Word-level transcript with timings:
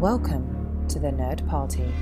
Welcome 0.00 0.86
to 0.88 0.98
the 0.98 1.08
Nerd 1.08 1.46
Party. 1.46 1.92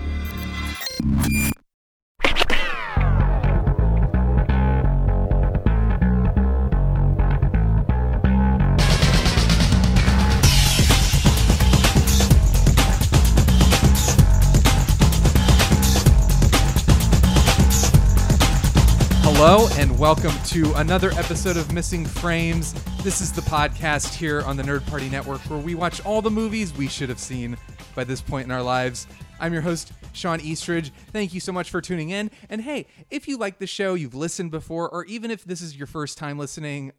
Hello, 19.22 19.66
and 19.72 19.98
welcome 19.98 20.30
to 20.44 20.72
another 20.74 21.10
episode 21.14 21.56
of 21.56 21.72
Missing 21.72 22.06
Frames. 22.06 22.74
This 23.02 23.20
is 23.20 23.32
the 23.32 23.40
podcast 23.40 24.14
here 24.14 24.42
on 24.42 24.56
the 24.56 24.62
Nerd 24.62 24.86
Party 24.86 25.08
Network 25.08 25.40
where 25.50 25.58
we 25.58 25.74
watch 25.74 26.04
all 26.06 26.22
the 26.22 26.30
movies 26.30 26.72
we 26.72 26.86
should 26.86 27.08
have 27.08 27.18
seen 27.18 27.56
by 27.98 28.04
this 28.04 28.20
point 28.20 28.44
in 28.44 28.52
our 28.52 28.62
lives. 28.62 29.08
I'm 29.40 29.52
your 29.52 29.60
host, 29.60 29.92
Sean 30.12 30.40
Eastridge. 30.40 30.92
Thank 31.10 31.34
you 31.34 31.40
so 31.40 31.50
much 31.50 31.68
for 31.68 31.80
tuning 31.80 32.10
in. 32.10 32.30
And 32.48 32.60
hey, 32.60 32.86
if 33.10 33.26
you 33.26 33.36
like 33.36 33.58
the 33.58 33.66
show, 33.66 33.94
you've 33.94 34.14
listened 34.14 34.52
before, 34.52 34.88
or 34.88 35.04
even 35.06 35.32
if 35.32 35.42
this 35.42 35.60
is 35.60 35.76
your 35.76 35.88
first 35.88 36.16
time 36.16 36.38
listening, 36.38 36.92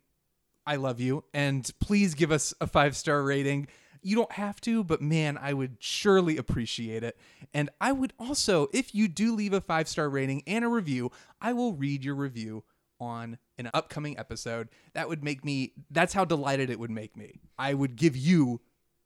I 0.65 0.75
love 0.75 0.99
you. 0.99 1.23
And 1.33 1.71
please 1.79 2.15
give 2.15 2.33
us 2.33 2.53
a 2.59 2.67
five 2.67 2.97
star 2.97 3.23
rating. 3.23 3.69
You 4.01 4.17
don't 4.17 4.33
have 4.33 4.59
to, 4.61 4.83
but 4.83 5.01
man, 5.01 5.37
I 5.41 5.53
would 5.53 5.77
surely 5.79 6.35
appreciate 6.35 7.05
it. 7.05 7.17
And 7.53 7.69
I 7.79 7.93
would 7.93 8.11
also, 8.19 8.67
if 8.73 8.93
you 8.93 9.07
do 9.07 9.33
leave 9.33 9.53
a 9.53 9.61
five 9.61 9.87
star 9.87 10.09
rating 10.09 10.43
and 10.47 10.65
a 10.65 10.67
review, 10.67 11.13
I 11.39 11.53
will 11.53 11.71
read 11.71 12.03
your 12.03 12.15
review 12.15 12.65
on 12.99 13.37
an 13.57 13.69
upcoming 13.73 14.19
episode. 14.19 14.67
That 14.95 15.07
would 15.07 15.23
make 15.23 15.45
me, 15.45 15.71
that's 15.89 16.11
how 16.11 16.25
delighted 16.25 16.69
it 16.69 16.77
would 16.77 16.91
make 16.91 17.15
me. 17.15 17.39
I 17.57 17.73
would 17.73 17.95
give 17.95 18.17
you 18.17 18.59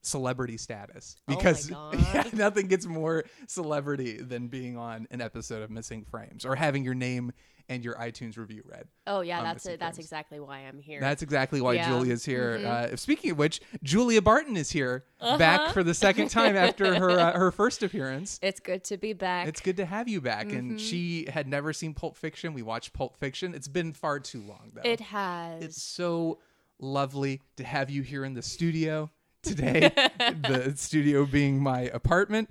celebrity 0.04 0.58
status 0.58 1.16
because 1.28 1.70
yeah, 2.14 2.24
nothing 2.34 2.68
gets 2.68 2.86
more 2.86 3.24
celebrity 3.48 4.18
than 4.18 4.48
being 4.48 4.78
on 4.78 5.08
an 5.12 5.22
episode 5.22 5.64
of 5.64 5.72
Missing 5.72 6.06
Frames 6.06 6.46
or 6.46 6.56
having 6.56 6.84
your 6.84 6.94
name 6.94 7.32
and 7.70 7.86
your 7.86 7.96
iTunes 7.96 8.38
review 8.38 8.62
read. 8.66 8.86
Oh 9.08 9.22
yeah, 9.22 9.42
that's 9.42 9.66
it. 9.66 9.80
That's 9.80 9.98
exactly 9.98 10.38
why 10.42 10.60
I'm 10.60 10.80
here. 10.80 11.00
That's 11.00 11.22
exactly 11.24 11.62
why 11.62 11.76
Yeah. 11.76 11.88
Julia's 11.88 12.26
here. 12.26 12.58
Mhm. 12.60 12.66
Uh, 12.66 12.96
speaking 12.98 13.32
of 13.32 13.38
which, 13.38 13.62
Julia 13.82 14.22
Barton 14.22 14.58
is 14.58 14.70
here, 14.70 15.06
Uh-huh. 15.22 15.38
back 15.38 15.72
for 15.74 15.82
the 15.82 15.94
second 15.94 16.28
time 16.30 16.58
after 16.58 16.94
her 17.00 17.10
uh, 17.12 17.32
her 17.40 17.52
first 17.52 17.82
appearance. 17.82 18.38
it's 18.42 18.60
good 18.60 18.84
to 18.84 18.98
be 18.98 19.14
back. 19.14 19.48
It's 19.48 19.62
good 19.62 19.78
to 19.78 19.86
have 19.86 20.10
you 20.10 20.20
back. 20.20 20.48
Mm-hmm. 20.48 20.58
And 20.58 20.82
she 20.82 21.26
had 21.32 21.48
never 21.48 21.72
seen 21.72 21.94
Pulp 21.94 22.18
Fiction. 22.18 22.54
We 22.54 22.64
watched 22.64 22.92
Pulp 22.92 23.16
Fiction. 23.16 23.56
It's 23.56 23.70
been 23.70 23.94
far 23.94 24.20
too 24.20 24.42
long 24.42 24.72
though. 24.74 24.82
It 24.84 25.00
has. 25.00 25.64
It's 25.64 25.82
so 25.82 26.40
lovely 26.80 27.42
to 27.56 27.64
have 27.64 27.90
you 27.90 28.02
here 28.02 28.26
in 28.26 28.34
the 28.34 28.42
studio 28.42 29.10
today. 29.44 29.92
the 30.18 30.74
studio 30.76 31.26
being 31.26 31.62
my 31.62 31.82
apartment, 31.82 32.50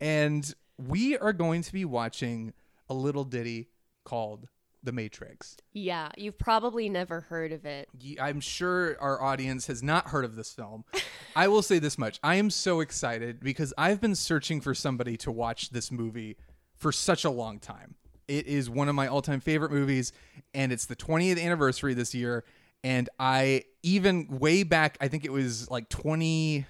and 0.00 0.54
we 0.76 1.16
are 1.16 1.32
going 1.32 1.62
to 1.62 1.72
be 1.72 1.84
watching 1.84 2.52
a 2.88 2.94
little 2.94 3.24
ditty 3.24 3.68
called 4.04 4.48
The 4.82 4.92
Matrix. 4.92 5.56
yeah, 5.72 6.08
you've 6.16 6.38
probably 6.38 6.88
never 6.88 7.20
heard 7.22 7.52
of 7.52 7.64
it. 7.64 7.88
I'm 8.20 8.40
sure 8.40 8.96
our 9.00 9.22
audience 9.22 9.68
has 9.68 9.82
not 9.82 10.08
heard 10.08 10.24
of 10.24 10.34
this 10.36 10.52
film. 10.52 10.84
I 11.36 11.48
will 11.48 11.62
say 11.62 11.78
this 11.78 11.96
much. 11.96 12.18
I 12.22 12.34
am 12.34 12.50
so 12.50 12.80
excited 12.80 13.40
because 13.40 13.72
I've 13.78 14.00
been 14.00 14.14
searching 14.14 14.60
for 14.60 14.74
somebody 14.74 15.16
to 15.18 15.30
watch 15.30 15.70
this 15.70 15.90
movie 15.90 16.36
for 16.76 16.92
such 16.92 17.24
a 17.24 17.30
long 17.30 17.58
time. 17.60 17.94
It 18.28 18.46
is 18.46 18.68
one 18.68 18.88
of 18.88 18.94
my 18.94 19.06
all-time 19.06 19.40
favorite 19.40 19.70
movies 19.72 20.12
and 20.52 20.72
it's 20.72 20.86
the 20.86 20.96
20th 20.96 21.40
anniversary 21.42 21.94
this 21.94 22.14
year 22.14 22.44
and 22.84 23.08
I 23.18 23.64
even 23.82 24.26
way 24.38 24.62
back 24.62 24.96
I 25.00 25.08
think 25.08 25.24
it 25.24 25.32
was 25.32 25.70
like 25.70 25.88
20 25.88 26.66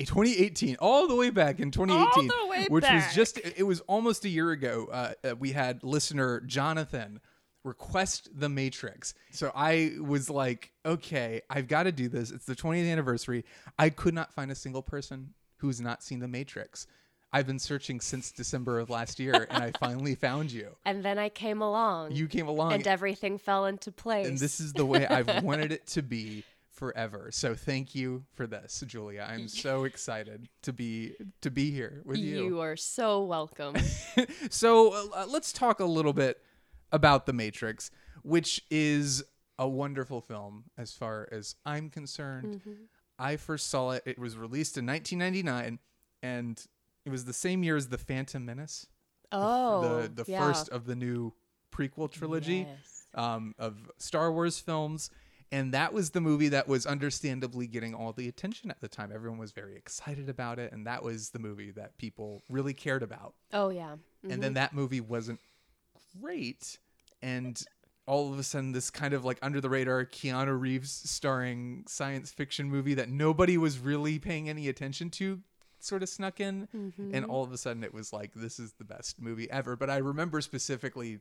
eh, 0.00 0.04
2018 0.04 0.76
all 0.80 1.08
the 1.08 1.14
way 1.14 1.30
back 1.30 1.60
in 1.60 1.70
2018 1.70 2.28
the 2.28 2.46
way 2.48 2.66
which 2.68 2.84
was 2.84 3.14
just 3.14 3.38
it 3.38 3.66
was 3.66 3.80
almost 3.82 4.24
a 4.24 4.28
year 4.28 4.50
ago 4.50 4.88
uh, 4.90 5.12
uh, 5.24 5.34
we 5.38 5.52
had 5.52 5.82
listener 5.82 6.40
jonathan 6.40 7.20
request 7.64 8.28
the 8.32 8.48
matrix. 8.48 9.14
So 9.30 9.52
i 9.54 9.92
was 10.00 10.30
like 10.30 10.72
okay 10.86 11.42
i've 11.50 11.68
got 11.68 11.84
to 11.84 11.92
do 11.92 12.08
this. 12.08 12.30
It's 12.30 12.46
the 12.46 12.56
20th 12.56 12.90
anniversary. 12.90 13.44
I 13.78 13.90
could 13.90 14.14
not 14.14 14.32
find 14.32 14.50
a 14.50 14.54
single 14.54 14.82
person 14.82 15.34
who's 15.58 15.80
not 15.80 16.02
seen 16.02 16.20
the 16.20 16.28
matrix 16.28 16.86
i've 17.32 17.46
been 17.46 17.58
searching 17.58 18.00
since 18.00 18.32
december 18.32 18.78
of 18.78 18.88
last 18.90 19.18
year 19.20 19.46
and 19.50 19.62
i 19.62 19.72
finally 19.78 20.14
found 20.26 20.50
you 20.50 20.74
And 20.84 21.04
then 21.04 21.18
I 21.18 21.28
came 21.28 21.60
along. 21.62 22.12
you 22.12 22.26
came 22.28 22.48
along 22.48 22.72
and 22.72 22.86
everything 22.86 23.38
fell 23.38 23.66
into 23.66 23.92
place. 23.92 24.26
and 24.26 24.38
this 24.38 24.60
is 24.60 24.72
the 24.72 24.86
way 24.86 25.06
I've 25.06 25.42
wanted 25.50 25.72
it 25.72 25.86
to 25.88 26.02
be 26.02 26.44
forever. 26.70 27.30
So 27.32 27.56
thank 27.56 27.96
you 27.96 28.22
for 28.34 28.46
this, 28.46 28.84
Julia. 28.86 29.26
I'm 29.28 29.48
so 29.48 29.82
excited 29.82 30.48
to 30.62 30.72
be 30.72 31.14
to 31.40 31.50
be 31.50 31.72
here 31.72 32.02
with 32.04 32.18
you. 32.18 32.44
you 32.44 32.60
are 32.60 32.76
so 32.76 33.24
welcome. 33.24 33.74
So 34.50 35.10
uh, 35.12 35.26
let's 35.28 35.52
talk 35.52 35.80
a 35.80 35.84
little 35.84 36.12
bit 36.12 36.40
about 36.92 37.26
The 37.26 37.32
Matrix, 37.32 37.90
which 38.22 38.62
is 38.70 39.24
a 39.58 39.68
wonderful 39.68 40.20
film 40.20 40.64
as 40.78 40.92
far 40.92 41.28
as 41.32 41.56
I'm 41.66 41.90
concerned. 41.90 42.60
Mm-hmm. 42.60 42.82
I 43.18 43.36
first 43.36 43.68
saw 43.68 43.90
it. 43.90 44.04
It 44.06 44.18
was 44.18 44.36
released 44.36 44.78
in 44.78 44.86
1999, 44.86 45.80
and 46.22 46.64
it 47.04 47.10
was 47.10 47.24
the 47.24 47.32
same 47.32 47.62
year 47.62 47.76
as 47.76 47.88
The 47.88 47.98
Phantom 47.98 48.44
Menace. 48.44 48.86
oh, 49.32 50.02
the 50.02 50.22
the 50.24 50.30
yeah. 50.30 50.40
first 50.40 50.68
of 50.70 50.86
the 50.86 50.94
new 50.96 51.32
prequel 51.72 52.10
trilogy 52.10 52.66
Yes. 52.68 53.06
um, 53.14 53.54
of 53.58 53.90
Star 53.98 54.32
Wars 54.32 54.58
films. 54.58 55.10
And 55.50 55.72
that 55.72 55.94
was 55.94 56.10
the 56.10 56.20
movie 56.20 56.48
that 56.50 56.68
was 56.68 56.84
understandably 56.84 57.66
getting 57.66 57.94
all 57.94 58.12
the 58.12 58.28
attention 58.28 58.70
at 58.70 58.80
the 58.82 58.88
time. 58.88 59.10
Everyone 59.14 59.38
was 59.38 59.52
very 59.52 59.76
excited 59.76 60.28
about 60.28 60.58
it. 60.58 60.72
And 60.72 60.86
that 60.86 61.02
was 61.02 61.30
the 61.30 61.38
movie 61.38 61.70
that 61.70 61.96
people 61.96 62.42
really 62.50 62.74
cared 62.74 63.02
about. 63.02 63.34
Oh 63.52 63.70
yeah. 63.70 63.96
And 64.28 64.42
then 64.42 64.54
that 64.54 64.74
movie 64.74 65.00
wasn't 65.00 65.40
great. 66.20 66.78
And 67.22 67.62
all 68.06 68.32
of 68.32 68.38
a 68.38 68.42
sudden, 68.42 68.72
this 68.72 68.90
kind 68.90 69.14
of 69.14 69.24
like 69.24 69.38
under 69.42 69.60
the 69.60 69.68
radar 69.70 70.04
Keanu 70.04 70.58
Reeves 70.58 70.90
starring 70.90 71.84
science 71.86 72.30
fiction 72.30 72.70
movie 72.70 72.94
that 72.94 73.08
nobody 73.08 73.56
was 73.58 73.78
really 73.78 74.18
paying 74.18 74.48
any 74.48 74.68
attention 74.68 75.10
to 75.10 75.40
sort 75.80 76.02
of 76.02 76.08
snuck 76.08 76.40
in. 76.40 76.68
And 76.72 76.92
mm-hmm. 76.94 77.30
all 77.30 77.44
of 77.44 77.52
a 77.52 77.58
sudden, 77.58 77.84
it 77.84 77.94
was 77.94 78.12
like, 78.12 78.32
this 78.34 78.58
is 78.58 78.72
the 78.72 78.84
best 78.84 79.20
movie 79.20 79.50
ever. 79.50 79.76
But 79.76 79.90
I 79.90 79.98
remember 79.98 80.40
specifically 80.40 81.20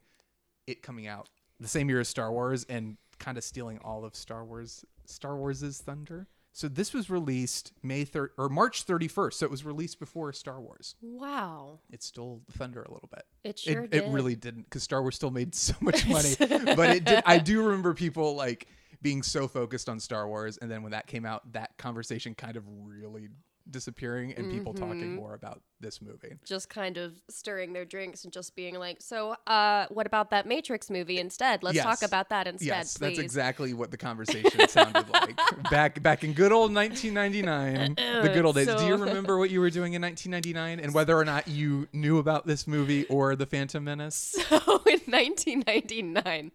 it 0.66 0.84
coming 0.84 1.08
out 1.08 1.30
the 1.60 1.68
same 1.68 1.90
year 1.90 2.00
as 2.00 2.08
Star 2.08 2.32
Wars 2.32 2.66
and 2.70 2.98
kind 3.20 3.38
of 3.38 3.44
stealing 3.44 3.80
all 3.84 4.06
of 4.06 4.16
Star 4.16 4.46
Wars 4.46 4.86
Star 5.06 5.36
Wars's 5.36 5.80
thunder. 5.80 6.28
So 6.52 6.68
this 6.68 6.92
was 6.92 7.08
released 7.08 7.72
May 7.84 8.04
3rd 8.04 8.30
or 8.36 8.50
March 8.50 8.86
31st. 8.88 9.34
So 9.36 9.46
it 9.46 9.52
was 9.52 9.64
released 9.64 10.00
before 10.00 10.34
Star 10.34 10.60
Wars. 10.60 10.96
Wow. 11.02 11.82
It 11.92 12.02
stole 12.02 12.42
the 12.48 12.58
thunder 12.58 12.82
a 12.82 12.92
little 12.92 13.10
bit. 13.14 13.24
It 13.44 13.60
sure 13.60 13.84
it, 13.84 13.92
did. 13.92 14.06
it 14.06 14.10
really 14.10 14.36
didn't 14.36 14.64
because 14.64 14.82
Star 14.82 15.02
Wars 15.04 15.16
still 15.16 15.30
made 15.30 15.54
so 15.54 15.76
much 15.82 16.08
money. 16.10 16.36
but 16.40 16.90
it 16.90 17.04
did 17.04 17.22
I 17.26 17.38
do 17.38 17.64
remember 17.64 17.94
people 17.94 18.36
like 18.36 18.68
being 19.04 19.22
so 19.22 19.48
focused 19.48 19.88
on 19.88 20.00
Star 20.00 20.28
Wars 20.28 20.58
and 20.58 20.72
then 20.72 20.82
when 20.82 20.94
that 20.94 21.06
came 21.06 21.26
out 21.26 21.54
that 21.54 21.78
conversation 21.78 22.34
kind 22.34 22.58
of 22.58 22.64
really 22.68 23.30
disappearing 23.72 24.34
and 24.34 24.50
people 24.50 24.74
talking 24.74 24.98
Mm-hmm. 24.98 25.16
more 25.16 25.34
about 25.34 25.62
this 25.80 26.02
movie. 26.02 26.34
Just 26.46 26.70
kind 26.70 26.98
of 26.98 27.14
stirring 27.30 27.74
their 27.74 27.86
drinks 27.86 28.24
and 28.24 28.34
just 28.34 28.56
being 28.56 28.76
like, 28.80 29.02
so, 29.02 29.36
uh, 29.46 29.86
what 29.90 30.08
about 30.08 30.32
that 30.32 30.48
Matrix 30.48 30.90
movie 30.90 31.20
instead? 31.20 31.62
Let's 31.64 31.76
Yes. 31.76 31.84
talk 31.86 32.02
about 32.04 32.30
that 32.30 32.48
instead, 32.48 32.68
yes, 32.68 32.98
please. 32.98 33.00
that's 33.00 33.20
exactly 33.20 33.74
what 33.74 33.92
the 33.92 33.98
conversation 33.98 34.68
sounded 34.68 35.08
like 35.10 35.36
back 35.70 36.02
back 36.02 36.24
in 36.24 36.34
good 36.34 36.52
old 36.52 36.74
1999, 36.74 37.96
the 38.24 38.30
good 38.30 38.46
old 38.46 38.56
days. 38.56 38.68
Do 38.68 38.86
you 38.86 38.96
remember 38.96 39.38
what 39.38 39.50
you 39.52 39.60
were 39.60 39.70
doing 39.70 39.94
in 39.94 40.02
1999 40.02 40.80
and 40.84 40.94
whether 40.94 41.18
or 41.18 41.26
not 41.26 41.48
you 41.48 41.88
knew 41.94 42.18
about 42.18 42.48
this 42.48 42.66
movie 42.68 43.06
or 43.06 43.36
The 43.36 43.46
Phantom 43.46 43.84
Menace? 43.84 44.36
So 44.48 44.82
in 44.86 45.02
1999, 45.12 46.52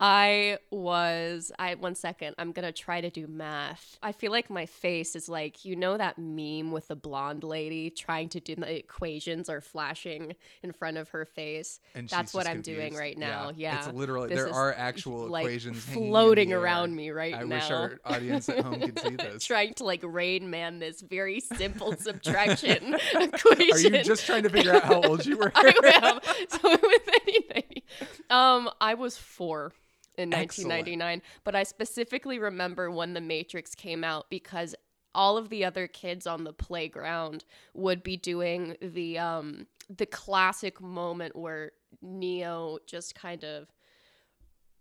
I 0.00 0.58
was 0.70 1.50
I 1.58 1.74
one 1.74 1.96
second, 1.96 2.36
I'm 2.38 2.52
gonna 2.52 2.70
try 2.70 3.00
to 3.00 3.10
do 3.10 3.26
math. 3.26 3.98
I 4.00 4.12
feel 4.12 4.30
like 4.30 4.48
my 4.48 4.66
face 4.66 5.16
is 5.16 5.28
like 5.28 5.64
you 5.64 5.74
know 5.74 5.96
that 5.96 6.18
meme 6.18 6.70
with 6.70 6.86
the 6.88 6.94
blonde 6.94 7.42
lady 7.42 7.90
trying 7.90 8.28
to 8.30 8.40
do 8.40 8.54
the 8.54 8.76
equations 8.76 9.48
are 9.48 9.60
flashing 9.60 10.36
in 10.62 10.72
front 10.72 10.98
of 10.98 11.08
her 11.10 11.24
face. 11.24 11.80
And 11.96 12.08
That's 12.08 12.32
what 12.32 12.46
I'm 12.46 12.62
doing 12.62 12.94
right 12.94 13.18
now. 13.18 13.50
Yeah. 13.56 13.78
It's 13.78 13.88
literally 13.88 14.28
This 14.28 14.38
there 14.38 14.52
are 14.52 14.72
actual 14.72 15.26
like, 15.28 15.44
equations 15.44 15.82
floating 15.84 16.52
around 16.52 16.94
me 16.94 17.10
right 17.10 17.34
I 17.34 17.42
now. 17.42 17.56
I 17.56 17.58
wish 17.58 17.70
our 17.70 18.00
audience 18.04 18.48
at 18.48 18.64
home 18.64 18.80
could 18.80 18.98
see 19.00 19.16
this. 19.16 19.44
trying 19.44 19.74
to 19.74 19.84
like 19.84 20.02
Rain 20.04 20.48
Man 20.48 20.78
this 20.78 21.00
very 21.00 21.40
simple 21.40 21.96
subtraction 21.98 22.94
equation. 23.14 23.94
Are 23.94 23.98
you 23.98 24.04
just 24.04 24.26
trying 24.26 24.44
to 24.44 24.48
figure 24.48 24.74
out 24.74 24.84
how 24.84 25.02
old 25.02 25.26
you 25.26 25.36
were? 25.38 25.50
I 25.56 25.72
am. 26.04 26.20
So 26.48 26.70
with 26.70 27.08
anything, 27.26 27.82
um, 28.30 28.70
I 28.80 28.94
was 28.94 29.16
four 29.16 29.72
in 30.18 30.34
Excellent. 30.34 30.70
1999, 30.70 31.22
but 31.44 31.54
I 31.54 31.62
specifically 31.62 32.38
remember 32.38 32.90
when 32.90 33.14
The 33.14 33.20
Matrix 33.20 33.74
came 33.74 34.04
out 34.04 34.28
because 34.28 34.74
all 35.14 35.38
of 35.38 35.48
the 35.48 35.64
other 35.64 35.86
kids 35.86 36.26
on 36.26 36.44
the 36.44 36.52
playground 36.52 37.44
would 37.72 38.02
be 38.02 38.16
doing 38.16 38.76
the 38.82 39.18
um 39.18 39.66
the 39.88 40.06
classic 40.06 40.80
moment 40.82 41.34
where 41.34 41.72
Neo 42.02 42.78
just 42.86 43.14
kind 43.14 43.42
of 43.42 43.68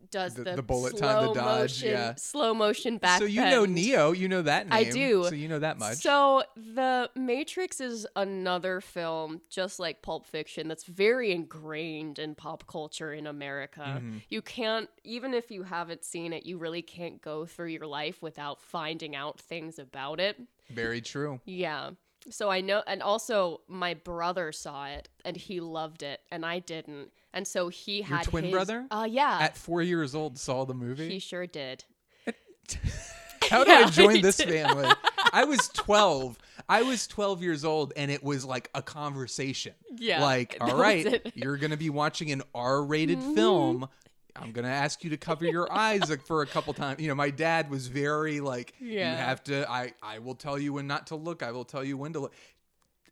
does 0.09 0.35
The- 0.35 0.43
the, 0.43 0.55
the 0.57 0.61
bullet 0.61 0.97
time, 0.97 1.27
the 1.27 1.33
dodge, 1.33 1.59
motion, 1.83 1.89
yeah. 1.89 2.15
slow 2.15 2.53
motion 2.53 2.97
back. 2.97 3.19
so 3.19 3.25
you 3.25 3.41
know. 3.41 3.65
Neo, 3.65 4.11
you 4.11 4.27
know 4.29 4.41
that 4.41 4.67
name. 4.69 4.73
I 4.73 4.83
do. 4.89 5.25
So 5.27 5.35
you 5.35 5.47
know 5.47 5.59
that 5.59 5.77
much. 5.77 5.97
So 5.97 6.43
The 6.55 7.09
Matrix 7.15 7.81
is 7.81 8.07
another 8.15 8.79
film, 8.81 9.41
just 9.49 9.79
like 9.79 10.01
Pulp 10.01 10.25
Fiction, 10.25 10.67
that's 10.67 10.85
very 10.85 11.31
ingrained 11.31 12.19
in 12.19 12.35
pop 12.35 12.67
culture 12.67 13.13
in 13.13 13.27
America. 13.27 13.97
Mm-hmm. 13.97 14.17
You 14.29 14.41
can't, 14.41 14.89
even 15.03 15.33
if 15.33 15.51
you 15.51 15.63
haven't 15.63 16.03
seen 16.05 16.33
it, 16.33 16.45
you 16.45 16.57
really 16.57 16.81
can't 16.81 17.21
go 17.21 17.45
through 17.45 17.67
your 17.67 17.87
life 17.87 18.21
without 18.21 18.61
finding 18.61 19.15
out 19.15 19.39
things 19.39 19.79
about 19.79 20.19
it. 20.19 20.39
Very 20.69 21.01
true. 21.01 21.41
Yeah. 21.45 21.91
So 22.29 22.49
I 22.49 22.61
know, 22.61 22.83
and 22.87 23.01
also 23.01 23.61
my 23.67 23.93
brother 23.93 24.51
saw 24.51 24.87
it 24.87 25.07
and 25.23 25.37
he 25.37 25.59
loved 25.59 26.03
it, 26.03 26.21
and 26.31 26.45
I 26.45 26.59
didn't. 26.59 27.11
And 27.37 27.47
so 27.47 27.69
he 27.69 27.97
Your 27.97 28.05
had 28.07 28.23
twin 28.23 28.45
his- 28.45 28.51
brother? 28.51 28.87
Uh, 28.89 29.07
yeah. 29.07 29.37
At 29.39 29.55
four 29.55 29.83
years 29.83 30.15
old, 30.15 30.39
saw 30.39 30.65
the 30.65 30.73
movie. 30.73 31.07
he 31.09 31.19
sure 31.19 31.45
did. 31.45 31.83
How 33.49 33.63
do 33.63 33.71
Yeah, 33.71 33.77
I 33.85 33.89
join 33.91 34.21
this 34.21 34.37
did. 34.37 34.49
family? 34.49 34.89
I 35.31 35.43
was 35.45 35.67
12. 35.73 36.35
I 36.67 36.81
was 36.81 37.05
12 37.05 37.43
years 37.43 37.63
old, 37.63 37.93
and 37.95 38.09
it 38.09 38.23
was 38.23 38.43
like 38.43 38.69
a 38.73 38.81
conversation. 38.81 39.73
Yeah, 39.95 40.21
Like, 40.23 40.57
all 40.59 40.75
right. 40.75 41.05
Mm-hmm. 41.05 41.29
you're 41.39 41.57
going 41.57 41.69
to 41.71 41.77
be 41.77 41.91
watching 41.91 42.31
an 42.31 42.41
R 42.55 42.83
rated 42.83 43.21
film. 43.21 43.87
I'm 44.35 44.51
going 44.51 44.65
to 44.65 44.71
ask 44.71 45.03
you 45.03 45.11
to 45.11 45.17
cover 45.17 45.45
your 45.45 45.71
eyes 45.71 46.09
like, 46.09 46.25
for 46.25 46.41
a 46.41 46.47
couple 46.47 46.73
times. 46.73 46.99
You 47.01 47.07
know, 47.07 47.15
my 47.15 47.29
dad 47.29 47.69
was 47.69 47.85
very 47.87 48.39
like, 48.39 48.73
Yeah. 48.79 49.11
you 49.11 49.17
have 49.17 49.43
to, 49.45 49.69
I, 49.69 49.93
I 50.01 50.19
will 50.19 50.35
tell 50.35 50.57
you 50.59 50.73
when 50.73 50.87
not 50.87 51.07
to 51.07 51.15
look. 51.15 51.43
I 51.43 51.51
will 51.51 51.65
tell 51.65 51.83
you 51.83 51.97
when 51.97 52.13
to 52.13 52.19
look. 52.19 52.33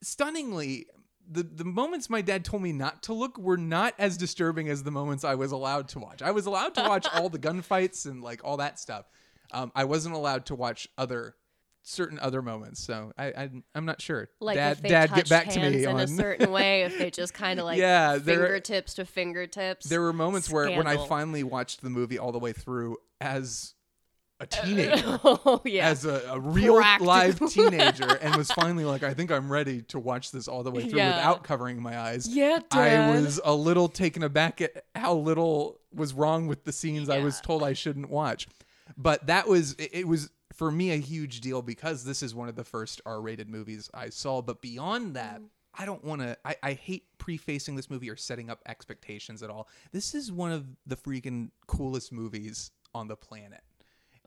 Stunningly, 0.01 0.87
the, 1.29 1.43
the 1.43 1.65
moments 1.65 2.09
my 2.09 2.21
dad 2.21 2.45
told 2.45 2.61
me 2.61 2.71
not 2.71 3.03
to 3.03 3.13
look 3.13 3.37
were 3.37 3.57
not 3.57 3.93
as 3.97 4.17
disturbing 4.17 4.69
as 4.69 4.83
the 4.83 4.91
moments 4.91 5.23
I 5.23 5.35
was 5.35 5.51
allowed 5.51 5.87
to 5.89 5.99
watch. 5.99 6.21
I 6.21 6.31
was 6.31 6.45
allowed 6.45 6.75
to 6.75 6.81
watch 6.81 7.07
all 7.13 7.29
the 7.29 7.39
gunfights 7.47 8.05
and 8.05 8.21
like 8.21 8.41
all 8.43 8.57
that 8.57 8.79
stuff. 8.79 9.05
Um, 9.51 9.71
I 9.75 9.85
wasn't 9.85 10.15
allowed 10.15 10.47
to 10.47 10.55
watch 10.55 10.87
other 10.97 11.35
certain 11.83 12.17
other 12.19 12.41
moments. 12.41 12.81
So 12.83 13.11
I, 13.17 13.25
I 13.27 13.49
I'm 13.75 13.85
not 13.85 14.01
sure. 14.01 14.27
Like 14.39 14.55
dad, 14.55 14.81
dad, 14.81 15.13
get 15.13 15.29
back 15.29 15.49
to 15.49 15.59
me 15.59 15.83
in 15.83 15.91
on. 15.91 15.99
a 15.99 16.07
certain 16.07 16.51
way, 16.51 16.81
if 16.83 16.97
they 16.97 17.11
just 17.11 17.33
kind 17.33 17.59
of 17.59 17.65
like 17.65 17.77
Yeah, 17.77 18.17
fingertips 18.17 18.95
to 18.95 19.05
fingertips. 19.05 19.85
there 19.85 20.01
were 20.01 20.13
moments 20.13 20.49
where 20.49 20.69
when 20.71 20.87
I 20.87 20.97
finally 21.05 21.43
watched 21.43 21.81
the 21.81 21.91
movie 21.91 22.17
all 22.17 22.31
the 22.31 22.39
way 22.39 22.53
through 22.53 22.97
as 23.21 23.74
a 24.39 24.45
teenager. 24.47 25.19
oh 25.23 25.61
yeah, 25.65 25.87
As 25.87 26.05
a, 26.05 26.21
a 26.29 26.39
real 26.39 26.75
live 26.99 27.39
teenager, 27.49 28.15
and 28.21 28.35
was 28.35 28.51
finally 28.51 28.83
like, 28.85 29.03
I 29.03 29.13
think 29.13 29.31
I'm 29.31 29.51
ready 29.51 29.81
to 29.83 29.99
watch 29.99 30.31
this 30.31 30.47
all 30.47 30.63
the 30.63 30.71
way 30.71 30.89
through 30.89 30.99
Yeah. 30.99 31.15
without 31.15 31.43
covering 31.43 31.81
my 31.81 31.97
eyes. 31.97 32.27
Yeah, 32.27 32.59
I 32.71 33.11
was 33.11 33.39
a 33.43 33.53
little 33.53 33.87
taken 33.87 34.23
aback 34.23 34.61
at 34.61 34.85
how 34.95 35.13
little 35.13 35.79
was 35.93 36.13
wrong 36.13 36.47
with 36.47 36.63
the 36.65 36.71
scenes 36.73 37.09
I 37.09 37.19
was 37.19 37.39
told 37.41 37.63
I 37.63 37.73
shouldn't 37.73 38.09
watch. 38.09 38.47
But 38.97 39.27
that 39.27 39.47
was 39.47 39.73
it 39.73 39.89
it 39.93 40.07
was 40.07 40.29
for 40.53 40.71
me 40.71 40.91
a 40.91 40.97
huge 40.97 41.41
deal 41.41 41.61
because 41.61 42.03
this 42.03 42.21
is 42.23 42.33
one 42.35 42.47
of 42.49 42.55
the 42.55 42.63
first 42.63 43.01
R-rated 43.05 43.49
movies 43.49 43.89
I 43.93 44.09
saw. 44.09 44.41
But 44.41 44.61
beyond 44.61 45.15
that, 45.15 45.41
I 45.73 45.85
don't 45.85 46.03
want 46.03 46.21
to. 46.21 46.37
I, 46.45 46.55
I 46.61 46.73
hate 46.73 47.05
prefacing 47.17 47.75
this 47.75 47.89
movie 47.89 48.09
or 48.09 48.15
setting 48.15 48.49
up 48.49 48.61
expectations 48.67 49.41
at 49.43 49.49
all. 49.49 49.67
This 49.91 50.13
is 50.13 50.31
one 50.31 50.51
of 50.51 50.65
the 50.85 50.95
freaking 50.95 51.49
coolest 51.67 52.11
movies 52.13 52.71
on 52.93 53.07
the 53.07 53.15
planet, 53.17 53.61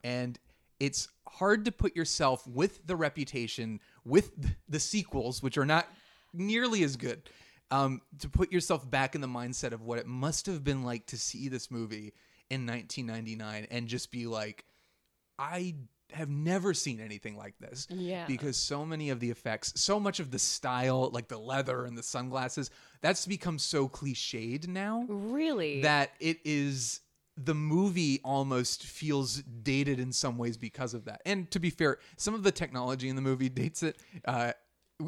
and 0.04 0.38
it's 0.80 1.08
hard 1.26 1.64
to 1.64 1.72
put 1.72 1.96
yourself 1.96 2.46
with 2.46 2.86
the 2.86 2.96
reputation 2.96 3.80
with 4.04 4.32
the 4.68 4.80
sequels, 4.80 5.42
which 5.42 5.58
are 5.58 5.66
not 5.66 5.88
nearly 6.32 6.82
as 6.82 6.96
good. 6.96 7.28
Um, 7.70 8.00
to 8.20 8.30
put 8.30 8.50
yourself 8.50 8.90
back 8.90 9.14
in 9.14 9.20
the 9.20 9.28
mindset 9.28 9.72
of 9.72 9.82
what 9.82 9.98
it 9.98 10.06
must 10.06 10.46
have 10.46 10.64
been 10.64 10.84
like 10.84 11.04
to 11.06 11.18
see 11.18 11.48
this 11.48 11.70
movie 11.70 12.14
in 12.48 12.66
1999 12.66 13.66
and 13.70 13.86
just 13.88 14.10
be 14.10 14.26
like, 14.26 14.64
I 15.38 15.74
have 16.12 16.30
never 16.30 16.72
seen 16.72 17.00
anything 17.00 17.36
like 17.36 17.58
this. 17.58 17.86
Yeah. 17.90 18.24
Because 18.26 18.56
so 18.56 18.84
many 18.84 19.10
of 19.10 19.20
the 19.20 19.30
effects, 19.30 19.74
so 19.76 20.00
much 20.00 20.20
of 20.20 20.30
the 20.30 20.38
style, 20.38 21.10
like 21.12 21.28
the 21.28 21.38
leather 21.38 21.84
and 21.84 21.96
the 21.96 22.02
sunglasses, 22.02 22.70
that's 23.02 23.26
become 23.26 23.58
so 23.58 23.88
cliched 23.88 24.66
now 24.66 25.04
really 25.08 25.82
that 25.82 26.12
it 26.20 26.38
is 26.44 27.00
the 27.44 27.54
movie 27.54 28.20
almost 28.24 28.84
feels 28.84 29.42
dated 29.62 30.00
in 30.00 30.12
some 30.12 30.36
ways 30.38 30.56
because 30.56 30.94
of 30.94 31.04
that. 31.04 31.20
And 31.24 31.50
to 31.52 31.60
be 31.60 31.70
fair, 31.70 31.98
some 32.16 32.34
of 32.34 32.42
the 32.42 32.52
technology 32.52 33.08
in 33.08 33.16
the 33.16 33.22
movie 33.22 33.48
dates 33.48 33.82
it. 33.82 33.98
Uh, 34.24 34.52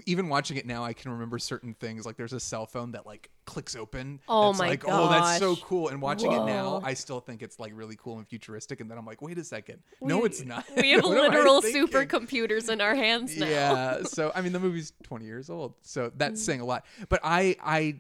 even 0.07 0.29
watching 0.29 0.57
it 0.57 0.67
now, 0.67 0.85
I 0.85 0.93
can 0.93 1.11
remember 1.11 1.37
certain 1.41 1.75
things. 1.75 2.07
Like 2.07 2.17
there's 2.17 2.33
a 2.33 2.39
cell 2.39 2.65
phone 2.65 2.93
that 2.93 3.07
like 3.07 3.29
clicks 3.45 3.75
open. 3.75 4.21
Oh 4.29 4.47
that's 4.53 4.59
my 4.61 4.69
like, 4.69 4.85
Oh, 4.87 5.09
that's 5.09 5.41
so 5.41 5.57
cool. 5.57 5.89
And 5.89 6.01
watching 6.01 6.31
it 6.31 6.45
now, 6.45 6.81
I 6.85 6.95
still 6.95 7.19
think 7.19 7.43
it's 7.43 7.59
like 7.59 7.73
really 7.75 7.97
cool 7.97 8.19
and 8.19 8.29
futuristic. 8.29 8.81
And 8.81 8.89
then 8.89 8.99
I'm 8.99 9.05
like, 9.05 9.21
wait 9.21 9.37
a 9.39 9.43
second, 9.43 9.83
no, 10.01 10.25
it's 10.25 10.45
not. 10.45 10.65
We 10.77 10.91
have 10.93 11.03
What 11.03 11.19
am 11.19 11.33
I 11.33 11.35
literal 11.35 11.61
supercomputers 11.61 12.71
in 12.71 12.81
our 12.81 12.95
hands 12.95 13.37
now. 13.37 13.47
Yeah. 13.47 14.03
So 14.05 14.31
I 14.33 14.43
mean, 14.43 14.53
the 14.53 14.61
movie's 14.61 14.93
20 15.03 15.25
years 15.25 15.51
old, 15.51 15.75
so 15.83 16.11
Mm. 16.11 16.13
that's 16.19 16.45
saying 16.45 16.61
a 16.61 16.65
lot. 16.65 16.87
But 17.09 17.19
I 17.25 17.57
I 17.61 17.97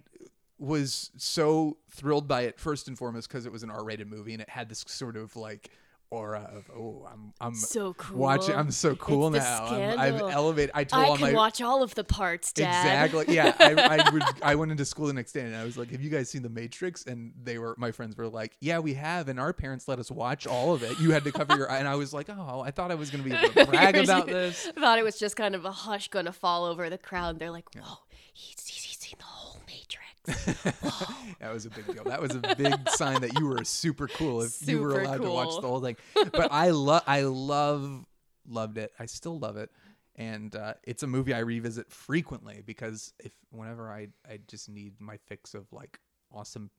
was 0.61 1.11
so 1.17 1.79
thrilled 1.91 2.29
by 2.29 2.43
it 2.43 2.61
first 2.61 2.87
and 2.89 2.97
foremost 2.99 3.29
because 3.29 3.47
it 3.47 3.53
was 3.53 3.63
an 3.63 3.71
R-rated 3.71 4.09
movie 4.09 4.33
and 4.33 4.43
it 4.43 4.49
had 4.51 4.69
this 4.69 4.85
sort 4.87 5.17
of 5.17 5.35
like 5.37 5.71
aura 6.13 6.51
of 6.53 6.69
oh 6.77 7.07
I'm 7.11 7.33
I'm 7.41 7.55
So 7.55 7.95
cool 7.95 8.19
watching. 8.19 8.57
I'm 8.57 8.73
so 8.73 8.97
cool 8.97 9.33
It's 9.35 9.45
now 9.45 9.67
I'm, 9.67 9.99
I've 9.99 10.21
elevated 10.21 10.73
I 10.75 10.83
told 10.83 11.05
I 11.05 11.09
all 11.09 11.17
can 11.17 11.29
my 11.29 11.33
watch 11.35 11.63
all 11.63 11.85
of 11.85 11.95
the 11.95 12.03
parts, 12.03 12.53
Dad. 12.53 12.67
Exactly. 12.85 13.33
Yeah. 13.35 13.55
I, 13.61 13.75
I 13.75 14.11
would. 14.13 14.23
I 14.43 14.57
went 14.57 14.73
into 14.73 14.85
school 14.85 15.07
the 15.07 15.13
next 15.13 15.31
day 15.33 15.43
and 15.43 15.55
I 15.55 15.63
was 15.63 15.79
like, 15.79 15.91
"Have 15.93 16.03
you 16.03 16.11
guys 16.11 16.29
seen 16.29 16.43
The 16.43 16.49
Matrix?" 16.49 17.07
And 17.07 17.33
they 17.41 17.59
were. 17.59 17.77
My 17.79 17.93
friends 17.93 18.17
were 18.17 18.27
like, 18.29 18.57
"Yeah, 18.61 18.81
we 18.81 18.95
have." 18.95 19.29
And 19.29 19.39
our 19.39 19.53
parents 19.53 19.87
let 19.87 20.01
us 20.01 20.11
watch 20.11 20.49
all 20.49 20.75
of 20.75 20.83
it. 20.83 20.99
You 20.99 21.13
had 21.13 21.23
to 21.25 21.31
cover 21.33 21.57
your 21.57 21.71
eye. 21.71 21.79
And 21.79 21.87
I 21.87 21.95
was 21.95 22.13
like, 22.13 22.29
"Oh, 22.29 22.61
I 22.61 22.73
thought 22.73 22.91
I 22.91 22.97
was 22.97 23.11
going 23.11 23.23
to 23.23 23.31
be 23.31 23.37
able 23.37 23.49
to 23.55 23.67
brag 23.71 23.97
about 23.97 24.27
this." 24.37 24.67
Thought 24.77 24.99
it 24.99 25.05
was 25.05 25.17
just 25.17 25.37
kind 25.37 25.55
of 25.55 25.65
a 25.65 25.71
hush 25.71 26.09
going 26.09 26.27
to 26.27 26.33
fall 26.33 26.65
over 26.65 26.91
the 26.91 26.99
crowd. 26.99 27.39
They're 27.39 27.53
like, 27.53 27.73
"Whoa, 27.73 27.99
he's, 28.33 28.67
he's, 28.67 28.83
he's 28.83 28.99
seen 28.99 29.15
the 29.19 29.25
whole 29.25 29.61
Matrix." 29.69 30.10
That 31.41 31.53
was 31.55 31.65
a 31.67 31.71
big 31.71 31.87
deal. 31.87 32.05
That 32.05 32.21
was 32.21 32.35
a 32.35 32.55
big 32.57 32.89
sign 32.91 33.23
that 33.23 33.39
you 33.39 33.47
were 33.47 33.65
super 33.65 34.09
cool 34.09 34.43
if 34.43 34.67
you 34.69 34.81
were 34.81 34.91
Super 34.91 35.01
allowed 35.03 35.23
to 35.23 35.31
watch 35.31 35.61
the 35.61 35.67
whole 35.67 35.81
thing. 35.81 35.97
But 36.33 36.53
I 36.53 36.71
love. 36.71 37.03
I 37.07 37.23
love. 37.23 38.05
Loved 38.49 38.79
it. 38.79 38.93
I 38.99 39.07
still 39.07 39.39
love 39.39 39.57
it. 39.57 39.71
And 40.17 40.55
uh, 40.55 40.75
it's 40.85 41.03
a 41.03 41.07
movie 41.07 41.33
I 41.33 41.39
revisit 41.39 41.91
frequently 41.91 42.63
because 42.65 43.13
if 43.21 43.33
whenever 43.51 43.91
I 43.91 44.09
I 44.29 44.41
just 44.49 44.69
need 44.69 45.01
my 45.01 45.17
fix 45.29 45.55
of 45.55 45.73
like 45.73 45.99
awesome 46.33 46.71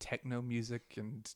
techno 0.00 0.40
music 0.40 0.82
and 0.96 1.28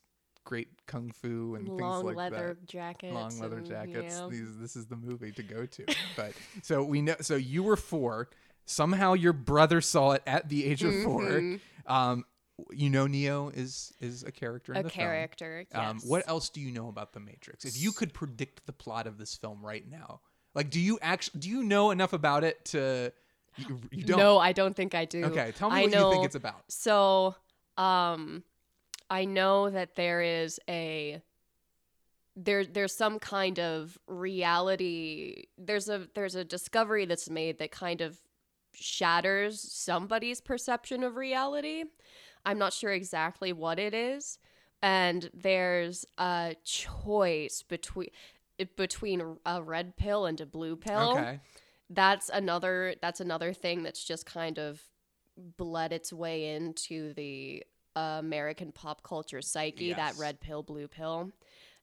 great 0.43 0.69
kung 0.87 1.11
fu 1.11 1.53
and 1.55 1.67
Long 1.67 2.03
things 2.03 2.15
like 2.15 2.15
that. 2.15 2.15
Long 2.15 2.15
leather 2.31 2.47
that. 2.55 2.65
jackets. 2.67 3.13
long 3.13 3.39
leather 3.39 3.57
and- 3.57 3.67
jackets. 3.67 4.15
yeah. 4.19 4.27
These 4.29 4.57
this 4.57 4.75
is 4.75 4.87
the 4.87 4.95
movie 4.95 5.31
to 5.33 5.43
go 5.43 5.65
to. 5.67 5.85
But 6.15 6.33
so 6.63 6.83
we 6.83 7.01
know. 7.03 7.15
So 7.21 7.35
you 7.35 7.61
were 7.63 7.77
four. 7.77 8.29
Somehow 8.71 9.13
your 9.13 9.33
brother 9.33 9.81
saw 9.81 10.11
it 10.11 10.23
at 10.25 10.49
the 10.49 10.65
age 10.65 10.83
of 10.83 10.93
Mm-hmm. 10.93 11.03
four. 11.03 11.59
Um, 11.93 12.25
you 12.71 12.89
know 12.91 13.07
Neo 13.07 13.49
is 13.49 13.91
is 13.99 14.23
a 14.23 14.31
character 14.31 14.71
in 14.73 14.79
A 14.79 14.83
the 14.83 14.89
film. 14.89 15.05
character. 15.07 15.65
Um, 15.73 15.99
what 16.05 16.23
else 16.27 16.49
do 16.49 16.61
you 16.61 16.71
know 16.71 16.89
about 16.89 17.11
the 17.13 17.19
Matrix? 17.19 17.65
If 17.65 17.81
you 17.81 17.91
could 17.91 18.13
predict 18.13 18.65
the 18.67 18.71
plot 18.73 19.07
of 19.07 19.17
this 19.17 19.35
film 19.35 19.65
right 19.65 19.83
now, 19.89 20.21
like, 20.53 20.69
do 20.69 20.79
you 20.79 20.99
actually 21.01 21.39
do 21.39 21.49
you 21.49 21.63
know 21.63 21.89
enough 21.91 22.13
about 22.13 22.43
it 22.43 22.63
to? 22.65 23.11
You, 23.57 23.81
you 23.91 24.03
don't. 24.03 24.19
No, 24.19 24.37
I 24.37 24.51
don't 24.53 24.75
think 24.75 24.93
I 24.95 25.05
do. 25.05 25.25
Okay, 25.25 25.51
tell 25.57 25.69
me 25.71 25.77
I 25.77 25.81
what 25.83 25.91
know, 25.91 26.07
you 26.09 26.13
think 26.13 26.25
it's 26.25 26.35
about. 26.35 26.63
So, 26.69 27.35
um, 27.77 28.43
I 29.09 29.25
know 29.25 29.69
that 29.71 29.95
there 29.95 30.21
is 30.21 30.59
a 30.69 31.21
there 32.35 32.63
there's 32.63 32.93
some 32.95 33.17
kind 33.19 33.59
of 33.59 33.97
reality. 34.07 35.45
There's 35.57 35.89
a 35.89 36.07
there's 36.13 36.35
a 36.35 36.43
discovery 36.43 37.05
that's 37.05 37.29
made 37.29 37.57
that 37.59 37.71
kind 37.71 38.01
of 38.01 38.17
shatters 38.73 39.59
somebody's 39.61 40.41
perception 40.41 41.03
of 41.03 41.15
reality. 41.15 41.85
I'm 42.45 42.57
not 42.57 42.73
sure 42.73 42.91
exactly 42.91 43.53
what 43.53 43.77
it 43.79 43.93
is, 43.93 44.39
and 44.81 45.29
there's 45.33 46.05
a 46.17 46.55
choice 46.63 47.63
between 47.63 48.09
between 48.75 49.37
a 49.45 49.61
red 49.61 49.95
pill 49.97 50.25
and 50.25 50.39
a 50.41 50.45
blue 50.45 50.75
pill. 50.75 51.17
Okay. 51.17 51.39
That's 51.89 52.29
another 52.29 52.95
that's 53.01 53.19
another 53.19 53.53
thing 53.53 53.83
that's 53.83 54.03
just 54.03 54.25
kind 54.25 54.57
of 54.59 54.81
bled 55.57 55.91
its 55.93 56.11
way 56.13 56.55
into 56.55 57.13
the 57.13 57.63
American 57.95 58.71
pop 58.71 59.03
culture 59.03 59.41
psyche, 59.41 59.85
Yes. 59.85 59.97
that 59.97 60.17
red 60.21 60.39
pill, 60.39 60.63
blue 60.63 60.87
pill. 60.87 61.31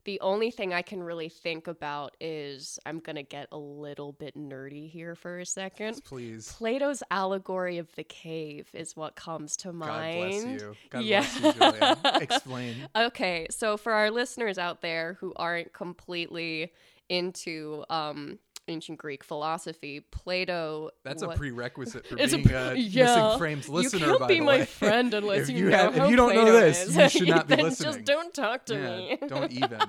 The 0.09 0.23
only 0.23 0.51
thing 0.51 0.73
I 0.73 0.81
can 0.81 1.03
really 1.03 1.29
think 1.29 1.67
about 1.67 2.17
is 2.19 2.79
I'm 2.87 2.99
going 2.99 3.17
to 3.17 3.23
get 3.23 3.49
a 3.53 3.59
little 3.59 4.13
bit 4.13 4.35
nerdy 4.39 4.89
here 4.91 5.15
for 5.15 5.39
a 5.39 5.45
second. 5.45 6.03
Please. 6.03 6.51
Plato's 6.51 7.03
allegory 7.11 7.77
of 7.77 7.95
the 7.95 8.05
cave 8.05 8.71
is 8.73 8.97
what 8.97 9.17
comes 9.17 9.55
to 9.59 9.73
mind. 9.75 10.45
God 10.45 10.51
bless 10.55 10.63
you. 10.63 10.77
God 10.89 11.03
Yeah. 11.03 11.21
bless 11.21 11.43
you, 11.43 11.53
Julia. 11.61 11.97
Explain. 12.23 12.77
Okay, 12.97 13.49
so 13.51 13.77
for 13.77 13.93
our 13.93 14.11
listeners 14.11 14.57
out 14.57 14.81
there 14.81 15.19
who 15.21 15.35
aren't 15.37 15.75
completely 15.75 16.73
into 17.11 17.85
um, 17.91 18.39
ancient 18.71 18.99
Greek 18.99 19.25
philosophy, 19.25 20.01
Plato. 20.11 20.91
That's 21.05 21.23
a 21.23 21.29
prerequisite 21.29 22.07
for 22.07 22.17
It's 22.19 22.33
a 22.33 22.37
being 22.37 22.51
a, 22.51 22.75
yeah. 22.75 23.05
Missing 23.05 23.39
Frames 23.39 23.69
listener, 23.69 23.99
You 24.01 24.07
can't 24.07 24.21
by 24.21 24.27
be 24.29 24.39
the 24.39 24.45
my 24.45 24.59
way. 24.59 24.65
friend 24.67 25.15
unless 25.15 25.49
you, 25.49 25.59
you 25.59 25.71
know 25.71 25.77
have, 25.77 25.95
how 25.95 26.05
if 26.05 26.11
you 26.11 26.17
don't 26.17 26.35
know 26.35 26.43
Plato 26.45 26.61
this, 26.61 26.89
is. 26.89 26.97
you 26.97 27.09
should 27.09 27.29
not 27.37 27.49
be 27.49 27.57
Then 27.57 27.65
listening. 27.65 27.93
Just 27.93 28.05
don't 28.05 28.35
talk 28.35 28.67
to 28.67 28.75
yeah, 28.75 28.97
me. 28.97 29.19
don't 29.29 29.53
even. 29.53 29.81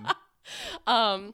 Um, 0.88 1.33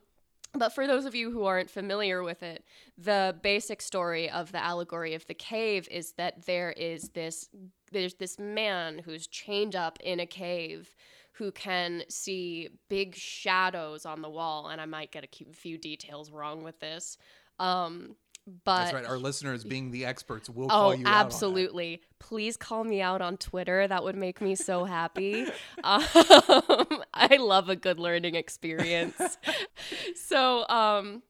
but 0.54 0.74
for 0.74 0.88
those 0.88 1.06
of 1.06 1.14
you 1.16 1.32
who 1.32 1.44
aren't 1.46 1.70
familiar 1.70 2.24
with 2.24 2.42
it, 2.42 2.64
the 2.98 3.36
basic 3.42 3.82
story 3.82 4.30
of 4.30 4.52
the 4.52 4.64
allegory 4.64 5.14
of 5.14 5.26
the 5.28 5.34
cave 5.34 5.88
is 5.92 6.14
that 6.14 6.46
there 6.46 6.72
is 6.72 7.10
this 7.10 7.50
there's 7.92 8.16
this 8.16 8.40
man 8.40 9.02
who's 9.06 9.28
chained 9.28 9.76
up 9.76 10.00
in 10.04 10.20
a 10.20 10.26
cave 10.26 10.96
who 11.38 11.52
can 11.52 12.04
see 12.10 12.70
big 12.90 13.16
shadows 13.16 14.06
on 14.06 14.22
the 14.22 14.30
wall 14.30 14.68
and 14.70 14.80
I 14.82 14.86
might 14.86 15.12
get 15.12 15.24
a 15.24 15.54
few 15.54 15.78
details 15.78 16.32
wrong 16.32 16.64
with 16.64 16.80
this. 16.80 17.18
Um 17.60 18.16
but 18.64 18.78
That's 18.78 18.94
right. 18.94 19.06
Our 19.06 19.18
listeners, 19.18 19.64
being 19.64 19.90
the 19.90 20.06
experts, 20.06 20.50
will 20.50 20.66
Oh, 20.66 20.70
call 20.70 20.94
you 20.94 21.00
out 21.08 21.08
on 21.08 21.14
that. 21.14 21.26
absolutely. 21.26 22.02
Please 22.20 22.58
call 22.58 22.84
me 22.84 23.02
out 23.02 23.20
on 23.20 23.38
Twitter. 23.38 23.88
That 23.88 24.04
would 24.04 24.16
make 24.16 24.40
me 24.40 24.54
so 24.54 24.84
happy. 24.84 25.46
um, 25.84 26.04
I 27.14 27.38
love 27.40 27.70
a 27.70 27.76
good 27.76 28.00
learning 28.00 28.36
experience. 28.36 29.16
so 30.16 30.68
um, 30.68 31.24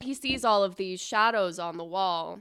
he 0.00 0.14
sees 0.14 0.42
all 0.42 0.64
of 0.64 0.76
these 0.76 1.02
shadows 1.02 1.58
on 1.58 1.76
the 1.76 1.84
wall, 1.84 2.40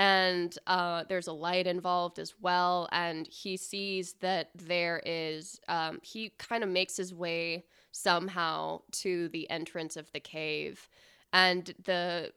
and 0.00 0.56
uh, 0.66 1.04
there's 1.10 1.26
a 1.26 1.32
light 1.32 1.66
involved 1.66 2.18
as 2.18 2.32
well. 2.40 2.88
And 2.90 3.26
he 3.26 3.58
sees 3.58 4.14
that 4.20 4.48
there 4.54 5.02
is, 5.04 5.60
um, 5.68 5.98
he 6.02 6.32
kind 6.38 6.64
of 6.64 6.70
makes 6.70 6.96
his 6.96 7.12
way 7.12 7.66
somehow 7.92 8.80
to 8.92 9.28
the 9.28 9.50
entrance 9.50 9.98
of 9.98 10.10
the 10.12 10.20
cave. 10.20 10.88
And 11.34 11.74
the 11.84 12.32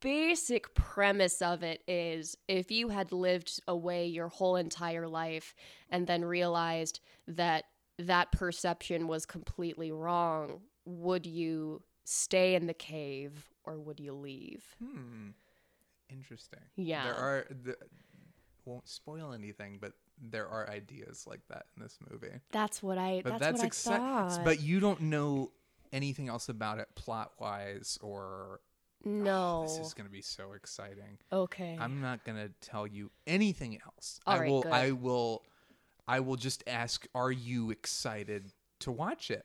basic 0.00 0.74
premise 0.74 1.42
of 1.42 1.62
it 1.62 1.82
is 1.86 2.38
if 2.48 2.70
you 2.70 2.88
had 2.88 3.12
lived 3.12 3.60
away 3.68 4.06
your 4.06 4.28
whole 4.28 4.56
entire 4.56 5.06
life 5.06 5.54
and 5.90 6.06
then 6.06 6.24
realized 6.24 7.00
that 7.28 7.64
that 7.98 8.32
perception 8.32 9.08
was 9.08 9.26
completely 9.26 9.92
wrong, 9.92 10.62
would 10.86 11.26
you 11.26 11.82
stay 12.04 12.54
in 12.54 12.66
the 12.66 12.72
cave 12.72 13.50
or 13.62 13.78
would 13.78 14.00
you 14.00 14.14
leave? 14.14 14.64
Hmm. 14.82 15.32
Interesting. 16.08 16.60
Yeah. 16.76 17.04
There 17.04 17.14
are. 17.14 17.46
The, 17.64 17.76
won't 18.64 18.88
spoil 18.88 19.32
anything, 19.32 19.78
but 19.80 19.92
there 20.20 20.48
are 20.48 20.70
ideas 20.70 21.26
like 21.26 21.40
that 21.50 21.66
in 21.76 21.82
this 21.82 21.98
movie. 22.10 22.34
That's 22.50 22.82
what 22.82 22.98
I. 22.98 23.20
But 23.22 23.38
that's, 23.38 23.60
that's, 23.60 23.86
what 23.86 23.94
I 23.94 23.98
thought. 23.98 24.44
But 24.44 24.60
you 24.62 24.80
don't 24.80 25.02
know 25.02 25.50
anything 25.92 26.28
else 26.28 26.48
about 26.48 26.78
it 26.78 26.88
plot 26.94 27.32
wise 27.38 27.98
or. 28.02 28.60
Oh, 29.06 29.10
no. 29.10 29.62
This 29.64 29.86
is 29.86 29.92
going 29.92 30.06
to 30.06 30.12
be 30.12 30.22
so 30.22 30.52
exciting. 30.54 31.18
okay. 31.30 31.76
I'm 31.78 32.00
not 32.00 32.24
going 32.24 32.38
to 32.38 32.50
tell 32.66 32.86
you 32.86 33.10
anything 33.26 33.78
else. 33.84 34.18
All 34.26 34.34
I 34.34 34.38
right, 34.38 34.50
will 34.50 34.62
good. 34.62 34.72
I 34.72 34.92
will 34.92 35.42
I 36.06 36.20
will 36.20 36.36
just 36.36 36.64
ask 36.66 37.06
are 37.14 37.32
you 37.32 37.70
excited 37.70 38.52
to 38.80 38.92
watch 38.92 39.30
it? 39.30 39.44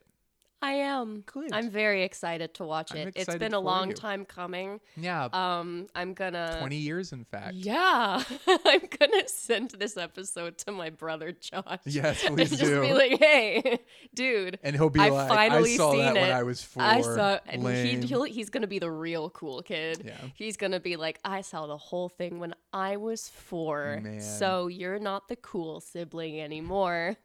I 0.61 0.71
am. 0.73 1.21
Good. 1.25 1.53
I'm 1.53 1.69
very 1.69 2.03
excited 2.03 2.53
to 2.55 2.65
watch 2.65 2.91
I'm 2.91 3.07
it. 3.09 3.13
It's 3.15 3.33
been 3.35 3.53
a 3.53 3.59
long 3.59 3.89
you. 3.89 3.93
time 3.95 4.25
coming. 4.25 4.81
Yeah, 4.97 5.29
Um, 5.31 5.87
I'm 5.95 6.13
gonna 6.13 6.57
20 6.59 6.75
years 6.75 7.13
in 7.13 7.23
fact. 7.23 7.53
Yeah, 7.53 8.21
I'm 8.47 8.81
gonna 8.99 9.27
send 9.27 9.71
this 9.71 9.95
episode 9.95 10.57
to 10.59 10.71
my 10.73 10.89
brother 10.89 11.31
Josh. 11.31 11.79
Yes, 11.85 12.25
And 12.25 12.35
please 12.37 12.49
just 12.49 12.63
be 12.81 12.93
like, 12.93 13.17
"Hey, 13.19 13.79
dude." 14.13 14.59
And 14.61 14.75
he'll 14.75 14.89
be 14.89 14.99
I've 14.99 15.13
like, 15.13 15.29
finally 15.29 15.73
I 15.75 15.77
saw 15.77 15.91
seen 15.91 15.99
that 16.01 16.17
it. 16.17 16.21
when 16.21 16.31
I 16.31 16.43
was 16.43 16.61
four. 16.61 16.83
I 16.83 17.01
saw, 17.01 17.39
and 17.47 17.61
he, 17.61 17.67
Lame. 17.67 18.01
he'll, 18.01 18.23
he's 18.23 18.49
gonna 18.49 18.67
be 18.67 18.79
the 18.79 18.91
real 18.91 19.29
cool 19.29 19.61
kid. 19.61 20.01
Yeah. 20.03 20.17
He's 20.35 20.57
gonna 20.57 20.81
be 20.81 20.97
like, 20.97 21.19
"I 21.23 21.39
saw 21.39 21.67
the 21.67 21.77
whole 21.77 22.09
thing 22.09 22.37
when 22.39 22.53
I 22.73 22.97
was 22.97 23.29
four, 23.29 24.01
Man. 24.03 24.19
so 24.19 24.67
you're 24.67 24.99
not 24.99 25.29
the 25.29 25.37
cool 25.37 25.79
sibling 25.79 26.41
anymore." 26.41 27.15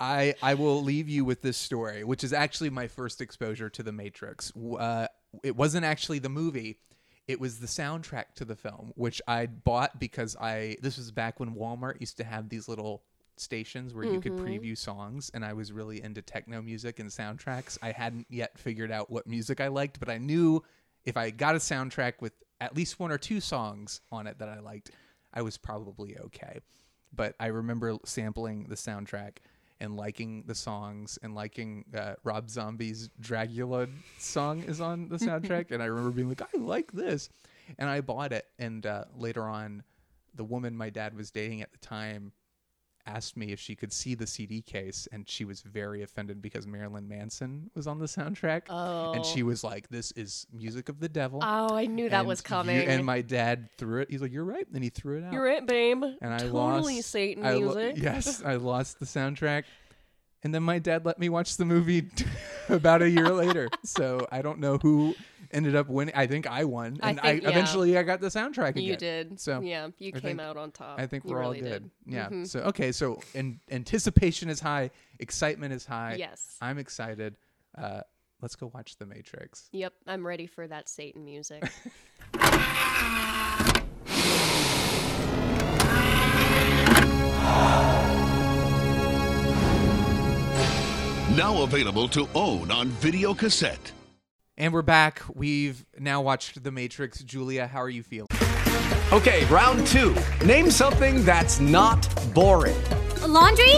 I 0.00 0.34
I 0.42 0.54
will 0.54 0.82
leave 0.82 1.08
you 1.08 1.24
with 1.24 1.42
this 1.42 1.56
story, 1.56 2.04
which 2.04 2.24
is 2.24 2.32
actually 2.32 2.70
my 2.70 2.88
first 2.88 3.20
exposure 3.20 3.70
to 3.70 3.82
The 3.82 3.92
Matrix. 3.92 4.52
Uh, 4.56 5.06
it 5.42 5.56
wasn't 5.56 5.84
actually 5.84 6.18
the 6.18 6.28
movie; 6.28 6.78
it 7.26 7.40
was 7.40 7.58
the 7.58 7.66
soundtrack 7.66 8.34
to 8.36 8.44
the 8.44 8.56
film, 8.56 8.92
which 8.96 9.20
I 9.26 9.46
bought 9.46 9.98
because 9.98 10.36
I. 10.36 10.76
This 10.82 10.96
was 10.96 11.10
back 11.10 11.40
when 11.40 11.54
Walmart 11.54 12.00
used 12.00 12.16
to 12.18 12.24
have 12.24 12.48
these 12.48 12.68
little 12.68 13.02
stations 13.36 13.94
where 13.94 14.04
you 14.04 14.20
could 14.20 14.34
preview 14.34 14.78
songs, 14.78 15.30
and 15.34 15.44
I 15.44 15.54
was 15.54 15.72
really 15.72 16.02
into 16.02 16.22
techno 16.22 16.62
music 16.62 17.00
and 17.00 17.10
soundtracks. 17.10 17.78
I 17.82 17.90
hadn't 17.90 18.26
yet 18.30 18.58
figured 18.58 18.92
out 18.92 19.10
what 19.10 19.26
music 19.26 19.60
I 19.60 19.68
liked, 19.68 19.98
but 19.98 20.08
I 20.08 20.18
knew 20.18 20.62
if 21.04 21.16
I 21.16 21.30
got 21.30 21.54
a 21.54 21.58
soundtrack 21.58 22.14
with 22.20 22.32
at 22.60 22.76
least 22.76 23.00
one 23.00 23.10
or 23.10 23.18
two 23.18 23.40
songs 23.40 24.00
on 24.12 24.26
it 24.26 24.38
that 24.38 24.48
I 24.48 24.60
liked, 24.60 24.90
I 25.32 25.42
was 25.42 25.58
probably 25.58 26.16
okay. 26.18 26.60
But 27.12 27.34
I 27.38 27.46
remember 27.46 27.96
sampling 28.04 28.66
the 28.68 28.76
soundtrack 28.76 29.38
and 29.80 29.96
liking 29.96 30.44
the 30.46 30.54
songs 30.54 31.18
and 31.22 31.34
liking 31.34 31.84
uh, 31.96 32.14
Rob 32.24 32.48
Zombie's 32.48 33.10
Dragula 33.20 33.88
song 34.18 34.62
is 34.62 34.80
on 34.80 35.08
the 35.08 35.16
soundtrack. 35.16 35.70
and 35.70 35.82
I 35.82 35.86
remember 35.86 36.10
being 36.10 36.28
like, 36.28 36.42
I 36.42 36.58
like 36.58 36.92
this. 36.92 37.28
And 37.78 37.88
I 37.88 38.00
bought 38.00 38.32
it. 38.32 38.46
And 38.58 38.84
uh, 38.86 39.04
later 39.16 39.44
on, 39.44 39.82
the 40.34 40.44
woman 40.44 40.76
my 40.76 40.90
dad 40.90 41.16
was 41.16 41.30
dating 41.30 41.62
at 41.62 41.72
the 41.72 41.78
time 41.78 42.32
asked 43.06 43.36
me 43.36 43.52
if 43.52 43.60
she 43.60 43.74
could 43.74 43.92
see 43.92 44.14
the 44.14 44.26
CD 44.26 44.62
case, 44.62 45.06
and 45.12 45.28
she 45.28 45.44
was 45.44 45.60
very 45.60 46.02
offended 46.02 46.40
because 46.40 46.66
Marilyn 46.66 47.06
Manson 47.08 47.70
was 47.74 47.86
on 47.86 47.98
the 47.98 48.06
soundtrack. 48.06 48.62
Oh. 48.68 49.12
And 49.12 49.24
she 49.24 49.42
oh. 49.42 49.46
was 49.46 49.62
like, 49.62 49.88
This 49.88 50.10
is 50.12 50.46
music 50.52 50.88
of 50.88 51.00
the 51.00 51.08
devil. 51.08 51.40
oh, 51.42 51.74
I 51.76 51.86
knew 51.86 52.08
that 52.08 52.20
And 52.20 52.28
was 52.28 52.40
you- 52.40 52.44
coming. 52.44 52.86
and 52.86 53.04
my 53.04 53.20
dad 53.20 53.68
threw 53.78 54.02
it. 54.02 54.10
He's 54.10 54.22
like, 54.22 54.32
"You're 54.32 54.44
right," 54.44 54.66
and 54.72 54.82
he 54.82 54.90
threw 54.90 55.18
it 55.18 55.24
out. 55.24 55.32
you're 55.32 55.44
right, 55.44 55.64
babe. 55.66 56.02
And 56.02 56.32
I 56.32 56.38
totally 56.38 56.96
lost. 56.96 57.10
Satan 57.10 57.44
I 57.44 57.54
lo- 57.54 57.74
music. 57.74 58.02
yes, 58.02 58.42
I 58.44 58.54
lost 58.54 58.98
the 59.00 59.06
soundtrack, 59.06 59.64
and 60.42 60.54
then 60.54 60.62
my 60.62 60.78
dad 60.78 61.04
let 61.04 61.18
me 61.18 61.28
watch 61.28 61.56
the 61.56 61.64
movie 61.64 62.08
about 62.68 63.02
a 63.02 63.10
year 63.10 63.28
later. 63.30 63.68
So 63.84 64.26
I 64.32 64.42
don't 64.42 64.58
know 64.60 64.78
who 64.78 65.14
ended 65.54 65.74
up 65.76 65.88
winning. 65.88 66.14
I 66.14 66.26
think 66.26 66.46
I 66.46 66.64
won, 66.64 66.98
I 67.02 67.10
and 67.10 67.20
I, 67.20 67.22
think- 67.32 67.42
yeah. 67.44 67.48
eventually 67.50 67.96
I 67.96 68.02
got 68.02 68.20
the 68.20 68.26
soundtrack 68.26 68.70
again. 68.70 68.82
You 68.82 68.96
did. 68.96 69.40
So 69.40 69.60
yeah, 69.60 69.88
you 69.98 70.08
I 70.08 70.20
came 70.20 70.20
think- 70.20 70.40
out 70.40 70.56
on 70.56 70.70
top. 70.72 70.98
I 70.98 71.06
think 71.06 71.24
we're 71.24 71.42
all 71.42 71.52
really 71.52 71.62
good. 71.62 71.90
did. 72.06 72.14
Yeah. 72.14 72.28
Mhm. 72.28 72.46
So 72.46 72.60
okay. 72.60 72.92
So 72.92 73.20
in, 73.34 73.60
anticipation 73.70 74.50
is 74.50 74.60
high. 74.60 74.90
Excitement 75.20 75.72
is 75.72 75.86
high. 75.86 76.16
Yes. 76.18 76.56
I'm 76.60 76.78
excited. 76.78 77.36
Uh, 77.76 78.00
let's 78.42 78.56
go 78.56 78.70
watch 78.74 78.96
The 78.98 79.06
Matrix. 79.06 79.68
Yep, 79.72 79.94
I'm 80.06 80.26
ready 80.26 80.46
for 80.46 80.66
that 80.68 80.88
Satan 80.88 81.24
music. 81.24 81.64
Now 91.36 91.62
available 91.64 92.06
to 92.10 92.28
own 92.34 92.70
on 92.70 92.88
video 92.88 93.34
cassette. 93.34 93.90
And 94.56 94.72
we're 94.72 94.82
back. 94.82 95.20
We've 95.34 95.84
now 95.98 96.22
watched 96.22 96.62
The 96.62 96.70
Matrix. 96.70 97.18
Julia, 97.24 97.66
how 97.66 97.82
are 97.82 97.88
you 97.88 98.02
feeling? 98.04 98.28
Okay, 99.12 99.44
round 99.46 99.84
two. 99.88 100.14
Name 100.44 100.70
something 100.70 101.24
that's 101.24 101.60
not 101.60 102.08
boring. 102.32 102.80
laundry? 103.26 103.74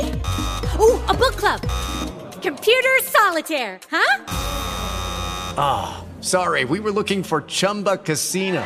Ooh, 0.79 1.01
a 1.09 1.15
book 1.15 1.37
club. 1.37 1.63
Computer 2.43 2.97
solitaire, 3.03 3.81
huh? 3.91 4.25
Ah, 5.59 6.05
sorry, 6.21 6.65
we 6.65 6.79
were 6.81 6.93
looking 6.93 7.23
for 7.23 7.41
Chumba 7.43 7.97
Casino. 7.97 8.65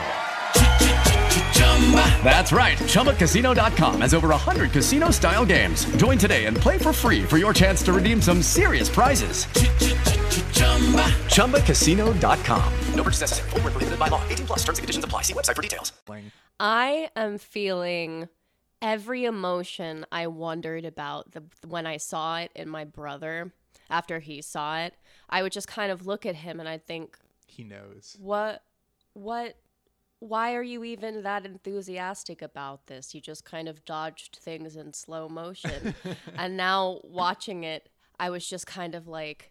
That's 2.23 2.53
right. 2.53 2.77
ChumbaCasino.com 2.79 4.01
has 4.03 4.13
over 4.15 4.29
100 4.29 4.71
casino 4.71 5.11
style 5.11 5.47
games. 5.47 5.85
Join 5.97 6.19
today 6.19 6.45
and 6.47 6.57
play 6.57 6.79
for 6.79 6.93
free 6.93 7.23
for 7.23 7.39
your 7.39 7.53
chance 7.53 7.83
to 7.85 7.93
redeem 7.93 8.21
some 8.21 8.43
serious 8.43 8.89
prizes. 8.89 9.47
ChumbaCasino.com. 11.31 12.73
No 12.95 13.03
purchase 13.03 13.21
necessary. 13.23 13.51
Void 13.51 13.63
where 13.65 13.71
prohibited 13.73 13.99
by 13.99 14.09
law. 14.09 14.23
18 14.29 14.47
plus 14.47 14.59
terms 14.61 14.79
and 14.79 14.85
conditions 14.85 15.05
apply. 15.05 15.23
See 15.23 15.35
website 15.35 15.57
for 15.57 15.63
details. 15.63 15.93
I 16.61 17.11
am 17.17 17.39
feeling 17.39 18.29
every 18.83 19.25
emotion 19.25 20.07
I 20.13 20.27
wondered 20.29 20.85
about 20.85 21.33
the 21.33 21.43
when 21.67 21.87
I 21.87 21.97
saw 21.97 22.39
it 22.39 22.51
in 22.55 22.69
my 22.69 22.85
brother 22.85 23.53
after 23.91 24.21
he 24.21 24.41
saw 24.41 24.79
it, 24.79 24.95
I 25.29 25.43
would 25.43 25.53
just 25.53 25.67
kind 25.69 25.91
of 25.91 26.07
look 26.07 26.25
at 26.25 26.37
him 26.37 26.61
and 26.61 26.69
I'd 26.69 26.87
think, 26.87 27.19
He 27.47 27.65
knows. 27.65 28.17
what 28.21 28.63
what 29.15 29.57
why 30.21 30.55
are 30.55 30.63
you 30.63 30.85
even 30.85 31.23
that 31.23 31.45
enthusiastic 31.47 32.43
about 32.43 32.87
this? 32.87 33.15
You 33.15 33.21
just 33.21 33.45
kind 33.45 33.69
of 33.69 33.85
dodged 33.87 34.37
things 34.41 34.77
in 34.77 34.93
slow 34.93 35.29
motion. 35.29 35.95
and 36.37 36.57
now 36.59 37.01
watching 37.05 37.65
it, 37.65 37.89
I 38.19 38.29
was 38.29 38.47
just 38.47 38.67
kind 38.67 38.95
of 38.95 39.09
like 39.09 39.50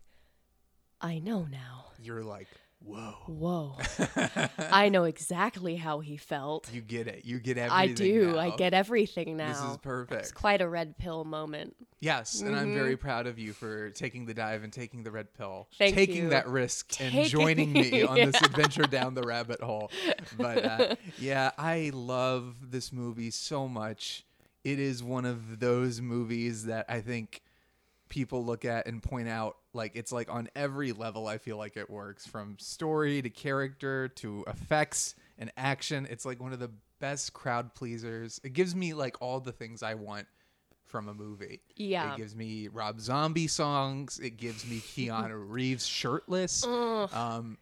I 1.02 1.20
know 1.20 1.46
now. 1.50 1.86
You're 2.02 2.24
like, 2.24 2.48
whoa. 2.84 3.14
Whoa. 3.28 3.78
I 4.72 4.90
know 4.90 5.04
exactly 5.06 5.76
how 5.76 6.00
he 6.00 6.18
felt. 6.18 6.70
You 6.74 6.82
get 6.82 7.08
it. 7.08 7.26
You 7.26 7.40
get 7.40 7.58
everything. 7.58 7.92
I 7.92 7.94
do. 7.94 8.38
I 8.38 8.50
get 8.56 8.74
everything 8.74 9.38
now. 9.38 9.48
This 9.50 9.72
is 9.72 9.78
perfect. 9.78 10.22
It's 10.22 10.32
quite 10.32 10.62
a 10.62 10.68
red 10.68 10.98
pill 10.98 11.24
moment. 11.24 11.76
Yes, 12.02 12.40
and 12.42 12.56
I'm 12.56 12.74
very 12.74 12.96
Mhm. 12.96 13.00
proud 13.02 13.28
of 13.28 13.38
you 13.38 13.52
for 13.52 13.90
taking 13.90 14.26
the 14.26 14.34
dive 14.34 14.64
and 14.64 14.72
taking 14.72 15.04
the 15.04 15.12
red 15.12 15.34
pill, 15.34 15.68
Thank 15.78 15.96
taking 15.96 16.24
you. 16.24 16.30
that 16.30 16.48
risk 16.48 17.00
and 17.02 17.26
joining 17.30 17.74
me 17.74 18.04
on 18.04 18.16
this 18.16 18.42
adventure 18.42 18.84
down 18.84 19.16
the 19.16 19.24
rabbit 19.24 19.60
hole. 19.62 19.92
But 20.38 20.64
uh, 20.64 20.96
yeah, 21.20 21.52
I 21.58 21.92
love 21.94 22.72
this 22.72 22.94
movie 22.94 23.32
so 23.32 23.68
much. 23.68 24.24
It 24.64 24.80
is 24.80 25.04
one 25.04 25.26
of 25.26 25.60
those 25.60 26.00
movies 26.00 26.66
that 26.66 26.86
I 26.88 27.02
think 27.02 27.42
people 28.08 28.46
look 28.46 28.64
at 28.64 28.88
and 28.88 29.04
point 29.04 29.28
out 29.28 29.58
like 29.74 29.92
it's 29.96 30.12
like 30.12 30.32
on 30.32 30.50
every 30.56 30.92
level 30.92 31.28
I 31.28 31.38
feel 31.38 31.58
like 31.58 31.78
it 31.78 31.90
works 31.90 32.26
from 32.26 32.58
story 32.60 33.22
to 33.22 33.30
character 33.30 34.08
to 34.08 34.44
effects 34.48 35.16
and 35.38 35.52
action. 35.58 36.08
It's 36.10 36.26
like 36.26 36.40
one 36.42 36.54
of 36.54 36.60
the 36.60 36.72
best 37.00 37.34
crowd 37.34 37.74
pleasers. 37.76 38.42
It 38.44 38.54
gives 38.54 38.76
me 38.76 38.94
like 38.94 39.22
all 39.22 39.40
the 39.40 39.52
things 39.52 39.84
I 39.84 39.94
want 39.94 40.28
from 40.86 41.08
a 41.08 41.14
movie. 41.14 41.62
Yeah. 41.76 42.14
It 42.14 42.18
gives 42.18 42.36
me 42.36 42.68
Rob 42.68 43.00
Zombie 43.00 43.48
songs. 43.48 44.20
It 44.20 44.38
gives 44.38 44.66
me 44.68 44.78
Keanu 44.80 45.44
Reeves 45.48 45.86
shirtless. 45.86 46.66
Ugh. 46.68 47.14
Um, 47.14 47.58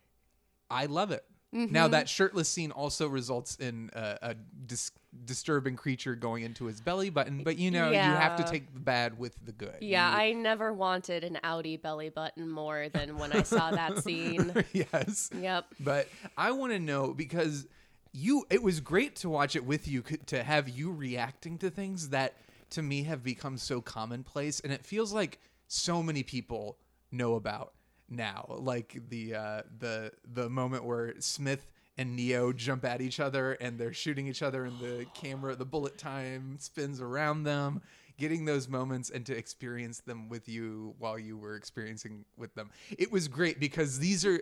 I 0.69 0.85
love 0.85 1.11
it. 1.11 1.23
Now 1.51 1.87
Mhm. 1.87 1.91
that 1.91 2.09
shirtless 2.09 2.49
scene 2.49 2.71
also 2.71 3.07
results 3.07 3.55
in 3.57 3.89
a, 3.93 4.17
a 4.21 4.33
dis- 4.35 4.91
disturbing 5.25 5.75
creature 5.75 6.15
going 6.15 6.43
into 6.43 6.65
his 6.65 6.81
belly 6.81 7.09
button, 7.09 7.43
but 7.43 7.57
you 7.57 7.71
know 7.71 7.89
you 7.91 7.97
have 7.97 8.35
to 8.37 8.43
take 8.43 8.73
the 8.73 8.79
bad 8.79 9.17
with 9.17 9.33
the 9.45 9.51
good. 9.51 9.75
Yeah, 9.81 10.11
You- 10.11 10.17
I 10.17 10.33
never 10.33 10.73
wanted 10.73 11.23
an 11.23 11.39
Audi 11.43 11.77
belly 11.77 12.09
button 12.09 12.49
more 12.49 12.89
than 12.89 13.17
when 13.17 13.31
I 13.31 13.43
saw 13.43 13.71
that 13.71 13.97
scene. 14.03 14.53
yes. 14.73 15.29
Yep. 15.37 15.65
But 15.79 16.07
I 16.37 16.51
want 16.51 16.73
to 16.73 16.79
know 16.79 17.13
because 17.13 17.67
you 18.13 18.45
it 18.49 18.61
was 18.63 18.79
great 18.79 19.15
to 19.17 19.29
watch 19.29 19.55
it 19.55 19.65
with 19.65 19.87
you 19.87 20.03
to 20.27 20.43
have 20.43 20.69
you 20.69 20.91
reacting 20.91 21.57
to 21.59 21.69
things 21.69 22.09
that 22.09 22.33
to 22.71 22.81
me 22.81 23.03
have 23.03 23.23
become 23.23 23.57
so 23.57 23.79
commonplace 23.81 24.59
and 24.59 24.71
it 24.73 24.85
feels 24.85 25.13
like 25.13 25.39
so 25.67 26.01
many 26.01 26.23
people 26.23 26.77
know 27.11 27.35
about 27.35 27.73
now 28.09 28.45
like 28.59 28.97
the 29.09 29.35
uh 29.35 29.61
the 29.79 30.11
the 30.33 30.49
moment 30.49 30.83
where 30.85 31.13
Smith 31.19 31.67
and 31.97 32.15
Neo 32.15 32.53
jump 32.53 32.85
at 32.85 33.01
each 33.01 33.19
other 33.19 33.53
and 33.53 33.79
they're 33.79 33.93
shooting 33.93 34.27
each 34.27 34.41
other 34.41 34.65
and 34.65 34.79
the 34.79 35.05
camera 35.13 35.55
the 35.55 35.65
bullet 35.65 35.97
time 35.97 36.57
spins 36.59 37.01
around 37.01 37.43
them 37.43 37.81
getting 38.17 38.45
those 38.45 38.67
moments 38.67 39.09
and 39.09 39.25
to 39.27 39.37
experience 39.37 39.99
them 39.99 40.27
with 40.27 40.49
you 40.49 40.95
while 40.99 41.19
you 41.19 41.37
were 41.37 41.55
experiencing 41.55 42.25
with 42.37 42.53
them 42.55 42.69
it 42.97 43.11
was 43.11 43.27
great 43.27 43.59
because 43.59 43.99
these 43.99 44.25
are 44.25 44.41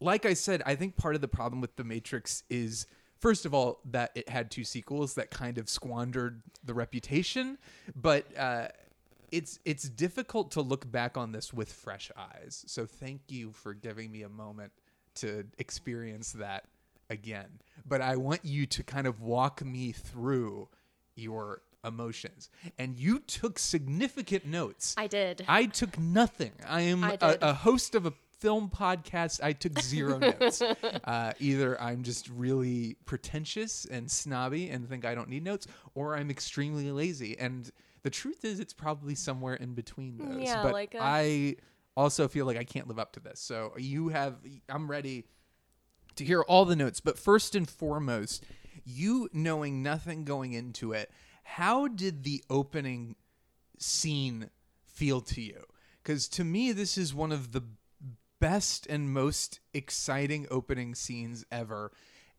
like 0.00 0.26
I 0.26 0.34
said, 0.34 0.62
I 0.66 0.74
think 0.74 0.96
part 0.96 1.14
of 1.14 1.20
the 1.20 1.28
problem 1.28 1.60
with 1.60 1.76
The 1.76 1.84
Matrix 1.84 2.42
is, 2.50 2.86
first 3.18 3.46
of 3.46 3.54
all, 3.54 3.80
that 3.86 4.10
it 4.14 4.28
had 4.28 4.50
two 4.50 4.64
sequels 4.64 5.14
that 5.14 5.30
kind 5.30 5.58
of 5.58 5.68
squandered 5.68 6.42
the 6.64 6.74
reputation, 6.74 7.58
but 7.94 8.26
uh, 8.36 8.68
it's 9.30 9.58
it's 9.64 9.88
difficult 9.88 10.50
to 10.52 10.60
look 10.60 10.90
back 10.90 11.16
on 11.16 11.32
this 11.32 11.52
with 11.52 11.72
fresh 11.72 12.10
eyes. 12.16 12.64
So 12.66 12.86
thank 12.86 13.22
you 13.28 13.52
for 13.52 13.74
giving 13.74 14.10
me 14.10 14.22
a 14.22 14.28
moment 14.28 14.72
to 15.16 15.44
experience 15.58 16.32
that 16.32 16.64
again. 17.10 17.60
But 17.86 18.00
I 18.00 18.16
want 18.16 18.44
you 18.44 18.66
to 18.66 18.82
kind 18.82 19.06
of 19.06 19.20
walk 19.20 19.64
me 19.64 19.92
through 19.92 20.68
your 21.16 21.62
emotions. 21.84 22.48
And 22.78 22.96
you 22.96 23.18
took 23.20 23.58
significant 23.58 24.46
notes. 24.46 24.94
I 24.96 25.06
did. 25.06 25.44
I 25.48 25.66
took 25.66 25.98
nothing. 25.98 26.52
I 26.66 26.82
am 26.82 27.04
I 27.04 27.18
a, 27.20 27.38
a 27.42 27.52
host 27.52 27.94
of 27.94 28.06
a 28.06 28.12
film 28.38 28.70
podcast. 28.70 29.42
I 29.42 29.52
took 29.52 29.78
zero 29.80 30.18
notes. 30.18 30.62
Uh, 31.04 31.32
either 31.38 31.78
I'm 31.82 32.02
just 32.02 32.28
really 32.30 32.96
pretentious 33.04 33.84
and 33.84 34.10
snobby 34.10 34.70
and 34.70 34.88
think 34.88 35.04
I 35.04 35.14
don't 35.14 35.28
need 35.28 35.44
notes, 35.44 35.66
or 35.94 36.16
I'm 36.16 36.30
extremely 36.30 36.90
lazy. 36.90 37.38
And 37.38 37.70
the 38.02 38.10
truth 38.10 38.42
is, 38.44 38.58
it's 38.58 38.72
probably 38.72 39.14
somewhere 39.14 39.54
in 39.54 39.74
between 39.74 40.16
those. 40.16 40.40
Yeah, 40.42 40.62
but 40.62 40.72
like 40.72 40.94
a- 40.94 41.02
I 41.02 41.56
also 41.94 42.26
feel 42.26 42.46
like 42.46 42.56
I 42.56 42.64
can't 42.64 42.88
live 42.88 42.98
up 42.98 43.12
to 43.12 43.20
this. 43.20 43.38
So 43.38 43.74
you 43.76 44.08
have, 44.08 44.36
I'm 44.70 44.90
ready 44.90 45.24
to 46.16 46.24
hear 46.24 46.42
all 46.42 46.64
the 46.64 46.76
notes. 46.76 47.00
But 47.00 47.18
first 47.18 47.54
and 47.54 47.68
foremost, 47.68 48.44
you 48.84 49.28
knowing 49.32 49.82
nothing 49.82 50.24
going 50.24 50.52
into 50.52 50.92
it, 50.92 51.10
how 51.42 51.88
did 51.88 52.24
the 52.24 52.42
opening 52.48 53.16
scene 53.78 54.50
feel 54.84 55.20
to 55.20 55.40
you? 55.40 55.64
Because 56.02 56.28
to 56.28 56.44
me, 56.44 56.72
this 56.72 56.98
is 56.98 57.14
one 57.14 57.32
of 57.32 57.52
the 57.52 57.62
best 58.40 58.86
and 58.86 59.10
most 59.10 59.60
exciting 59.72 60.46
opening 60.50 60.94
scenes 60.94 61.44
ever. 61.50 61.92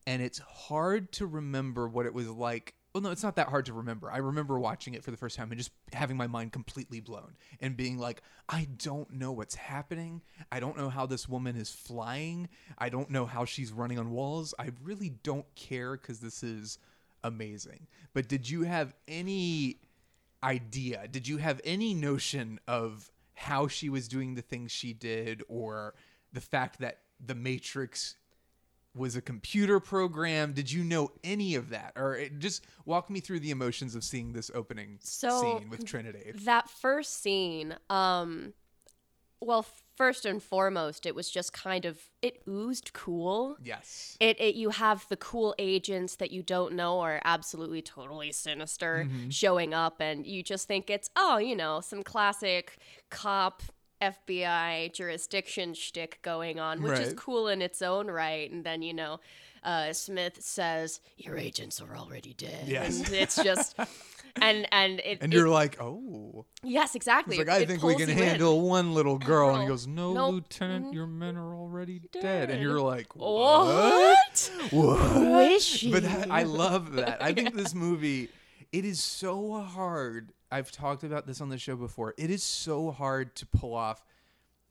And 0.05 0.21
it's 0.21 0.39
hard 0.39 1.11
to 1.13 1.25
remember 1.25 1.87
what 1.87 2.05
it 2.05 2.13
was 2.13 2.29
like. 2.29 2.75
Well, 2.95 3.01
no, 3.01 3.11
it's 3.11 3.23
not 3.23 3.35
that 3.35 3.49
hard 3.49 3.65
to 3.65 3.73
remember. 3.73 4.09
I 4.09 4.19
remember 4.19 4.57
watching 4.57 4.93
it 4.93 5.03
for 5.03 5.11
the 5.11 5.17
first 5.17 5.35
time 5.35 5.51
and 5.51 5.57
just 5.57 5.71
having 5.91 6.15
my 6.15 6.27
mind 6.27 6.53
completely 6.53 7.01
blown 7.01 7.35
and 7.59 7.75
being 7.75 7.97
like, 7.97 8.21
I 8.47 8.69
don't 8.77 9.11
know 9.11 9.33
what's 9.33 9.55
happening. 9.55 10.21
I 10.49 10.61
don't 10.61 10.77
know 10.77 10.87
how 10.87 11.05
this 11.05 11.27
woman 11.27 11.57
is 11.57 11.69
flying. 11.69 12.47
I 12.77 12.87
don't 12.87 13.09
know 13.09 13.25
how 13.25 13.43
she's 13.43 13.73
running 13.73 13.99
on 13.99 14.11
walls. 14.11 14.53
I 14.57 14.69
really 14.81 15.09
don't 15.09 15.45
care 15.55 15.97
because 15.97 16.21
this 16.21 16.41
is 16.41 16.79
amazing. 17.21 17.87
But 18.13 18.29
did 18.29 18.49
you 18.49 18.61
have 18.61 18.95
any 19.09 19.81
idea? 20.41 21.09
Did 21.09 21.27
you 21.27 21.35
have 21.35 21.59
any 21.65 21.93
notion 21.93 22.61
of 22.65 23.11
how 23.33 23.67
she 23.67 23.89
was 23.89 24.07
doing 24.07 24.35
the 24.35 24.41
things 24.41 24.71
she 24.71 24.93
did 24.93 25.43
or 25.49 25.95
the 26.31 26.39
fact 26.39 26.79
that 26.79 26.99
the 27.19 27.35
Matrix 27.35 28.15
was 28.95 29.15
a 29.15 29.21
computer 29.21 29.79
program? 29.79 30.53
Did 30.53 30.71
you 30.71 30.83
know 30.83 31.11
any 31.23 31.55
of 31.55 31.69
that? 31.69 31.93
Or 31.95 32.15
it, 32.15 32.39
just 32.39 32.65
walk 32.85 33.09
me 33.09 33.19
through 33.19 33.41
the 33.41 33.51
emotions 33.51 33.93
of 33.95 34.03
seeing 34.03 34.33
this 34.33 34.49
opening 34.55 34.99
So 35.01 35.41
scene 35.59 35.69
with 35.69 35.85
Trinity. 35.85 36.31
That 36.45 36.69
first 36.69 37.21
scene, 37.21 37.75
um, 37.89 38.53
well, 39.41 39.65
first 39.97 40.25
and 40.25 40.41
foremost, 40.41 41.05
it 41.05 41.13
was 41.13 41.29
just 41.29 41.51
kind 41.53 41.85
of 41.85 41.99
it 42.21 42.41
oozed 42.49 42.93
cool. 42.93 43.57
Yes. 43.63 44.17
It, 44.19 44.39
it 44.39 44.55
you 44.55 44.69
have 44.71 45.05
the 45.09 45.17
cool 45.17 45.53
agents 45.59 46.15
that 46.15 46.31
you 46.31 46.41
don't 46.41 46.73
know 46.73 47.01
are 47.01 47.21
absolutely 47.23 47.81
totally 47.81 48.31
sinister 48.31 49.07
Mhm. 49.09 49.31
showing 49.31 49.73
up, 49.73 49.99
and 49.99 50.25
you 50.25 50.41
just 50.41 50.67
think 50.67 50.89
it's 50.89 51.09
oh, 51.15 51.37
you 51.37 51.55
know, 51.55 51.81
some 51.81 52.01
classic 52.01 52.77
cop. 53.11 53.61
FBI 54.01 54.93
jurisdiction 54.93 55.73
shtick 55.73 56.19
going 56.21 56.59
on, 56.59 56.81
which 56.81 56.99
is 56.99 57.13
cool 57.13 57.47
in 57.47 57.61
its 57.61 57.81
own 57.81 58.07
right. 58.07 58.49
And 58.51 58.63
then, 58.63 58.81
you 58.81 58.93
know, 58.93 59.19
uh, 59.63 59.93
Smith 59.93 60.41
says, 60.41 61.01
Your 61.17 61.37
agents 61.37 61.81
are 61.81 61.95
already 61.95 62.33
dead. 62.33 62.67
Yes. 62.67 62.99
And 63.05 63.13
it's 63.15 63.35
just, 63.41 63.75
and, 64.41 64.67
and 64.71 64.99
it, 64.99 65.19
And 65.21 65.33
you're 65.33 65.49
like, 65.49 65.81
oh. 65.81 66.45
Yes, 66.61 66.93
exactly. 66.95 67.37
He's 67.37 67.47
like, 67.47 67.55
I 67.55 67.61
it 67.61 67.67
think 67.67 67.81
we 67.81 67.95
can 67.95 68.09
you 68.09 68.15
in. 68.15 68.21
handle 68.21 68.61
one 68.61 68.93
little 68.93 69.17
girl. 69.17 69.51
And 69.51 69.61
he 69.63 69.67
goes, 69.67 69.87
No. 69.87 70.29
Lieutenant, 70.29 70.93
your 70.93 71.07
men 71.07 71.37
are 71.37 71.55
already 71.55 71.99
dead. 72.11 72.21
Dead. 72.21 72.49
And 72.51 72.61
you're 72.61 72.79
like, 72.81 73.15
What? 73.15 74.51
What? 74.71 74.71
What? 74.71 75.83
But 75.91 76.03
that, 76.03 76.31
I 76.31 76.43
love 76.43 76.93
that. 76.93 77.23
I 77.23 77.33
think 77.33 77.55
this 77.55 77.73
movie, 77.73 78.29
it 78.71 78.85
is 78.85 79.01
so 79.01 79.61
hard. 79.61 80.31
I've 80.51 80.71
talked 80.71 81.03
about 81.03 81.27
this 81.27 81.41
on 81.41 81.49
the 81.49 81.57
show 81.57 81.75
before. 81.75 82.13
It 82.17 82.29
is 82.29 82.43
so 82.43 82.91
hard 82.91 83.35
to 83.37 83.45
pull 83.45 83.73
off 83.73 84.03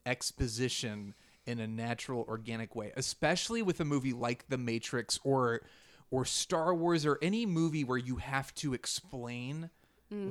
exposition 0.07 1.15
in 1.47 1.59
a 1.61 1.67
natural, 1.67 2.25
organic 2.29 2.75
way, 2.75 2.93
especially 2.97 3.61
with 3.63 3.81
a 3.81 3.85
movie 3.85 4.13
like 4.13 4.47
The 4.49 4.59
Matrix 4.59 5.19
or 5.25 5.61
or 6.11 6.25
Star 6.25 6.73
Wars 6.75 7.05
or 7.05 7.19
any 7.23 7.45
movie 7.45 7.83
where 7.83 7.99
you 7.99 8.17
have 8.17 8.55
to 8.57 8.73
explain 8.75 9.71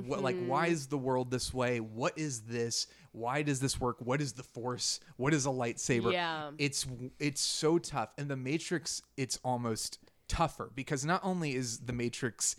what 0.06 0.22
like 0.22 0.36
why 0.46 0.68
Mhm. 0.68 0.72
is 0.72 0.86
the 0.86 0.96
world 0.96 1.30
this 1.30 1.52
way? 1.52 1.78
What 1.78 2.16
is 2.16 2.42
this? 2.42 2.86
Why 3.12 3.42
does 3.42 3.60
this 3.60 3.78
work? 3.78 3.98
What 4.00 4.22
is 4.22 4.32
the 4.32 4.42
force? 4.42 4.98
What 5.18 5.34
is 5.34 5.44
a 5.44 5.50
lightsaber? 5.50 6.10
Yeah. 6.10 6.52
It's 6.56 6.86
it's 7.18 7.42
so 7.42 7.78
tough. 7.78 8.14
And 8.16 8.30
the 8.30 8.36
Matrix 8.36 9.02
it's 9.18 9.38
almost 9.44 9.98
tougher 10.26 10.70
because 10.74 11.04
not 11.04 11.20
only 11.22 11.54
is 11.54 11.80
the 11.80 11.92
Matrix 11.92 12.56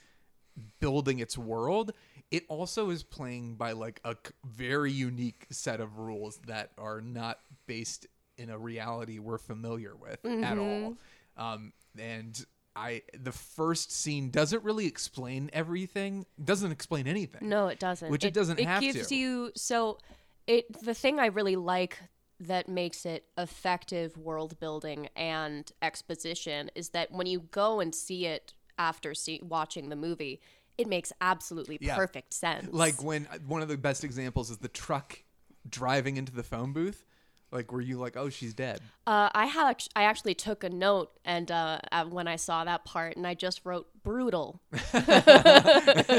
building 0.80 1.20
its 1.20 1.38
world, 1.38 1.92
it 2.32 2.44
also 2.50 2.90
is 2.90 3.04
playing 3.04 3.56
by 3.56 3.74
like 3.74 4.00
a 4.04 4.16
very 4.46 4.92
unique 4.92 5.48
set 5.52 5.80
of 5.80 6.00
rules 6.00 6.40
that 6.48 6.72
are 6.78 7.02
not 7.02 7.40
based 7.68 8.08
in 8.38 8.50
a 8.50 8.58
reality 8.58 9.20
we're 9.20 9.38
familiar 9.38 9.96
with 9.96 10.26
at 10.44 10.58
all. 10.58 10.98
Um, 11.38 11.74
and 11.98 12.46
I 12.76 13.04
the 13.18 13.32
first 13.32 13.92
scene 13.92 14.32
doesn't 14.32 14.64
really 14.64 14.86
explain 14.86 15.50
everything. 15.54 16.26
Doesn't 16.44 16.72
explain 16.72 17.08
anything. 17.08 17.48
No, 17.48 17.68
it 17.68 17.80
doesn't. 17.80 18.10
Which 18.10 18.26
it, 18.26 18.34
doesn't 18.34 18.60
it 18.60 18.66
have 18.66 18.82
gives 18.82 19.08
to. 19.08 19.16
you 19.16 19.52
so 19.56 19.98
it 20.48 20.82
the 20.82 20.94
thing 20.94 21.20
I 21.20 21.28
really 21.28 21.56
like 21.56 22.00
that 22.42 22.68
makes 22.68 23.06
it 23.06 23.26
effective 23.38 24.18
world 24.18 24.60
building 24.60 25.08
and 25.16 25.72
exposition 25.82 26.70
is 26.76 26.90
that 26.90 27.12
when 27.12 27.28
you 27.28 27.40
go 27.52 27.80
and 27.80 27.96
see 27.96 28.26
it 28.26 28.54
after 28.78 29.14
see, 29.14 29.40
watching 29.44 29.90
the 29.90 29.96
movie, 29.96 30.42
it 30.78 30.88
makes 30.88 31.12
absolutely 31.22 31.78
Yeah. 31.82 31.96
perfect 31.96 32.34
sense. 32.34 32.68
Like 32.72 33.02
when 33.02 33.26
one 33.48 33.62
of 33.62 33.68
the 33.68 33.78
best 33.78 34.04
examples 34.04 34.50
is 34.50 34.58
the 34.58 34.68
truck 34.68 35.20
driving 35.68 36.18
into 36.18 36.32
the 36.34 36.44
phone 36.44 36.74
booth. 36.74 37.06
Like 37.52 37.72
were 37.72 37.82
you 37.82 37.98
like, 37.98 38.18
oh, 38.18 38.30
she's 38.30 38.54
dead? 38.54 38.82
Uh, 39.08 39.30
I 39.34 39.46
act- 39.46 39.90
I 39.96 40.04
actually 40.04 40.34
took 40.34 40.64
a 40.64 40.70
note 40.70 41.12
and 41.24 41.50
uh, 41.50 41.80
uh, 41.92 42.06
when 42.06 42.28
I 42.28 42.36
saw 42.36 42.64
that 42.66 42.84
part 42.86 43.16
and 43.16 43.26
I 43.26 43.34
just 43.34 43.62
wrote 43.66 43.88
brutal. 44.06 44.62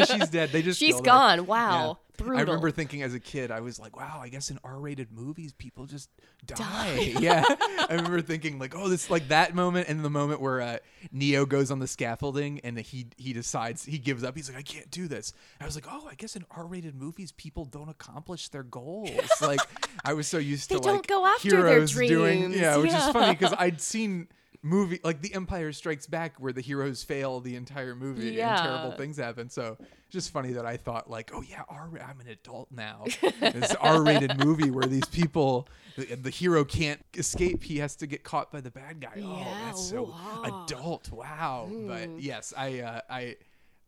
she's 0.07 0.29
dead. 0.29 0.51
They 0.51 0.61
just 0.62 0.79
She's 0.79 0.94
killed 0.94 1.07
her. 1.07 1.12
gone. 1.12 1.46
Wow. 1.46 1.99
I 2.03 2.03
Brutal. 2.16 2.38
I 2.38 2.42
remember 2.44 2.70
thinking 2.70 3.03
as 3.03 3.12
a 3.12 3.20
kid, 3.20 3.51
I 3.51 3.61
was 3.61 3.79
like, 3.79 3.94
wow, 3.94 4.20
I 4.22 4.31
guess 4.31 4.51
in 4.51 4.59
R-rated 4.64 5.12
movies, 5.12 5.53
people 5.53 5.85
just 5.85 6.09
die. 6.46 7.12
yeah. 7.20 7.44
I 7.46 7.88
remember 7.90 8.22
thinking 8.22 8.59
like, 8.59 8.75
oh, 8.75 8.88
this 8.88 9.11
like 9.11 9.29
that 9.29 9.55
moment 9.55 9.88
and 9.88 10.03
the 10.03 10.09
moment 10.09 10.40
where 10.40 10.62
uh, 10.62 10.79
Neo 11.12 11.44
goes 11.44 11.70
on 11.70 11.79
the 11.79 11.87
scaffolding 11.87 12.61
and 12.61 12.79
he 12.79 13.09
he 13.18 13.35
decides 13.35 13.85
he 13.85 13.99
gives 13.99 14.25
up. 14.25 14.35
He's 14.35 14.49
like, 14.49 14.59
I 14.59 14.62
can't 14.62 14.90
do 14.90 15.09
this. 15.09 15.35
I 15.61 15.66
was 15.66 15.75
like, 15.75 15.85
oh, 15.90 16.09
I 16.11 16.14
guess 16.14 16.37
in 16.37 16.46
R-rated 16.51 16.94
movies, 16.94 17.33
people 17.33 17.66
don't 17.66 17.90
accomplish 17.90 18.49
their 18.49 18.62
goals. 18.62 19.11
like 19.42 19.61
I 20.03 20.14
was 20.14 20.27
so 20.27 20.38
used 20.38 20.70
They 20.70 20.77
to 20.77 20.81
don't 20.81 20.96
like 20.96 21.07
go 21.07 21.27
after 21.27 21.51
their 21.51 21.68
heroes 21.68 21.92
doing 21.92 22.40
dreams. 22.40 22.57
yeah, 22.57 22.79
which 22.79 22.94
is 22.94 23.09
funny 23.11 23.35
because 23.35 23.55
I'd 23.59 23.83
seen 23.83 24.29
movie 24.66 25.00
like 25.05 25.22
The 25.22 25.33
Empire 25.35 25.72
Strikes 25.72 26.07
Back 26.07 26.35
where 26.38 26.52
the 26.52 26.61
heroes 26.61 27.02
fail 27.02 27.40
the 27.40 27.57
entire 27.57 27.94
movie 27.94 28.38
and 28.40 28.62
terrible 28.62 28.92
things 28.96 29.16
happen. 29.16 29.48
So 29.48 29.76
it's 29.81 29.90
just 30.11 30.31
funny 30.33 30.52
that 30.52 30.66
I 30.66 30.76
thought 30.76 31.09
like, 31.09 31.31
oh 31.33 31.42
yeah, 31.42 31.62
R- 31.68 31.88
I'm 32.07 32.20
an 32.20 32.29
adult 32.29 32.70
now. 32.70 33.05
It's 33.40 33.74
R-rated 33.76 34.44
movie 34.44 34.70
where 34.70 34.87
these 34.87 35.07
people, 35.07 35.68
the, 35.96 36.16
the 36.16 36.31
hero 36.31 36.64
can't 36.64 37.00
escape. 37.14 37.62
He 37.62 37.79
has 37.79 37.96
to 37.96 38.07
get 38.07 38.24
caught 38.24 38.50
by 38.52 38.61
the 38.61 38.70
bad 38.70 39.00
guy. 39.00 39.22
oh, 39.22 39.44
that's 39.64 39.88
so 39.88 40.14
adult. 40.44 41.11
Wow. 41.11 41.70
But 41.87 42.20
yes, 42.20 42.52
I 42.57 42.81
uh, 42.81 43.00
I 43.09 43.37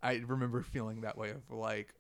I 0.03 0.23
remember 0.27 0.63
feeling 0.63 1.01
that 1.03 1.19
way 1.19 1.31
of 1.31 1.43
like, 1.51 1.93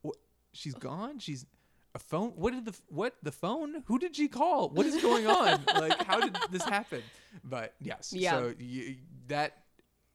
what? 0.00 0.16
She's 0.52 0.74
gone. 0.74 1.18
She's 1.18 1.46
a 1.94 1.98
phone. 1.98 2.30
What 2.36 2.52
did 2.52 2.64
the 2.64 2.74
what 2.88 3.14
the 3.22 3.32
phone? 3.32 3.82
Who 3.86 3.98
did 3.98 4.16
she 4.16 4.28
call? 4.28 4.70
What 4.70 4.86
is 4.86 5.00
going 5.02 5.26
on? 5.26 5.64
like, 5.78 6.02
how 6.04 6.20
did 6.20 6.36
this 6.50 6.64
happen? 6.64 7.02
But 7.44 7.74
yes, 7.80 8.12
Yeah. 8.12 8.32
so 8.32 8.54
y 8.58 8.98
that 9.28 9.58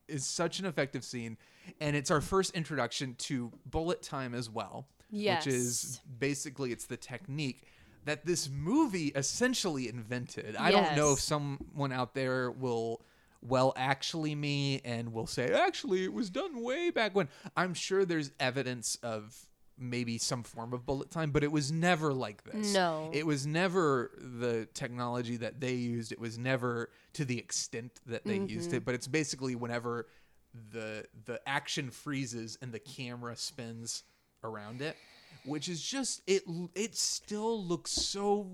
is 0.08 0.26
such 0.26 0.60
an 0.60 0.66
effective 0.66 1.04
scene, 1.04 1.38
and 1.82 1.96
it's 1.96 2.10
our 2.12 2.22
first 2.22 2.54
introduction 2.56 3.16
to 3.16 3.52
bullet 3.66 4.02
time 4.02 4.34
as 4.34 4.50
well. 4.50 4.88
yes. 5.10 5.46
which 5.46 5.54
is 5.54 6.02
basically 6.20 6.72
it's 6.72 6.86
the 6.86 6.98
technique 6.98 7.64
that 8.06 8.26
this 8.26 8.50
movie 8.50 9.08
essentially 9.16 9.88
invented. 9.90 10.56
I 10.56 10.72
don't 10.72 10.96
know 10.96 11.12
if 11.14 11.20
someone 11.20 11.92
out 11.92 12.14
there 12.14 12.50
will 12.52 13.02
well 13.42 13.72
actually 13.78 14.34
me 14.34 14.82
and 14.84 15.14
will 15.14 15.28
say 15.28 15.52
actually 15.54 16.04
it 16.04 16.12
was 16.14 16.30
done 16.30 16.64
way 16.64 16.90
back 16.90 17.16
when. 17.16 17.28
I'm 17.56 17.74
sure 17.74 18.04
there's 18.06 18.32
evidence 18.40 18.98
of 19.04 19.47
maybe 19.80 20.18
some 20.18 20.44
form 20.44 20.74
of 20.74 20.86
bullet 20.86 21.12
time, 21.12 21.32
but 21.32 21.44
it 21.44 21.52
was 21.52 21.72
never 21.72 22.14
like 22.14 22.44
this. 22.44 22.74
No. 22.74 23.10
It 23.14 23.26
was 23.26 23.46
never 23.46 24.12
the 24.20 24.68
technology 24.74 25.38
that 25.38 25.60
they 25.60 25.74
used. 25.74 26.12
It 26.12 26.20
was 26.20 26.38
never 26.38 26.90
to 27.14 27.26
the 27.26 27.38
extent 27.38 28.00
that 28.08 28.26
they 28.26 28.38
used 28.38 28.70
Mm-hmm. 28.70 28.78
it, 28.78 28.86
but 28.86 28.96
it's 28.96 29.08
basically 29.08 29.56
whenever 29.56 30.08
the 30.72 31.06
the 31.26 31.40
action 31.48 31.92
freezes 31.92 32.58
and 32.62 32.72
the 32.72 32.80
camera 32.80 33.36
spins 33.36 34.04
around 34.44 34.82
it, 34.82 34.96
which 35.46 35.70
is 35.70 35.82
just 35.82 36.22
it 36.26 36.44
it 36.74 36.96
still 36.96 37.64
looks 37.64 37.92
so 37.92 38.50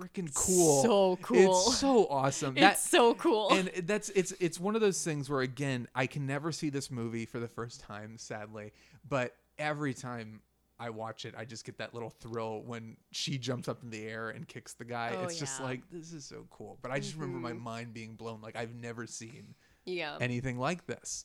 freaking 0.00 0.32
cool. 0.34 0.82
So 0.82 1.16
cool. 1.22 1.36
It's 1.68 1.76
so 1.78 2.06
awesome. 2.08 2.54
It's 2.58 2.88
so 2.88 3.14
cool. 3.14 3.52
And 3.52 3.68
that's 3.86 4.08
it's 4.10 4.32
it's 4.40 4.58
one 4.58 4.74
of 4.74 4.80
those 4.80 5.04
things 5.04 5.28
where 5.28 5.42
again, 5.42 5.86
I 5.94 6.06
can 6.06 6.26
never 6.26 6.50
see 6.52 6.70
this 6.70 6.90
movie 6.90 7.26
for 7.26 7.38
the 7.38 7.48
first 7.48 7.80
time, 7.80 8.16
sadly, 8.16 8.72
but 9.08 9.36
every 9.58 9.94
time 9.94 10.40
I 10.78 10.90
watch 10.90 11.24
it, 11.24 11.34
I 11.36 11.44
just 11.44 11.64
get 11.64 11.78
that 11.78 11.94
little 11.94 12.10
thrill 12.10 12.62
when 12.64 12.96
she 13.12 13.38
jumps 13.38 13.68
up 13.68 13.82
in 13.82 13.90
the 13.90 14.04
air 14.06 14.30
and 14.30 14.46
kicks 14.46 14.74
the 14.74 14.84
guy. 14.84 15.14
Oh, 15.16 15.24
it's 15.24 15.38
just 15.38 15.60
like 15.60 15.82
this 15.90 16.12
is 16.12 16.24
so 16.24 16.46
cool. 16.50 16.78
But 16.82 16.90
I 16.90 16.98
just 16.98 17.14
remember 17.14 17.38
my 17.38 17.52
mind 17.52 17.94
being 17.94 18.14
blown 18.16 18.40
like 18.40 18.56
I've 18.56 18.74
never 18.74 19.06
seen 19.06 19.54
yeah. 19.84 20.16
anything 20.20 20.58
like 20.58 20.86
this. 20.86 21.24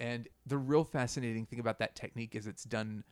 And 0.00 0.28
the 0.46 0.58
real 0.58 0.84
fascinating 0.84 1.46
thing 1.46 1.60
about 1.60 1.78
that 1.80 1.94
technique 1.96 2.34
is 2.34 2.46
it's 2.46 2.64
done 2.64 3.04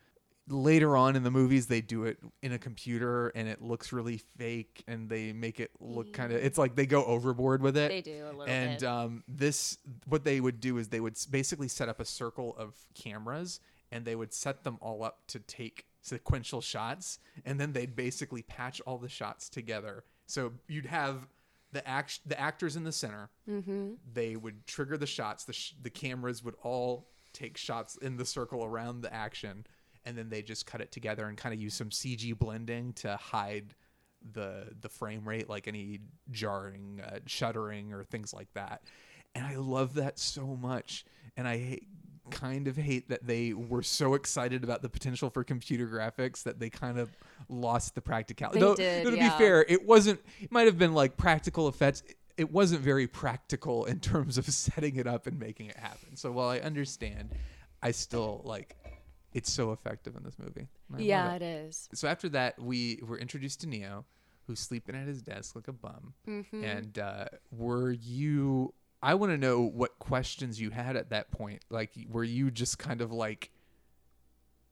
later 0.48 0.96
on 0.96 1.16
in 1.16 1.24
the 1.24 1.30
movies 1.30 1.66
they 1.66 1.80
do 1.80 2.04
it 2.04 2.18
in 2.40 2.52
a 2.52 2.58
computer 2.58 3.28
and 3.30 3.48
it 3.48 3.60
looks 3.60 3.92
really 3.92 4.20
fake 4.38 4.84
and 4.86 5.08
they 5.08 5.32
make 5.32 5.58
it 5.58 5.72
look 5.80 6.12
kind 6.12 6.32
of 6.32 6.38
it's 6.38 6.56
like 6.56 6.76
they 6.76 6.86
go 6.86 7.04
overboard 7.04 7.60
with 7.60 7.76
it 7.76 7.88
They 7.88 8.00
do 8.00 8.24
a 8.26 8.30
little 8.30 8.44
and 8.44 8.78
bit. 8.78 8.88
um 8.88 9.24
this 9.26 9.78
what 10.06 10.22
they 10.22 10.40
would 10.40 10.60
do 10.60 10.78
is 10.78 10.86
they 10.88 11.00
would 11.00 11.18
basically 11.32 11.66
set 11.66 11.88
up 11.88 11.98
a 11.98 12.04
circle 12.04 12.54
of 12.56 12.74
cameras 12.94 13.58
and 13.92 14.04
they 14.04 14.14
would 14.16 14.32
set 14.34 14.64
them 14.64 14.78
all 14.80 15.02
up 15.04 15.26
to 15.28 15.38
take 15.38 15.86
sequential 16.02 16.60
shots 16.60 17.18
and 17.44 17.58
then 17.60 17.72
they'd 17.72 17.96
basically 17.96 18.42
patch 18.42 18.80
all 18.86 18.98
the 18.98 19.08
shots 19.08 19.48
together 19.48 20.04
so 20.26 20.52
you'd 20.68 20.86
have 20.86 21.26
the 21.72 21.86
act 21.86 22.20
the 22.26 22.38
actors 22.40 22.76
in 22.76 22.84
the 22.84 22.92
center 22.92 23.28
Mm-hmm. 23.50 23.90
they 24.12 24.36
would 24.36 24.66
trigger 24.66 24.96
the 24.96 25.06
shots. 25.06 25.44
The, 25.44 25.52
sh- 25.52 25.74
the 25.82 25.90
cameras 25.90 26.42
would 26.44 26.54
all 26.62 27.08
take 27.32 27.56
shots 27.56 27.96
in 27.96 28.16
the 28.16 28.24
circle 28.24 28.64
around 28.64 29.02
the 29.02 29.12
action, 29.14 29.66
and 30.04 30.16
then 30.16 30.28
they 30.30 30.42
just 30.42 30.64
cut 30.66 30.80
it 30.80 30.90
together 30.90 31.26
and 31.28 31.36
kind 31.36 31.52
of 31.54 31.60
use 31.60 31.74
some 31.74 31.90
CG 31.90 32.36
blending 32.38 32.92
to 32.94 33.16
hide 33.16 33.74
the 34.32 34.68
the 34.80 34.88
frame 34.88 35.28
rate, 35.28 35.48
like 35.48 35.68
any 35.68 36.00
jarring, 36.30 37.00
uh, 37.06 37.18
shuddering, 37.26 37.92
or 37.92 38.02
things 38.04 38.32
like 38.34 38.52
that. 38.54 38.82
And 39.34 39.44
I 39.46 39.56
love 39.56 39.94
that 39.94 40.18
so 40.18 40.46
much, 40.56 41.04
and 41.36 41.46
I 41.46 41.58
hate, 41.58 41.88
kind 42.30 42.68
of 42.68 42.76
hate 42.76 43.08
that 43.08 43.26
they 43.26 43.52
were 43.52 43.82
so 43.82 44.14
excited 44.14 44.64
about 44.64 44.82
the 44.82 44.88
potential 44.88 45.30
for 45.30 45.44
computer 45.44 45.86
graphics 45.86 46.42
that 46.44 46.58
they 46.58 46.70
kind 46.70 46.98
of 46.98 47.10
lost 47.48 47.94
the 47.94 48.00
practicality. 48.00 48.58
They 48.58 48.64
Though, 48.64 48.74
did, 48.76 49.06
to 49.06 49.16
yeah. 49.16 49.30
be 49.30 49.38
fair, 49.38 49.64
it 49.68 49.86
wasn't. 49.86 50.20
It 50.40 50.52
might 50.52 50.66
have 50.66 50.78
been 50.78 50.94
like 50.94 51.16
practical 51.16 51.68
effects. 51.68 52.02
It 52.36 52.52
wasn't 52.52 52.82
very 52.82 53.06
practical 53.06 53.84
in 53.86 54.00
terms 54.00 54.38
of 54.38 54.44
setting 54.52 54.96
it 54.96 55.06
up 55.06 55.26
and 55.26 55.38
making 55.38 55.66
it 55.66 55.76
happen. 55.76 56.16
So 56.16 56.32
while 56.32 56.48
I 56.48 56.58
understand, 56.58 57.30
I 57.82 57.90
still 57.92 58.42
like. 58.44 58.76
It's 59.32 59.52
so 59.52 59.72
effective 59.72 60.16
in 60.16 60.22
this 60.22 60.38
movie. 60.38 60.66
I 60.94 60.98
Yeah, 60.98 61.34
it. 61.34 61.42
it 61.42 61.44
is. 61.44 61.90
So 61.92 62.08
after 62.08 62.30
that, 62.30 62.58
we 62.58 63.00
were 63.06 63.18
introduced 63.18 63.60
to 63.60 63.66
Neo, 63.68 64.06
who's 64.46 64.60
sleeping 64.60 64.94
at 64.94 65.06
his 65.06 65.20
desk 65.20 65.54
like 65.54 65.68
a 65.68 65.74
bum. 65.74 66.14
Mm-hmm. 66.26 66.64
And 66.64 66.98
uh, 66.98 67.26
were 67.50 67.92
you? 67.92 68.72
I 69.06 69.14
want 69.14 69.30
to 69.30 69.38
know 69.38 69.60
what 69.60 70.00
questions 70.00 70.60
you 70.60 70.70
had 70.70 70.96
at 70.96 71.10
that 71.10 71.30
point. 71.30 71.64
Like, 71.70 71.92
were 72.10 72.24
you 72.24 72.50
just 72.50 72.76
kind 72.80 73.00
of 73.00 73.12
like, 73.12 73.52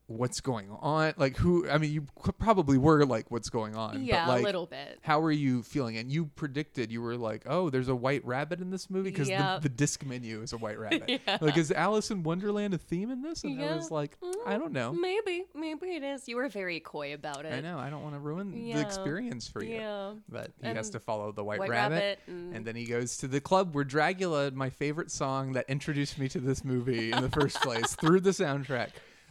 "What's 0.07 0.41
going 0.41 0.71
on?" 0.71 1.15
Like, 1.17 1.37
who? 1.37 1.69
I 1.69 1.79
mean, 1.79 1.93
you 1.93 2.07
probably 2.39 2.77
were 2.79 3.05
like, 3.07 3.31
"What's 3.31 3.49
going 3.49 3.75
on?" 3.75 4.05
Yeah, 4.05 4.27
but, 4.27 4.33
like, 4.33 4.41
a 4.43 4.45
little 4.45 4.67
bit. 4.67 4.99
How 5.03 5.21
were 5.21 5.33
you 5.33 5.63
feeling? 5.63 5.97
And 5.97 6.11
you 6.13 6.27
predicted 6.27 6.93
you 6.93 7.01
were 7.03 7.17
like, 7.17 7.45
"Oh, 7.47 7.71
there's 7.71 7.89
a 7.89 7.95
white 7.95 8.25
rabbit 8.27 8.61
in 8.61 8.71
this 8.71 8.91
movie 8.91 9.11
because 9.11 9.29
Yep. 9.29 9.63
the, 9.63 9.69
the 9.69 9.75
disc 9.75 10.05
menu 10.05 10.43
is 10.43 10.53
a 10.53 10.59
white 10.59 10.79
rabbit." 10.85 11.21
Yeah. 11.27 11.39
Like, 11.41 11.57
is 11.57 11.73
Alice 11.73 12.11
in 12.11 12.23
Wonderland 12.23 12.75
a 12.75 12.79
theme 12.79 13.11
in 13.11 13.23
this? 13.23 13.45
And 13.45 13.63
I 13.63 13.75
was 13.77 13.91
like, 13.91 14.19
I 14.47 14.59
don't 14.59 14.73
know. 14.73 14.93
Maybe, 14.93 15.45
maybe 15.55 15.89
it 15.97 16.03
is. 16.03 16.29
You 16.29 16.37
were 16.37 16.49
very 16.49 16.81
coy 16.81 17.15
about 17.15 17.45
it. 17.47 17.53
I 17.55 17.61
know. 17.61 17.79
I 17.79 17.89
don't 17.91 18.03
want 18.03 18.15
to 18.15 18.21
ruin 18.21 18.51
the 18.53 18.73
experience 18.81 19.49
for 19.49 19.63
you. 19.65 19.77
Yeah. 19.77 20.13
But 20.29 20.51
he 20.63 20.69
has 20.69 20.91
to 20.91 21.01
follow 21.01 21.33
the 21.33 21.43
White, 21.45 21.61
White 21.61 21.71
Rabbit, 21.71 21.95
Rabbit 21.95 22.19
and- 22.27 22.55
and 22.55 22.65
then 22.67 22.77
he 22.77 22.85
goes 22.85 23.17
to 23.19 23.29
the 23.29 23.41
club 23.41 23.75
where 23.75 23.85
Dragula, 23.85 24.53
my 24.53 24.71
favorite 24.71 25.11
song 25.11 25.53
that 25.53 25.65
introduced 25.69 26.19
me 26.19 26.29
to 26.29 26.41
this 26.41 26.65
movie 26.65 27.11
in 27.13 27.21
the 27.23 27.29
first 27.31 27.57
place 27.63 27.95
through 27.97 28.21
the 28.21 28.31
soundtrack, 28.31 28.91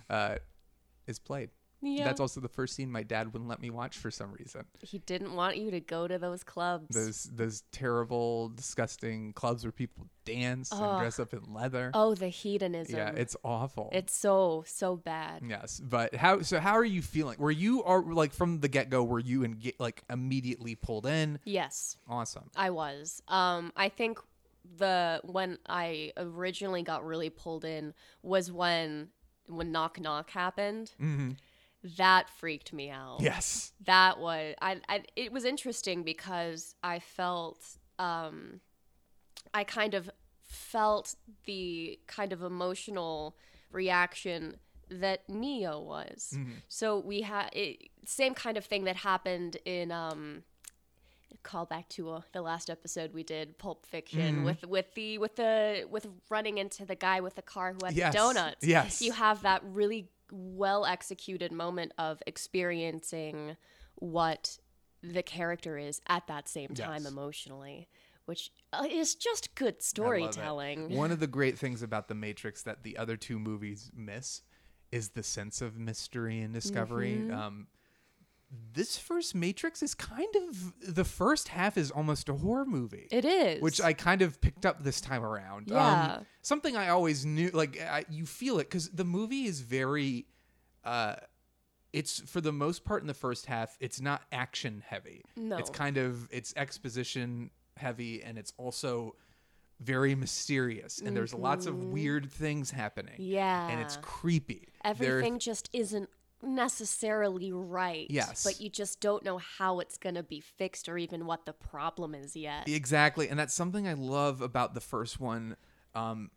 uh, 0.10 0.36
is 1.08 1.20
played. 1.20 1.50
Yeah. 1.86 2.06
That's 2.06 2.22
also 2.22 2.40
the 2.40 2.48
first 2.48 2.76
scene 2.76 2.90
my 2.90 3.04
dad 3.04 3.34
wouldn't 3.34 3.50
let 3.50 3.62
me 3.62 3.70
watch 3.70 3.98
for 3.98 4.10
some 4.10 4.32
reason. 4.32 4.64
He 4.80 5.00
didn't 5.00 5.36
want 5.36 5.58
you 5.58 5.70
to 5.72 5.82
go 5.82 6.08
to 6.08 6.18
those 6.18 6.42
clubs. 6.42 6.96
Those 6.96 7.24
those 7.26 7.64
terrible, 7.74 8.50
disgusting 8.56 9.34
clubs 9.34 9.66
where 9.66 9.74
people 9.74 10.08
dance 10.24 10.72
and 10.72 11.00
dress 11.02 11.20
up 11.20 11.34
in 11.34 11.42
leather. 11.54 11.92
oh, 11.94 12.16
the 12.16 12.30
hedonism. 12.30 12.96
yeah, 12.96 13.10
it's 13.10 13.36
awful. 13.44 13.90
It's 13.92 14.16
so 14.16 14.64
so 14.66 14.96
bad. 14.96 15.42
Yes, 15.46 15.82
but 15.84 16.16
how? 16.16 16.42
So 16.42 16.62
how 16.62 16.74
are 16.74 16.86
you 16.86 17.02
feeling? 17.02 17.36
Were 17.38 17.52
you 17.52 17.84
are 17.84 18.02
like 18.02 18.32
from 18.32 18.62
the 18.62 18.70
get 18.70 18.90
go? 18.90 19.04
Were 19.04 19.20
you 19.20 19.44
and 19.44 19.60
get 19.60 19.78
like 19.78 20.04
immediately 20.10 20.76
pulled 20.76 21.06
in? 21.06 21.40
Yes, 21.44 21.98
Awesome. 22.08 22.50
I 22.56 22.70
was. 22.70 23.22
Um, 23.28 23.74
I 23.76 23.90
think 23.90 24.20
the 24.78 25.20
when 25.26 25.58
I 25.68 26.14
originally 26.16 26.84
got 26.84 27.06
really 27.06 27.30
pulled 27.30 27.66
in 27.66 27.94
was 28.22 28.50
when 28.50 29.10
when 29.48 29.72
knock 29.72 30.00
knock 30.00 30.32
happened. 30.32 30.92
Mm-hmm. 31.02 31.32
That 31.98 32.30
freaked 32.30 32.72
me 32.72 32.90
out. 32.90 33.20
Yes. 33.22 33.74
that 33.86 34.20
was 34.20 34.56
I, 34.62 34.80
I 34.88 35.04
it 35.16 35.32
was 35.32 35.44
interesting 35.46 36.04
because 36.04 36.76
I 36.84 37.00
felt 37.00 37.60
um 38.00 38.62
I 39.54 39.64
kind 39.64 39.94
of 39.94 40.10
felt 40.44 41.16
the 41.46 42.00
kind 42.08 42.32
of 42.32 42.42
emotional 42.42 43.36
reaction 43.72 44.58
that 44.90 45.28
Neo 45.28 45.80
was. 45.82 46.34
Mm-hmm. 46.36 46.52
So 46.68 47.00
we 47.00 47.22
had 47.22 47.50
same 48.06 48.34
kind 48.34 48.58
of 48.58 48.66
thing 48.66 48.86
that 48.86 48.98
happened 48.98 49.58
in 49.66 49.92
um 49.92 50.44
call 51.44 51.66
back 51.66 51.88
to 51.90 52.10
uh, 52.12 52.22
the 52.32 52.42
last 52.42 52.70
episode 52.70 53.14
we 53.14 53.24
did 53.24 53.58
Pulp 53.58 53.86
Fiction 53.86 54.38
Mm-hmm. 54.38 54.44
with 54.46 54.66
with 54.66 54.94
the 54.96 55.18
with 55.18 55.36
the 55.36 55.86
with 55.90 56.08
running 56.30 56.58
into 56.58 56.86
the 56.86 56.96
guy 56.96 57.20
with 57.20 57.36
the 57.36 57.42
car 57.42 57.74
who 57.74 57.86
had 57.86 57.96
Yes. 57.96 58.14
the 58.14 58.18
donuts. 58.20 58.66
Yes. 58.66 59.02
You 59.02 59.12
have 59.12 59.44
that 59.44 59.62
really 59.66 60.10
well 60.32 60.86
executed 60.86 61.52
moment 61.52 61.92
of 61.98 62.22
experiencing 62.74 63.56
what 63.96 64.58
the 65.02 65.22
character 65.24 65.78
is 65.78 66.02
at 66.08 66.28
that 66.28 66.48
same 66.48 66.70
time 66.70 67.04
Yes. 67.04 67.12
emotionally, 67.12 67.88
which 68.26 68.52
uh, 68.72 68.88
is 68.90 69.16
just 69.16 69.54
good 69.56 69.66
I 69.66 69.68
love 69.68 69.78
it. 69.78 69.84
storytelling. 69.84 70.96
One 70.96 71.12
of 71.12 71.20
the 71.20 71.28
great 71.28 71.60
things 71.60 71.84
about 71.84 72.08
The 72.08 72.16
Matrix 72.16 72.64
that 72.64 72.84
the 72.84 72.98
other 72.98 73.18
two 73.18 73.38
movies 73.38 73.92
miss 73.96 74.42
is 74.92 75.10
the 75.10 75.24
sense 75.24 75.62
of 75.62 75.78
mystery 75.78 76.40
and 76.40 76.54
discovery. 76.54 77.18
Mm-hmm. 77.20 77.34
Um, 77.34 77.68
this 78.74 78.98
first 78.98 79.34
Matrix 79.36 79.82
is 79.82 79.94
kind 79.96 80.34
of 80.48 80.74
the 80.96 81.04
first 81.04 81.48
half 81.50 81.78
is 81.78 81.92
almost 81.92 82.30
a 82.30 82.34
horror 82.34 82.66
movie. 82.66 83.08
It 83.12 83.26
is. 83.26 83.62
which 83.62 83.82
I 83.82 83.94
kind 83.94 84.22
of 84.22 84.40
picked 84.42 84.66
up 84.66 84.84
this 84.84 85.02
time 85.02 85.24
around. 85.24 85.68
Yeah. 85.70 86.16
Um, 86.20 86.26
something 86.42 86.76
I 86.78 86.90
always 86.90 87.26
knew, 87.26 87.50
like 87.54 87.80
I, 87.82 88.06
you 88.10 88.26
feel 88.26 88.60
it 88.60 88.70
because 88.70 88.90
the 88.90 89.06
movie 89.06 89.46
is 89.46 89.62
very. 89.62 90.28
Uh, 90.84 91.16
it's 91.94 92.22
for 92.22 92.42
the 92.42 92.52
most 92.52 92.84
part 92.84 93.02
in 93.02 93.08
the 93.08 93.14
first 93.14 93.46
half. 93.46 93.78
It's 93.80 94.02
not 94.02 94.24
action 94.32 94.84
heavy. 94.88 95.24
No. 95.36 95.58
It's 95.58 95.70
kind 95.70 95.98
of 95.98 96.28
it's 96.32 96.54
exposition 96.58 97.52
heavy, 97.78 98.24
and 98.24 98.38
it's 98.38 98.54
also 98.58 99.16
very 99.80 100.16
mysterious. 100.16 101.00
And 101.00 101.16
there's 101.16 101.34
lots 101.34 101.66
of 101.66 101.76
weird 101.84 102.32
things 102.32 102.72
happening. 102.72 103.16
Yeah. 103.18 103.68
And 103.70 103.80
it's 103.82 103.96
Mm-hmm. 103.98 104.04
Creepy. 104.06 104.68
Everything 104.84 105.40
just 105.40 105.70
isn't 105.74 106.10
necessarily 106.44 107.52
right. 107.52 108.08
Yes. 108.10 108.44
But 108.44 108.62
you 108.62 108.70
just 108.70 109.00
don't 109.00 109.24
know 109.24 109.38
how 109.38 109.80
it's 109.80 109.98
going 109.98 110.16
to 110.16 110.24
be 110.24 110.40
fixed 110.40 110.88
or 110.90 110.98
even 110.98 111.26
what 111.26 111.46
the 111.46 111.54
problem 111.54 112.14
is 112.14 112.36
yet. 112.36 112.68
Exactly, 112.68 113.30
and 113.30 113.40
that's 113.40 113.54
something 113.54 113.88
I 113.88 113.94
love 113.94 114.42
about 114.42 114.74
the 114.74 114.82
first 114.82 115.20
one, 115.20 115.56
um, 115.96 116.32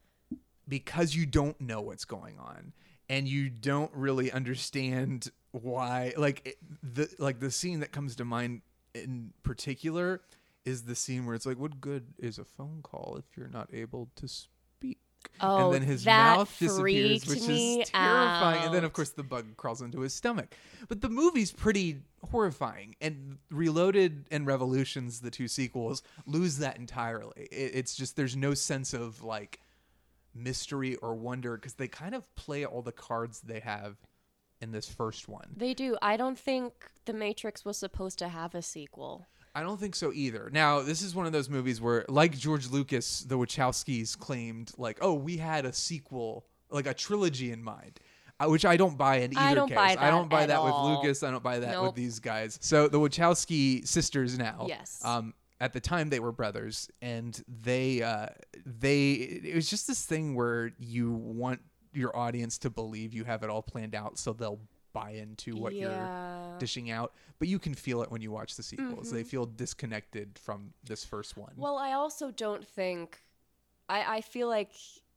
because 0.69 1.15
you 1.15 1.27
don't 1.27 1.61
know 1.61 1.81
what's 1.81 2.05
going 2.05 2.39
on, 2.39 2.73
and 3.09 3.29
you 3.29 3.51
don't 3.51 3.93
really 3.95 4.33
understand 4.33 5.31
why. 5.53 6.13
Like 6.17 6.47
it, 6.47 6.57
the 6.83 7.09
like 7.19 7.41
the 7.41 7.51
scene 7.51 7.81
that 7.81 7.93
comes 7.93 8.17
to 8.17 8.25
mind 8.25 8.63
in 8.95 9.33
particular 9.43 10.23
is 10.65 10.83
the 10.83 10.95
scene 10.95 11.27
where 11.27 11.35
it's 11.35 11.47
like, 11.47 11.59
"What 11.59 11.81
good 11.81 12.15
is 12.19 12.39
a 12.39 12.45
phone 12.45 12.81
call 12.83 13.17
if 13.19 13.37
you're 13.37 13.49
not 13.49 13.71
able 13.73 14.11
to 14.17 14.29
speak?" 14.29 14.51
Oh, 15.41 15.67
and 15.67 15.75
then 15.75 15.83
his 15.83 16.07
mouth 16.07 16.55
disappears, 16.59 17.27
which 17.27 17.49
is 17.49 17.91
terrifying. 17.91 18.65
And 18.65 18.75
then, 18.75 18.85
of 18.85 18.93
course, 18.93 19.11
the 19.11 19.23
bug 19.23 19.57
crawls 19.57 19.83
into 19.83 20.01
his 20.01 20.15
stomach. 20.15 20.55
But 20.89 21.01
the 21.01 21.09
movie's 21.09 21.53
pretty 21.53 21.99
horrifying. 22.31 22.97
And 23.01 23.39
Reloaded 23.51 24.27
and 24.31 24.47
Revolutions, 24.47 25.21
the 25.21 25.31
two 25.31 25.49
sequels, 25.49 26.03
lose 26.27 26.59
that 26.59 26.79
entirely. 26.79 27.49
It, 27.51 27.73
it's 27.75 27.95
just 27.95 28.17
there's 28.17 28.37
no 28.37 28.55
sense 28.55 28.95
of 28.95 29.23
like 29.23 29.61
mystery 30.35 30.97
or 30.97 31.15
wonder 31.15 31.57
because 31.57 31.75
they 31.75 31.89
kind 31.89 32.15
of 32.15 32.35
play 32.35 32.65
all 32.65 32.83
the 32.83 32.93
cards 32.93 33.41
they 33.41 33.61
have 33.61 33.97
in 34.61 34.73
this 34.73 34.89
first 34.89 35.29
one. 35.29 35.49
They 35.57 35.75
do. 35.75 35.97
I 36.01 36.17
don't 36.17 36.39
think 36.39 36.73
The 37.05 37.13
Matrix 37.13 37.65
was 37.65 37.77
supposed 37.77 38.19
to 38.21 38.29
have 38.29 38.55
a 38.55 38.63
sequel. 38.63 39.27
I 39.57 39.63
don't 39.63 39.81
think 39.81 39.95
so 39.97 40.13
either. 40.13 40.51
Now, 40.53 40.83
this 40.83 41.01
is 41.01 41.15
one 41.15 41.25
of 41.25 41.33
those 41.33 41.49
movies 41.49 41.81
where, 41.81 42.05
like 42.09 42.37
George 42.37 42.69
Lucas, 42.69 43.21
the 43.21 43.39
Wachowskis 43.39 44.19
claimed, 44.19 44.71
like, 44.77 44.99
oh, 45.01 45.15
we 45.15 45.39
had 45.39 45.65
a 45.65 45.73
sequel, 45.73 46.45
like 46.71 46.87
a 46.87 46.93
trilogy 46.93 47.51
in 47.53 47.63
mind. 47.63 47.99
uh, 48.39 48.49
Which 48.49 48.67
I 48.67 48.77
don't 48.77 48.99
buy 48.99 49.17
in 49.21 49.31
either 49.35 49.41
I 49.41 49.55
don't 49.55 49.69
case. 49.69 49.77
buy 49.77 49.97
I 49.99 50.11
don't 50.11 50.29
buy 50.29 50.43
at 50.43 50.49
that 50.49 50.59
all. 50.59 50.91
with 50.91 50.99
Lucas. 51.05 51.23
I 51.23 51.31
don't 51.31 51.43
buy 51.43 51.59
that 51.61 51.83
with 51.83 51.95
these 51.95 52.21
guys. 52.21 52.59
So 52.61 52.87
the 52.87 52.99
Wachowski 53.01 53.87
sisters 53.89 54.37
now. 54.39 54.67
Yes. 54.69 55.01
Um, 55.03 55.33
at 55.59 55.73
the 55.73 55.81
time 55.81 56.11
they 56.11 56.21
were 56.21 56.33
brothers, 56.33 56.91
and 57.01 57.43
they 57.63 58.03
uh, 58.03 58.27
they 58.67 59.13
it 59.13 59.55
was 59.55 59.71
just 59.71 59.87
this 59.87 60.05
thing 60.05 60.35
where 60.35 60.73
you 60.79 61.13
want 61.13 61.61
your 61.95 62.15
audience 62.15 62.59
to 62.59 62.69
believe 62.69 63.15
you 63.15 63.25
have 63.25 63.43
it 63.43 63.49
all 63.49 63.63
planned 63.63 63.95
out, 63.95 64.19
so 64.19 64.35
they'll 64.35 64.61
buy 64.97 65.11
into 65.11 65.55
what 65.57 65.75
Yeah. 65.75 66.49
you're 66.49 66.59
dishing 66.59 66.91
out. 66.91 67.13
But 67.39 67.49
you 67.49 67.59
can 67.59 67.75
feel 67.75 68.03
it 68.03 68.11
when 68.11 68.23
you 68.23 68.31
watch 68.31 68.57
the 68.57 68.63
sequels. 68.63 69.09
Mm-hmm. 69.09 69.17
They 69.17 69.25
feel 69.25 69.45
disconnected 69.45 70.39
from 70.39 70.73
this 70.85 71.05
first 71.05 71.37
one. 71.37 71.53
Well, 71.57 71.77
I 71.77 71.93
also 71.93 72.31
don't 72.31 72.67
think. 72.67 73.21
I, 73.89 74.17
I 74.17 74.21
feel 74.23 74.49
like 74.49 74.73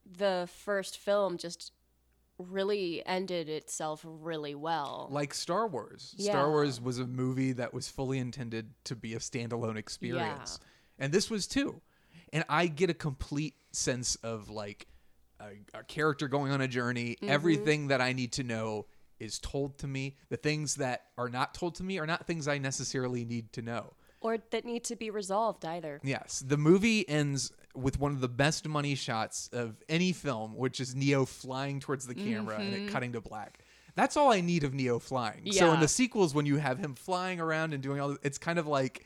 the 0.05 0.49
first 0.63 0.97
film 0.97 1.37
just 1.37 1.71
really 2.37 3.05
ended 3.05 3.49
itself 3.49 4.01
really 4.05 4.55
well. 4.55 5.07
like 5.11 5.33
Star 5.33 5.67
Wars. 5.67 6.13
Yeah. 6.17 6.31
Star 6.31 6.49
Wars 6.49 6.79
was 6.81 6.99
a 6.99 7.07
movie 7.07 7.53
that 7.53 7.73
was 7.73 7.89
fully 7.89 8.17
intended 8.19 8.71
to 8.85 8.95
be 8.95 9.13
a 9.13 9.19
standalone 9.19 9.77
experience. 9.77 10.59
And 10.97 11.11
this 11.13 11.29
was 11.29 11.47
too. 11.47 11.81
And 12.31 12.43
I 12.49 12.67
get 12.67 12.89
a 12.89 12.93
complete 12.93 13.55
sense 13.71 14.15
of 14.17 14.49
like 14.49 14.87
a, 15.39 15.79
a 15.79 15.83
character 15.83 16.27
going 16.27 16.51
on 16.51 16.61
a 16.61 16.67
journey. 16.67 17.15
Mm-hmm. 17.15 17.29
Everything 17.29 17.87
that 17.89 18.01
I 18.01 18.13
need 18.13 18.33
to 18.33 18.43
know 18.43 18.85
is 19.19 19.39
told 19.39 19.77
to 19.79 19.87
me. 19.87 20.15
The 20.29 20.37
things 20.37 20.75
that 20.75 21.05
are 21.17 21.29
not 21.29 21.53
told 21.53 21.75
to 21.75 21.83
me 21.83 21.99
are 21.99 22.07
not 22.07 22.25
things 22.27 22.47
I 22.47 22.57
necessarily 22.57 23.25
need 23.25 23.51
to 23.53 23.61
know. 23.61 23.93
or 24.21 24.37
that 24.51 24.65
need 24.65 24.83
to 24.85 24.95
be 24.95 25.09
resolved 25.09 25.65
either. 25.65 25.99
Yes, 26.03 26.43
the 26.45 26.57
movie 26.57 27.07
ends 27.07 27.51
with 27.75 27.99
one 27.99 28.11
of 28.11 28.21
the 28.21 28.27
best 28.27 28.67
money 28.67 28.95
shots 28.95 29.49
of 29.53 29.81
any 29.87 30.11
film, 30.11 30.55
which 30.57 30.79
is 30.79 30.95
Neo 30.95 31.25
flying 31.25 31.79
towards 31.79 32.05
the 32.07 32.15
camera 32.15 32.57
and 32.57 32.73
it 32.73 32.77
mm-hmm. 32.81 32.89
cutting 32.89 33.13
to 33.13 33.21
black. 33.21 33.59
That's 33.95 34.17
all 34.17 34.31
I 34.31 34.41
need 34.41 34.63
of 34.63 34.73
Neo 34.73 34.99
flying. 34.99 35.51
So 35.51 35.71
in 35.73 35.79
the 35.79 35.87
sequels, 35.87 36.33
when 36.33 36.45
you 36.45 36.57
have 36.57 36.79
him 36.79 36.95
flying 36.95 37.39
around 37.39 37.73
and 37.73 37.81
doing 37.83 37.99
all, 37.99 38.09
this, 38.09 38.17
it's 38.23 38.37
kind 38.37 38.59
of 38.59 38.67
like, 38.67 39.05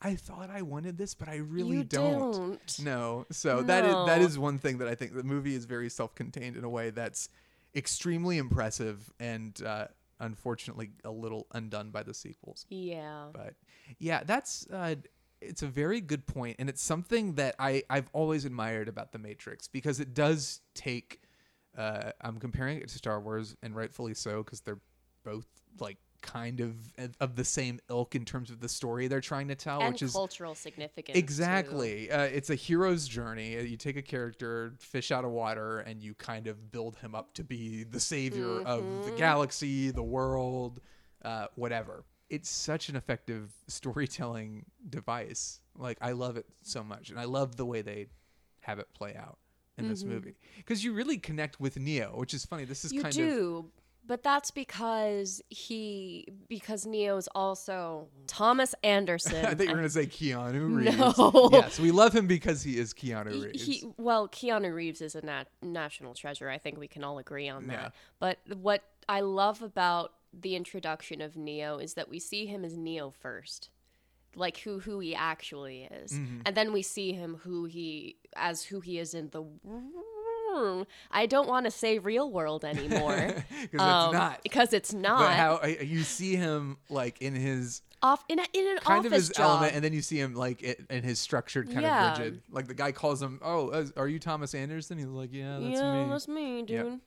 I 0.00 0.14
thought 0.14 0.50
I 0.50 0.62
wanted 0.62 0.96
this, 0.96 1.14
but 1.14 1.28
I 1.28 1.36
really 1.36 1.78
You 1.78 1.84
don't. 1.84 2.32
don't. 2.32 2.80
No. 2.80 3.26
So 3.30 3.62
that 3.62 3.84
is 3.84 3.92
that 4.06 4.20
No. 4.20 4.26
is 4.26 4.38
one 4.38 4.58
thing 4.58 4.78
that 4.78 4.88
I 4.88 4.94
think 4.94 5.14
the 5.14 5.24
movie 5.24 5.54
is 5.54 5.64
very 5.64 5.88
self-contained 5.88 6.56
in 6.56 6.64
a 6.64 6.68
way 6.68 6.90
that's 6.90 7.28
extremely 7.74 8.38
impressive 8.38 9.12
and 9.20 9.60
uh, 9.62 9.86
unfortunately 10.20 10.90
a 11.04 11.10
little 11.10 11.46
undone 11.52 11.90
by 11.90 12.02
the 12.02 12.14
sequels. 12.14 12.66
Yeah. 12.68 13.26
But 13.32 13.54
yeah, 13.98 14.22
that's 14.24 14.66
uh, 14.72 14.96
it's 15.40 15.62
a 15.62 15.66
very 15.66 16.00
good 16.00 16.26
point, 16.26 16.56
and 16.58 16.68
it's 16.68 16.82
something 16.82 17.34
that 17.34 17.54
I 17.58 17.82
I've 17.88 18.10
always 18.12 18.44
admired 18.44 18.88
about 18.88 19.12
the 19.12 19.18
Matrix 19.18 19.68
because 19.68 20.00
it 20.00 20.14
does 20.14 20.60
take. 20.74 21.22
Uh, 21.76 22.10
I'm 22.20 22.40
comparing 22.40 22.78
it 22.78 22.88
to 22.88 22.98
Star 22.98 23.20
Wars, 23.20 23.56
and 23.62 23.76
rightfully 23.76 24.14
so, 24.14 24.42
because 24.42 24.60
they're 24.60 24.80
both 25.24 25.46
like 25.78 25.98
kind 26.20 26.60
of 26.60 26.74
of 27.20 27.36
the 27.36 27.44
same 27.44 27.80
ilk 27.88 28.14
in 28.14 28.24
terms 28.24 28.50
of 28.50 28.60
the 28.60 28.68
story 28.68 29.08
they're 29.08 29.20
trying 29.20 29.48
to 29.48 29.54
tell, 29.54 29.80
and 29.80 29.92
which 29.92 30.02
is 30.02 30.12
cultural 30.12 30.54
significance. 30.54 31.16
Exactly. 31.16 32.10
Uh, 32.10 32.22
it's 32.22 32.50
a 32.50 32.54
hero's 32.54 33.06
journey. 33.08 33.56
Uh, 33.58 33.62
You 33.62 33.76
take 33.76 33.96
a 33.96 34.02
character, 34.02 34.74
fish 34.78 35.10
out 35.10 35.24
of 35.24 35.30
water, 35.30 35.80
and 35.80 36.02
you 36.02 36.14
kind 36.14 36.46
of 36.46 36.70
build 36.72 36.96
him 36.96 37.14
up 37.14 37.34
to 37.34 37.44
be 37.44 37.84
the 37.84 38.00
savior 38.00 38.62
of 38.62 38.82
the 39.04 39.12
galaxy, 39.16 39.90
the 39.90 40.02
world, 40.02 40.80
uh, 41.24 41.46
whatever. 41.54 42.04
It's 42.30 42.50
such 42.50 42.88
an 42.88 42.96
effective 42.96 43.52
storytelling 43.68 44.66
device. 44.88 45.60
Like, 45.76 45.98
I 46.00 46.12
love 46.12 46.36
it 46.36 46.46
so 46.62 46.82
much. 46.84 47.10
And 47.10 47.18
I 47.18 47.24
love 47.24 47.56
the 47.56 47.64
way 47.64 47.82
they 47.82 48.06
have 48.60 48.78
it 48.78 48.88
play 48.92 49.14
out 49.16 49.38
in 49.78 49.88
this 49.88 50.02
movie. 50.02 50.34
Because 50.56 50.82
you 50.82 50.92
really 50.92 51.18
connect 51.18 51.60
with 51.60 51.78
Neo, 51.78 52.10
which 52.16 52.34
is 52.34 52.44
funny. 52.44 52.64
This 52.64 52.84
is 52.84 52.92
You 52.92 53.02
kind 53.02 53.16
of. 53.16 53.64
But 54.08 54.22
that's 54.22 54.50
because 54.50 55.42
he 55.50 56.26
because 56.48 56.86
Neo's 56.86 57.28
also 57.34 58.08
Thomas 58.26 58.74
Anderson. 58.82 59.44
I 59.44 59.50
think 59.50 59.68
you 59.68 59.76
were 59.76 59.82
going 59.82 59.84
to 59.84 59.90
say 59.90 60.06
Keanu 60.06 60.76
Reeves. 60.76 60.96
No. 60.96 61.50
Yes, 61.52 61.78
we 61.78 61.90
love 61.90 62.14
him 62.14 62.26
because 62.26 62.62
he 62.62 62.78
is 62.78 62.94
Keanu 62.94 63.32
he, 63.32 63.44
Reeves. 63.44 63.62
he- 63.62 63.84
well, 63.98 64.26
Keanu 64.26 64.74
Reeves 64.74 65.02
is 65.02 65.14
a 65.14 65.20
nat- 65.24 65.50
national 65.62 66.14
treasure. 66.14 66.48
I 66.48 66.56
think 66.56 66.78
we 66.78 66.88
can 66.88 67.04
all 67.04 67.18
agree 67.18 67.48
on 67.50 67.66
that. 67.66 67.72
Yeah. 67.72 67.88
But 68.18 68.38
what 68.56 68.82
I 69.08 69.20
love 69.20 69.62
about 69.62 70.14
the 70.32 70.56
introduction 70.56 71.20
of 71.20 71.36
Neo 71.36 71.76
is 71.78 71.94
that 71.94 72.08
we 72.08 72.18
see 72.18 72.46
him 72.46 72.64
as 72.64 72.76
Neo 72.76 73.10
first. 73.10 73.68
Like 74.34 74.58
who 74.58 74.78
who 74.78 75.00
he 75.00 75.14
actually 75.14 75.84
is. 75.90 76.12
Mm-hmm. 76.12 76.40
And 76.46 76.56
then 76.56 76.72
we 76.72 76.82
see 76.82 77.12
him 77.12 77.40
who 77.44 77.66
he 77.66 78.16
as 78.36 78.64
who 78.64 78.80
he 78.80 78.98
is 78.98 79.12
in 79.12 79.28
the 79.30 79.42
I 81.10 81.26
don't 81.26 81.48
want 81.48 81.66
to 81.66 81.70
say 81.70 81.98
real 81.98 82.30
world 82.30 82.64
anymore. 82.64 83.16
'Cause 83.50 83.68
it's 83.72 83.80
Um, 83.82 84.12
not. 84.12 84.42
Because 84.42 84.72
it's 84.72 84.92
But 84.92 85.00
not. 85.00 85.32
how 85.34 85.54
uh, 85.62 85.66
you 85.66 86.02
see 86.02 86.36
him 86.36 86.76
like 86.88 87.20
in 87.22 87.34
his 87.34 87.82
off 88.02 88.24
in, 88.28 88.38
a, 88.38 88.44
in 88.52 88.66
an 88.68 88.78
kind 88.78 88.98
office 89.00 89.06
of 89.06 89.12
his 89.12 89.28
job. 89.30 89.44
element, 89.50 89.74
and 89.74 89.82
then 89.84 89.92
you 89.92 90.02
see 90.02 90.18
him 90.20 90.34
like 90.34 90.62
i- 90.64 90.94
in 90.94 91.02
his 91.02 91.18
structured 91.18 91.66
kind 91.68 91.82
Yeah. 91.82 92.12
of 92.12 92.18
rigid. 92.18 92.42
Like 92.50 92.68
the 92.68 92.74
guy 92.74 92.92
calls 92.92 93.20
him, 93.20 93.40
"Oh, 93.42 93.68
uh, 93.70 93.86
are 93.96 94.06
you 94.08 94.18
Thomas 94.20 94.54
Anderson?" 94.54 94.98
He's 94.98 95.06
like, 95.08 95.30
"Yeah, 95.32 95.58
that's 95.60 95.80
yeah, 95.80 96.04
me." 96.04 96.08
that's 96.10 96.28
me, 96.28 96.62
dude. 96.62 96.70
Yep. 96.70 96.98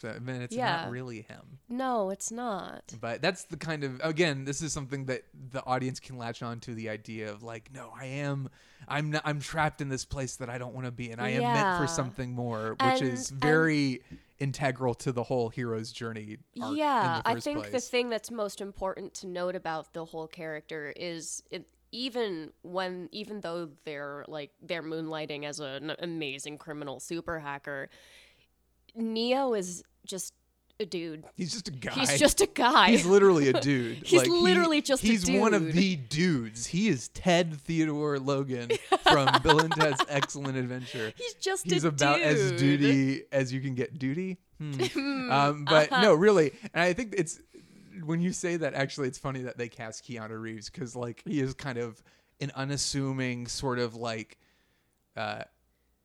So, 0.00 0.08
I 0.08 0.18
mean, 0.18 0.40
it's 0.40 0.54
Yeah. 0.56 0.82
not 0.82 0.90
really 0.90 1.22
him. 1.22 1.58
No, 1.68 2.08
it's 2.08 2.32
not. 2.32 2.94
But 3.00 3.20
that's 3.20 3.44
the 3.44 3.58
kind 3.58 3.84
of 3.84 4.00
again, 4.02 4.44
this 4.44 4.62
is 4.62 4.72
something 4.72 5.04
that 5.06 5.24
the 5.34 5.62
audience 5.66 6.00
can 6.00 6.16
latch 6.16 6.42
on 6.42 6.58
to 6.60 6.74
the 6.74 6.88
idea 6.88 7.30
of 7.30 7.42
like, 7.42 7.70
no, 7.72 7.92
I 7.94 8.06
am, 8.06 8.48
I'm 8.88 9.10
not, 9.10 9.22
I'm 9.26 9.40
trapped 9.40 9.82
in 9.82 9.90
this 9.90 10.06
place 10.06 10.36
that 10.36 10.48
I 10.48 10.56
don't 10.56 10.74
want 10.74 10.86
to 10.86 10.90
be, 10.90 11.10
and 11.10 11.20
I 11.20 11.30
am 11.30 11.42
meant 11.42 11.78
for 11.78 11.86
something 11.86 12.32
more, 12.32 12.70
which 12.72 12.80
And- 12.80 13.02
is 13.02 13.30
and- 13.30 13.40
very 13.40 14.02
integral 14.38 14.94
to 14.94 15.12
the 15.12 15.22
whole 15.24 15.50
hero's 15.50 15.92
journey. 15.92 16.38
Yeah, 16.54 17.20
I 17.26 17.38
think 17.38 17.70
the 17.70 17.80
thing 17.80 18.08
that's 18.08 18.30
most 18.30 18.62
important 18.62 19.12
to 19.16 19.26
note 19.26 19.54
about 19.54 19.92
the 19.92 20.06
whole 20.06 20.26
character 20.26 20.94
is 20.96 21.42
it, 21.50 21.66
even 21.92 22.52
when 22.62 23.10
even 23.12 23.40
though 23.42 23.68
they're 23.84 24.24
like 24.28 24.52
they're 24.62 24.82
moonlighting 24.82 25.44
as 25.44 25.60
an 25.60 25.92
amazing 25.98 26.56
criminal 26.56 27.00
super 27.00 27.38
hacker, 27.40 27.90
Neo 28.94 29.54
is 29.54 29.84
just 30.06 30.34
a 30.78 30.86
dude. 30.86 31.24
He's 31.36 31.52
just 31.52 31.68
a 31.68 31.72
guy. 31.72 31.92
He's 31.92 32.18
just 32.18 32.40
a 32.40 32.46
guy. 32.46 32.90
He's 32.90 33.04
literally 33.04 33.48
a 33.48 33.52
dude. 33.60 33.98
He's 33.98 34.20
Like, 34.20 34.28
he- 34.28 34.32
literally 34.32 34.80
just 34.80 35.02
a 35.04 35.06
dude. 35.06 35.28
He's 35.28 35.38
one 35.40 35.52
of 35.52 35.72
the 35.72 35.96
dudes. 35.96 36.66
He 36.66 36.88
is 36.88 37.08
Ted 37.08 37.54
Theodore 37.60 38.18
Logan 38.18 38.70
from 39.02 39.28
Bill 39.42 39.60
and 39.60 39.72
Ted's 39.72 40.00
Excellent 40.08 40.56
Adventure. 40.56 41.12
He's 41.16 41.34
just 41.34 41.70
He's 41.70 41.84
a 41.84 41.88
about 41.88 42.20
as 42.20 42.52
duty 42.52 43.24
as 43.30 43.52
you 43.52 43.60
can 43.60 43.74
get. 43.74 43.98
Duty. 43.98 44.38
Hmm. 44.58 44.72
Hmm, 44.92 45.30
um, 45.30 45.64
but 45.64 45.90
uh-huh. 45.92 46.02
no, 46.02 46.14
really, 46.14 46.52
and 46.74 46.82
I 46.82 46.92
think 46.92 47.14
it's 47.16 47.40
when 48.04 48.20
you 48.20 48.32
say 48.32 48.56
that. 48.56 48.74
Actually, 48.74 49.08
it's 49.08 49.18
funny 49.18 49.42
that 49.42 49.56
they 49.56 49.68
cast 49.68 50.04
Keanu 50.06 50.38
Reeves 50.40 50.68
because 50.68 50.94
like 50.94 51.22
he 51.26 51.40
is 51.40 51.54
kind 51.54 51.78
of 51.78 52.02
an 52.40 52.52
unassuming 52.54 53.46
sort 53.46 53.78
of 53.78 53.94
like. 53.94 54.38
Uh, 55.16 55.42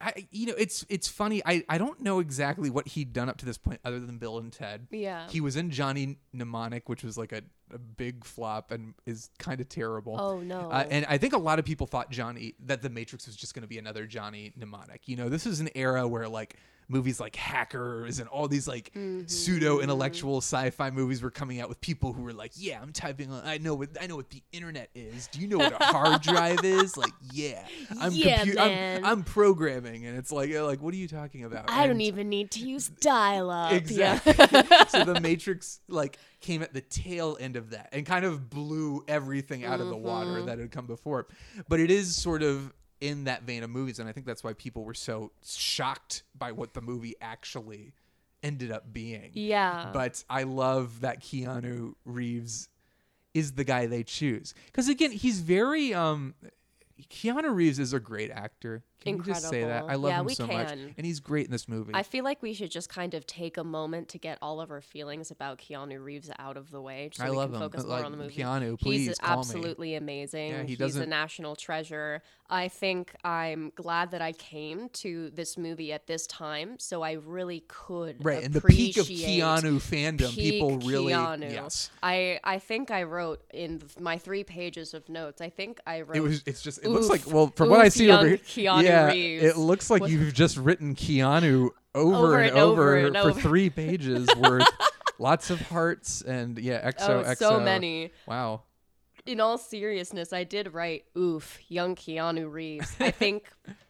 I, 0.06 0.28
you 0.30 0.46
know, 0.46 0.54
it's 0.56 0.86
it's 0.88 1.08
funny. 1.08 1.42
I, 1.46 1.64
I 1.68 1.80
don't 1.80 2.00
know 2.00 2.20
exactly 2.20 2.70
what 2.70 2.90
he'd 2.90 3.12
done 3.12 3.28
up 3.28 3.38
to 3.38 3.46
this 3.46 3.58
point, 3.58 3.80
other 3.84 4.00
than 4.00 4.20
Bill 4.20 4.38
and 4.38 4.54
Ted. 4.54 4.86
Yeah. 4.92 5.28
He 5.30 5.42
was 5.42 5.56
in 5.56 5.72
Johnny 5.72 6.20
Mnemonic, 6.32 6.88
which 6.88 7.04
was 7.04 7.18
like 7.18 7.32
a, 7.32 7.42
a 7.74 7.80
big 7.80 8.24
flop 8.24 8.70
and 8.70 8.94
is 9.08 9.32
kind 9.40 9.60
of 9.60 9.68
terrible. 9.68 10.16
Oh, 10.20 10.42
no. 10.42 10.70
Uh, 10.70 10.86
and 10.92 11.08
I 11.10 11.18
think 11.18 11.34
a 11.34 11.40
lot 11.40 11.58
of 11.58 11.66
people 11.66 11.88
thought 11.88 12.12
Johnny 12.12 12.54
that 12.66 12.84
The 12.84 12.90
Matrix 12.90 13.26
was 13.26 13.36
just 13.36 13.56
going 13.56 13.64
to 13.64 13.68
be 13.68 13.80
another 13.80 14.06
Johnny 14.06 14.54
Mnemonic. 14.56 15.08
You 15.08 15.16
know, 15.16 15.28
this 15.28 15.48
is 15.48 15.60
an 15.60 15.70
era 15.74 16.08
where 16.08 16.30
like 16.30 16.58
movies 16.88 17.20
like 17.20 17.36
Hackers 17.36 18.20
and 18.20 18.30
all 18.30 18.48
these 18.48 18.68
like 18.68 18.92
Mm-hmm. 18.96 19.28
pseudo 19.28 19.80
intellectual 19.80 20.38
sci-fi 20.38 20.90
movies 20.92 21.22
were 21.22 21.32
coming 21.32 21.60
out 21.60 21.68
with 21.70 21.82
people 21.82 22.14
who 22.14 22.22
were 22.24 22.34
like, 22.34 22.52
"Yeah, 22.56 22.80
I'm 22.82 22.92
typing 22.94 23.32
on. 23.32 23.42
I 23.46 23.58
know 23.58 23.74
what 23.76 23.90
I 24.00 24.08
know 24.08 24.16
what 24.16 24.30
the 24.30 24.42
internet 24.52 24.90
is. 24.96 25.28
Do 25.28 25.40
you 25.42 25.48
know 25.48 25.58
what 25.58 25.74
a 25.80 25.84
hard 25.86 26.22
drive 26.22 26.64
is? 26.64 26.96
Like, 27.06 27.12
yeah, 27.34 27.66
I'm 28.00 28.12
Yeah, 28.14 28.44
compu-. 28.46 28.60
I'm, 28.98 29.06
I'm 29.06 29.24
programming." 29.24 30.06
And 30.06 30.18
it's 30.18 30.32
like, 30.32 30.54
like, 30.54 30.82
what 30.82 30.94
are 30.94 30.98
you 30.98 31.08
talking 31.08 31.44
about? 31.44 31.66
I 31.70 31.88
don't 31.88 32.02
even 32.02 32.30
need 32.30 32.52
to 32.52 32.60
use 32.68 32.88
dial-up. 32.90 33.72
Exactly. 33.74 34.34
Yeah. 34.38 34.86
so 34.88 35.04
the 35.04 35.20
Matrix 35.20 35.80
like 35.88 36.18
came 36.42 36.62
at 36.62 36.74
the 36.74 36.82
tail 36.82 37.38
end 37.40 37.56
of 37.56 37.72
that 37.72 37.90
and 37.92 38.06
kind 38.06 38.24
of 38.26 38.50
blew 38.50 39.04
everything 39.08 39.66
out 39.66 39.82
of 39.82 39.88
the 39.88 39.98
water 39.98 40.32
Mhm. 40.42 40.46
that 40.48 40.60
had 40.60 40.72
come 40.72 40.86
before. 40.86 41.28
But 41.68 41.80
it 41.80 41.90
is 41.92 42.16
sort 42.16 42.44
of 42.44 42.72
in 43.02 43.26
that 43.26 43.44
vein 43.44 43.64
of 43.64 43.70
movies, 43.70 44.00
and 44.00 44.08
I 44.08 44.12
think 44.12 44.26
that's 44.26 44.44
why 44.44 44.54
people 44.54 44.84
were 44.84 44.94
so 44.94 45.32
shocked 45.44 46.24
by 46.38 46.52
what 46.52 46.74
the 46.74 46.82
movie 46.82 47.16
actually 47.22 47.94
ended 48.44 48.72
up 48.72 48.94
being. 48.94 49.32
Yeah. 49.34 49.90
But 49.94 50.24
I 50.30 50.44
love 50.44 51.02
that 51.02 51.22
Keanu 51.22 51.96
Reeves 52.06 52.70
is 53.34 53.54
the 53.54 53.64
guy 53.64 53.86
they 53.86 54.04
choose 54.04 54.54
because 54.68 54.88
again, 54.88 55.12
he's 55.12 55.42
very 55.42 55.94
um. 55.94 56.36
Keanu 57.10 57.54
Reeves 57.54 57.78
is 57.78 57.92
a 57.92 58.00
great 58.00 58.32
actor. 58.32 58.84
Can 59.02 59.18
we 59.20 59.24
just 59.24 59.50
say 59.50 59.64
that? 59.64 59.84
I 59.88 59.96
love 59.96 60.10
Yeah, 60.12 60.20
him 60.22 60.26
we 60.26 60.34
so 60.34 60.48
much, 60.48 60.68
can. 60.70 60.96
and 60.98 61.06
he's 61.06 61.20
great 61.20 61.46
in 61.46 61.52
this 61.52 61.68
movie. 61.68 61.92
I 61.94 62.02
feel 62.04 62.24
like 62.24 62.42
we 62.42 62.54
should 62.54 62.72
just 62.72 62.90
kind 62.90 63.14
of 63.14 63.28
take 63.28 63.58
a 63.58 63.64
moment 63.64 64.10
to 64.10 64.18
get 64.18 64.38
all 64.42 64.60
of 64.62 64.72
our 64.72 64.82
feelings 64.82 65.30
about 65.32 65.60
Keanu 65.60 66.04
Reeves 66.04 66.32
out 66.40 66.58
of 66.58 66.72
the 66.72 66.82
way, 66.82 67.10
so 67.14 67.24
I 67.24 67.30
we 67.30 67.36
love 67.38 67.52
can 67.52 67.56
him. 67.56 67.62
focus 67.70 67.84
Like, 67.84 67.98
more 68.00 68.06
on 68.06 68.12
the 68.12 68.18
movie. 68.18 68.42
Keanu, 68.42 68.80
please 68.80 69.08
He's 69.08 69.18
call 69.20 69.36
me. 69.36 69.40
absolutely 69.40 69.96
amazing. 69.96 70.50
Yeah, 70.52 70.62
he 70.64 70.68
He's 70.70 70.76
a 70.78 70.80
doesn't- 70.80 71.10
national 71.10 71.56
treasure. 71.56 72.22
I 72.50 72.68
think 72.68 73.14
I'm 73.24 73.72
glad 73.76 74.12
that 74.12 74.22
I 74.22 74.32
came 74.32 74.90
to 74.90 75.32
this 75.32 75.58
movie 75.58 75.92
at 75.92 76.06
this 76.08 76.28
time, 76.28 76.76
so 76.80 77.02
I 77.02 77.14
really 77.14 77.64
could 77.68 78.24
Right, 78.24 78.44
in 78.44 78.52
the 78.52 78.62
peak 78.62 78.98
of 78.98 79.08
Keanu 79.08 79.80
fandom, 79.80 80.34
people 80.34 80.78
really- 80.80 81.14
Keanu. 81.14 81.52
yes. 81.52 81.90
I 82.04 82.40
I 82.44 82.60
think 82.60 82.92
I 82.92 83.04
wrote 83.04 83.42
in 83.54 83.82
my 84.00 84.18
three 84.20 84.44
pages 84.44 84.94
of 84.94 85.10
notes. 85.10 85.42
I 85.42 85.50
think 85.50 85.80
I 85.88 86.02
wrote. 86.02 86.18
It 86.18 86.22
was. 86.22 86.44
It's 86.46 86.62
just. 86.62 86.84
It 86.84 86.90
looks 86.90 87.10
like. 87.10 87.26
Well, 87.26 87.52
from 87.56 87.70
what 87.70 87.82
I 87.82 87.90
see 87.90 88.12
over 88.12 88.28
here, 88.28 88.38
Keanu 88.38 88.84
yeah, 88.86 89.08
Reeves. 89.08 89.44
it 89.44 89.58
looks 89.58 89.90
like 89.90 90.08
you've 90.08 90.34
just 90.34 90.58
written 90.58 90.96
Keanu 90.96 91.70
over, 91.94 92.16
Over 92.16 92.40
and 92.40 92.50
and 92.52 92.58
over, 92.60 92.82
over 92.98 93.08
and 93.08 93.16
for 93.16 93.22
over. 93.30 93.42
three 93.42 93.70
pages 93.82 94.28
worth. 94.38 94.68
Lots 95.18 95.50
of 95.50 95.62
hearts 95.62 96.22
and 96.22 96.58
yeah, 96.60 96.90
XO 96.92 97.24
Oh, 97.26 97.34
so 97.36 97.60
many. 97.60 98.12
Wow. 98.28 98.64
in 99.26 99.40
all 99.40 99.58
seriousness, 99.58 100.34
I 100.34 100.44
did 100.44 100.74
write 100.74 101.06
"oof, 101.18 101.60
young 101.70 101.96
Keanu 101.96 102.52
Reeves." 102.52 102.96
I 103.00 103.12
think 103.24 103.46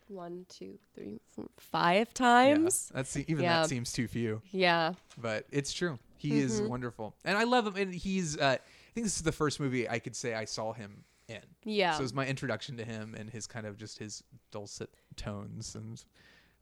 one, 0.07 0.45
two, 0.49 0.77
three, 0.93 1.19
four, 1.31 1.45
five 1.57 2.13
times. 2.13 2.89
Yeah, 2.93 2.97
that's 2.97 3.17
even 3.17 3.39
Yeah. 3.43 3.61
that 3.61 3.69
seems 3.69 3.91
too 3.91 4.07
few. 4.07 4.41
Yeah. 4.51 4.93
but 5.17 5.45
it's 5.51 5.73
true. 5.73 5.97
He 6.17 6.39
is 6.39 6.61
Mhm. 6.61 6.69
wonderful, 6.69 7.15
and 7.25 7.37
I 7.37 7.43
love 7.43 7.65
him. 7.67 7.75
And 7.75 7.93
he's. 7.93 8.37
Uh, 8.37 8.57
I 8.59 8.91
think 8.93 9.05
this 9.07 9.17
is 9.17 9.23
the 9.23 9.31
first 9.31 9.59
movie 9.59 9.89
I 9.89 9.99
could 9.99 10.15
say 10.15 10.33
I 10.35 10.45
saw 10.45 10.73
him 10.73 11.03
in. 11.27 11.41
Yeah. 11.63 11.93
So 11.93 11.99
it 11.99 12.03
was 12.03 12.13
my 12.13 12.25
introduction 12.27 12.77
to 12.77 12.83
him 12.85 13.15
and 13.17 13.29
his 13.29 13.47
kind 13.47 13.65
of 13.65 13.77
just 13.77 13.97
his 13.99 14.23
dulcet 14.51 14.89
tones 15.15 15.75
and. 15.75 16.03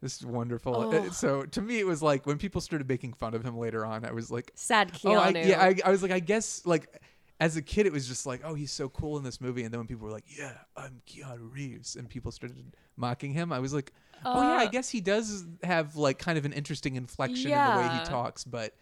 This 0.01 0.17
is 0.17 0.25
wonderful. 0.25 0.75
Oh. 0.75 1.09
So 1.11 1.43
to 1.43 1.61
me, 1.61 1.79
it 1.79 1.87
was 1.87 2.01
like 2.01 2.25
when 2.25 2.37
people 2.37 2.59
started 2.59 2.89
making 2.89 3.13
fun 3.13 3.33
of 3.33 3.41
him 3.41 3.57
later 3.57 3.85
on, 3.85 4.03
I 4.03 4.11
was 4.11 4.29
like, 4.29 4.51
Sad 4.53 4.91
Oh, 5.05 5.17
I, 5.17 5.31
Keanu. 5.31 5.47
yeah, 5.47 5.61
I, 5.61 5.75
I 5.85 5.91
was 5.91 6.01
like, 6.03 6.11
I 6.11 6.19
guess 6.19 6.61
like 6.65 7.01
as 7.39 7.55
a 7.55 7.61
kid, 7.61 7.85
it 7.85 7.93
was 7.93 8.05
just 8.05 8.25
like, 8.25 8.41
oh, 8.43 8.53
he's 8.53 8.73
so 8.73 8.89
cool 8.89 9.15
in 9.17 9.23
this 9.23 9.39
movie. 9.39 9.63
And 9.63 9.71
then 9.73 9.79
when 9.79 9.87
people 9.87 10.05
were 10.05 10.11
like, 10.11 10.25
yeah, 10.37 10.57
I'm 10.75 11.01
Keanu 11.07 11.49
Reeves, 11.53 11.95
and 11.95 12.09
people 12.09 12.33
started 12.33 12.75
mocking 12.97 13.31
him, 13.31 13.53
I 13.53 13.59
was 13.59 13.73
like, 13.73 13.93
oh 14.25 14.41
yeah, 14.41 14.57
I 14.59 14.65
Uh, 14.65 14.69
guess 14.71 14.89
he 14.89 14.99
does 14.99 15.45
have 15.63 15.95
like 15.95 16.19
kind 16.19 16.37
of 16.37 16.43
an 16.43 16.51
interesting 16.51 16.97
inflection 16.97 17.51
in 17.53 17.57
the 17.57 17.77
way 17.81 17.97
he 17.97 18.03
talks, 18.03 18.43
but 18.43 18.75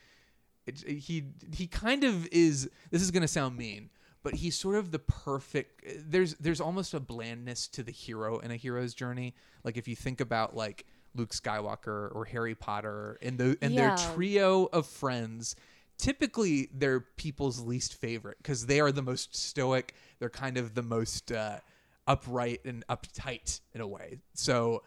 it, 0.66 0.80
he 0.80 1.26
he 1.54 1.68
kind 1.68 2.04
of 2.04 2.28
is. 2.32 2.68
This 2.90 3.04
is 3.04 3.12
gonna 3.12 3.28
sound 3.28 3.58
mean. 3.58 3.92
But 4.24 4.36
he's 4.36 4.56
sort 4.58 4.76
of 4.76 4.92
the 4.92 5.00
perfect. 5.00 5.84
There's 6.10 6.36
there's 6.36 6.62
almost 6.62 6.94
a 6.94 7.00
blandness 7.00 7.68
to 7.70 7.84
the 7.84 7.92
hero 7.92 8.38
in 8.40 8.52
a 8.52 8.56
hero's 8.56 8.94
journey. 8.94 9.34
Like 9.64 9.78
if 9.78 9.88
you 9.88 9.96
think 9.96 10.22
about 10.22 10.56
like 10.56 10.86
Luke 11.16 11.32
Skywalker 11.32 12.14
or 12.16 12.26
Harry 12.32 12.54
Potter 12.56 13.18
and 13.22 13.38
the 13.38 13.58
and 13.62 13.74
Yeah. 13.74 13.96
their 13.96 14.14
trio 14.14 14.66
of 14.72 14.86
friends, 14.86 15.56
typically 15.98 16.70
they're 16.74 17.00
people's 17.00 17.60
least 17.62 17.96
favorite 17.96 18.38
because 18.38 18.68
they 18.68 18.80
are 18.80 18.92
the 18.92 19.02
most 19.02 19.36
stoic. 19.36 19.96
They're 20.20 20.30
kind 20.30 20.58
of 20.58 20.76
the 20.76 20.84
most 20.84 21.32
uh, 21.32 21.58
upright 22.06 22.62
and 22.64 22.86
uptight 22.90 23.60
in 23.74 23.82
a 23.82 23.88
way. 23.88 24.20
So 24.36 24.84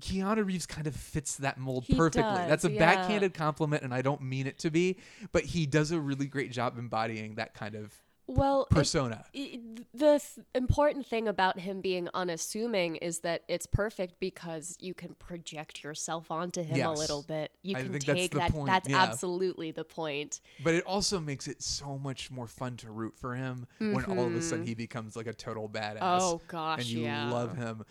Keanu 0.00 0.44
Reeves 0.44 0.66
kind 0.66 0.86
of 0.88 0.96
fits 0.96 1.36
that 1.36 1.58
mold 1.58 1.84
He 1.84 1.94
perfectly. 1.94 2.22
does, 2.22 2.48
That's 2.48 2.64
a 2.64 2.70
yeah. 2.72 2.78
backhanded 2.80 3.34
compliment, 3.34 3.84
and 3.84 3.94
I 3.94 4.02
don't 4.02 4.20
mean 4.22 4.46
it 4.48 4.58
to 4.60 4.70
be, 4.70 4.98
but 5.30 5.44
he 5.44 5.64
does 5.64 5.92
a 5.92 6.00
really 6.00 6.26
great 6.26 6.50
job 6.50 6.76
embodying 6.76 7.36
that 7.36 7.54
kind 7.54 7.76
of 7.76 7.92
well, 8.26 8.66
it- 8.70 8.74
persona. 8.74 9.24
the 9.32 10.20
th- 10.20 10.46
important 10.54 11.06
thing 11.06 11.28
about 11.28 11.58
him 11.58 11.80
being 11.80 12.08
unassuming 12.14 12.96
is 12.96 13.20
that 13.20 13.42
it's 13.48 13.66
perfect 13.66 14.20
because 14.20 14.76
you 14.80 14.94
can 14.94 15.14
project 15.14 15.82
yourself 15.84 16.30
onto 16.30 16.62
him 16.62 16.86
a 16.86 16.92
little 16.92 17.22
bit. 17.22 17.50
You 17.62 17.76
I 17.76 17.82
can 17.82 17.92
think 17.92 18.04
that's 18.04 18.18
take 18.20 18.30
the 18.32 18.38
that. 18.38 18.52
point, 18.52 18.66
That's 18.66 18.88
yeah. 18.88 19.02
absolutely 19.02 19.70
the 19.72 19.84
point. 19.84 20.40
But 20.62 20.74
it 20.74 20.84
also 20.84 21.20
makes 21.20 21.48
it 21.48 21.62
so 21.62 21.98
much 21.98 22.30
more 22.30 22.46
fun 22.46 22.76
to 22.78 22.90
root 22.90 23.14
for 23.18 23.34
him 23.34 23.66
when 23.78 24.04
all 24.04 24.26
of 24.26 24.34
a 24.34 24.40
sudden 24.42 24.64
Mhm. 24.64 24.68
he 24.68 24.74
becomes 24.74 25.16
like 25.16 25.26
a 25.26 25.34
total 25.34 25.68
badass. 25.68 25.98
Oh, 26.00 26.40
gosh, 26.48 26.78
and 26.80 26.86
you 26.88 27.00
yeah. 27.00 27.30
love 27.30 27.56
him. 27.56 27.84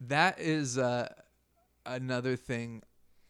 That 0.00 0.40
is 0.40 0.76
uh, 0.78 1.08
another 1.86 2.36
thing 2.36 2.82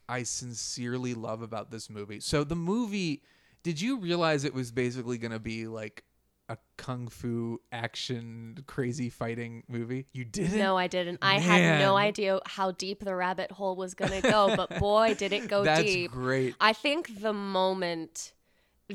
I 0.07 0.23
sincerely 0.23 1.13
love 1.13 1.41
about 1.41 1.71
this 1.71 1.89
movie. 1.89 2.19
So 2.19 2.43
the 2.43 2.55
movie, 2.55 3.23
did 3.63 3.81
you 3.81 3.97
realize 3.97 4.43
it 4.43 4.53
was 4.53 4.71
basically 4.71 5.17
going 5.17 5.31
to 5.31 5.39
be 5.39 5.67
like 5.67 6.03
a 6.49 6.57
kung 6.77 7.07
fu 7.07 7.59
action 7.71 8.57
crazy 8.67 9.09
fighting 9.09 9.63
movie? 9.67 10.05
You 10.13 10.25
didn't? 10.25 10.57
No, 10.57 10.77
I 10.77 10.87
didn't. 10.87 11.19
I 11.21 11.39
had 11.39 11.79
no 11.79 11.95
idea 11.95 12.39
how 12.45 12.71
deep 12.71 13.03
the 13.03 13.15
rabbit 13.15 13.51
hole 13.51 13.75
was 13.75 13.93
going 13.93 14.21
to 14.21 14.21
go, 14.21 14.55
but 14.55 14.79
boy, 14.79 15.15
did 15.15 15.33
it 15.33 15.47
go 15.47 15.63
That's 15.63 15.81
deep. 15.81 16.11
great. 16.11 16.55
I 16.59 16.73
think 16.73 17.21
the 17.21 17.33
moment 17.33 18.33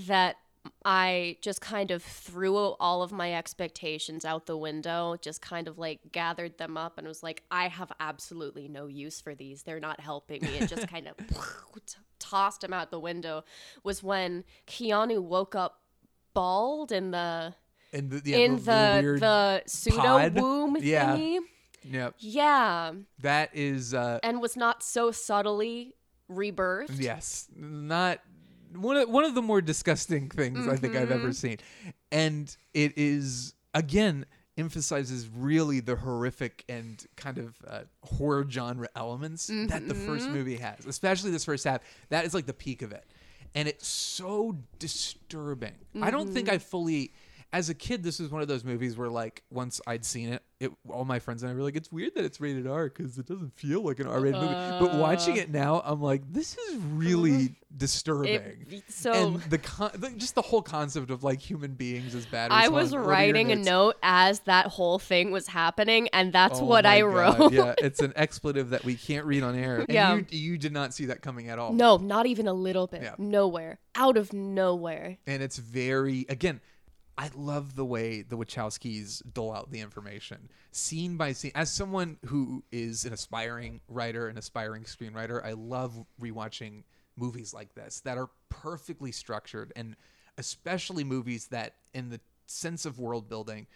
that 0.07 0.37
I 0.85 1.37
just 1.41 1.61
kind 1.61 1.91
of 1.91 2.03
threw 2.03 2.57
all 2.57 3.03
of 3.03 3.13
my 3.13 3.35
expectations 3.35 4.25
out 4.25 4.47
the 4.47 4.57
window, 4.57 5.17
just 5.21 5.41
kind 5.41 5.69
of 5.69 5.79
like 5.79 6.01
gathered 6.13 6.59
them 6.59 6.77
up 6.77 6.99
and 6.99 7.07
was 7.07 7.23
like, 7.23 7.43
I 7.51 7.69
have 7.69 7.93
absolutely 7.99 8.69
no 8.69 8.87
use 8.87 9.21
for 9.21 9.35
these. 9.35 9.63
They're 9.63 9.81
not 9.81 10.01
helping 10.01 10.43
me. 10.43 10.59
And 10.59 10.69
just 10.69 10.89
kind 10.91 11.09
of 11.09 11.15
tossed 12.19 12.61
them 12.61 12.73
out 12.73 12.91
the 12.91 13.01
window 13.01 13.45
was 13.83 14.03
when 14.03 14.45
Keanu 14.67 15.23
woke 15.23 15.55
up 15.55 15.80
bald 16.41 16.91
in 16.93 17.11
the 17.11 17.55
In 17.93 18.09
the, 18.09 18.23
yeah, 18.25 18.37
in 18.39 18.57
the, 18.57 18.63
the 18.63 19.03
the, 19.15 19.19
the 19.21 19.63
pseudo 19.67 19.97
pod. 20.03 20.35
womb 20.41 20.77
Yeah. 20.81 21.17
thingy. 21.17 21.39
Yep. 21.85 22.15
Yeah. 22.19 22.93
That 23.21 23.51
is 23.55 23.95
uh 23.95 24.19
And 24.23 24.41
was 24.41 24.57
not 24.57 24.83
so 24.83 25.11
subtly 25.11 25.95
Rebirth. 26.29 26.91
Yes, 26.99 27.49
not 27.57 28.21
one 28.75 28.97
of 28.97 29.09
one 29.09 29.25
of 29.25 29.35
the 29.35 29.43
more 29.43 29.61
disgusting 29.61 30.29
things 30.31 30.67
I 30.69 30.77
think 30.77 30.95
I've 30.97 31.11
ever 31.11 31.31
Mm-hmm. 31.31 31.33
seen, 31.33 31.59
and 32.13 32.57
it 32.73 32.97
is 32.97 33.55
again 33.75 34.25
emphasizes 34.57 35.29
really 35.29 35.81
the 35.81 35.97
horrific 35.97 36.65
and 36.69 37.05
kind 37.17 37.39
of 37.39 37.57
uh, 37.67 37.81
horror 38.03 38.45
genre 38.49 38.89
elements 38.95 39.47
that 39.49 39.89
the 39.89 39.95
first 39.95 40.27
Mm-hmm. 40.27 40.35
movie 40.35 40.57
has, 40.59 40.87
especially 40.87 41.31
this 41.33 41.45
first 41.45 41.65
half. 41.65 41.81
That 42.11 42.25
is 42.27 42.35
like 42.35 42.47
the 42.47 42.53
peak 42.55 42.83
of 42.83 42.93
it, 42.93 43.05
and 43.55 43.69
it's 43.69 43.87
so 43.87 44.57
disturbing. 44.79 45.75
I 46.01 46.11
don't 46.11 46.29
think 46.33 46.47
Mm-hmm. 46.49 46.55
I 46.55 46.59
fully. 46.59 47.13
As 47.53 47.69
a 47.69 47.75
kid, 47.75 48.05
this 48.05 48.21
was 48.21 48.31
one 48.31 48.43
of 48.43 48.49
those 48.49 48.63
movies 48.65 48.97
where, 48.97 49.09
like, 49.09 49.43
once 49.51 49.81
I'd 49.87 50.05
seen 50.05 50.33
it, 50.33 50.43
it 50.61 50.71
all 50.89 51.05
my 51.05 51.19
friends 51.19 51.43
and 51.43 51.51
I 51.51 51.55
were 51.55 51.63
like, 51.63 51.75
"It's 51.75 51.91
weird 51.91 52.15
that 52.15 52.25
it's 52.25 52.41
rated 52.41 52.67
R 52.67 52.85
because 52.89 53.19
it 53.19 53.27
doesn't 53.27 53.55
feel 53.57 53.83
like 53.83 53.99
an 53.99 54.07
R-rated 54.07 54.41
movie." 54.41 54.55
But 54.79 54.95
watching 54.95 55.37
it 55.37 55.51
now, 55.51 55.81
I'm 55.85 56.01
like, 56.01 56.23
"This 56.33 56.57
is 56.59 56.77
really 56.77 57.57
disturbing." 57.77 58.83
so- 58.89 59.13
and 59.13 59.41
the, 59.45 59.59
con- 59.59 59.91
the 59.95 60.11
just 60.11 60.35
the 60.35 60.43
whole 60.43 60.63
concept 60.63 61.11
of 61.11 61.25
like 61.25 61.41
human 61.41 61.73
beings 61.73 62.15
as 62.15 62.27
bad. 62.27 62.53
I 62.53 62.69
was 62.69 62.95
writing 62.95 63.51
a 63.53 63.57
note 63.57 63.97
as 64.03 64.41
that 64.41 64.67
whole 64.67 64.99
thing 64.99 65.31
was 65.31 65.49
happening, 65.49 66.09
and 66.13 66.33
that's 66.33 66.61
oh 66.61 66.65
what 66.65 66.87
I 66.87 67.03
wrote. 67.03 67.37
Oh 67.41 67.51
yeah, 67.51 67.75
it's 67.79 68.01
an 68.01 68.13
expletive 68.17 68.71
that 68.71 68.85
we 68.85 68.95
can't 68.95 69.25
read 69.27 69.43
on 69.43 69.57
air. 69.57 69.79
And 69.79 69.89
Yeah. 69.91 70.15
you, 70.15 70.27
you 70.31 70.59
did 70.59 70.73
not 70.73 70.95
see 70.95 71.07
that 71.07 71.23
coming 71.23 71.49
at 71.49 71.59
all. 71.59 71.73
No, 71.73 71.97
not 71.97 72.27
even 72.27 72.47
a 72.47 72.53
little 72.55 72.87
bit. 72.87 73.03
Yeah. 73.03 73.15
Nowhere. 73.19 73.79
Out 73.97 74.17
of 74.17 74.33
nowhere. 74.33 75.19
and 75.27 75.43
it's 75.43 75.57
very 75.59 76.27
again 76.29 76.61
i 77.21 77.31
love 77.35 77.77
the 77.77 77.85
way 77.85 78.23
the 78.23 78.37
wachowskis 78.37 79.23
dole 79.33 79.53
out 79.53 79.71
the 79.71 79.81
information 79.81 80.49
scene 80.73 81.17
by 81.17 81.33
scene. 81.33 81.53
As 81.55 81.73
someone 81.73 82.17
who 82.27 82.63
is 82.73 83.05
an 83.05 83.13
aspiring 83.13 83.81
writer 83.89 84.29
an 84.29 84.39
aspiring 84.39 84.85
screenwriter 84.85 85.45
i 85.45 85.53
love 85.53 86.05
rewatching 86.21 86.83
movies 87.17 87.53
like 87.53 87.75
this 87.75 88.01
that 88.01 88.17
are 88.19 88.31
perfectly 88.49 89.13
structured 89.13 89.73
and 89.77 89.97
especially 90.39 91.05
movies 91.05 91.49
that 91.49 91.75
in 91.95 92.09
the 92.11 92.21
sense 92.47 92.87
of 92.87 92.99
world 92.99 93.29
building 93.29 93.67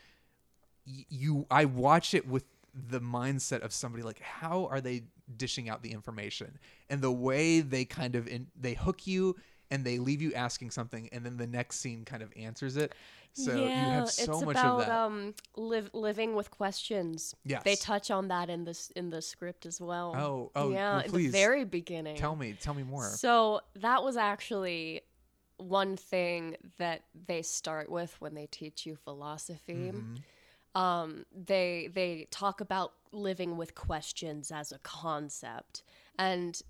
you 0.87 1.47
i 1.51 1.65
watch 1.65 2.15
it 2.15 2.27
with 2.27 2.45
the 2.89 3.01
mindset 3.01 3.61
of 3.61 3.73
somebody 3.73 4.03
like 4.03 4.21
how 4.21 4.67
are 4.67 4.81
they 4.81 5.05
dishing 5.37 5.69
out 5.69 5.83
the 5.83 5.93
information? 5.93 6.59
And 6.91 7.01
the 7.01 7.13
way 7.13 7.61
they 7.61 7.85
kind 7.85 8.15
of 8.15 8.29
in, 8.29 8.49
they 8.59 8.75
hook 8.75 9.07
you 9.07 9.37
and 9.71 9.85
they 9.85 9.99
leave 9.99 10.21
you 10.21 10.33
asking 10.35 10.71
something 10.71 11.09
and 11.13 11.25
then 11.25 11.37
the 11.37 11.47
next 11.47 11.81
scene 11.81 12.05
kind 12.05 12.23
of 12.23 12.31
answers 12.37 12.77
it 12.77 12.95
so 13.35 13.55
you 13.55 13.69
have 13.69 14.09
so 14.11 14.33
it's 14.33 14.45
much 14.45 14.57
about 14.57 14.81
of 14.81 14.87
that 14.87 14.97
um 14.97 15.35
live, 15.57 15.91
living 15.93 16.35
with 16.35 16.51
questions. 16.51 17.35
Yes, 17.45 17.63
They 17.65 17.77
touch 17.77 18.11
on 18.11 18.29
that 18.29 18.49
in 18.49 18.65
this 18.65 18.91
in 18.95 19.11
the 19.11 19.21
script 19.21 19.67
as 19.67 19.81
well. 19.81 20.15
Oh, 20.17 20.51
oh, 20.55 20.71
yeah, 20.71 20.97
well, 20.97 21.05
in 21.05 21.11
please. 21.11 21.33
the 21.33 21.39
very 21.39 21.65
beginning. 21.65 22.17
tell 22.17 22.37
me 22.37 22.55
tell 22.61 22.75
me 22.75 22.85
more 22.85 23.09
So 23.11 23.61
that 23.77 24.03
was 24.03 24.17
actually 24.17 25.03
one 25.57 25.97
thing 25.97 26.57
that 26.79 27.03
they 27.27 27.43
start 27.43 27.91
with 27.91 28.15
when 28.21 28.35
they 28.35 28.47
teach 28.47 28.87
you 28.87 28.97
philosophy. 28.97 29.93
Mm-hmm. 29.93 30.81
Um, 30.81 31.25
they 31.33 31.89
they 31.93 32.27
talk 32.31 32.61
about 32.61 32.93
living 33.13 33.57
with 33.57 33.75
questions 33.75 34.51
as 34.51 34.73
a 34.73 34.79
concept, 34.79 35.83
and 36.19 36.61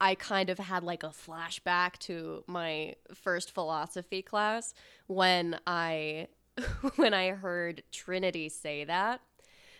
I 0.00 0.14
kind 0.14 0.48
of 0.50 0.58
had 0.58 0.84
like 0.84 1.02
a 1.02 1.08
flashback 1.08 1.98
to 2.00 2.44
my 2.46 2.94
first 3.14 3.52
philosophy 3.52 4.22
class 4.22 4.74
when 5.06 5.58
I 5.66 6.28
when 6.96 7.14
I 7.14 7.30
heard 7.30 7.82
Trinity 7.92 8.48
say 8.48 8.84
that 8.84 9.20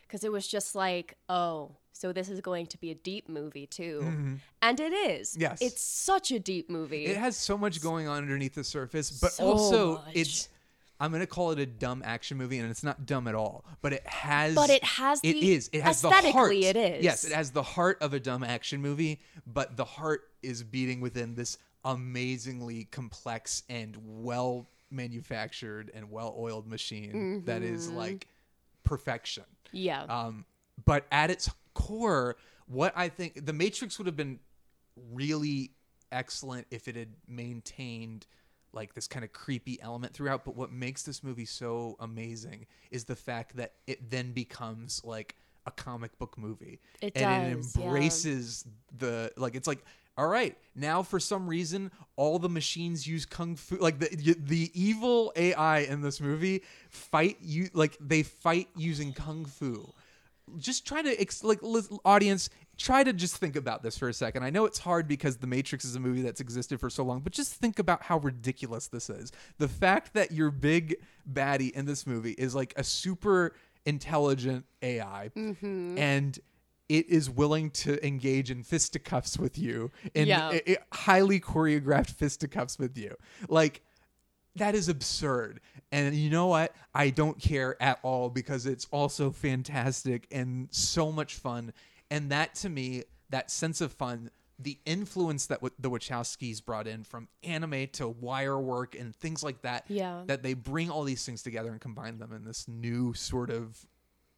because 0.03 0.25
it 0.25 0.33
was 0.33 0.47
just 0.47 0.75
like, 0.75 1.17
oh, 1.29 1.73
so 1.93 2.13
this 2.13 2.29
is 2.29 2.41
going 2.41 2.67
to 2.67 2.79
be 2.79 2.91
a 2.91 2.95
deep 2.95 3.29
movie 3.29 3.67
too. 3.67 4.39
And 4.63 4.81
it 4.81 4.93
is. 4.93 5.33
Mm-hmm. 5.33 5.41
Yes. 5.43 5.59
It's 5.61 5.83
such 5.83 6.31
a 6.31 6.39
deep 6.39 6.71
movie. 6.71 7.07
it 7.07 7.17
has 7.17 7.37
so 7.37 7.59
much 7.59 7.83
going 7.83 8.07
on 8.09 8.19
underneath 8.19 8.55
the 8.55 8.65
surface 8.65 9.11
but 9.11 9.33
So 9.33 9.45
also 9.45 9.93
much. 9.95 10.05
it's 10.15 10.49
i'm 11.01 11.13
gonna 11.13 11.27
call 11.27 11.51
it 11.53 11.59
a 11.59 11.67
dumb 11.67 12.03
action 12.05 12.37
movie 12.37 12.59
and 12.59 12.71
it's 12.71 12.83
not 12.83 13.07
dumb 13.07 13.27
at 13.29 13.35
all 13.35 13.65
but 13.83 13.93
it 13.93 14.07
has 14.07 14.55
But 14.55 14.71
it 14.71 14.83
has 14.85 15.21
it 15.23 15.33
the- 15.35 15.53
is 15.53 15.71
it 15.73 15.83
has 15.83 16.01
the 16.03 16.11
heart 16.11 16.53
it 16.55 16.77
is. 16.77 17.05
yes 17.05 17.25
it 17.25 17.33
has 17.33 17.51
the 17.51 17.63
heart 17.63 17.99
of 18.01 18.15
a 18.15 18.21
dumb 18.21 18.43
action 18.45 18.81
movie 18.83 19.21
but 19.47 19.77
the 19.77 19.85
heart 19.85 20.29
is 20.43 20.63
beating 20.63 21.01
within 21.01 21.35
this 21.35 21.59
amazingly 21.85 22.85
complex 22.91 23.63
and 23.69 23.97
well 24.03 24.67
manufactured 24.91 25.91
and 25.95 26.11
well 26.11 26.35
oiled 26.39 26.67
machine 26.67 27.43
that 27.47 27.63
is 27.63 27.91
like 27.91 28.27
perfection 28.85 29.45
yeah. 29.73 30.03
um, 30.05 30.45
but 30.87 31.05
at 31.13 31.31
its 31.31 31.51
core, 31.75 32.37
what 32.67 32.93
I 32.97 33.09
think 33.11 33.45
the 33.45 33.53
Matrix 33.53 33.99
would 33.99 34.07
have 34.07 34.17
been 34.17 34.41
really 35.13 35.73
excellent 36.11 36.67
if 36.71 36.89
it 36.89 36.97
had 36.97 37.09
maintained 37.27 38.27
like 38.79 38.95
this 38.95 39.09
kind 39.09 39.25
of 39.25 39.33
creepy 39.33 39.83
element 39.83 40.15
throughout. 40.15 40.45
But 40.45 40.57
what 40.57 40.71
makes 40.71 41.03
this 41.03 41.25
movie 41.25 41.45
so 41.45 41.97
amazing 41.99 42.67
is 42.93 43.05
the 43.05 43.17
fact 43.17 43.57
that 43.57 43.73
it 43.89 44.09
then 44.09 44.31
becomes 44.31 45.03
like 45.05 45.35
a 45.67 45.73
comic 45.73 46.17
book 46.19 46.39
movie. 46.39 46.79
It 47.03 47.13
and 47.17 47.57
does, 47.57 47.75
it 47.75 47.81
yeah. 47.81 47.87
embraces 47.87 48.65
the 48.97 49.33
like 49.37 49.57
it's 49.57 49.67
like 49.67 49.85
all 50.17 50.29
right 50.29 50.57
now 50.77 51.03
for 51.03 51.19
some 51.19 51.49
reason 51.49 51.91
all 52.15 52.39
the 52.39 52.49
machines 52.49 53.07
use 53.07 53.27
kung 53.27 53.57
fu 53.57 53.77
like 53.77 53.99
the 53.99 54.37
the 54.39 54.71
evil 54.75 55.33
ai 55.37 55.81
in 55.81 56.01
this 56.01 56.21
movie 56.21 56.63
fight 56.89 57.37
you 57.41 57.69
like 57.73 57.97
they 58.01 58.25
fight 58.25 58.69
using 58.75 59.13
kung 59.13 59.45
fu 59.45 59.93
just 60.57 60.85
try 60.85 61.03
to 61.03 61.21
ex- 61.21 61.45
like 61.45 61.61
audience 62.05 62.51
try 62.79 63.03
to 63.05 63.13
just 63.13 63.37
think 63.37 63.57
about 63.57 63.83
this 63.83 63.99
for 63.99 64.09
a 64.09 64.13
second 64.15 64.43
i 64.45 64.51
know 64.51 64.65
it's 64.65 64.79
hard 64.79 65.07
because 65.07 65.37
the 65.39 65.47
matrix 65.47 65.85
is 65.85 65.95
a 65.97 66.01
movie 66.01 66.23
that's 66.23 66.41
existed 66.41 66.79
for 66.81 66.89
so 66.89 67.03
long 67.05 67.21
but 67.21 67.33
just 67.33 67.53
think 67.55 67.79
about 67.79 68.03
how 68.05 68.19
ridiculous 68.19 68.87
this 68.89 69.11
is 69.11 69.33
the 69.59 69.69
fact 69.69 70.15
that 70.15 70.31
your 70.33 70.51
big 70.51 70.97
baddie 71.31 71.73
in 71.73 71.85
this 71.87 72.07
movie 72.07 72.33
is 72.39 72.55
like 72.55 72.73
a 72.77 72.85
super 72.85 73.55
intelligent 73.85 74.65
ai 74.83 75.31
mm-hmm. 75.37 75.99
and 75.99 76.39
it 76.89 77.07
is 77.11 77.29
willing 77.29 77.71
to 77.71 78.05
engage 78.07 78.51
in 78.51 78.63
fisticuffs 78.63 79.37
with 79.39 79.59
you 79.59 79.91
in 80.15 80.27
Yeah. 80.29 80.49
i- 80.49 80.63
i- 80.67 80.77
highly 80.93 81.39
choreographed 81.41 82.11
fisticuffs 82.13 82.79
with 82.79 82.97
you 82.97 83.15
like 83.49 83.83
that 84.57 84.75
is 84.75 84.89
absurd. 84.89 85.61
And 85.93 86.17
you 86.17 86.31
know 86.31 86.49
what? 86.49 86.75
I 86.93 87.11
don't 87.11 87.39
care 87.39 87.81
at 87.81 88.01
all 88.03 88.29
because 88.29 88.67
it's 88.67 88.89
also 88.91 89.31
fantastic 89.31 90.27
and 90.33 90.67
so 90.73 91.13
much 91.13 91.37
fun. 91.37 91.73
And 92.11 92.31
that 92.31 92.55
to 92.57 92.69
me, 92.69 93.05
that 93.31 93.51
sense 93.51 93.81
of 93.81 93.93
fun, 93.93 94.31
the 94.59 94.79
influence 94.87 95.47
that 95.47 95.61
w- 95.61 95.75
the 95.79 95.91
Wachowskis 95.91 96.65
brought 96.65 96.87
in 96.89 97.05
from 97.05 97.29
anime 97.43 97.87
to 97.93 98.09
wire 98.09 98.59
work 98.59 98.95
and 98.99 99.15
things 99.15 99.43
like 99.43 99.63
that, 99.63 99.85
Yeah. 99.89 100.25
that 100.27 100.43
they 100.43 100.55
bring 100.55 100.91
all 100.91 101.05
these 101.05 101.25
things 101.25 101.43
together 101.43 101.71
and 101.71 101.81
combine 101.81 102.19
them 102.19 102.33
in 102.33 102.45
this 102.45 102.67
new 102.67 103.15
sort 103.15 103.51
of 103.51 103.87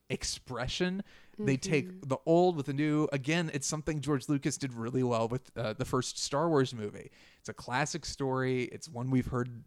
expression. 0.09 1.03
They 1.39 1.57
take 1.57 2.07
the 2.07 2.19
old 2.27 2.57
with 2.57 2.67
the 2.67 2.75
new. 2.75 3.09
Again, 3.13 3.51
it's 3.55 3.67
something 3.67 4.01
George 4.01 4.29
Lucas 4.29 4.59
did 4.59 4.75
really 4.75 5.03
well 5.03 5.27
with 5.27 5.51
uh, 5.57 5.73
the 5.73 5.87
first 5.87 6.19
Star 6.19 6.51
Wars 6.51 6.75
movie. 6.75 7.11
It's 7.39 7.49
a 7.49 7.55
classic 7.55 8.05
story. 8.05 8.65
It's 8.65 8.89
one 8.91 9.09
we've 9.11 9.29
heard 9.29 9.65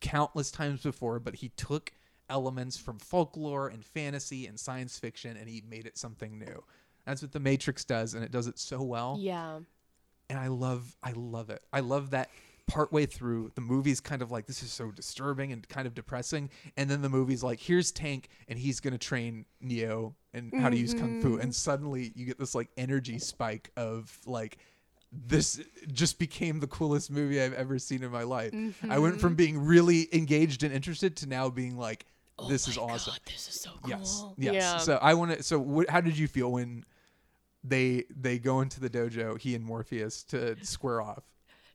countless 0.00 0.50
times 0.50 0.82
before, 0.82 1.18
but 1.20 1.34
he 1.34 1.50
took 1.50 1.92
elements 2.30 2.78
from 2.78 2.98
folklore 2.98 3.68
and 3.68 3.84
fantasy 3.84 4.46
and 4.46 4.58
science 4.58 4.98
fiction 4.98 5.36
and 5.36 5.50
he 5.50 5.62
made 5.68 5.84
it 5.86 5.98
something 5.98 6.38
new. 6.38 6.64
That's 7.06 7.22
what 7.22 7.32
The 7.32 7.40
Matrix 7.40 7.84
does, 7.84 8.14
and 8.14 8.24
it 8.24 8.30
does 8.30 8.46
it 8.46 8.58
so 8.58 8.82
well 8.82 9.16
yeah. 9.18 9.58
and 10.30 10.38
I 10.38 10.48
love 10.48 10.96
I 11.02 11.12
love 11.12 11.50
it. 11.50 11.62
I 11.72 11.80
love 11.80 12.10
that 12.10 12.30
partway 12.66 13.06
through 13.06 13.50
the 13.54 13.60
movie's 13.60 14.00
kind 14.00 14.22
of 14.22 14.30
like 14.30 14.46
this 14.46 14.62
is 14.62 14.72
so 14.72 14.90
disturbing 14.90 15.52
and 15.52 15.68
kind 15.68 15.86
of 15.86 15.94
depressing 15.94 16.48
and 16.76 16.88
then 16.88 17.02
the 17.02 17.08
movie's 17.08 17.42
like 17.42 17.60
here's 17.60 17.90
Tank 17.90 18.28
and 18.48 18.58
he's 18.58 18.80
going 18.80 18.92
to 18.92 18.98
train 18.98 19.44
Neo 19.60 20.14
and 20.32 20.52
how 20.58 20.70
to 20.70 20.76
use 20.76 20.94
kung 20.94 21.20
fu 21.20 21.32
mm-hmm. 21.32 21.40
and 21.40 21.54
suddenly 21.54 22.12
you 22.14 22.24
get 22.24 22.38
this 22.38 22.54
like 22.54 22.68
energy 22.76 23.18
spike 23.18 23.70
of 23.76 24.16
like 24.26 24.58
this 25.12 25.60
just 25.92 26.18
became 26.18 26.60
the 26.60 26.66
coolest 26.66 27.10
movie 27.10 27.42
I've 27.42 27.52
ever 27.52 27.78
seen 27.78 28.02
in 28.02 28.10
my 28.10 28.22
life. 28.22 28.54
I 28.88 28.98
went 28.98 29.20
from 29.20 29.30
mm-hmm. 29.30 29.36
being 29.36 29.58
really 29.58 30.08
engaged 30.12 30.62
and 30.62 30.72
interested 30.72 31.16
to 31.18 31.28
now 31.28 31.50
being 31.50 31.76
like 31.76 32.06
oh 32.38 32.48
this 32.48 32.66
is 32.66 32.78
awesome. 32.78 33.14
this 33.26 33.48
is 33.48 33.60
so 33.60 33.70
cool. 33.82 33.90
Yes. 33.90 34.24
Yes. 34.38 34.54
Yeah. 34.54 34.76
So 34.78 34.98
I 35.02 35.14
want 35.14 35.36
to. 35.36 35.42
So 35.42 35.84
how 35.88 36.00
did 36.00 36.16
you 36.16 36.28
feel 36.28 36.50
when 36.52 36.84
they 37.64 38.04
they 38.14 38.38
go 38.38 38.60
into 38.60 38.80
the 38.80 38.90
dojo, 38.90 39.38
he 39.38 39.54
and 39.54 39.64
Morpheus, 39.64 40.22
to 40.24 40.62
square 40.64 41.00
off? 41.00 41.24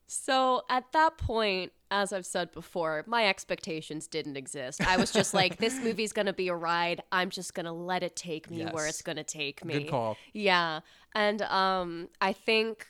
So 0.08 0.64
at 0.70 0.92
that 0.94 1.18
point, 1.18 1.74
as 1.92 2.14
I've 2.14 2.26
said 2.26 2.52
before, 2.52 3.04
my 3.08 3.28
expectations 3.28 4.08
didn't 4.08 4.38
exist. 4.38 4.86
I 4.86 4.96
was 4.98 5.12
just 5.12 5.34
like, 5.34 5.58
this 5.58 5.80
movie's 5.84 6.14
gonna 6.14 6.34
be 6.34 6.48
a 6.48 6.56
ride. 6.56 7.04
I'm 7.12 7.30
just 7.30 7.54
gonna 7.54 7.74
let 7.74 8.04
it 8.04 8.16
take 8.16 8.50
me 8.50 8.66
where 8.66 8.88
it's 8.88 9.02
gonna 9.02 9.24
take 9.24 9.64
me. 9.66 9.74
Good 9.74 9.90
call. 9.90 10.18
Yeah, 10.34 10.82
and 11.16 11.42
um, 11.44 12.10
I 12.22 12.34
think. 12.34 12.88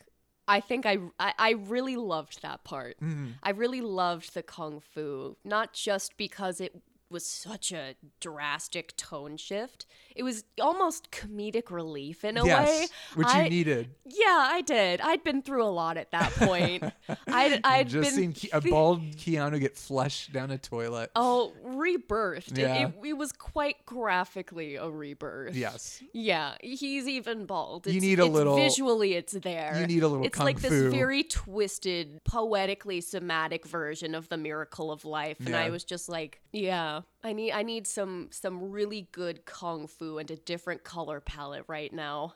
I 0.49 0.61
think 0.61 0.85
I, 0.85 0.99
I 1.19 1.33
I 1.37 1.49
really 1.51 1.97
loved 1.97 2.41
that 2.41 2.63
part. 2.63 2.95
Mm-hmm. 3.01 3.31
I 3.43 3.49
really 3.49 3.81
loved 3.81 4.33
the 4.33 4.41
kung 4.41 4.79
fu, 4.79 5.35
not 5.43 5.73
just 5.73 6.15
because 6.15 6.61
it 6.61 6.81
was 7.09 7.25
such 7.25 7.71
a 7.71 7.95
drastic 8.19 8.95
tone 8.97 9.37
shift. 9.37 9.85
It 10.15 10.23
was 10.23 10.43
almost 10.59 11.11
comedic 11.11 11.69
relief 11.71 12.25
in 12.25 12.37
a 12.37 12.45
yes, 12.45 12.67
way. 12.67 12.87
which 13.15 13.27
I- 13.27 13.43
you 13.45 13.49
needed. 13.49 13.89
Yeah, 14.05 14.47
I 14.51 14.61
did. 14.61 14.99
I'd 15.01 15.23
been 15.23 15.41
through 15.41 15.63
a 15.63 15.69
lot 15.71 15.97
at 15.97 16.11
that 16.11 16.31
point. 16.33 16.83
I'd, 17.27 17.61
I'd 17.63 17.87
just 17.89 18.15
been 18.15 18.33
seen 18.33 18.49
Ke- 18.49 18.53
a 18.53 18.61
bald 18.61 19.01
Keanu 19.15 19.59
get 19.59 19.77
flushed 19.77 20.33
down 20.33 20.51
a 20.51 20.57
toilet. 20.57 21.11
Oh, 21.15 21.53
rebirthed. 21.65 22.51
It- 22.53 22.57
Yeah. 22.59 22.87
It, 22.87 22.93
it, 23.05 23.13
was 23.13 23.31
quite 23.31 23.85
graphically 23.85 24.75
a 24.75 24.89
rebirth. 24.89 25.55
Yes. 25.55 26.01
Yeah, 26.13 26.55
he's 26.61 27.07
even 27.07 27.45
bald. 27.45 27.87
You 27.87 28.01
need 28.01 28.19
a 28.19 28.25
it's 28.25 28.33
little- 28.33 28.55
Visually, 28.57 29.13
it's 29.13 29.33
there. 29.33 29.77
you 29.79 29.87
need 29.87 30.03
a 30.03 30.07
little 30.07 30.25
It's 30.25 30.39
like 30.39 30.59
fu. 30.59 30.69
this 30.69 30.93
very 30.93 31.23
twisted, 31.23 32.21
poetically 32.23 33.01
somatic 33.01 33.65
version 33.65 34.15
of 34.15 34.29
the 34.29 34.37
miracle 34.37 34.91
of 34.91 35.05
life, 35.05 35.37
and 35.45 35.55
I 35.55 35.69
was 35.69 35.83
just 35.83 36.09
like, 36.09 36.41
yeah, 36.51 36.96
I 37.23 37.33
need, 37.33 37.51
I 37.51 37.63
need 37.63 37.87
some, 37.87 38.29
some 38.31 38.71
really 38.71 39.07
good 39.11 39.45
kung 39.45 39.87
fu 39.87 40.17
and 40.17 40.29
a 40.31 40.35
different 40.35 40.83
color 40.83 41.19
palette 41.19 41.65
right 41.67 41.91
now. 41.91 42.35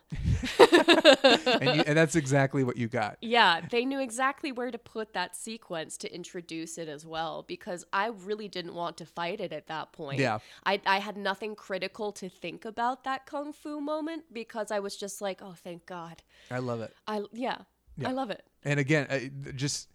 and, 0.58 1.76
you, 1.76 1.82
and 1.86 1.96
that's 1.96 2.14
exactly 2.16 2.64
what 2.64 2.76
you 2.76 2.88
got. 2.88 3.16
Yeah, 3.20 3.60
they 3.70 3.84
knew 3.84 4.00
exactly 4.00 4.52
where 4.52 4.70
to 4.70 4.78
put 4.78 5.12
that 5.14 5.34
sequence 5.36 5.96
to 5.98 6.14
introduce 6.14 6.78
it 6.78 6.88
as 6.88 7.06
well 7.06 7.44
because 7.46 7.84
I 7.92 8.06
really 8.08 8.48
didn't 8.48 8.74
want 8.74 8.96
to 8.98 9.06
fight 9.06 9.40
it 9.40 9.52
at 9.52 9.66
that 9.68 9.92
point. 9.92 10.20
Yeah. 10.20 10.38
I, 10.64 10.80
I 10.86 10.98
had 10.98 11.16
nothing 11.16 11.54
critical 11.54 12.12
to 12.12 12.28
think 12.28 12.64
about 12.64 13.04
that 13.04 13.26
kung 13.26 13.52
fu 13.52 13.80
moment 13.80 14.24
because 14.32 14.70
I 14.70 14.80
was 14.80 14.96
just 14.96 15.20
like, 15.20 15.40
oh, 15.42 15.54
thank 15.56 15.86
God. 15.86 16.22
I 16.50 16.58
love 16.58 16.80
it. 16.80 16.94
I 17.06 17.22
yeah, 17.32 17.58
Yeah. 17.96 18.08
I 18.08 18.12
love 18.12 18.30
it. 18.30 18.44
And 18.64 18.78
again, 18.78 19.06
I, 19.10 19.30
just 19.56 19.88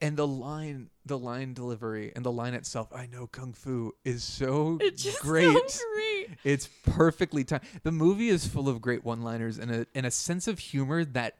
and 0.00 0.16
the 0.16 0.26
line, 0.26 0.90
the 1.04 1.18
line 1.18 1.52
delivery, 1.54 2.12
and 2.14 2.24
the 2.24 2.32
line 2.32 2.54
itself. 2.54 2.88
I 2.94 3.06
know 3.06 3.26
kung 3.26 3.52
fu 3.52 3.92
is 4.04 4.24
so 4.24 4.78
It's 4.80 5.02
just 5.02 5.18
so 5.18 5.22
great. 5.22 5.54
great. 5.94 6.28
It's 6.42 6.68
perfectly 6.86 7.44
timed. 7.44 7.64
The 7.82 7.92
movie 7.92 8.28
is 8.28 8.46
full 8.46 8.68
of 8.68 8.80
great 8.80 9.04
one-liners 9.04 9.58
and 9.58 9.70
a 9.70 9.86
and 9.94 10.06
a 10.06 10.10
sense 10.10 10.48
of 10.48 10.58
humor 10.58 11.04
that 11.04 11.38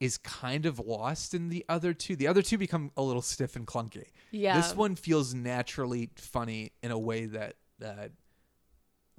is 0.00 0.18
kind 0.18 0.66
of 0.66 0.78
lost 0.80 1.32
in 1.34 1.48
the 1.48 1.64
other 1.68 1.92
two. 1.94 2.16
The 2.16 2.26
other 2.26 2.42
two 2.42 2.58
become 2.58 2.90
a 2.96 3.02
little 3.02 3.22
stiff 3.22 3.54
and 3.56 3.66
clunky. 3.66 4.06
Yeah. 4.30 4.56
This 4.60 4.74
one 4.74 4.96
feels 4.96 5.32
naturally 5.34 6.10
funny 6.16 6.72
in 6.82 6.90
a 6.90 6.98
way 6.98 7.26
that 7.26 7.54
that 7.78 8.12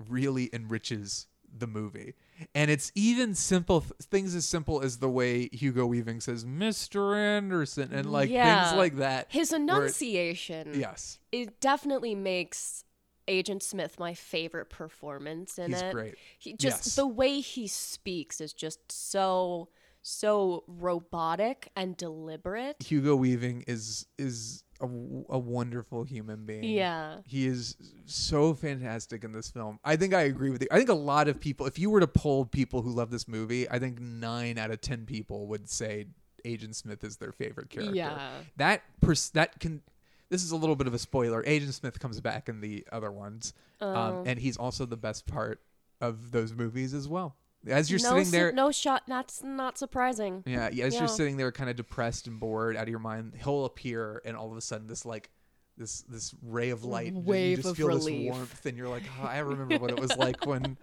really 0.09 0.49
enriches 0.53 1.27
the 1.57 1.67
movie. 1.67 2.13
And 2.55 2.69
it's 2.71 2.91
even 2.95 3.35
simple 3.35 3.81
th- 3.81 3.93
things 4.01 4.35
as 4.35 4.45
simple 4.45 4.81
as 4.81 4.97
the 4.97 5.09
way 5.09 5.49
Hugo 5.51 5.85
Weaving 5.85 6.19
says 6.21 6.45
Mr. 6.45 7.15
Anderson 7.17 7.93
and 7.93 8.11
like 8.11 8.29
Yeah. 8.29 8.65
things 8.69 8.77
like 8.77 8.95
that. 8.97 9.27
His 9.29 9.51
where 9.51 9.59
it- 9.59 9.63
enunciation. 9.63 10.79
Yes. 10.79 11.19
It 11.31 11.59
definitely 11.59 12.15
makes 12.15 12.83
Agent 13.27 13.63
Smith 13.63 13.97
my 13.99 14.13
favorite 14.13 14.69
performance 14.69 15.57
in 15.57 15.71
He's 15.71 15.81
it. 15.81 15.93
great. 15.93 16.15
He 16.37 16.53
just 16.53 16.85
Yes. 16.87 16.95
the 16.95 17.07
way 17.07 17.39
he 17.39 17.67
speaks 17.67 18.41
is 18.41 18.51
just 18.53 18.91
so 18.91 19.69
so 20.05 20.65
robotic 20.67 21.69
and 21.77 21.95
deliberate. 21.95 22.75
Hugo 22.83 23.15
Weaving 23.15 23.63
is 23.67 24.05
is 24.17 24.62
a, 24.81 24.85
a 24.85 25.39
wonderful 25.39 26.03
human 26.03 26.45
being. 26.45 26.63
Yeah. 26.63 27.17
He 27.25 27.47
is 27.47 27.75
so 28.05 28.53
fantastic 28.53 29.23
in 29.23 29.31
this 29.31 29.49
film. 29.49 29.79
I 29.83 29.95
think 29.95 30.13
I 30.13 30.21
agree 30.23 30.49
with 30.49 30.61
you. 30.61 30.67
I 30.71 30.77
think 30.77 30.89
a 30.89 30.93
lot 30.93 31.27
of 31.27 31.39
people, 31.39 31.65
if 31.65 31.77
you 31.79 31.89
were 31.89 31.99
to 31.99 32.07
poll 32.07 32.45
people 32.45 32.81
who 32.81 32.91
love 32.91 33.11
this 33.11 33.27
movie, 33.27 33.69
I 33.69 33.79
think 33.79 33.99
nine 33.99 34.57
out 34.57 34.71
of 34.71 34.81
ten 34.81 35.05
people 35.05 35.47
would 35.47 35.69
say 35.69 36.07
Agent 36.45 36.75
Smith 36.75 37.03
is 37.03 37.17
their 37.17 37.31
favorite 37.31 37.69
character. 37.69 37.95
Yeah. 37.95 38.29
That 38.57 38.81
pers- 39.01 39.29
that 39.31 39.59
can. 39.59 39.81
This 40.29 40.43
is 40.43 40.51
a 40.51 40.55
little 40.55 40.75
bit 40.75 40.87
of 40.87 40.93
a 40.93 40.99
spoiler. 40.99 41.43
Agent 41.45 41.73
Smith 41.75 41.99
comes 41.99 42.19
back 42.19 42.49
in 42.49 42.59
the 42.59 42.85
other 42.91 43.11
ones, 43.11 43.53
Oh. 43.79 43.93
um, 43.95 44.23
and 44.25 44.39
he's 44.39 44.57
also 44.57 44.85
the 44.85 44.97
best 44.97 45.27
part 45.27 45.59
of 46.01 46.31
those 46.31 46.53
movies 46.53 46.93
as 46.93 47.07
well. 47.07 47.35
As 47.67 47.89
you're 47.89 47.99
no 48.01 48.17
sitting 48.17 48.31
there, 48.31 48.51
no 48.51 48.71
shot. 48.71 49.03
That's 49.07 49.41
not 49.43 49.77
surprising. 49.77 50.43
yeah, 50.45 50.69
yeah. 50.71 50.85
As 50.85 50.93
Yeah. 50.93 50.99
you're 51.01 51.07
sitting 51.07 51.37
there, 51.37 51.51
kind 51.51 51.69
of 51.69 51.75
depressed 51.75 52.27
and 52.27 52.39
bored, 52.39 52.75
out 52.75 52.83
of 52.83 52.89
your 52.89 52.99
mind, 52.99 53.33
he'll 53.41 53.65
appear, 53.65 54.21
and 54.25 54.35
all 54.35 54.51
of 54.51 54.57
a 54.57 54.61
sudden, 54.61 54.87
this 54.87 55.05
like, 55.05 55.29
this 55.77 56.01
this 56.01 56.35
ray 56.43 56.69
of 56.71 56.83
light, 56.83 57.13
and 57.13 57.25
Wave 57.25 57.49
you 57.51 57.55
just 57.57 57.69
of 57.69 57.77
feel 57.77 57.87
relief. 57.87 58.27
this 58.29 58.35
warmth, 58.37 58.65
and 58.65 58.77
you're 58.77 58.89
like, 58.89 59.03
oh, 59.21 59.25
I 59.25 59.37
remember 59.39 59.77
what 59.77 59.91
it 59.91 59.99
was 59.99 60.15
like 60.17 60.45
when 60.45 60.77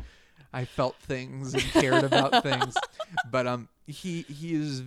I 0.52 0.64
felt 0.64 0.96
things 0.96 1.54
and 1.54 1.62
cared 1.62 2.04
about 2.04 2.42
things. 2.42 2.74
But 3.30 3.46
um, 3.46 3.68
he 3.86 4.22
he 4.22 4.54
is 4.54 4.82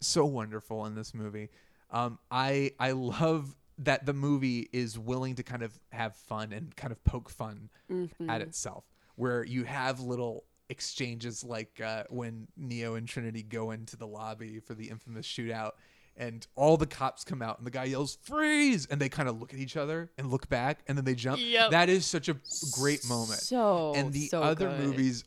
so 0.00 0.24
wonderful 0.26 0.86
in 0.86 0.94
this 0.94 1.14
movie. 1.14 1.48
Um, 1.90 2.18
I 2.30 2.72
I 2.78 2.90
love 2.92 3.54
that 3.78 4.06
the 4.06 4.12
movie 4.12 4.68
is 4.72 4.98
willing 4.98 5.36
to 5.36 5.42
kind 5.44 5.62
of 5.62 5.78
have 5.90 6.16
fun 6.16 6.52
and 6.52 6.74
kind 6.76 6.90
of 6.92 7.02
poke 7.04 7.30
fun 7.30 7.70
Mhm. 7.90 8.28
at 8.28 8.40
itself, 8.40 8.84
where 9.14 9.44
you 9.44 9.64
have 9.64 10.00
little 10.00 10.44
exchanges 10.68 11.44
like 11.44 11.80
uh, 11.84 12.04
when 12.10 12.48
Neo 12.56 12.94
and 12.94 13.08
Trinity 13.08 13.42
go 13.42 13.70
into 13.70 13.96
the 13.96 14.06
lobby 14.06 14.60
for 14.60 14.74
the 14.74 14.90
infamous 14.90 15.26
shootout. 15.26 15.72
And 16.20 16.44
all 16.56 16.76
the 16.76 16.86
cops 16.86 17.22
come 17.22 17.42
out, 17.42 17.58
and 17.58 17.66
the 17.66 17.70
guy 17.70 17.84
yells 17.84 18.18
"freeze!" 18.22 18.86
and 18.86 19.00
they 19.00 19.08
kind 19.08 19.28
of 19.28 19.38
look 19.38 19.54
at 19.54 19.60
each 19.60 19.76
other 19.76 20.10
and 20.18 20.32
look 20.32 20.48
back, 20.48 20.80
and 20.88 20.98
then 20.98 21.04
they 21.04 21.14
jump. 21.14 21.40
Yep. 21.40 21.70
That 21.70 21.88
is 21.88 22.06
such 22.06 22.28
a 22.28 22.34
great 22.72 23.08
moment. 23.08 23.38
So, 23.38 23.92
and 23.94 24.12
the 24.12 24.26
so 24.26 24.42
other 24.42 24.68
good. 24.68 24.80
movies, 24.80 25.22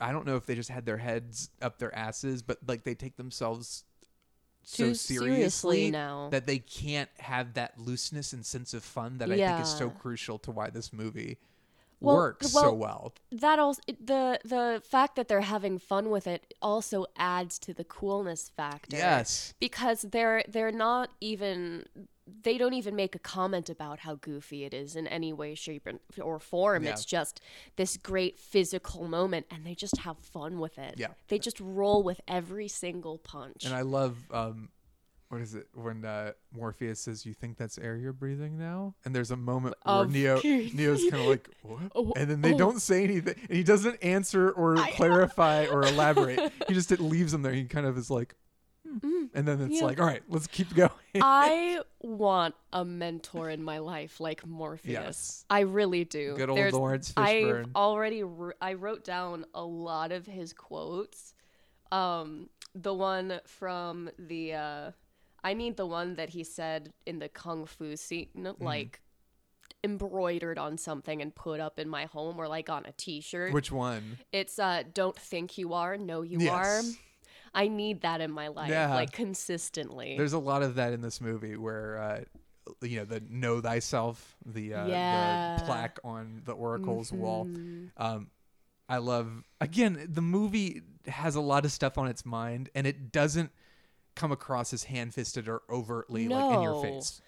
I 0.00 0.10
don't 0.10 0.26
know 0.26 0.34
if 0.34 0.44
they 0.44 0.56
just 0.56 0.70
had 0.70 0.86
their 0.86 0.96
heads 0.96 1.50
up 1.62 1.78
their 1.78 1.94
asses, 1.94 2.42
but 2.42 2.58
like 2.66 2.82
they 2.82 2.96
take 2.96 3.16
themselves 3.16 3.84
so 4.64 4.86
Too 4.86 4.94
seriously, 4.94 5.34
seriously 5.34 5.90
now. 5.92 6.30
that 6.30 6.46
they 6.46 6.58
can't 6.58 7.10
have 7.18 7.54
that 7.54 7.78
looseness 7.78 8.32
and 8.32 8.44
sense 8.44 8.74
of 8.74 8.82
fun 8.82 9.18
that 9.18 9.30
I 9.30 9.36
think 9.36 9.60
is 9.60 9.68
so 9.68 9.90
crucial 9.90 10.38
to 10.40 10.50
why 10.50 10.70
this 10.70 10.92
movie 10.92 11.38
Well, 12.04 12.16
works 12.16 12.50
so 12.50 12.72
well, 12.72 12.76
well. 12.76 13.14
That 13.32 13.58
also 13.58 13.80
the 14.00 14.38
the 14.44 14.82
fact 14.88 15.16
that 15.16 15.28
they're 15.28 15.40
having 15.40 15.78
fun 15.78 16.10
with 16.10 16.26
it 16.26 16.54
also 16.60 17.06
adds 17.16 17.58
to 17.60 17.74
the 17.74 17.84
coolness 17.84 18.50
factor. 18.56 18.96
Yes. 18.96 19.54
because 19.58 20.02
they're 20.02 20.42
they're 20.48 20.72
not 20.72 21.10
even 21.20 21.86
they 22.26 22.56
don't 22.56 22.72
even 22.72 22.96
make 22.96 23.14
a 23.14 23.18
comment 23.18 23.68
about 23.68 24.00
how 24.00 24.14
goofy 24.14 24.64
it 24.64 24.72
is 24.72 24.96
in 24.96 25.06
any 25.06 25.32
way, 25.32 25.54
shape, 25.54 25.86
or 26.20 26.38
form. 26.38 26.84
Yeah. 26.84 26.90
It's 26.92 27.04
just 27.04 27.40
this 27.76 27.96
great 27.98 28.38
physical 28.38 29.06
moment, 29.08 29.46
and 29.50 29.66
they 29.66 29.74
just 29.74 29.98
have 29.98 30.18
fun 30.18 30.58
with 30.58 30.78
it. 30.78 30.94
Yeah. 30.96 31.08
they 31.28 31.38
just 31.38 31.60
roll 31.60 32.02
with 32.02 32.20
every 32.26 32.68
single 32.68 33.18
punch. 33.18 33.64
And 33.64 33.74
I 33.74 33.82
love 33.82 34.16
um 34.30 34.70
what 35.34 35.42
is 35.42 35.56
it 35.56 35.66
when 35.74 36.04
uh, 36.04 36.30
Morpheus 36.52 37.00
says, 37.00 37.26
"You 37.26 37.34
think 37.34 37.56
that's 37.56 37.76
air 37.76 37.96
you're 37.96 38.12
breathing 38.12 38.56
now?" 38.56 38.94
And 39.04 39.12
there's 39.12 39.32
a 39.32 39.36
moment 39.36 39.74
where 39.82 39.96
Of- 39.96 40.12
Neo 40.12 40.40
Neo's 40.44 41.02
kind 41.10 41.22
of 41.22 41.28
like, 41.28 41.50
"What?" 41.62 41.80
Oh, 41.92 42.12
and 42.16 42.30
then 42.30 42.40
they 42.40 42.54
oh. 42.54 42.58
don't 42.58 42.80
say 42.80 43.02
anything, 43.02 43.34
and 43.48 43.56
he 43.56 43.64
doesn't 43.64 43.96
answer 44.00 44.52
or 44.52 44.76
clarify 44.76 45.66
or 45.66 45.82
elaborate. 45.86 46.52
he 46.68 46.74
just 46.74 46.92
it 46.92 47.00
leaves 47.00 47.34
him 47.34 47.42
there. 47.42 47.52
He 47.52 47.64
kind 47.64 47.84
of 47.84 47.98
is 47.98 48.10
like, 48.10 48.36
hmm. 48.88 49.24
and 49.34 49.48
then 49.48 49.60
it's 49.62 49.80
yeah. 49.80 49.86
like, 49.86 49.98
"All 49.98 50.06
right, 50.06 50.22
let's 50.28 50.46
keep 50.46 50.72
going." 50.72 50.90
I 51.20 51.80
want 52.00 52.54
a 52.72 52.84
mentor 52.84 53.50
in 53.50 53.60
my 53.60 53.78
life 53.78 54.20
like 54.20 54.46
Morpheus. 54.46 54.92
Yes. 54.92 55.44
I 55.50 55.60
really 55.60 56.04
do. 56.04 56.36
Good 56.36 56.48
old 56.48 56.72
Laurence 56.72 57.12
Fishburne. 57.12 57.64
I've 57.64 57.74
already 57.74 58.22
I 58.60 58.74
wrote 58.74 59.02
down 59.02 59.46
a 59.52 59.64
lot 59.64 60.12
of 60.12 60.26
his 60.26 60.52
quotes. 60.52 61.34
Um, 61.90 62.50
the 62.74 62.94
one 62.94 63.40
from 63.46 64.10
the 64.16 64.54
uh, 64.54 64.90
I 65.44 65.54
mean 65.54 65.74
the 65.76 65.86
one 65.86 66.14
that 66.16 66.30
he 66.30 66.42
said 66.42 66.92
in 67.06 67.18
the 67.18 67.28
kung 67.28 67.66
fu 67.66 67.96
scene, 67.96 68.28
Mm-hmm. 68.36 68.64
like 68.64 69.00
embroidered 69.82 70.58
on 70.58 70.78
something 70.78 71.20
and 71.20 71.34
put 71.34 71.60
up 71.60 71.78
in 71.78 71.88
my 71.88 72.06
home 72.06 72.38
or 72.38 72.48
like 72.48 72.70
on 72.70 72.86
a 72.86 72.92
T-shirt. 72.92 73.52
Which 73.52 73.70
one? 73.70 74.18
It's 74.32 74.58
uh, 74.58 74.82
don't 74.94 75.16
think 75.16 75.58
you 75.58 75.74
are, 75.74 75.96
know 75.98 76.22
you 76.22 76.40
Yes. 76.40 76.96
are. 76.96 77.00
I 77.56 77.68
need 77.68 78.00
that 78.00 78.20
in 78.20 78.30
my 78.32 78.48
life, 78.48 78.70
Yeah. 78.70 78.94
like 78.94 79.12
consistently. 79.12 80.16
There's 80.16 80.32
a 80.32 80.38
lot 80.38 80.62
of 80.62 80.76
that 80.76 80.92
in 80.92 81.02
this 81.02 81.20
movie 81.20 81.56
where 81.56 81.98
uh, 81.98 82.20
you 82.80 82.98
know 82.98 83.04
the 83.04 83.20
"Know 83.28 83.60
Thyself," 83.60 84.36
the 84.44 84.74
uh, 84.74 84.86
Yeah. 84.88 85.56
the 85.58 85.64
plaque 85.64 85.98
on 86.02 86.40
the 86.44 86.52
Oracle's 86.52 87.12
wall. 87.12 87.44
Mhm. 87.46 87.90
Um, 87.98 88.30
I 88.88 88.98
love 88.98 89.44
again 89.60 90.06
the 90.08 90.22
movie 90.22 90.82
has 91.06 91.36
a 91.36 91.40
lot 91.40 91.64
of 91.66 91.72
stuff 91.72 91.98
on 91.98 92.06
its 92.08 92.24
mind, 92.24 92.70
and 92.74 92.86
it 92.86 93.12
doesn't 93.12 93.50
come 94.14 94.32
across 94.32 94.72
as 94.72 94.84
hand-fisted 94.84 95.48
or 95.48 95.62
overtly 95.68 96.28
like 96.28 96.54
in 96.56 96.62
your 96.62 96.82
face. 96.82 97.20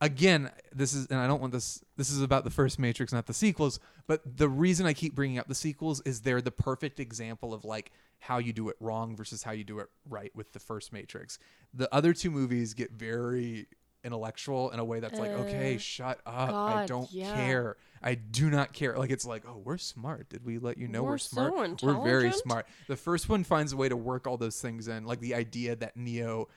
Again, 0.00 0.50
this 0.74 0.94
is, 0.94 1.06
and 1.08 1.20
I 1.20 1.26
don't 1.26 1.40
want 1.40 1.52
this. 1.52 1.84
This 1.96 2.10
is 2.10 2.22
about 2.22 2.44
the 2.44 2.50
first 2.50 2.78
Matrix, 2.78 3.12
not 3.12 3.26
the 3.26 3.34
sequels. 3.34 3.78
But 4.06 4.38
the 4.38 4.48
reason 4.48 4.86
I 4.86 4.94
keep 4.94 5.14
bringing 5.14 5.38
up 5.38 5.48
the 5.48 5.54
sequels 5.54 6.00
is 6.02 6.22
they're 6.22 6.40
the 6.40 6.50
perfect 6.50 6.98
example 6.98 7.52
of 7.52 7.64
like 7.64 7.92
how 8.18 8.38
you 8.38 8.52
do 8.52 8.68
it 8.68 8.76
wrong 8.80 9.14
versus 9.16 9.42
how 9.42 9.52
you 9.52 9.64
do 9.64 9.80
it 9.80 9.88
right 10.08 10.34
with 10.34 10.52
the 10.52 10.58
first 10.58 10.92
Matrix. 10.92 11.38
The 11.74 11.94
other 11.94 12.14
two 12.14 12.30
movies 12.30 12.72
get 12.72 12.92
very 12.92 13.66
intellectual 14.04 14.70
in 14.70 14.78
a 14.78 14.84
way 14.84 15.00
that's 15.00 15.18
like, 15.18 15.30
okay, 15.30 15.76
Uh, 15.76 15.78
shut 15.78 16.20
up. 16.26 16.50
I 16.50 16.86
don't 16.86 17.10
yeah. 17.12 17.34
care. 17.36 17.76
I 18.02 18.14
do 18.16 18.50
not 18.50 18.72
care. 18.72 18.98
Like 18.98 19.10
it's 19.10 19.24
like, 19.24 19.44
oh, 19.46 19.60
we're 19.64 19.78
smart. 19.78 20.28
Did 20.28 20.44
we 20.44 20.58
let 20.58 20.76
you 20.78 20.88
know 20.88 21.02
we're, 21.04 21.10
We're 21.10 21.18
smart? 21.18 21.80
so 21.80 21.86
we're 21.86 22.04
very 22.04 22.32
smart. 22.32 22.66
The 22.88 22.96
first 22.96 23.28
one 23.28 23.44
finds 23.44 23.72
a 23.72 23.76
way 23.76 23.88
to 23.88 23.96
work 23.96 24.26
all 24.26 24.36
those 24.36 24.60
things 24.60 24.88
in, 24.88 25.04
like 25.04 25.20
the 25.20 25.34
idea 25.34 25.76
that 25.76 25.96
Neo 25.96 26.48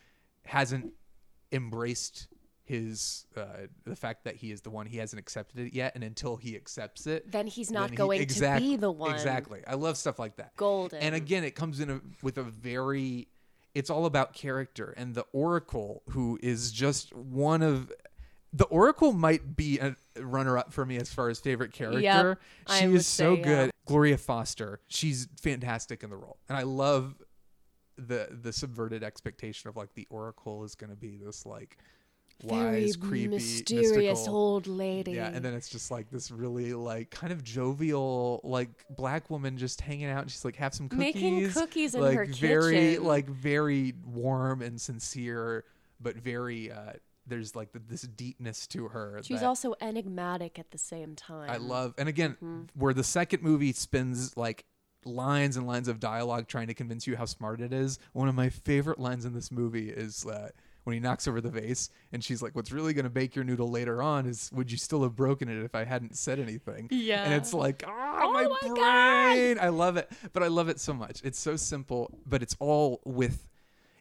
hasn't 0.46 0.94
embraced 1.52 2.28
his 2.64 3.28
uh, 3.38 3.44
the 3.86 3.96
fact 3.96 4.24
that 4.24 4.36
he 4.36 4.52
is 4.52 4.62
the 4.62 4.72
one 4.72 4.88
he 4.88 4.98
hasn't 4.98 5.20
accepted 5.20 5.60
it 5.60 5.74
yet, 5.76 5.94
and 5.94 6.04
until 6.04 6.36
he 6.36 6.56
accepts 6.56 7.06
it, 7.06 7.32
Then 7.32 7.46
he's 7.46 7.70
not 7.70 7.92
he- 7.92 7.96
going 7.96 8.18
to 8.18 8.24
exact- 8.24 8.64
be 8.64 8.76
the 8.76 8.90
one. 8.92 9.14
Exactly. 9.14 9.62
I 9.68 9.76
love 9.76 9.98
stuff 9.98 10.18
like 10.18 10.38
that. 10.38 10.56
Golden. 10.56 11.00
And 11.00 11.14
again, 11.14 11.44
it 11.44 11.54
comes 11.54 11.80
in 11.80 11.90
a, 11.92 12.02
with 12.24 12.40
a 12.40 12.44
very. 12.44 13.28
It's 13.76 13.90
all 13.90 14.06
about 14.06 14.34
character, 14.34 14.94
and 14.98 15.14
the 15.14 15.26
Oracle, 15.34 16.02
who 16.12 16.40
is 16.42 16.72
just 16.72 17.14
one 17.14 17.62
of. 17.62 17.92
The 18.54 18.66
Oracle 18.66 19.12
might 19.12 19.58
be 19.58 19.80
a 19.80 19.98
runner 20.18 20.58
up 20.58 20.72
for 20.72 20.86
me 20.86 20.96
as 20.96 21.14
far 21.14 21.28
as 21.28 21.40
favorite 21.40 21.74
character. 21.74 22.40
I 22.66 22.80
she 22.80 22.88
would 22.88 22.96
is 22.96 23.06
so 23.06 23.36
say, 23.36 23.40
yeah. 23.42 23.46
good. 23.46 23.72
Gloria 23.86 24.18
Foster, 24.18 24.80
she's 24.88 25.28
fantastic 25.42 26.04
in 26.04 26.10
the 26.10 26.16
role, 26.16 26.38
and 26.48 26.58
I 26.58 26.64
love 26.64 27.16
the 27.98 28.30
the 28.32 28.52
subverted 28.52 29.04
expectation 29.04 29.70
of 29.70 29.76
like 29.76 29.94
the 29.94 30.08
Oracle 30.10 30.64
is 30.64 30.76
going 30.76 30.90
to 30.90 30.96
be 30.96 31.18
this 31.18 31.46
like 31.46 31.78
Very 32.44 32.84
wise, 32.84 32.96
creepy, 32.98 33.28
mysterious 33.30 33.96
mystical- 34.20 34.36
old 34.38 34.68
lady. 34.68 35.14
yeah, 35.14 35.32
and 35.34 35.44
then 35.44 35.54
it's 35.54 35.70
just 35.70 35.90
like 35.90 36.10
this 36.12 36.30
really 36.32 36.74
like 36.74 37.10
kind 37.10 37.32
of 37.32 37.44
jovial 37.44 38.42
like 38.44 38.70
black 38.90 39.30
woman 39.30 39.58
just 39.58 39.82
hanging 39.82 40.08
out. 40.08 40.24
And 40.24 40.32
she's 40.32 40.44
like 40.46 40.58
have 40.58 40.74
some 40.74 40.90
cookies, 40.90 41.16
Making 41.16 41.50
cookies 41.52 41.96
in 41.96 42.02
like 42.02 42.18
her 42.18 42.26
very 42.26 42.74
kitchen. 42.76 43.04
like 43.06 43.28
very 43.28 43.94
warm 44.06 44.62
and 44.62 44.80
sincere, 44.80 45.64
but 46.02 46.18
very 46.18 46.72
uh 46.72 46.94
there's 47.28 47.56
like 47.56 47.72
th 47.72 47.84
this 47.90 48.02
deepness 48.04 48.68
to 48.68 48.90
her. 48.90 49.20
She's 49.24 49.40
that 49.40 49.46
also 49.48 49.74
enigmatic 49.82 50.60
at 50.60 50.70
the 50.72 50.78
same 50.78 51.16
time. 51.16 51.50
I 51.50 51.58
love, 51.58 51.96
and 51.98 52.08
again, 52.10 52.32
Mm-hmm. 52.34 52.62
where 52.80 52.94
the 52.94 53.04
second 53.04 53.42
movie 53.42 53.72
spins 53.74 54.36
like 54.38 54.66
lines 55.06 55.56
and 55.58 55.66
lines 55.66 55.88
of 55.88 56.00
dialogue 56.00 56.48
trying 56.48 56.68
to 56.68 56.74
convince 56.74 57.08
you 57.08 57.16
how 57.16 57.26
smart 57.26 57.62
it 57.62 57.72
is. 57.74 57.98
One 58.14 58.28
of 58.28 58.36
my 58.36 58.50
favorite 58.50 59.00
lines 59.00 59.24
in 59.26 59.34
this 59.34 59.52
movie 59.52 59.90
is 59.90 60.26
uh, 60.26 60.50
when 60.86 60.94
he 60.94 61.00
knocks 61.00 61.28
over 61.28 61.42
the 61.42 61.50
vase, 61.50 61.90
and 62.14 62.24
she's 62.24 62.42
like, 62.42 62.56
"What's 62.56 62.72
really 62.72 62.94
going 62.94 63.04
to 63.04 63.10
bake 63.10 63.36
your 63.36 63.44
noodle 63.44 63.70
later 63.70 64.02
on 64.02 64.26
is 64.26 64.50
would 64.54 64.72
you 64.72 64.78
still 64.78 65.04
have 65.04 65.16
broken 65.16 65.50
it 65.50 65.62
if 65.64 65.76
I 65.76 65.84
hadn't 65.84 66.16
said 66.16 66.40
anything?" 66.40 66.88
Yeah. 66.92 67.24
and 67.26 67.34
it's 67.34 67.54
like, 67.54 67.84
ah, 67.86 68.20
oh, 68.24 68.32
my, 68.32 68.44
my 68.44 68.58
God. 68.62 68.76
brain! 69.36 69.58
I 69.60 69.70
love 69.70 69.98
it, 69.98 70.10
but 70.32 70.42
I 70.44 70.48
love 70.48 70.70
it 70.70 70.80
so 70.80 70.94
much. 70.94 71.22
It's 71.24 71.40
so 71.40 71.56
simple, 71.58 72.18
but 72.26 72.42
it's 72.42 72.56
all 72.60 73.02
with. 73.04 73.46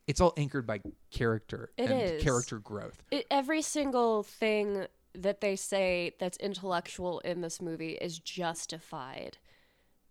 It's 0.07 0.20
all 0.20 0.35
anchored 0.37 0.66
by 0.66 0.80
character 1.11 1.70
It 1.78 1.91
and 1.91 2.01
is. 2.03 2.22
character 2.22 2.59
growth. 2.59 3.03
It, 3.11 3.26
every 3.30 3.62
single 3.62 4.22
thing 4.22 4.87
that 5.14 5.41
they 5.41 5.57
say 5.57 6.12
that's 6.18 6.37
intellectual 6.39 7.20
in 7.20 7.41
this 7.41 7.62
movie 7.62 7.93
is 7.93 8.18
justified 8.18 9.39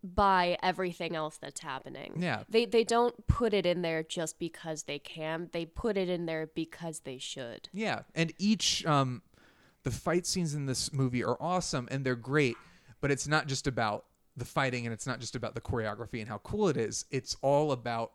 by 0.03 0.57
everything 0.61 1.15
else 1.15 1.37
that's 1.37 1.61
happening. 1.61 2.17
Yeah. 2.19 2.43
They 2.49 2.65
they 2.65 2.83
don't 2.83 3.25
put 3.27 3.53
it 3.53 3.65
in 3.65 3.81
there 3.81 4.03
just 4.03 4.37
because 4.37 4.83
they 4.83 4.99
can. 4.99 5.49
They 5.53 5.65
put 5.65 5.97
it 5.97 6.09
in 6.09 6.25
there 6.25 6.47
because 6.53 7.01
they 7.01 7.17
should. 7.17 7.69
Yeah, 7.73 8.01
and 8.13 8.33
each 8.37 8.85
um, 8.85 9.21
the 9.83 9.91
fight 9.91 10.25
scenes 10.25 10.53
in 10.53 10.65
this 10.65 10.91
movie 10.91 11.23
are 11.23 11.37
awesome 11.39 11.87
and 11.89 12.05
they're 12.05 12.15
great, 12.15 12.57
but 12.99 13.11
it's 13.11 13.27
not 13.27 13.47
just 13.47 13.65
about 13.65 14.05
the 14.35 14.45
fighting 14.45 14.85
and 14.85 14.93
it's 14.93 15.07
not 15.07 15.19
just 15.19 15.35
about 15.35 15.55
the 15.55 15.61
choreography 15.61 16.19
and 16.19 16.27
how 16.27 16.39
cool 16.39 16.67
it 16.67 16.77
is. 16.77 17.05
It's 17.11 17.37
all 17.41 17.71
about 17.71 18.11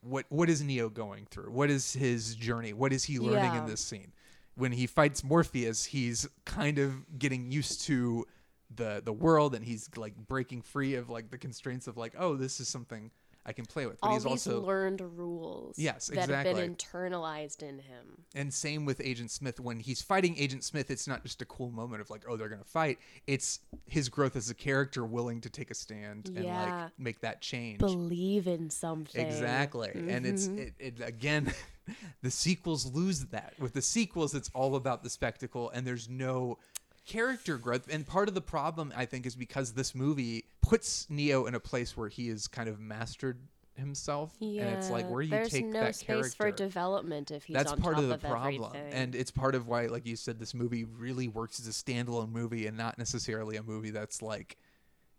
what 0.00 0.26
what 0.28 0.48
is 0.48 0.62
Neo 0.62 0.88
going 0.88 1.26
through? 1.30 1.50
What 1.50 1.70
is 1.70 1.92
his 1.92 2.36
journey? 2.36 2.72
What 2.72 2.92
is 2.92 3.04
he 3.04 3.18
learning 3.18 3.54
in 3.54 3.66
this 3.66 3.80
scene? 3.80 4.12
When 4.54 4.72
he 4.72 4.86
fights 4.86 5.22
Morpheus, 5.22 5.84
he's 5.84 6.26
kind 6.44 6.78
of 6.78 7.18
getting 7.18 7.50
used 7.50 7.82
to 7.82 8.26
the 8.74 9.00
the 9.04 9.12
world 9.12 9.54
and 9.54 9.64
he's 9.64 9.88
like 9.96 10.14
breaking 10.16 10.62
free 10.62 10.94
of 10.94 11.08
like 11.08 11.30
the 11.30 11.38
constraints 11.38 11.86
of 11.86 11.96
like, 11.96 12.14
oh, 12.18 12.36
this 12.36 12.58
is 12.60 12.68
something 12.68 13.10
I 13.48 13.52
can 13.52 13.64
play 13.64 13.86
with. 13.86 14.00
But 14.00 14.08
All 14.08 14.14
he's 14.14 14.24
these 14.24 14.32
also 14.48 14.60
learned 14.60 15.00
rules 15.00 15.78
Yes, 15.78 16.08
that 16.08 16.16
have 16.18 16.30
exactly. 16.30 16.62
been 16.62 16.74
internalized 16.74 17.62
in 17.62 17.78
him. 17.78 18.24
And 18.34 18.52
same 18.52 18.84
with 18.84 19.00
Agent 19.00 19.30
Smith. 19.30 19.60
When 19.60 19.78
he's 19.78 20.02
fighting 20.02 20.34
Agent 20.36 20.64
Smith, 20.64 20.90
it's 20.90 21.06
not 21.06 21.22
just 21.22 21.40
a 21.42 21.44
cool 21.44 21.70
moment 21.70 22.00
of 22.00 22.10
like, 22.10 22.24
oh, 22.28 22.36
they're 22.36 22.48
gonna 22.48 22.64
fight. 22.64 22.98
It's 23.28 23.60
his 23.86 24.08
growth 24.08 24.34
as 24.34 24.50
a 24.50 24.54
character, 24.54 25.04
willing 25.04 25.40
to 25.42 25.48
take 25.50 25.70
a 25.70 25.74
stand 25.74 26.28
and 26.34 26.44
like 26.44 26.90
make 26.98 27.20
that 27.20 27.40
change. 27.40 27.78
Believe 27.78 28.48
in 28.48 28.68
something. 28.68 29.24
Exactly. 29.24 29.92
And 30.08 30.26
it's 30.26 30.48
Mhm. 30.48 30.58
it, 30.58 30.74
it 30.80 31.00
again, 31.00 31.54
the 32.22 32.32
sequels 32.32 32.92
lose 32.92 33.26
that. 33.26 33.54
With 33.60 33.74
the 33.74 33.82
sequels, 33.82 34.34
it's 34.34 34.50
all 34.54 34.74
about 34.74 35.04
the 35.04 35.10
spectacle, 35.10 35.70
and 35.70 35.86
there's 35.86 36.08
no 36.08 36.58
character 37.06 37.56
growth. 37.58 37.88
And 37.90 38.06
part 38.06 38.28
of 38.28 38.34
the 38.34 38.40
problem, 38.40 38.92
I 38.96 39.06
think, 39.06 39.26
is 39.26 39.34
because 39.36 39.72
this 39.72 39.94
movie 39.94 40.44
puts 40.62 41.06
Neo 41.08 41.46
in 41.46 41.54
a 41.54 41.60
place 41.60 41.96
where 41.96 42.08
he 42.08 42.28
has 42.28 42.46
kind 42.48 42.68
of 42.68 42.78
mastered 42.80 43.38
himself, 43.74 44.34
Yeah, 44.40 44.62
and 44.62 44.76
it's 44.78 44.88
like 44.90 45.08
where 45.10 45.20
do 45.20 45.26
you 45.26 45.30
there's 45.32 45.50
take 45.50 45.66
no 45.66 45.80
that 45.80 45.94
space 45.96 46.06
character 46.06 46.36
for 46.36 46.50
development 46.50 47.30
if 47.30 47.44
he's 47.44 47.54
that's 47.54 47.74
part 47.74 47.98
of 47.98 48.08
the 48.08 48.14
of 48.14 48.22
problem 48.22 48.72
everything. 48.74 48.98
and 48.98 49.14
it's 49.14 49.30
part 49.30 49.54
of 49.54 49.68
why 49.68 49.84
like 49.86 50.06
you 50.06 50.16
said 50.16 50.38
this 50.38 50.54
movie 50.54 50.84
really 50.84 51.28
works 51.28 51.60
as 51.60 51.68
a 51.68 51.72
standalone 51.72 52.30
movie 52.32 52.66
and 52.66 52.74
not 52.78 52.96
necessarily 52.96 53.56
a 53.58 53.62
movie 53.62 53.90
that's 53.90 54.22
like 54.22 54.56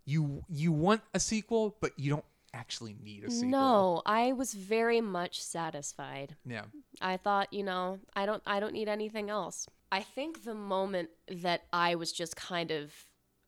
you 0.05 0.43
you 0.49 0.71
want 0.71 1.01
a 1.13 1.19
sequel 1.19 1.77
but 1.81 1.91
you 1.97 2.09
don't 2.09 2.25
actually 2.51 2.95
need 3.03 3.23
a 3.25 3.29
sequel 3.29 3.49
No, 3.51 4.01
I 4.07 4.31
was 4.31 4.55
very 4.55 5.01
much 5.01 5.39
satisfied. 5.43 6.35
yeah 6.43 6.63
I 6.99 7.17
thought, 7.17 7.53
you 7.53 7.61
know, 7.63 7.99
I 8.15 8.25
don't 8.25 8.41
I 8.47 8.59
don't 8.59 8.73
need 8.73 8.89
anything 8.89 9.29
else. 9.29 9.67
I 9.91 10.01
think 10.01 10.43
the 10.43 10.53
moment 10.55 11.09
that 11.29 11.63
I 11.71 11.95
was 11.95 12.11
just 12.11 12.35
kind 12.35 12.71
of 12.71 12.93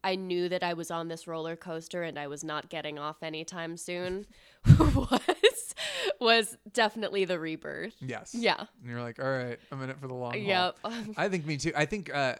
I 0.04 0.16
knew 0.16 0.48
that 0.48 0.64
I 0.64 0.74
was 0.76 0.92
on 0.92 1.10
this 1.10 1.28
roller 1.28 1.58
coaster 1.58 2.04
and 2.04 2.18
I 2.18 2.28
was 2.28 2.42
not 2.44 2.70
getting 2.70 2.98
off 2.98 3.22
anytime 3.22 3.76
soon 3.76 4.26
was 4.80 5.76
was 6.22 6.58
definitely 6.72 7.26
the 7.26 7.38
rebirth. 7.40 7.96
yes 8.00 8.34
Yeah. 8.34 8.60
and 8.82 8.90
you're 8.90 9.02
like 9.02 9.20
all 9.22 9.30
right 9.30 9.60
i'm 9.72 9.82
in 9.82 9.90
it 9.90 9.98
for 10.00 10.08
the 10.08 10.14
long 10.14 10.32
haul 10.34 10.42
Yep. 10.42 10.78
i 11.18 11.28
think 11.30 11.46
me 11.46 11.58
too 11.58 11.72
i 11.76 11.86
think 11.86 12.14
uh 12.14 12.36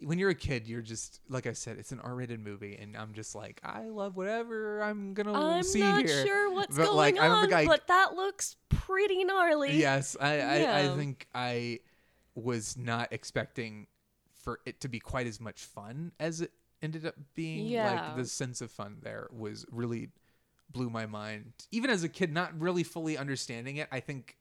when 0.00 0.18
you're 0.18 0.28
a 0.28 0.34
kid, 0.34 0.68
you're 0.68 0.82
just 0.82 1.20
like 1.30 1.46
I 1.46 1.54
said, 1.54 1.78
it's 1.78 1.90
an 1.90 2.00
R-rated 2.00 2.38
movie, 2.38 2.76
and 2.78 2.94
I'm 2.98 3.14
just 3.14 3.34
like, 3.34 3.62
I 3.64 3.84
love 3.88 4.14
whatever 4.14 4.82
I'm 4.82 5.14
gonna 5.14 5.64
see. 5.64 5.78
here. 5.78 5.88
I'm 5.88 6.04
not 6.04 6.08
sure 6.26 6.52
what's 6.52 6.76
but 6.76 6.84
going 6.84 6.96
like, 6.98 7.18
I 7.18 7.28
don't 7.28 7.36
on, 7.36 7.48
think 7.48 7.52
I, 7.54 7.64
but 7.66 7.86
that 7.86 8.14
looks 8.14 8.56
pretty 8.68 9.24
gnarly. 9.24 9.78
Yes, 9.78 10.14
I, 10.20 10.40
I, 10.40 10.80
I 10.82 10.88
think 10.98 11.26
I 11.34 11.78
was 12.36 12.76
not 12.76 13.12
expecting 13.12 13.88
for 14.42 14.60
it 14.64 14.80
to 14.82 14.88
be 14.88 15.00
quite 15.00 15.26
as 15.26 15.40
much 15.40 15.64
fun 15.64 16.12
as 16.20 16.40
it 16.40 16.52
ended 16.82 17.04
up 17.04 17.14
being. 17.34 17.66
Yeah. 17.66 17.90
Like 17.90 18.16
the 18.16 18.24
sense 18.26 18.60
of 18.60 18.70
fun 18.70 18.98
there 19.02 19.28
was 19.32 19.66
really 19.72 20.10
blew 20.70 20.90
my 20.90 21.06
mind. 21.06 21.52
Even 21.72 21.90
as 21.90 22.04
a 22.04 22.08
kid, 22.08 22.32
not 22.32 22.58
really 22.60 22.84
fully 22.84 23.16
understanding 23.18 23.78
it, 23.78 23.88
I 23.90 24.00
think 24.00 24.36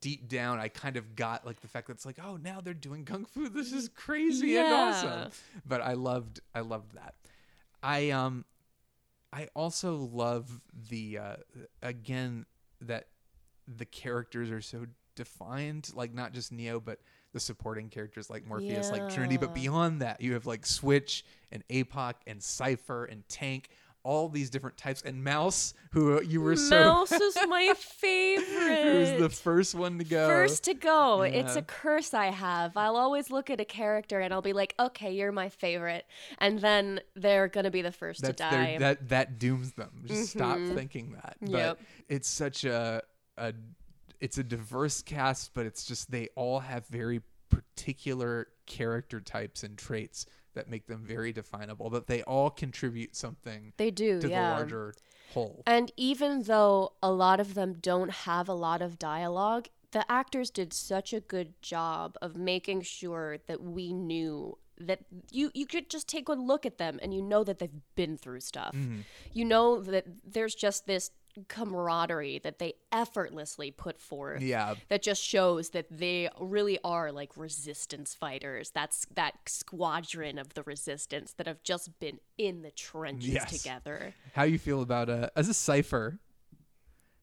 deep 0.00 0.28
down 0.28 0.58
I 0.58 0.68
kind 0.68 0.96
of 0.96 1.14
got 1.14 1.44
like 1.44 1.60
the 1.60 1.68
fact 1.68 1.88
that 1.88 1.94
it's 1.94 2.06
like, 2.06 2.18
oh, 2.22 2.38
now 2.42 2.60
they're 2.60 2.74
doing 2.74 3.04
kung 3.04 3.24
fu. 3.24 3.48
This 3.48 3.72
is 3.72 3.88
crazy 3.88 4.56
and 4.56 4.72
awesome. 4.72 5.30
But 5.66 5.82
I 5.82 5.92
loved 5.92 6.40
I 6.54 6.60
loved 6.60 6.94
that. 6.94 7.14
I 7.82 8.10
um 8.10 8.44
I 9.32 9.48
also 9.54 9.96
love 9.96 10.60
the 10.88 11.18
uh 11.18 11.36
again 11.82 12.46
that 12.80 13.08
the 13.66 13.84
characters 13.84 14.50
are 14.50 14.60
so 14.60 14.86
defined, 15.14 15.90
like 15.94 16.12
not 16.14 16.32
just 16.32 16.52
Neo, 16.52 16.80
but 16.80 16.98
the 17.32 17.40
supporting 17.40 17.88
characters 17.88 18.30
like 18.30 18.46
Morpheus, 18.46 18.90
like 18.90 19.08
Trinity. 19.08 19.36
But 19.36 19.54
beyond 19.54 20.02
that, 20.02 20.20
you 20.20 20.34
have 20.34 20.46
like 20.46 20.64
Switch 20.66 21.24
and 21.50 21.66
APOC 21.68 22.14
and 22.26 22.42
Cypher 22.42 23.04
and 23.06 23.28
Tank, 23.28 23.70
all 24.04 24.28
these 24.28 24.50
different 24.50 24.76
types, 24.76 25.02
and 25.02 25.24
Mouse, 25.24 25.72
who 25.92 26.22
you 26.22 26.40
were 26.42 26.56
so 26.56 26.78
Mouse 26.84 27.10
is 27.12 27.36
my 27.48 27.72
favorite. 27.76 28.92
who's 28.92 29.20
the 29.20 29.28
first 29.30 29.74
one 29.74 29.98
to 29.98 30.04
go. 30.04 30.28
First 30.28 30.64
to 30.64 30.74
go. 30.74 31.22
It's 31.22 31.56
a 31.56 31.62
curse 31.62 32.12
I 32.14 32.26
have. 32.26 32.76
I'll 32.76 32.96
always 32.96 33.30
look 33.30 33.50
at 33.50 33.60
a 33.60 33.64
character 33.64 34.20
and 34.20 34.32
I'll 34.32 34.42
be 34.42 34.52
like, 34.52 34.74
okay, 34.78 35.12
you're 35.14 35.32
my 35.32 35.48
favorite. 35.48 36.04
And 36.38 36.58
then 36.60 37.00
they're 37.16 37.48
going 37.48 37.64
to 37.64 37.70
be 37.70 37.82
the 37.82 37.92
first 37.92 38.20
That's 38.22 38.36
to 38.36 38.42
die. 38.42 38.78
that 38.78 39.08
that 39.08 39.38
dooms 39.38 39.72
them. 39.72 39.90
Just 40.04 40.30
stop 40.32 40.58
Mhm. 40.58 40.74
thinking 40.74 41.12
that. 41.12 41.36
But 41.40 41.50
Yep. 41.50 41.78
it's 42.08 42.28
such 42.28 42.64
a 42.64 43.02
a 43.36 43.52
it's 44.24 44.38
a 44.38 44.42
diverse 44.42 45.02
cast, 45.02 45.52
but 45.52 45.66
it's 45.66 45.84
just 45.84 46.10
they 46.10 46.28
all 46.34 46.60
have 46.60 46.86
very 46.86 47.20
particular 47.50 48.48
character 48.64 49.20
types 49.20 49.62
and 49.62 49.76
traits 49.76 50.24
that 50.54 50.70
make 50.70 50.86
them 50.86 51.04
very 51.04 51.30
definable. 51.30 51.90
That 51.90 52.06
they 52.06 52.22
all 52.22 52.48
contribute 52.48 53.14
something. 53.14 53.74
They 53.76 53.90
do, 53.90 54.22
to 54.22 54.28
yeah. 54.30 54.48
the 54.48 54.54
larger 54.54 54.94
whole. 55.34 55.62
And 55.66 55.92
even 55.98 56.44
though 56.44 56.94
a 57.02 57.12
lot 57.12 57.38
of 57.38 57.52
them 57.52 57.74
don't 57.74 58.10
have 58.10 58.48
a 58.48 58.54
lot 58.54 58.80
of 58.80 58.98
dialogue, 58.98 59.68
the 59.90 60.10
actors 60.10 60.48
did 60.48 60.72
such 60.72 61.12
a 61.12 61.20
good 61.20 61.60
job 61.60 62.16
of 62.22 62.34
making 62.34 62.80
sure 62.80 63.36
that 63.46 63.60
we 63.60 63.92
knew 63.92 64.56
that 64.80 65.00
you 65.30 65.50
you 65.52 65.66
could 65.66 65.90
just 65.90 66.08
take 66.08 66.30
a 66.30 66.32
look 66.32 66.64
at 66.64 66.78
them 66.78 66.98
and 67.02 67.12
you 67.12 67.20
know 67.20 67.44
that 67.44 67.58
they've 67.58 67.70
been 67.94 68.16
through 68.16 68.40
stuff. 68.40 68.74
Mm-hmm. 68.74 69.00
You 69.34 69.44
know 69.44 69.82
that 69.82 70.06
there's 70.24 70.54
just 70.54 70.86
this 70.86 71.10
camaraderie 71.48 72.38
that 72.40 72.58
they 72.58 72.74
effortlessly 72.92 73.70
put 73.70 74.00
forth. 74.00 74.42
Yeah. 74.42 74.74
That 74.88 75.02
just 75.02 75.22
shows 75.22 75.70
that 75.70 75.86
they 75.90 76.28
really 76.40 76.78
are 76.84 77.10
like 77.12 77.36
resistance 77.36 78.14
fighters. 78.14 78.70
That's 78.70 79.06
that 79.14 79.34
squadron 79.46 80.38
of 80.38 80.54
the 80.54 80.62
resistance 80.62 81.32
that 81.34 81.46
have 81.46 81.62
just 81.62 81.98
been 81.98 82.18
in 82.38 82.62
the 82.62 82.70
trenches 82.70 83.30
Yes. 83.34 83.50
together. 83.62 84.14
How 84.34 84.44
you 84.44 84.58
feel 84.58 84.80
about 84.82 85.08
uh 85.08 85.30
as 85.34 85.48
a 85.48 85.54
Cypher, 85.54 86.18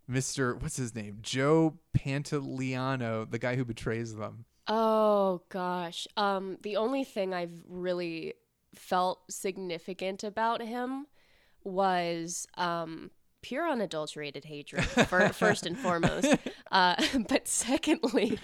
Mister 0.08 0.56
what's 0.56 0.78
his 0.78 0.94
name? 0.94 1.20
Joe 1.22 1.80
Pantoliano, 1.98 3.30
the 3.30 3.40
guy 3.40 3.56
who 3.56 3.64
betrays 3.66 4.16
them. 4.16 4.46
Oh 4.68 5.42
gosh. 5.50 6.08
Um 6.18 6.58
the 6.62 6.76
only 6.78 7.04
thing 7.04 7.34
I've 7.34 7.64
really 7.68 8.34
felt 8.76 9.20
significant 9.30 10.24
about 10.24 10.62
him 10.62 11.08
was 11.64 12.48
um 12.56 13.12
pure 13.42 13.68
unadulterated 13.70 14.46
hatred 14.46 14.84
for, 15.10 15.30
first 15.30 15.66
and 15.66 15.78
foremost 15.78 16.36
uh, 16.72 16.96
but 17.30 17.48
secondly 17.48 18.40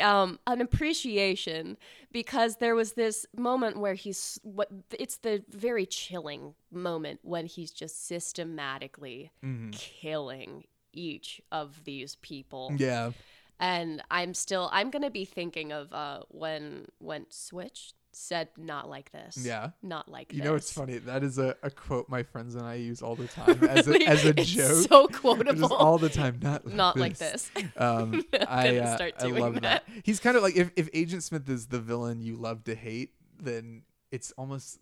um, 0.00 0.38
an 0.46 0.60
appreciation 0.60 1.76
because 2.12 2.56
there 2.56 2.74
was 2.74 2.92
this 2.92 3.24
moment 3.36 3.78
where 3.78 3.94
he's 3.94 4.38
what 4.42 4.68
it's 4.98 5.18
the 5.18 5.42
very 5.50 5.86
chilling 5.86 6.54
moment 6.70 7.20
when 7.22 7.46
he's 7.46 7.70
just 7.70 8.06
systematically 8.06 9.30
Mhm. 9.44 9.72
killing 9.72 10.64
each 10.92 11.40
of 11.50 11.84
these 11.84 12.16
people 12.16 12.72
Yeah. 12.76 13.12
and 13.58 14.02
i'm 14.10 14.34
still 14.34 14.68
i'm 14.72 14.90
gonna 14.90 15.10
be 15.10 15.24
thinking 15.24 15.72
of 15.72 15.92
uh 15.92 16.20
when 16.28 16.86
when 16.98 17.26
switch 17.30 17.94
said 18.14 18.48
not 18.56 18.88
like 18.88 19.10
this 19.12 19.38
Yeah. 19.40 19.70
not 19.82 20.08
like 20.08 20.28
this. 20.28 20.36
You 20.36 20.42
this 20.42 20.48
know, 20.50 20.54
it's 20.56 20.72
funny. 20.72 20.98
That 20.98 21.22
is 21.24 21.38
a, 21.38 21.56
a 21.62 21.70
quote 21.70 22.08
my 22.08 22.22
friends 22.22 22.54
and 22.54 22.64
I 22.66 22.74
use 22.74 23.02
all 23.02 23.14
the 23.14 23.26
time 23.28 23.62
as 23.64 23.88
a, 23.88 24.02
as 24.08 24.24
a 24.24 24.38
It's 24.38 24.50
joke. 24.50 24.86
so 24.88 25.08
Just 25.08 25.20
quotable. 25.22 25.72
all 25.74 25.98
the 25.98 26.08
time. 26.10 26.38
Not 26.42 26.66
like 26.66 26.74
Not 26.74 26.94
this. 26.96 27.02
like 27.04 27.16
this. 27.18 27.50
Um, 27.76 28.22
I, 28.48 28.76
uh, 28.78 28.96
start 28.96 29.14
I 29.20 29.26
love 29.26 29.60
that. 29.62 29.84
He's 30.02 30.20
kind 30.20 30.36
of 30.36 30.42
like 30.42 30.56
if, 30.56 30.70
if 30.76 30.88
Agent 30.92 31.22
Smith 31.22 31.48
is 31.48 31.66
the 31.66 31.80
villain 31.80 32.20
you 32.22 32.36
love 32.36 32.64
to 32.64 32.74
hate, 32.74 33.12
then 33.40 33.82
it's 34.10 34.32
almost 34.38 34.78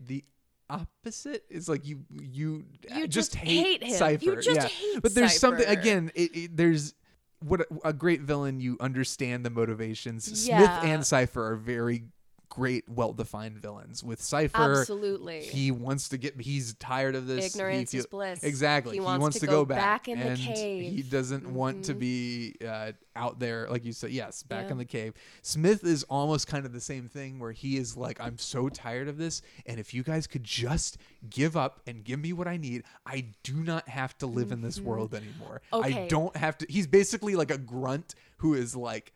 the 0.00 0.24
opposite. 0.68 1.44
It's 1.50 1.68
like 1.68 1.86
you 1.86 2.04
you, 2.10 2.64
uh, 2.90 2.96
You 2.98 3.08
just, 3.08 3.32
just 3.32 3.34
hate, 3.36 3.82
hate 3.82 3.82
him. 3.84 3.96
Cypher. 3.96 4.24
You 4.24 4.36
just 4.40 4.56
yeah. 4.56 4.66
hate 4.66 5.02
but 5.02 5.14
there's 5.14 5.38
something 5.38 5.66
again. 5.66 6.10
It, 6.14 6.36
it, 6.36 6.56
there's 6.56 6.94
what 7.40 7.60
a, 7.60 7.66
a 7.88 7.92
great 7.92 8.22
villain. 8.22 8.60
You 8.60 8.76
understand 8.80 9.44
the 9.44 9.50
motivations. 9.50 10.24
Smith 10.24 10.70
and 10.82 11.04
Cypher 11.06 11.52
are 11.52 11.56
very 11.56 12.04
great, 12.52 12.86
well-defined 12.86 13.56
villains. 13.56 14.04
With 14.04 14.20
Cypher, 14.20 14.80
Absolutely. 14.80 15.40
he 15.40 15.70
wants 15.70 16.10
to 16.10 16.18
get. 16.18 16.38
He's 16.38 16.74
tired 16.74 17.14
of 17.14 17.26
this. 17.26 17.40
He 17.54 17.58
Ignorance 17.58 17.94
is 17.94 18.06
bliss. 18.06 18.42
Exactly. 18.44 18.94
He 18.96 19.00
wants 19.00 19.34
to 19.36 19.40
to 19.40 19.46
go 19.46 19.52
go 19.52 19.64
back, 19.64 19.78
back 19.78 20.08
in 20.08 20.18
the 20.20 20.36
cave. 20.36 20.36
He 20.36 20.54
cave. 20.54 21.04
Mm-hmm. 21.04 21.08
doesn't 21.10 21.54
want 21.54 21.84
to 21.86 21.94
be 21.94 22.54
uh, 22.66 22.92
out 23.16 23.38
there, 23.38 23.66
like 23.70 23.84
you 23.86 23.92
said. 23.92 24.10
Yes, 24.10 24.42
back 24.42 24.66
Yeah. 24.66 24.72
in 24.72 24.78
the 24.78 24.84
cave. 24.84 25.14
Smith 25.40 25.82
is 25.84 26.04
almost 26.10 26.46
kind 26.46 26.66
of 26.66 26.72
the 26.74 26.80
same 26.80 27.08
thing, 27.08 27.38
where 27.38 27.52
he 27.52 27.78
is 27.78 27.96
like, 27.96 28.20
"I'm 28.20 28.36
so 28.36 28.68
tired 28.68 29.08
of 29.08 29.16
this, 29.16 29.40
and 29.64 29.80
if 29.80 29.94
you 29.94 30.02
guys 30.02 30.26
could 30.26 30.44
just 30.44 30.98
give 31.30 31.56
up 31.56 31.80
and 31.86 32.04
give 32.04 32.20
me 32.20 32.32
what 32.34 32.46
I 32.46 32.58
need, 32.58 32.84
I 33.06 33.28
do 33.42 33.54
not 33.54 33.88
have 33.88 34.16
to 34.18 34.26
live 34.26 34.52
in 34.52 34.60
this 34.60 34.78
world 34.78 35.14
anymore. 35.14 35.62
I 35.72 35.90
Mm-hmm. 35.92 36.08
Don't 36.08 36.36
have 36.36 36.58
to." 36.58 36.66
He's 36.68 36.86
basically 36.86 37.34
like 37.34 37.50
a 37.50 37.58
grunt 37.58 38.14
who 38.38 38.54
is 38.54 38.76
like, 38.76 39.12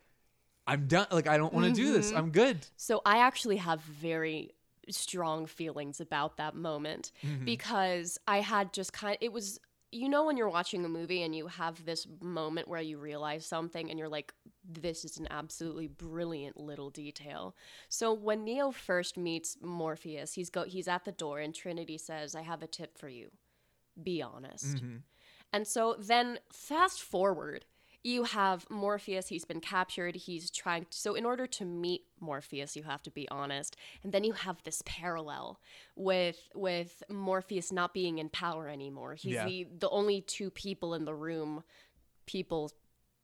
"I'm 0.67 0.87
done. 0.87 1.07
Like 1.11 1.27
I 1.27 1.37
don't 1.37 1.53
want 1.53 1.65
to 1.67 1.73
do 1.73 1.91
this. 1.93 2.11
Mhm. 2.11 2.17
I'm 2.17 2.31
good." 2.31 2.67
So 2.75 3.01
I 3.05 3.19
actually 3.19 3.57
have 3.57 3.81
very 3.81 4.53
strong 4.89 5.45
feelings 5.47 5.99
about 5.99 6.37
that 6.37 6.55
moment 6.55 7.11
Mhm. 7.23 7.43
because 7.45 8.17
I 8.27 8.39
had 8.41 8.71
just 8.73 8.93
kind 8.93 9.17
it 9.19 9.33
was 9.33 9.59
you 9.91 10.09
know 10.09 10.25
when 10.25 10.35
you're 10.35 10.49
watching 10.49 10.83
a 10.83 10.89
movie 10.89 11.23
and 11.23 11.33
you 11.33 11.47
have 11.47 11.85
this 11.85 12.05
moment 12.21 12.67
where 12.67 12.81
you 12.81 12.97
realize 12.97 13.45
something 13.45 13.89
and 13.89 13.97
you're 13.97 14.09
like 14.09 14.33
this 14.63 15.05
is 15.05 15.17
an 15.17 15.27
absolutely 15.31 15.87
brilliant 15.87 16.57
little 16.57 16.89
detail. 16.89 17.55
So 17.89 18.13
when 18.13 18.43
Neo 18.43 18.71
first 18.71 19.17
meets 19.17 19.57
Morpheus, 19.61 20.33
he's 20.33 20.49
go 20.49 20.63
he's 20.65 20.87
at 20.89 21.05
the 21.05 21.11
door 21.13 21.39
and 21.39 21.55
Trinity 21.55 21.97
says, 21.97 22.35
"I 22.35 22.41
have 22.41 22.61
a 22.61 22.67
tip 22.67 22.97
for 22.97 23.07
you. 23.09 23.31
Be 24.01 24.21
honest." 24.21 24.77
Mhm. 24.77 25.03
And 25.53 25.65
so 25.67 25.95
then 25.97 26.39
fast 26.51 27.01
forward, 27.01 27.65
you 28.03 28.23
have 28.23 28.69
Morpheus, 28.69 29.27
he's 29.27 29.45
been 29.45 29.59
captured, 29.59 30.15
he's 30.15 30.49
trying 30.49 30.85
so 30.89 31.15
in 31.15 31.25
order 31.25 31.45
to 31.47 31.65
meet 31.65 32.01
Morpheus, 32.19 32.75
you 32.75 32.83
have 32.83 33.01
to 33.03 33.11
be 33.11 33.27
honest. 33.29 33.75
And 34.03 34.13
then 34.13 34.23
you 34.23 34.33
have 34.33 34.61
this 34.63 34.81
parallel 34.85 35.59
with 35.95 36.39
with 36.55 37.03
Morpheus 37.09 37.71
not 37.71 37.93
being 37.93 38.19
in 38.19 38.29
power 38.29 38.69
anymore. 38.69 39.15
He's 39.15 39.33
Yeah. 39.33 39.45
the 39.45 39.67
the 39.79 39.89
only 39.89 40.21
two 40.21 40.49
people 40.49 40.93
in 40.93 41.05
the 41.05 41.15
room, 41.15 41.63
people 42.25 42.71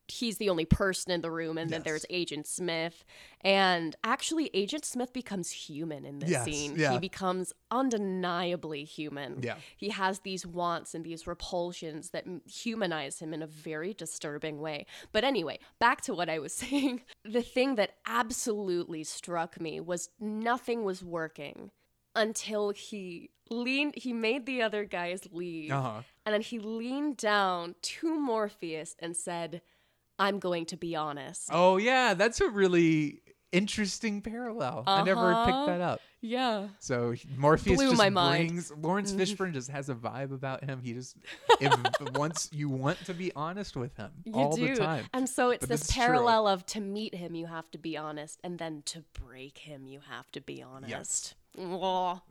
he's 0.07 0.37
the 0.37 0.49
only 0.49 0.65
person 0.65 1.11
in 1.11 1.21
the 1.21 1.31
room 1.31 1.57
and 1.57 1.69
then 1.69 1.81
there's 1.83 2.05
Agent 2.09 2.45
Smith 2.45 3.05
and 3.41 3.95
actually 4.03 4.49
Agent 4.53 4.83
Smith 4.85 5.13
becomes 5.13 5.49
human 5.49 6.05
in 6.05 6.19
this 6.19 6.29
Yes, 6.29 6.43
scene. 6.45 6.75
yeah. 6.77 6.91
He 6.91 6.99
becomes 6.99 7.53
undeniably 7.71 8.83
human. 8.83 9.41
Yeah. 9.41 9.55
He 9.77 9.89
has 9.89 10.19
these 10.19 10.45
wants 10.45 10.93
and 10.93 11.03
these 11.05 11.25
repulsions 11.27 12.09
that 12.11 12.25
humanize 12.45 13.19
him 13.19 13.33
in 13.33 13.41
a 13.41 13.47
very 13.47 13.93
disturbing 13.93 14.59
way. 14.59 14.85
But 15.11 15.23
anyway, 15.23 15.59
back 15.79 16.01
to 16.01 16.13
what 16.13 16.29
I 16.29 16.39
was 16.39 16.53
saying. 16.63 17.01
The 17.23 17.41
thing 17.41 17.75
that 17.75 17.95
absolutely 18.05 19.03
struck 19.03 19.59
me 19.59 19.79
was 19.79 20.09
nothing 20.19 20.83
was 20.83 21.03
working 21.03 21.71
until 22.15 22.69
he 22.69 23.31
leaned 23.49 23.95
he 23.97 24.13
made 24.13 24.45
the 24.45 24.61
other 24.61 24.85
guys 24.85 25.21
leave. 25.31 25.71
Uh-huh. 25.71 26.01
And 26.25 26.33
then 26.33 26.41
he 26.41 26.59
leaned 26.59 27.17
down 27.17 27.75
to 27.81 28.19
Morpheus 28.19 28.95
and 28.99 29.15
said, 29.17 29.61
"I'm 30.19 30.39
going 30.39 30.65
to 30.67 30.77
be 30.77 30.95
honest." 30.95 31.49
Oh 31.51 31.77
yeah, 31.77 32.13
that's 32.13 32.41
a 32.41 32.49
really 32.49 33.21
interesting 33.51 34.19
parallel. 34.21 34.83
I 34.87 35.03
never 35.03 35.31
Uh-huh. 35.31 35.45
picked 35.45 35.67
that 35.67 35.81
up. 35.81 36.01
Yeah. 36.21 36.69
So 36.79 37.11
he- 37.11 37.29
Morpheus 37.37 37.75
Blew 37.77 37.89
just 37.91 37.97
my 37.99 38.09
mind. 38.09 38.67
Laurence 38.77 39.13
Mhm. 39.13 39.17
Fishburne 39.19 39.53
just 39.53 39.69
has 39.69 39.89
a 39.89 39.93
vibe 39.93 40.33
about 40.33 40.63
him. 40.63 40.81
He 40.81 40.93
just 40.93 41.17
if 41.59 41.71
once 42.15 42.49
you 42.51 42.67
want 42.67 42.97
to 43.05 43.13
be 43.13 43.31
honest 43.35 43.75
with 43.75 43.95
him 43.95 44.11
You 44.25 44.33
all 44.33 44.55
do. 44.55 44.69
the 44.69 44.75
time. 44.75 45.05
And 45.13 45.29
so 45.29 45.51
it's 45.51 45.59
But 45.61 45.69
this 45.69 45.81
is 45.83 45.87
true. 45.93 46.01
parallel 46.03 46.47
of 46.47 46.65
to 46.67 46.79
meet 46.81 47.13
him, 47.13 47.35
you 47.35 47.45
have 47.45 47.69
to 47.71 47.77
be 47.77 47.95
honest, 47.95 48.39
and 48.43 48.57
then 48.57 48.81
to 48.87 49.03
break 49.13 49.59
him, 49.59 49.85
you 49.85 49.99
have 50.09 50.31
to 50.31 50.41
be 50.41 50.63
honest. 50.63 51.35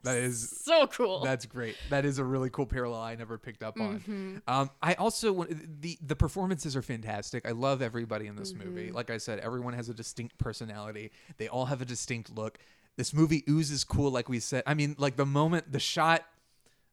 That 0.02 0.16
is 0.16 0.50
so 0.64 0.86
cool. 0.86 1.20
That's 1.24 1.46
great. 1.46 1.76
That 1.90 2.04
is 2.04 2.18
a 2.18 2.24
really 2.24 2.50
cool 2.50 2.66
parallel 2.66 3.00
I 3.00 3.14
never 3.14 3.38
picked 3.38 3.62
up 3.62 3.78
on. 3.80 4.00
Mhm. 4.00 4.42
Um, 4.46 4.70
I 4.82 4.94
also 4.94 5.44
the 5.44 5.98
the 6.00 6.16
performances 6.16 6.74
are 6.76 6.82
fantastic. 6.82 7.46
I 7.46 7.52
love 7.52 7.82
everybody 7.82 8.26
in 8.26 8.36
this 8.36 8.52
movie. 8.54 8.88
Mhm. 8.90 8.94
Like 8.94 9.10
I 9.10 9.18
said, 9.18 9.38
everyone 9.40 9.74
has 9.74 9.88
a 9.88 9.94
distinct 9.94 10.38
personality. 10.38 11.12
They 11.36 11.48
all 11.48 11.66
have 11.66 11.80
a 11.80 11.84
distinct 11.84 12.30
look. 12.30 12.58
This 12.96 13.14
movie 13.14 13.44
oozes 13.48 13.84
cool, 13.84 14.10
like 14.10 14.28
we 14.28 14.40
said. 14.40 14.62
I 14.66 14.74
mean, 14.74 14.96
like 14.98 15.16
the 15.16 15.26
moment 15.26 15.72
the 15.72 15.80
shot 15.80 16.26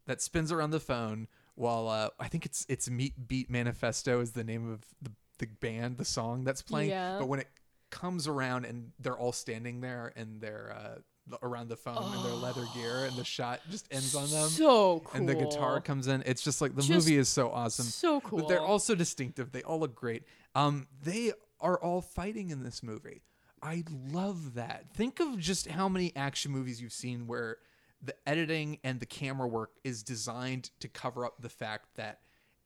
that 0.05 0.21
spins 0.21 0.51
around 0.51 0.71
the 0.71 0.79
phone 0.79 1.27
while 1.55 1.87
uh, 1.87 2.09
I 2.19 2.27
think 2.27 2.45
it's 2.45 2.65
it's 2.69 2.89
Meat 2.89 3.27
Beat 3.27 3.49
Manifesto 3.49 4.21
is 4.21 4.31
the 4.31 4.43
name 4.43 4.69
of 4.71 4.81
the 5.01 5.11
the 5.39 5.47
band, 5.47 5.97
the 5.97 6.05
song 6.05 6.43
that's 6.43 6.61
playing. 6.61 6.89
Yeah. 6.91 7.17
But 7.17 7.27
when 7.27 7.39
it 7.39 7.47
comes 7.91 8.27
around 8.27 8.65
and 8.65 8.91
they're 8.99 9.17
all 9.17 9.31
standing 9.31 9.81
there 9.81 10.13
and 10.15 10.41
they're 10.41 10.71
uh, 10.77 10.99
around 11.41 11.69
the 11.69 11.75
phone 11.75 12.15
in 12.15 12.23
their 12.23 12.33
leather 12.33 12.65
gear 12.73 13.05
and 13.05 13.15
the 13.15 13.23
shot 13.23 13.61
just 13.69 13.87
ends 13.91 14.15
on 14.15 14.29
them. 14.29 14.49
So 14.49 14.99
cool. 14.99 15.11
And 15.13 15.27
the 15.27 15.35
guitar 15.35 15.81
comes 15.81 16.07
in. 16.07 16.23
It's 16.25 16.41
just 16.41 16.61
like 16.61 16.75
the 16.75 16.81
Just 16.81 17.07
movie 17.07 17.17
is 17.17 17.29
so 17.29 17.49
awesome. 17.51 17.85
so 17.85 18.19
But 18.21 18.47
they're 18.47 18.57
cool. 18.59 18.67
also 18.67 18.95
distinctive. 18.95 19.51
They 19.51 19.63
all 19.63 19.79
look 19.79 19.95
great. 19.95 20.23
Um, 20.55 20.87
they 21.03 21.31
are 21.61 21.79
all 21.79 22.01
fighting 22.01 22.49
in 22.51 22.63
this 22.63 22.81
movie. 22.83 23.21
I 23.61 23.83
love 24.11 24.53
that. 24.53 24.85
Think 24.93 25.19
of 25.19 25.37
just 25.37 25.67
how 25.67 25.89
many 25.89 26.15
action 26.15 26.51
movies 26.51 26.81
you've 26.81 26.93
seen 26.93 27.27
where 27.27 27.57
the 28.01 28.15
editing 28.25 28.79
and 28.83 28.99
the 29.01 29.05
camera 29.05 29.47
work 29.47 29.71
is 29.83 30.03
designed 30.03 30.71
to 30.79 30.87
cover 30.87 31.25
up 31.25 31.41
the 31.41 31.49
fact 31.49 31.87
that 31.95 32.19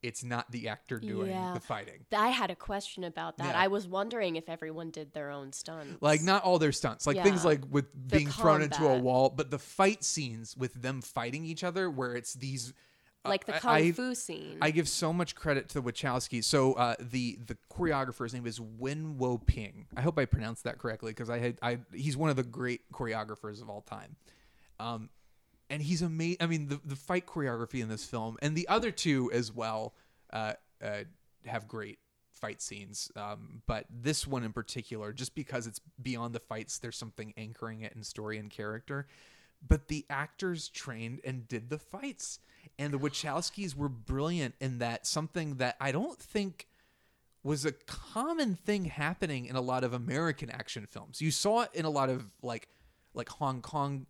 it's 0.03 0.23
not 0.23 0.51
the 0.51 0.67
actor 0.67 0.99
doing 0.99 1.31
Yeah. 1.31 1.53
the 1.53 1.59
fighting. 1.59 2.05
I 2.15 2.27
had 2.29 2.51
a 2.51 2.55
question 2.55 3.03
about 3.05 3.37
that. 3.37 3.55
Yeah. 3.55 3.59
I 3.61 3.67
was 3.67 3.87
wondering 3.87 4.35
if 4.35 4.49
everyone 4.49 4.91
did 4.91 5.13
their 5.13 5.31
own 5.31 5.53
stunts. 5.53 6.01
Like 6.01 6.21
not 6.21 6.43
all 6.43 6.59
their 6.59 6.71
stunts, 6.73 7.07
like 7.07 7.23
things 7.23 7.43
like 7.45 7.61
with 7.69 7.85
The 7.93 8.17
being 8.17 8.27
thrown 8.29 8.61
into 8.61 8.85
a 8.87 8.99
wall, 8.99 9.29
but 9.29 9.49
the 9.49 9.59
fight 9.59 10.03
scenes 10.03 10.55
with 10.57 10.73
them 10.73 11.01
fighting 11.01 11.45
each 11.45 11.63
other, 11.63 11.89
where 11.89 12.15
it's 12.15 12.33
these 12.33 12.73
uh, 13.25 13.29
Like 13.29 13.45
the 13.45 13.53
kung 13.53 13.71
I- 13.75 13.91
fu 13.93 14.13
scene. 14.13 14.57
I 14.61 14.71
give 14.71 14.89
so 14.89 15.13
much 15.13 15.33
credit 15.33 15.69
to 15.69 15.75
the 15.75 15.81
Wachowskis. 15.81 16.43
So 16.43 16.73
uh, 16.73 16.95
the 16.99 17.39
the 17.47 17.57
choreographer's 17.71 18.33
name 18.33 18.45
is 18.45 18.59
Yuen 18.59 19.17
Woo-ping. 19.17 19.87
I 19.95 20.01
hope 20.01 20.19
I 20.19 20.25
pronounced 20.25 20.65
that 20.65 20.77
correctly 20.77 21.11
because 21.11 21.29
I 21.29 21.39
had 21.39 21.57
I 21.61 21.79
he's 21.93 22.17
one 22.17 22.29
of 22.29 22.35
the 22.35 22.43
great 22.43 22.81
choreographers 22.91 23.61
of 23.61 23.69
all 23.69 23.79
time. 23.81 24.17
Um, 24.79 25.09
and 25.73 25.81
he's 25.81 26.03
amazing. 26.03 26.37
I 26.39 26.45
mean, 26.45 26.67
the 26.67 26.79
the 26.85 26.95
fight 26.95 27.25
choreography 27.25 27.81
in 27.81 27.89
this 27.89 28.05
film 28.05 28.37
and 28.43 28.55
the 28.55 28.67
other 28.67 28.91
two 28.91 29.31
as 29.33 29.51
well 29.51 29.95
uh, 30.31 30.53
uh, 30.83 30.99
have 31.47 31.67
great 31.67 31.97
fight 32.31 32.61
scenes. 32.61 33.11
Um, 33.15 33.63
but 33.65 33.87
this 33.89 34.27
one 34.27 34.43
in 34.43 34.53
particular, 34.53 35.11
just 35.11 35.33
because 35.33 35.65
it's 35.65 35.81
beyond 36.01 36.35
the 36.35 36.39
fights, 36.39 36.77
there's 36.77 36.95
something 36.95 37.33
anchoring 37.37 37.81
it 37.81 37.93
in 37.95 38.03
story 38.03 38.37
and 38.37 38.51
character. 38.51 39.07
But 39.67 39.87
the 39.87 40.05
actors 40.11 40.69
trained 40.69 41.21
and 41.23 41.47
did 41.47 41.71
the 41.71 41.79
fights, 41.79 42.39
and 42.77 42.93
the 42.93 42.99
Wachowskis 42.99 43.75
were 43.75 43.89
brilliant 43.89 44.53
in 44.59 44.77
that. 44.77 45.07
Something 45.07 45.55
that 45.55 45.75
I 45.81 45.91
don't 45.91 46.19
think 46.19 46.67
was 47.41 47.65
a 47.65 47.71
common 47.71 48.55
thing 48.55 48.85
happening 48.85 49.47
in 49.47 49.55
a 49.55 49.61
lot 49.61 49.83
of 49.83 49.91
American 49.91 50.51
action 50.51 50.85
films. 50.85 51.19
You 51.19 51.31
saw 51.31 51.61
it 51.61 51.71
in 51.73 51.85
a 51.85 51.89
lot 51.89 52.09
of 52.09 52.29
like 52.43 52.67
like 53.15 53.29
Hong 53.29 53.61
Kong 53.61 54.05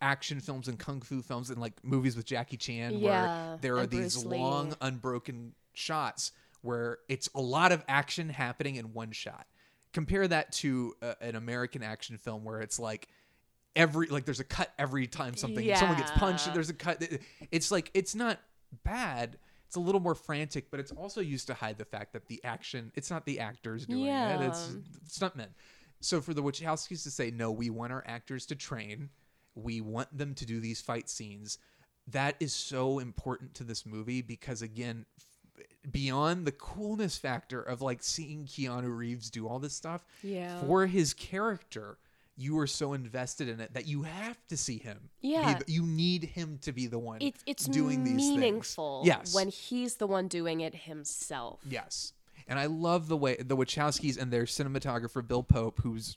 action 0.00 0.40
films 0.40 0.68
and 0.68 0.78
kung 0.78 1.00
fu 1.00 1.22
films 1.22 1.50
and 1.50 1.60
like 1.60 1.72
movies 1.82 2.16
with 2.16 2.24
Jackie 2.26 2.56
Chan 2.56 2.98
Yeah, 2.98 3.04
where 3.48 3.58
there 3.60 3.78
are 3.78 3.86
these 3.86 4.24
long 4.24 4.74
unbroken 4.80 5.54
shots 5.74 6.32
where 6.62 6.98
it's 7.08 7.28
a 7.34 7.40
lot 7.40 7.72
of 7.72 7.84
action 7.88 8.28
happening 8.28 8.76
in 8.76 8.92
one 8.92 9.12
shot. 9.12 9.46
compare 9.92 10.26
that 10.28 10.52
to 10.52 10.94
uh, 11.02 11.14
an 11.20 11.34
American 11.36 11.82
action 11.82 12.18
film 12.18 12.44
where 12.44 12.60
it's 12.60 12.78
like 12.78 13.08
every 13.76 14.06
like 14.08 14.24
there's 14.24 14.40
a 14.40 14.44
cut 14.44 14.72
every 14.78 15.06
time 15.06 15.36
something. 15.36 15.74
Someone 15.76 15.96
gets 15.98 16.10
punched 16.12 16.46
Yeah. 16.48 16.52
there's 16.54 16.70
a 16.70 16.74
cut. 16.74 17.02
It's 17.50 17.70
like 17.70 17.90
it's 17.94 18.14
not 18.14 18.38
bad. 18.84 19.38
It's 19.66 19.76
a 19.76 19.80
little 19.80 20.00
more 20.00 20.14
frantic 20.14 20.70
but 20.70 20.80
it's 20.80 20.92
also 20.92 21.20
used 21.20 21.46
to 21.48 21.54
hide 21.54 21.78
the 21.78 21.84
fact 21.84 22.12
that 22.14 22.26
the 22.26 22.40
action 22.44 22.90
it's 22.94 23.10
not 23.10 23.24
the 23.26 23.40
actors 23.40 23.86
doing 23.86 24.06
it. 24.06 24.40
It's 24.42 24.76
stuntmen. 25.08 25.48
So 26.00 26.20
for 26.20 26.32
the 26.34 26.42
Wachowskis 26.42 27.02
to 27.02 27.10
say 27.10 27.30
no 27.30 27.50
we 27.50 27.70
want 27.70 27.92
our 27.92 28.02
actors 28.06 28.46
to 28.46 28.54
train 28.56 29.10
we 29.62 29.80
want 29.80 30.16
them 30.16 30.34
to 30.34 30.46
do 30.46 30.60
these 30.60 30.80
fight 30.80 31.08
scenes 31.08 31.58
that 32.10 32.34
is 32.40 32.52
so 32.54 32.98
important 32.98 33.54
to 33.54 33.64
this 33.64 33.84
movie 33.84 34.22
because 34.22 34.62
again 34.62 35.04
beyond 35.90 36.46
the 36.46 36.52
coolness 36.52 37.16
factor 37.16 37.60
of 37.62 37.82
like 37.82 38.02
seeing 38.02 38.44
Keanu 38.44 38.94
Reeves 38.96 39.30
do 39.30 39.48
all 39.48 39.58
this 39.58 39.74
stuff 39.74 40.04
Yeah. 40.22 40.60
for 40.60 40.86
his 40.86 41.14
character 41.14 41.98
you 42.40 42.56
are 42.60 42.68
so 42.68 42.92
invested 42.92 43.48
in 43.48 43.58
it 43.58 43.74
that 43.74 43.86
you 43.86 44.02
have 44.04 44.36
to 44.46 44.56
see 44.56 44.78
him 44.78 45.10
Yeah. 45.20 45.58
the- 45.58 45.72
you 45.72 45.82
need 45.84 46.22
him 46.24 46.58
to 46.58 46.72
be 46.72 46.86
the 46.86 46.98
one 46.98 47.20
It's 47.20 47.42
it's 47.46 47.64
doing 47.64 48.04
these 48.04 48.16
things. 48.16 48.28
meaningful 48.38 49.02
yes 49.04 49.34
when 49.34 49.48
he's 49.48 49.96
the 49.96 50.06
one 50.06 50.28
doing 50.28 50.60
it 50.60 50.74
himself. 50.74 51.60
Yes. 51.68 52.12
And 52.46 52.58
I 52.58 52.64
love 52.66 53.08
the 53.08 53.16
way 53.16 53.36
the 53.36 53.56
Wachowskis 53.56 54.16
and 54.16 54.32
their 54.32 54.44
cinematographer 54.44 55.26
Bill 55.26 55.42
Pope, 55.42 55.80
who's 55.82 56.16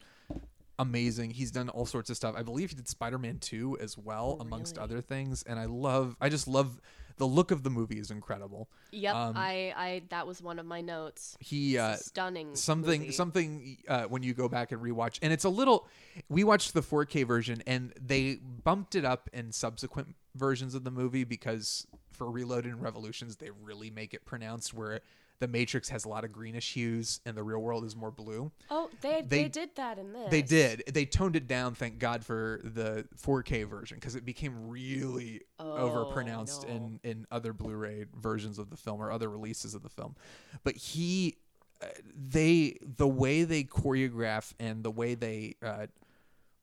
amazing. 0.80 1.32
He's 1.32 1.51
done 1.51 1.69
all 1.69 1.86
sorts 1.86 2.09
of 2.09 2.15
stuff. 2.17 2.36
I 2.38 2.43
believe 2.43 2.69
he 2.69 2.76
did 2.76 2.88
Spider-Man 2.88 3.39
2 3.39 3.78
as 3.80 3.97
well, 3.97 4.38
amongst 4.39 4.78
other 4.78 5.01
things. 5.01 5.43
And 5.43 5.59
I 5.59 5.65
love 5.65 6.15
I 6.19 6.30
just 6.30 6.47
love 6.47 6.80
the 7.17 7.28
look 7.28 7.51
of 7.51 7.61
the 7.61 7.69
movie 7.69 7.99
is 7.99 8.09
incredible. 8.09 8.67
Yep, 8.91 9.15
Um, 9.15 9.34
I 9.38 9.74
I 9.78 10.01
that 10.09 10.26
was 10.26 10.41
one 10.41 10.57
of 10.57 10.65
my 10.65 10.82
notes. 10.82 11.38
He 11.39 11.78
uh 11.78 11.95
Stunning 11.97 12.55
something 12.55 13.01
movie. 13.01 13.11
something 13.13 13.78
uh, 13.88 14.03
when 14.05 14.24
you 14.24 14.34
go 14.34 14.49
back 14.49 14.72
and 14.72 14.82
rewatch 14.82 15.19
and 15.22 15.32
it's 15.32 15.43
a 15.43 15.49
little 15.49 15.88
we 16.30 16.43
watched 16.43 16.74
the 16.74 16.82
4K 16.82 17.28
version 17.28 17.61
and 17.67 17.93
they 18.01 18.36
bumped 18.63 18.95
it 18.95 19.05
up 19.05 19.30
in 19.34 19.51
subsequent 19.51 20.15
versions 20.36 20.74
of 20.74 20.84
the 20.84 20.91
movie 20.91 21.24
because 21.24 21.86
for 22.11 22.30
Reloaded 22.32 22.72
and 22.72 22.82
Revolutions 22.82 23.36
they 23.36 23.51
really 23.51 23.91
make 23.91 24.13
it 24.15 24.26
pronounced 24.26 24.74
where 24.74 25.01
the 25.42 25.48
Matrix 25.48 25.89
has 25.89 26.06
a 26.06 26.08
lot 26.08 26.24
of 26.24 26.32
greenish 26.32 26.74
hues 26.74 27.20
and 27.26 27.36
the 27.36 27.42
real 27.44 27.60
world 27.60 27.84
is 27.84 27.96
more 27.96 28.12
blue. 28.12 28.52
Oh, 28.70 28.89
they, 29.02 29.24
They- 29.24 29.44
they 29.44 29.50
did 29.50 29.76
that 29.76 29.98
in 29.98 30.14
this. 30.14 30.30
They 30.30 30.44
did. 30.44 30.84
They 30.94 31.04
toned 31.06 31.36
it 31.36 31.48
down, 31.48 31.74
thank 31.74 31.98
God 31.98 32.24
for 32.24 32.62
the 32.64 33.06
4K 33.20 33.68
version 33.68 33.98
because 33.98 34.16
it 34.16 34.24
became 34.24 34.70
really 34.70 35.42
overpronounced 35.60 36.64
in 36.66 37.00
in 37.04 37.26
other 37.32 37.54
Blu-ray 37.54 38.06
versions 38.16 38.60
of 38.60 38.70
the 38.70 38.78
film 38.78 39.02
or 39.02 39.12
other 39.12 39.30
releases 39.30 39.74
of 39.76 39.82
the 39.82 39.89
film. 39.89 40.16
But 40.64 40.76
he 40.76 41.38
uh, 41.82 41.88
they 42.16 42.78
the 42.82 43.08
way 43.08 43.44
they 43.44 43.64
choreograph 43.64 44.54
and 44.60 44.84
the 44.84 44.92
way 44.92 45.16
they 45.16 45.56
uh, 45.66 45.88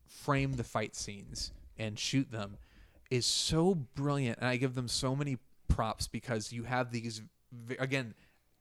frame 0.07 0.53
the 0.55 0.64
fight 0.64 0.95
scenes 0.95 1.53
and 1.76 1.99
shoot 1.99 2.31
them 2.31 2.57
is 3.11 3.26
so 3.26 3.74
brilliant 3.74 4.39
and 4.39 4.49
I 4.49 4.57
give 4.57 4.74
them 4.76 4.87
so 4.89 5.16
many 5.16 5.39
props 5.66 6.07
because 6.07 6.53
you 6.53 6.62
have 6.64 6.93
these 6.93 7.22
again 7.79 8.14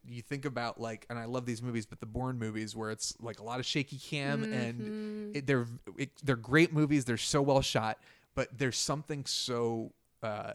you 0.08 0.22
think 0.22 0.45
about 0.45 0.80
like 0.80 1.05
and 1.10 1.18
I 1.20 1.26
love 1.26 1.45
these 1.45 1.62
movies 1.62 1.86
but 1.86 1.99
the 1.99 2.05
Bourne 2.05 2.38
movies 2.39 2.76
where 2.76 2.91
it's 2.91 3.16
like 3.22 3.39
a 3.39 3.43
lot 3.43 3.60
of 3.60 3.66
shaky 3.66 3.97
cam 3.97 4.43
and 4.43 5.36
it, 5.36 5.47
they're 5.47 5.68
it, 5.97 6.10
they're 6.24 6.36
great 6.36 6.74
movies 6.74 7.05
they're 7.05 7.18
so 7.18 7.41
well 7.41 7.62
shot 7.62 7.99
but 8.36 8.58
there's 8.58 8.78
something 8.78 9.26
so 9.26 9.91
uh 10.24 10.53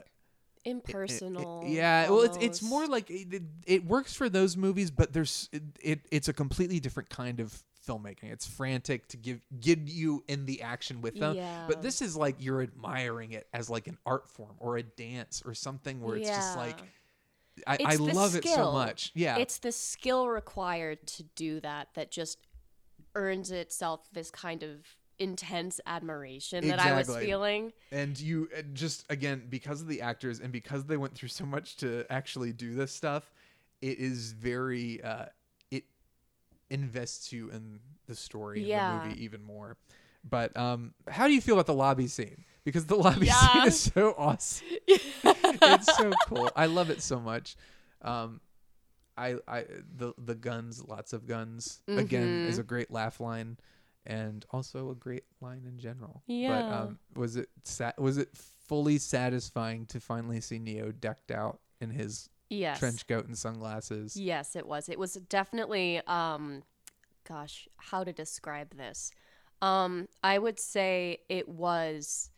it- 0.65 0.69
it- 0.69 0.71
impersonal. 0.71 1.65
yeah, 1.67 2.09
well, 2.09 2.21
it's 2.23 2.37
it's 2.41 2.63
more 2.63 2.87
like 2.87 3.11
it, 3.11 3.35
it, 3.35 3.43
it 3.67 3.85
works 3.85 4.15
for 4.15 4.29
those 4.29 4.57
movies, 4.57 4.93
but 4.93 5.13
there's 5.13 5.49
it, 5.53 5.63
it 5.83 6.01
it's 6.13 6.29
a 6.29 6.33
completely 6.33 6.79
different 6.79 7.11
kind 7.11 7.41
of 7.41 7.53
filmmaking. 7.85 8.31
It's 8.31 8.47
frantic 8.47 9.09
to 9.09 9.17
give 9.17 9.41
get 9.59 9.81
you 9.81 10.23
in 10.29 10.47
the 10.47 10.63
action 10.63 11.01
with 11.03 11.19
them, 11.19 11.35
Yeah. 11.35 11.65
but 11.67 11.83
this 11.83 12.01
is 12.01 12.17
like 12.17 12.37
you're 12.39 12.63
admiring 12.63 13.33
it 13.33 13.49
as 13.53 13.69
like 13.69 13.89
an 13.89 13.99
art 14.07 14.29
form 14.29 14.55
or 14.61 14.77
a 14.77 14.85
dance 14.85 15.43
or 15.45 15.53
something 15.53 16.01
where 16.01 16.15
it's 16.17 16.29
just 16.29 16.57
like 16.57 16.79
I, 17.67 17.79
I 17.85 17.97
love 17.97 18.35
it 18.35 18.47
so 18.47 18.73
much. 18.73 19.13
Yeah, 19.15 19.37
It's 19.39 19.59
the 19.59 19.73
skill 19.73 20.29
required 20.29 21.07
to 21.09 21.23
do 21.23 21.61
that 21.61 21.89
that 21.95 22.11
just 22.11 22.39
earns 23.15 23.51
itself 23.51 24.01
this 24.13 24.31
kind 24.31 24.63
of 24.63 24.97
intense 25.19 25.81
admiration 25.87 26.67
that 26.69 26.81
I 26.81 26.93
was 26.95 27.15
feeling. 27.17 27.73
and 27.93 28.19
you 28.19 28.49
just 28.73 29.05
again 29.11 29.47
because 29.49 29.83
of 29.83 29.87
the 29.87 30.01
actors 30.01 30.41
and 30.41 30.51
because 30.51 30.87
they 30.87 30.97
went 30.97 31.15
through 31.15 31.29
so 31.29 31.45
much 31.45 31.77
to 31.77 32.05
actually 32.11 32.53
do 32.53 32.75
this 32.75 32.91
stuff 32.93 33.31
it 33.83 33.99
is 33.99 34.33
very 34.33 35.03
uh 35.05 35.27
it 35.71 35.85
invests 36.71 37.33
you 37.33 37.51
in 37.51 37.79
the 38.09 38.15
story 38.17 38.61
and 38.61 38.69
Yeah. 38.69 38.89
the 39.03 39.09
movie 39.09 39.23
even 39.25 39.43
more 39.45 39.77
but 40.29 40.57
um 40.57 40.95
how 41.09 41.27
do 41.29 41.35
you 41.35 41.41
feel 41.41 41.55
about 41.55 41.67
the 41.67 41.75
lobby 41.75 42.07
scene 42.09 42.45
because 42.65 42.87
the 42.87 42.95
lobby 42.97 43.27
scene 43.29 43.67
is 43.67 43.81
so 43.81 44.15
awesome 44.17 44.67
it's 44.87 45.97
so 45.97 46.17
cool 46.27 46.53
i 46.57 46.67
love 46.67 46.91
it 46.91 47.03
so 47.03 47.19
much 47.21 47.57
um 48.03 48.41
i 49.17 49.37
i 49.49 49.65
the 49.97 50.13
the 50.19 50.35
guns 50.35 50.83
lots 50.87 51.13
of 51.13 51.27
guns 51.27 51.83
again 51.89 52.43
is 52.47 52.57
Mm-hmm. 52.57 52.61
a 52.61 52.65
great 52.65 52.91
laugh 52.91 53.21
line 53.21 53.57
and 54.07 54.45
also 54.51 54.91
a 54.91 54.95
great 54.95 55.25
line 55.41 55.65
in 55.67 55.79
general 55.79 56.23
but 56.27 56.33
Yeah. 56.35 56.83
um 56.83 56.99
was 57.15 57.37
it 57.37 57.49
sa- 57.65 57.93
was 57.99 58.17
it 58.19 58.29
fully 58.35 58.99
satisfying 58.99 59.87
to 59.87 60.01
finally 60.01 60.41
see 60.41 60.59
neo 60.59 60.91
decked 60.93 61.31
out 61.31 61.61
in 61.81 61.91
his 61.91 62.29
Yes. 62.49 62.79
trench 62.79 63.07
coat 63.07 63.27
and 63.27 63.37
sunglasses 63.39 64.15
Yes, 64.15 64.57
it 64.57 64.67
was. 64.67 64.89
It 64.91 64.99
was 64.99 65.15
definitely 65.15 66.01
um 66.07 66.63
gosh, 67.27 67.67
how 67.79 68.05
to 68.05 68.13
describe 68.13 68.77
this. 68.77 69.11
Um 69.63 70.07
I 70.23 70.39
would 70.39 70.59
say 70.61 71.19
it 71.31 71.49
was 71.49 72.31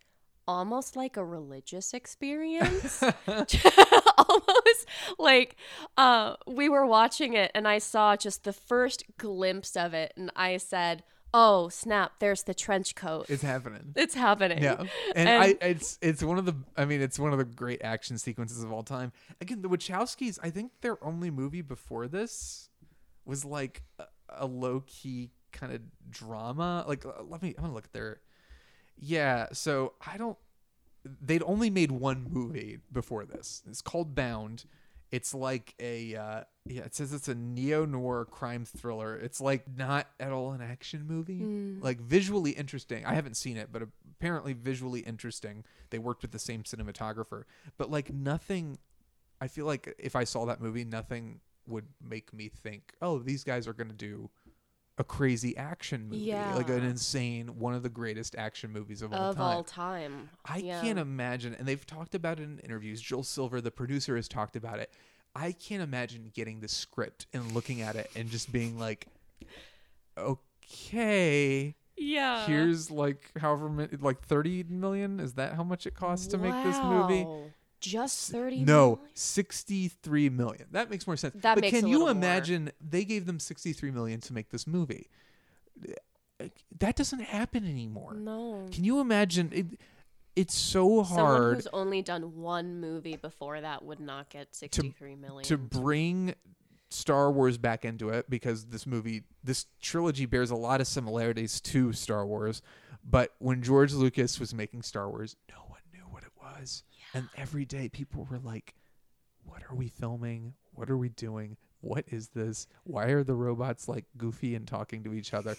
almost 0.47 0.97
like 0.97 1.17
a 1.17 1.25
religious 1.25 1.95
experience. 1.95 3.03
almost 4.19 4.87
like 5.19 5.57
uh 5.97 6.35
we 6.47 6.69
were 6.69 6.87
watching 6.87 7.35
it 7.35 7.51
and 7.55 7.67
I 7.67 7.79
saw 7.79 8.17
just 8.17 8.45
the 8.45 8.53
first 8.53 9.05
glimpse 9.19 9.77
of 9.77 9.95
it 9.95 10.13
and 10.17 10.31
I 10.37 10.57
said, 10.57 11.03
"Oh, 11.33 11.69
snap, 11.69 12.13
there's 12.21 12.43
the 12.43 12.55
trench 12.55 12.95
coat." 12.95 13.27
it's 13.29 13.43
happening 13.43 13.93
It's 13.97 14.15
happening. 14.15 14.63
Yeah, 14.63 14.85
and, 15.15 15.29
I 15.29 15.57
it's 15.61 15.99
it's 16.01 16.23
one 16.23 16.39
of 16.39 16.47
the 16.47 16.55
I 16.77 16.85
mean 16.85 17.01
it's 17.01 17.19
one 17.19 17.33
of 17.33 17.39
the 17.39 17.45
great 17.45 17.83
action 17.83 18.19
sequences 18.19 18.63
of 18.63 18.73
all 18.73 18.83
time. 18.83 19.13
Again, 19.41 19.63
the 19.63 19.69
Wachowskis, 19.69 20.39
I 20.43 20.51
think 20.51 20.73
their 20.81 21.03
only 21.05 21.31
movie 21.31 21.63
before 21.63 22.09
this 22.09 22.69
was 23.25 23.45
like 23.45 23.83
a, 23.99 24.05
a 24.29 24.47
low 24.47 24.83
key 24.87 25.31
kind 25.53 25.73
of 25.73 25.81
drama. 26.11 26.85
Like 26.87 27.07
uh, 27.07 27.23
let 27.27 27.43
me 27.43 27.55
I'm 27.57 27.65
gonna 27.65 27.75
look 27.75 27.87
at 27.87 27.93
their 27.93 28.21
yeah. 28.99 29.49
So 29.53 29.95
I 30.07 30.17
don't. 30.17 30.39
They'd 31.21 31.43
only 31.45 31.69
made 31.69 31.91
one 31.93 32.27
movie 32.31 32.79
before 32.91 33.25
this. 33.27 33.63
It's 33.69 33.83
called 33.83 34.15
Bound. 34.15 34.65
It's 35.11 35.35
like 35.35 35.75
a 35.79 36.17
uh, 36.17 36.41
yeah. 36.65 36.83
It 36.83 36.95
says 36.95 37.13
it's 37.13 37.29
a 37.29 37.35
neo 37.35 37.85
noir 37.85 38.25
crime 38.25 38.65
thriller. 38.65 39.17
It's 39.17 39.41
like 39.41 39.65
not 39.77 40.09
at 40.19 40.33
all 40.33 40.53
an 40.53 40.63
action 40.63 41.05
movie. 41.07 41.41
Like 41.81 42.01
visually 42.01 42.53
interesting. 42.53 43.05
I 43.05 43.15
haven't 43.15 43.37
seen 43.37 43.57
it, 43.57 43.69
but 43.71 43.83
apparently 44.19 44.55
visually 44.55 45.01
interesting. 45.01 45.65
They 45.91 45.99
worked 45.99 46.23
with 46.23 46.33
the 46.33 46.39
same 46.39 46.63
cinematographer, 46.63 47.45
but 47.77 47.91
like 47.91 48.13
nothing. 48.13 48.79
I 49.41 49.49
feel 49.49 49.67
like 49.67 49.95
if 49.99 50.17
I 50.17 50.25
saw 50.25 50.47
that 50.47 50.61
movie, 50.61 50.85
nothing 50.85 51.41
would 51.67 51.87
make 52.03 52.33
me 52.33 52.49
think, 52.49 52.93
oh, 53.01 53.19
these 53.19 53.45
guys 53.45 53.69
are 53.69 53.73
gonna 53.73 53.93
do 53.93 54.31
a 54.97 55.05
crazy 55.05 55.57
action 55.57 56.09
movie, 56.09 56.31
like 56.55 56.69
an 56.69 56.85
insane 56.85 57.59
one 57.59 57.75
of 57.75 57.83
the 57.83 57.89
greatest 57.89 58.37
action 58.37 58.71
movies 58.73 59.03
of 59.03 59.13
all 59.13 59.31
of 59.31 59.37
time. 59.37 59.45
all 59.45 59.65
time. 59.65 60.31
I 60.45 60.59
Yeah. 60.59 60.81
can't 60.81 60.99
imagine, 60.99 61.55
and 61.55 61.67
they've 61.67 61.85
talked 61.85 62.15
about 62.15 62.39
it 62.39 62.45
in 62.45 62.59
interviews. 62.61 63.01
Joel 63.01 63.25
Silver, 63.25 63.61
the 63.61 63.71
producer, 63.73 64.15
has 64.17 64.29
talked 64.29 64.55
about 64.57 64.79
it. 64.79 64.93
I 65.35 65.51
can't 65.51 65.83
imagine 65.83 66.31
getting 66.33 66.61
the 66.61 66.69
script 66.69 67.27
and 67.33 67.51
looking 67.53 67.81
at 67.81 67.97
it 67.97 68.09
and 68.15 68.29
just 68.31 68.53
being 68.53 68.79
like, 68.79 69.09
okay, 70.17 71.75
Yeah. 71.97 72.47
here's 72.47 72.91
like 72.91 73.33
however 73.39 73.69
many, 73.69 73.97
like 73.97 74.21
30 74.23 74.65
million. 74.69 75.19
Is 75.19 75.35
that 75.35 75.55
how 75.55 75.65
much 75.65 75.87
it 75.87 75.95
costs 75.95 76.29
to 76.29 76.39
make 76.39 76.55
this 76.63 76.81
movie? 76.85 77.27
Just 77.85 78.31
30 78.33 78.65
No, 78.65 78.91
million? 78.97 78.99
63 79.15 80.29
million. 80.31 80.67
That 80.73 80.91
makes 80.91 81.07
more 81.07 81.17
sense. 81.17 81.35
That 81.43 81.55
but 81.57 81.63
makes 81.63 81.77
can 81.77 81.85
a 81.85 81.89
you 81.89 81.99
little 81.99 82.15
more. 82.15 82.23
imagine 82.25 82.73
they 82.81 83.05
gave 83.05 83.27
them 83.27 83.39
63 83.39 83.91
million 83.91 84.21
to 84.23 84.33
make 84.33 84.51
this 84.51 84.67
movie? 84.67 85.09
That 86.79 86.97
doesn't 86.97 87.21
happen 87.21 87.65
anymore. 87.65 88.15
No. 88.15 88.67
Can 88.73 88.85
you 88.85 89.01
imagine 89.01 89.51
it 89.53 89.67
it's 90.37 90.55
so 90.55 91.05
hard 91.05 91.29
Someone 91.37 91.55
who's 91.55 91.67
only 91.73 92.03
done 92.03 92.41
one 92.41 92.81
movie 92.81 93.15
before 93.17 93.61
that 93.61 93.85
would 93.85 94.01
not 94.01 94.31
get 94.31 94.53
sixty-three 94.53 95.15
million. 95.15 95.45
to 95.45 95.57
bring 95.57 96.35
Star 96.91 97.31
Wars 97.31 97.57
back 97.57 97.85
into 97.85 98.09
it 98.09 98.29
because 98.29 98.67
this 98.67 98.85
movie, 98.85 99.23
this 99.45 99.67
trilogy 99.81 100.27
bears 100.27 100.51
a 100.51 100.57
lot 100.57 100.81
of 100.81 100.89
similarities 100.89 101.61
to 101.61 101.93
Star 101.93 102.27
Wars. 102.27 102.63
But 103.05 103.33
when 103.39 103.63
George 103.63 103.93
Lucas 103.93 104.41
was 104.41 104.53
making 104.53 104.83
Star 104.83 105.09
Wars, 105.09 105.37
no 105.51 105.57
one 105.69 105.81
knew 105.93 106.05
what 106.11 106.25
it 106.25 106.33
was. 106.37 106.83
And 107.15 107.29
every 107.37 107.65
day 107.65 107.89
people 107.89 108.27
were 108.31 108.39
like, 108.39 108.75
what 109.45 109.63
are 109.71 109.75
we 109.75 109.89
filming? 109.89 110.55
What 110.73 110.91
are 110.91 110.99
we 110.99 111.09
doing? 111.09 111.57
what 111.85 112.05
is 112.09 112.29
this? 112.29 112.67
Why 112.85 113.07
are 113.07 113.23
the 113.23 113.35
robots 113.35 113.89
like 113.89 114.07
goofy 114.17 114.55
and 114.55 114.67
talking 114.67 115.05
to 115.05 115.15
each 115.15 115.35
other? 115.35 115.57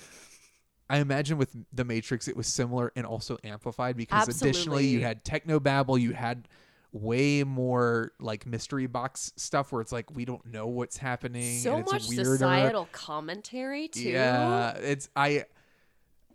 I 0.90 0.98
imagine 0.98 1.38
with 1.38 1.56
the 1.74 1.86
Matrix 1.86 2.28
it 2.28 2.36
was 2.36 2.48
similar 2.48 2.92
and 2.96 3.06
also 3.06 3.38
amplified 3.44 3.96
because 3.98 4.42
additionally 4.42 4.86
you 4.88 5.02
had 5.02 5.24
techno 5.24 5.60
babble, 5.60 5.98
you 5.98 6.14
had 6.14 6.48
way 6.92 7.44
more 7.44 8.12
like 8.20 8.46
mystery 8.46 8.88
box 8.88 9.34
stuff 9.36 9.72
where 9.72 9.82
it's 9.82 9.92
like 9.92 10.16
we 10.16 10.26
don't 10.26 10.46
know 10.46 10.68
what's 10.68 10.98
happening. 10.98 11.60
So 11.60 11.80
much 11.80 12.08
weirder. 12.08 12.38
societal 12.38 12.88
commentary 12.92 13.88
too. 13.88 14.10
Yeah, 14.10 14.74
it's 14.78 15.10
I 15.16 15.46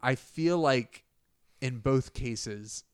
I 0.03 0.17
feel 0.17 0.59
like 0.59 1.05
in 1.61 1.79
both 1.79 2.13
cases 2.13 2.85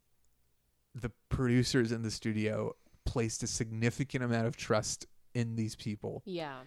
the 1.01 1.11
producers 1.29 1.93
in 1.93 2.03
the 2.03 2.11
studio 2.11 2.75
placed 3.05 3.43
a 3.43 3.47
significant 3.47 4.25
amount 4.25 4.47
of 4.47 4.57
trust 4.57 5.07
in 5.35 5.55
these 5.57 5.77
people 5.77 6.23
Yeah. 6.25 6.61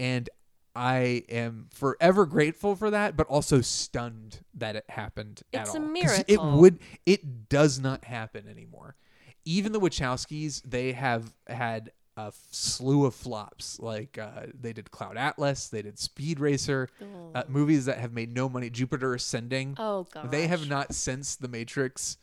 and 0.00 0.28
I 0.76 1.24
am 1.28 1.68
forever 1.72 2.24
grateful 2.24 2.76
for 2.76 2.90
that, 2.90 3.16
but 3.16 3.26
also 3.26 3.60
stunned 3.60 4.40
that 4.54 4.76
it 4.76 4.84
happened 4.88 5.42
It's 5.52 5.70
at 5.70 5.76
a 5.76 5.80
all. 5.82 5.92
'Cause 5.92 6.24
It 6.28 6.40
would. 6.40 6.78
It 7.04 7.48
does 7.48 7.80
not 7.80 8.04
happen 8.04 8.46
anymore. 8.46 8.94
Even 9.44 9.72
the 9.72 9.80
Wachowskis, 9.80 10.62
they 10.64 10.92
have 10.92 11.34
had 11.48 11.90
a 12.16 12.26
f- 12.28 12.46
slew 12.52 13.06
of 13.06 13.14
flops. 13.14 13.80
Like 13.80 14.18
uh, 14.18 14.46
they 14.54 14.72
did 14.72 14.90
Cloud 14.92 15.16
Atlas, 15.16 15.68
they 15.68 15.82
did 15.82 15.98
Speed 15.98 16.38
Racer, 16.38 16.88
uh, 17.34 17.42
movies 17.48 17.86
that 17.86 17.98
have 17.98 18.12
made 18.12 18.32
no 18.32 18.48
money. 18.48 18.70
Jupiter 18.70 19.14
Ascending. 19.14 19.74
Oh 19.78 20.04
god. 20.04 20.30
They 20.30 20.46
have 20.46 20.68
not 20.68 20.94
since 20.94 21.34
The 21.34 21.48
Matrix 21.48 22.18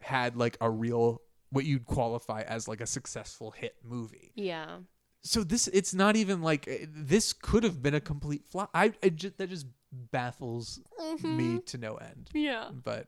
had 0.00 0.36
like 0.36 0.56
a 0.60 0.70
real 0.70 1.20
what 1.50 1.64
you'd 1.64 1.84
qualify 1.86 2.42
as 2.42 2.68
like 2.68 2.80
a 2.80 2.86
successful 2.86 3.50
hit 3.52 3.76
movie 3.82 4.32
Yeah. 4.34 4.78
so 5.22 5.42
this 5.44 5.66
it's 5.68 5.94
not 5.94 6.14
even 6.16 6.42
like 6.42 6.68
uh, 6.68 6.86
this 6.88 7.32
could 7.32 7.64
have 7.64 7.82
been 7.82 7.94
a 7.94 8.00
complete 8.00 8.44
flop 8.44 8.70
i, 8.74 8.92
I 9.02 9.08
just, 9.08 9.38
that 9.38 9.48
just 9.48 9.66
baffles 10.12 10.80
me 11.22 11.60
to 11.66 11.78
no 11.78 11.96
end 11.96 12.28
Yeah. 12.34 12.68
but 12.72 13.06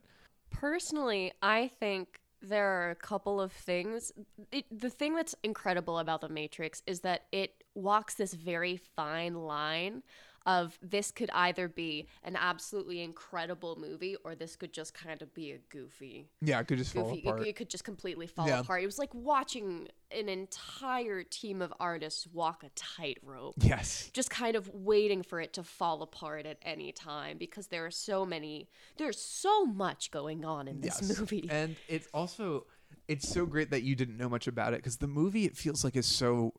Personally, 0.50 1.32
I 1.42 1.68
think 1.68 2.20
there 2.42 2.66
are 2.66 2.90
a 2.90 2.94
couple 2.96 3.40
of 3.40 3.52
things. 3.52 4.10
It, 4.50 4.64
the 4.76 4.90
thing 4.90 5.14
that's 5.14 5.34
incredible 5.44 5.98
about 6.00 6.22
The 6.22 6.28
Matrix 6.28 6.82
is 6.88 7.00
that 7.00 7.26
it 7.30 7.62
walks 7.76 8.14
this 8.14 8.34
very 8.34 8.76
fine 8.96 9.34
line 9.34 10.02
of 10.46 10.78
this 10.82 11.10
could 11.10 11.30
either 11.34 11.68
be 11.68 12.06
an 12.24 12.34
absolutely 12.36 13.02
incredible 13.02 13.76
movie 13.78 14.16
or 14.24 14.34
this 14.34 14.56
could 14.56 14.72
just 14.72 14.94
kind 14.94 15.20
of 15.20 15.32
be 15.34 15.52
a 15.52 15.58
goofy 15.68 16.28
yeah 16.40 16.58
it 16.60 16.66
could 16.66 16.78
just 16.78 16.94
fall 16.94 17.04
goofy. 17.10 17.18
It, 17.18 17.26
apart 17.28 17.46
it 17.46 17.56
could 17.56 17.68
just 17.70 17.84
completely 17.84 18.26
fall 18.26 18.46
Yeah. 18.46 18.60
apart. 18.60 18.82
It 18.82 18.86
was 18.86 18.98
like 18.98 19.14
watching 19.14 19.88
an 20.10 20.28
entire 20.28 21.22
team 21.22 21.60
of 21.62 21.72
artists 21.78 22.26
walk 22.32 22.64
a 22.64 22.70
tightrope. 22.74 23.54
yes 23.58 24.10
Just 24.14 24.30
kind 24.30 24.56
of 24.56 24.68
waiting 24.74 25.22
for 25.22 25.40
it 25.40 25.52
to 25.54 25.62
fall 25.62 26.02
apart 26.02 26.46
at 26.46 26.56
any 26.62 26.90
time 26.92 27.36
because 27.38 27.66
there 27.68 27.84
are 27.86 27.90
so 27.90 28.24
many, 28.24 28.68
there's 28.96 29.20
so 29.20 29.64
much 29.66 30.10
going 30.10 30.44
on 30.44 30.66
in 30.68 30.80
this 30.80 30.98
yes 31.02 31.18
movie. 31.20 31.46
and 31.50 31.76
it's 31.88 32.08
also 32.14 32.66
it's 33.08 33.28
so 33.28 33.46
great 33.46 33.70
that 33.70 33.82
you 33.82 33.94
didn't 33.94 34.16
know 34.16 34.28
much 34.28 34.46
about 34.46 34.72
it 34.72 34.76
because 34.78 34.96
the 34.96 35.06
movie 35.06 35.44
it 35.44 35.56
feels 35.56 35.84
like 35.84 35.94
is 35.96 36.06
so 36.06 36.52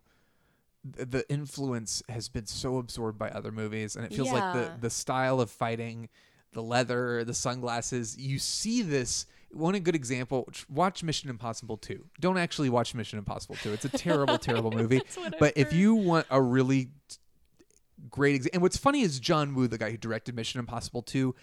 the 0.83 1.23
influence 1.29 2.01
has 2.09 2.27
been 2.29 2.45
so 2.45 2.77
absorbed 2.77 3.17
by 3.17 3.29
other 3.29 3.51
movies 3.51 3.95
and 3.95 4.05
it 4.05 4.13
feels 4.13 4.31
like 4.31 4.53
the 4.53 4.71
the 4.79 4.89
style 4.89 5.39
of 5.39 5.49
fighting 5.49 6.09
the 6.53 6.61
leather 6.61 7.23
the 7.23 7.33
sunglasses 7.33 8.17
you 8.17 8.39
see 8.39 8.81
this. 8.81 9.25
One 9.51 9.75
a 9.75 9.79
good 9.79 9.95
example 9.95 10.47
watch 10.69 11.03
mission 11.03 11.29
impossible 11.29 11.77
2 11.77 12.05
don't 12.19 12.37
actually 12.37 12.69
watch 12.69 12.95
mission 12.95 13.19
impossible 13.19 13.55
2 13.55 13.73
it's 13.73 13.85
a 13.85 13.89
terrible 13.89 14.37
terrible 14.39 14.71
movie. 14.71 15.01
But 15.39 15.53
if 15.55 15.73
you 15.73 15.95
want 15.95 16.25
a 16.29 16.41
really 16.41 16.89
great 18.09 18.35
example 18.35 18.55
and 18.55 18.61
what's 18.63 18.77
funny 18.77 19.01
is 19.01 19.19
john 19.19 19.53
woo 19.53 19.67
the 19.67 19.77
guy 19.77 19.91
who 19.91 19.97
directed 19.97 20.35
mission 20.35 20.59
impossible 20.59 21.03
2 21.03 21.35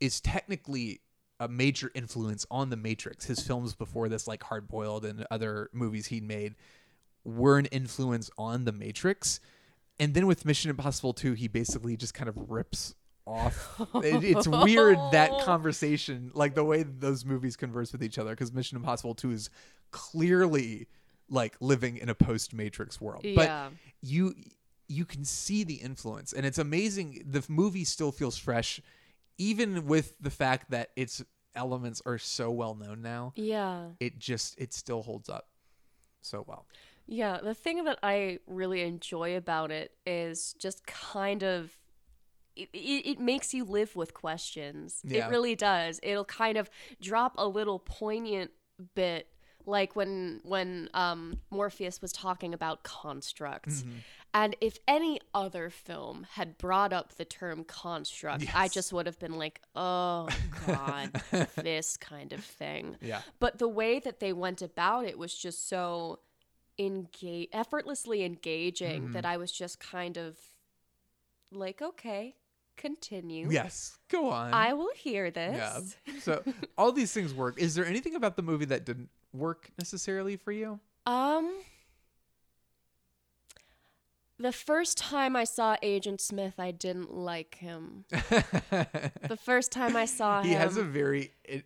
is 0.00 0.20
technically 0.20 1.00
a 1.38 1.48
major 1.48 1.90
influence 1.94 2.46
on 2.50 2.70
the 2.70 2.76
Matrix. 2.76 3.26
His 3.26 3.40
films 3.40 3.74
before 3.74 4.08
this, 4.08 4.26
like 4.26 4.42
Hard 4.42 4.68
Boiled 4.68 5.04
and 5.04 5.26
other 5.30 5.68
movies 5.72 6.06
he'd 6.06 6.26
made, 6.26 6.54
were 7.26 7.58
an 7.58 7.66
influence 7.66 8.30
on 8.38 8.64
the 8.64 8.72
Matrix. 8.72 9.40
And 9.98 10.14
then 10.14 10.26
with 10.26 10.44
Mission 10.44 10.70
Impossible 10.70 11.12
2, 11.12 11.32
he 11.32 11.48
basically 11.48 11.96
just 11.96 12.14
kind 12.14 12.28
of 12.28 12.50
rips 12.50 12.94
off. 13.26 13.80
It- 13.96 14.24
it's 14.24 14.46
weird 14.46 14.98
that 15.12 15.30
conversation, 15.44 16.30
like 16.34 16.54
the 16.54 16.64
way 16.64 16.82
those 16.82 17.24
movies 17.24 17.56
converse 17.56 17.92
with 17.92 18.02
each 18.02 18.18
other, 18.18 18.30
because 18.30 18.52
Mission 18.52 18.76
Impossible 18.76 19.14
2 19.14 19.32
is 19.32 19.50
clearly 19.90 20.86
like 21.28 21.56
living 21.60 21.96
in 21.96 22.08
a 22.08 22.14
post 22.14 22.54
Matrix 22.54 23.00
world. 23.00 23.24
Yeah. 23.24 23.34
But 23.34 23.72
you 24.02 24.34
you 24.88 25.04
can 25.04 25.24
see 25.24 25.64
the 25.64 25.74
influence 25.74 26.32
and 26.32 26.46
it's 26.46 26.58
amazing 26.58 27.24
the 27.26 27.44
movie 27.48 27.84
still 27.84 28.12
feels 28.12 28.38
fresh 28.38 28.80
even 29.38 29.86
with 29.86 30.14
the 30.20 30.30
fact 30.30 30.70
that 30.70 30.90
its 30.96 31.24
elements 31.54 32.00
are 32.06 32.18
so 32.18 32.50
well 32.50 32.74
known 32.74 33.02
now 33.02 33.32
yeah. 33.34 33.86
it 33.98 34.18
just 34.18 34.54
it 34.60 34.72
still 34.72 35.02
holds 35.02 35.28
up 35.28 35.48
so 36.20 36.44
well 36.46 36.66
Yeah. 37.06 37.38
The 37.42 37.54
thing 37.54 37.84
that 37.84 37.98
I 38.02 38.38
really 38.46 38.82
enjoy 38.82 39.36
about 39.36 39.70
it 39.70 39.92
is 40.06 40.54
just 40.58 40.86
kind 40.86 41.42
of. 41.42 41.76
It, 42.56 42.70
it, 42.72 43.20
makes 43.20 43.52
you 43.52 43.64
live 43.64 43.94
with 43.96 44.14
questions. 44.14 45.02
Yeah. 45.04 45.26
It 45.26 45.30
really 45.30 45.54
does. 45.54 46.00
It'll 46.02 46.24
kind 46.24 46.56
of 46.56 46.70
drop 47.02 47.34
a 47.36 47.46
little 47.46 47.78
poignant 47.78 48.50
bit, 48.94 49.28
like 49.66 49.94
when 49.94 50.40
when 50.42 50.88
um, 50.94 51.38
Morpheus 51.50 52.00
was 52.00 52.12
talking 52.12 52.54
about 52.54 52.82
constructs. 52.82 53.82
Mm-hmm. 53.82 53.98
And 54.32 54.56
if 54.62 54.78
any 54.88 55.20
other 55.34 55.68
film 55.68 56.26
had 56.32 56.56
brought 56.56 56.94
up 56.94 57.16
the 57.16 57.24
term 57.26 57.64
construct, 57.64 58.44
I 58.54 58.68
just 58.68 58.90
would 58.90 59.04
have 59.04 59.18
been 59.18 59.36
like, 59.36 59.60
"Oh 59.74 60.28
God, 60.66 61.22
this 61.56 61.98
kind 61.98 62.32
of 62.32 62.42
thing." 62.42 62.96
yeah 63.02 63.20
but 63.38 63.58
the 63.58 63.68
way 63.68 63.98
that 63.98 64.20
they 64.20 64.32
went 64.32 64.62
about 64.62 65.04
it 65.04 65.18
was 65.18 65.34
just 65.34 65.68
so 65.68 66.20
engage 66.78 67.48
effortlessly 67.52 68.24
engaging 68.24 69.02
Mm-hmm. 69.04 69.12
that 69.12 69.24
I 69.24 69.36
was 69.36 69.50
just 69.52 69.80
kind 69.80 70.16
of 70.18 70.36
like, 71.52 71.80
okay, 71.82 72.34
continue. 72.76 73.48
yes 73.50 73.96
go 74.10 74.28
on 74.30 74.52
I 74.52 74.74
will 74.74 74.92
hear 74.94 75.30
this. 75.30 75.96
yeah 76.06 76.14
so 76.20 76.42
all 76.76 76.92
these 76.92 77.12
things 77.12 77.32
work 77.32 77.58
is 77.58 77.74
there 77.74 77.86
anything 77.86 78.14
about 78.14 78.36
the 78.36 78.42
movie 78.42 78.66
that 78.66 78.84
didn't 78.84 79.08
work 79.32 79.70
necessarily 79.78 80.36
for 80.36 80.52
you 80.52 80.78
Um 81.06 81.50
the 84.38 84.52
first 84.52 84.98
time 84.98 85.34
I 85.34 85.44
saw 85.44 85.76
Agent 85.82 86.20
Smith, 86.20 86.54
I 86.58 86.70
didn't 86.70 87.10
like 87.14 87.54
him. 87.54 88.04
the 88.10 89.38
first 89.42 89.72
time 89.72 89.96
I 89.96 90.04
saw 90.04 90.40
him, 90.40 90.46
he 90.48 90.52
has 90.52 90.76
a 90.76 90.82
very 90.84 91.30
it, 91.44 91.64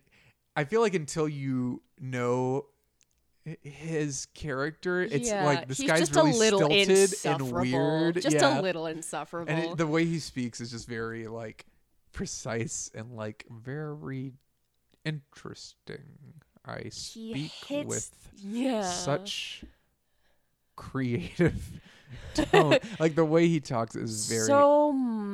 i 0.55 0.63
feel 0.63 0.79
like 0.81 0.93
until 0.93 1.27
you 1.27 1.81
know 1.99 2.65
his 3.63 4.27
character 4.33 5.01
it's 5.01 5.29
yeah, 5.29 5.45
like 5.45 5.67
this 5.67 5.81
guy's 5.81 6.13
really 6.13 6.33
stilted 6.33 7.13
and 7.25 7.51
weird 7.51 8.21
Just 8.21 8.35
yeah. 8.35 8.59
a 8.59 8.61
little 8.61 8.85
insufferable. 8.85 9.51
and 9.51 9.71
it, 9.71 9.77
the 9.77 9.87
way 9.87 10.05
he 10.05 10.19
speaks 10.19 10.61
is 10.61 10.71
just 10.71 10.87
very 10.87 11.27
like 11.27 11.65
precise 12.13 12.91
and 12.93 13.15
like 13.15 13.45
very 13.49 14.33
interesting 15.05 16.03
i 16.65 16.81
he 16.83 16.89
speak 16.91 17.51
hits, 17.67 17.87
with 17.87 18.11
yeah. 18.37 18.83
such 18.83 19.63
creative 20.75 21.81
tone 22.35 22.77
like 22.99 23.15
the 23.15 23.25
way 23.25 23.47
he 23.47 23.59
talks 23.59 23.95
is 23.95 24.27
very 24.27 24.45
so 24.45 24.91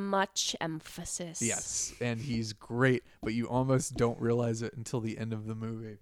much 0.08 0.56
emphasis. 0.60 1.42
Yes, 1.42 1.94
and 2.00 2.20
he's 2.20 2.52
great, 2.52 3.02
but 3.22 3.34
you 3.34 3.46
almost 3.46 3.96
don't 3.96 4.20
realize 4.20 4.62
it 4.62 4.74
until 4.76 5.00
the 5.00 5.18
end 5.18 5.32
of 5.32 5.46
the 5.46 5.54
movie. 5.54 5.98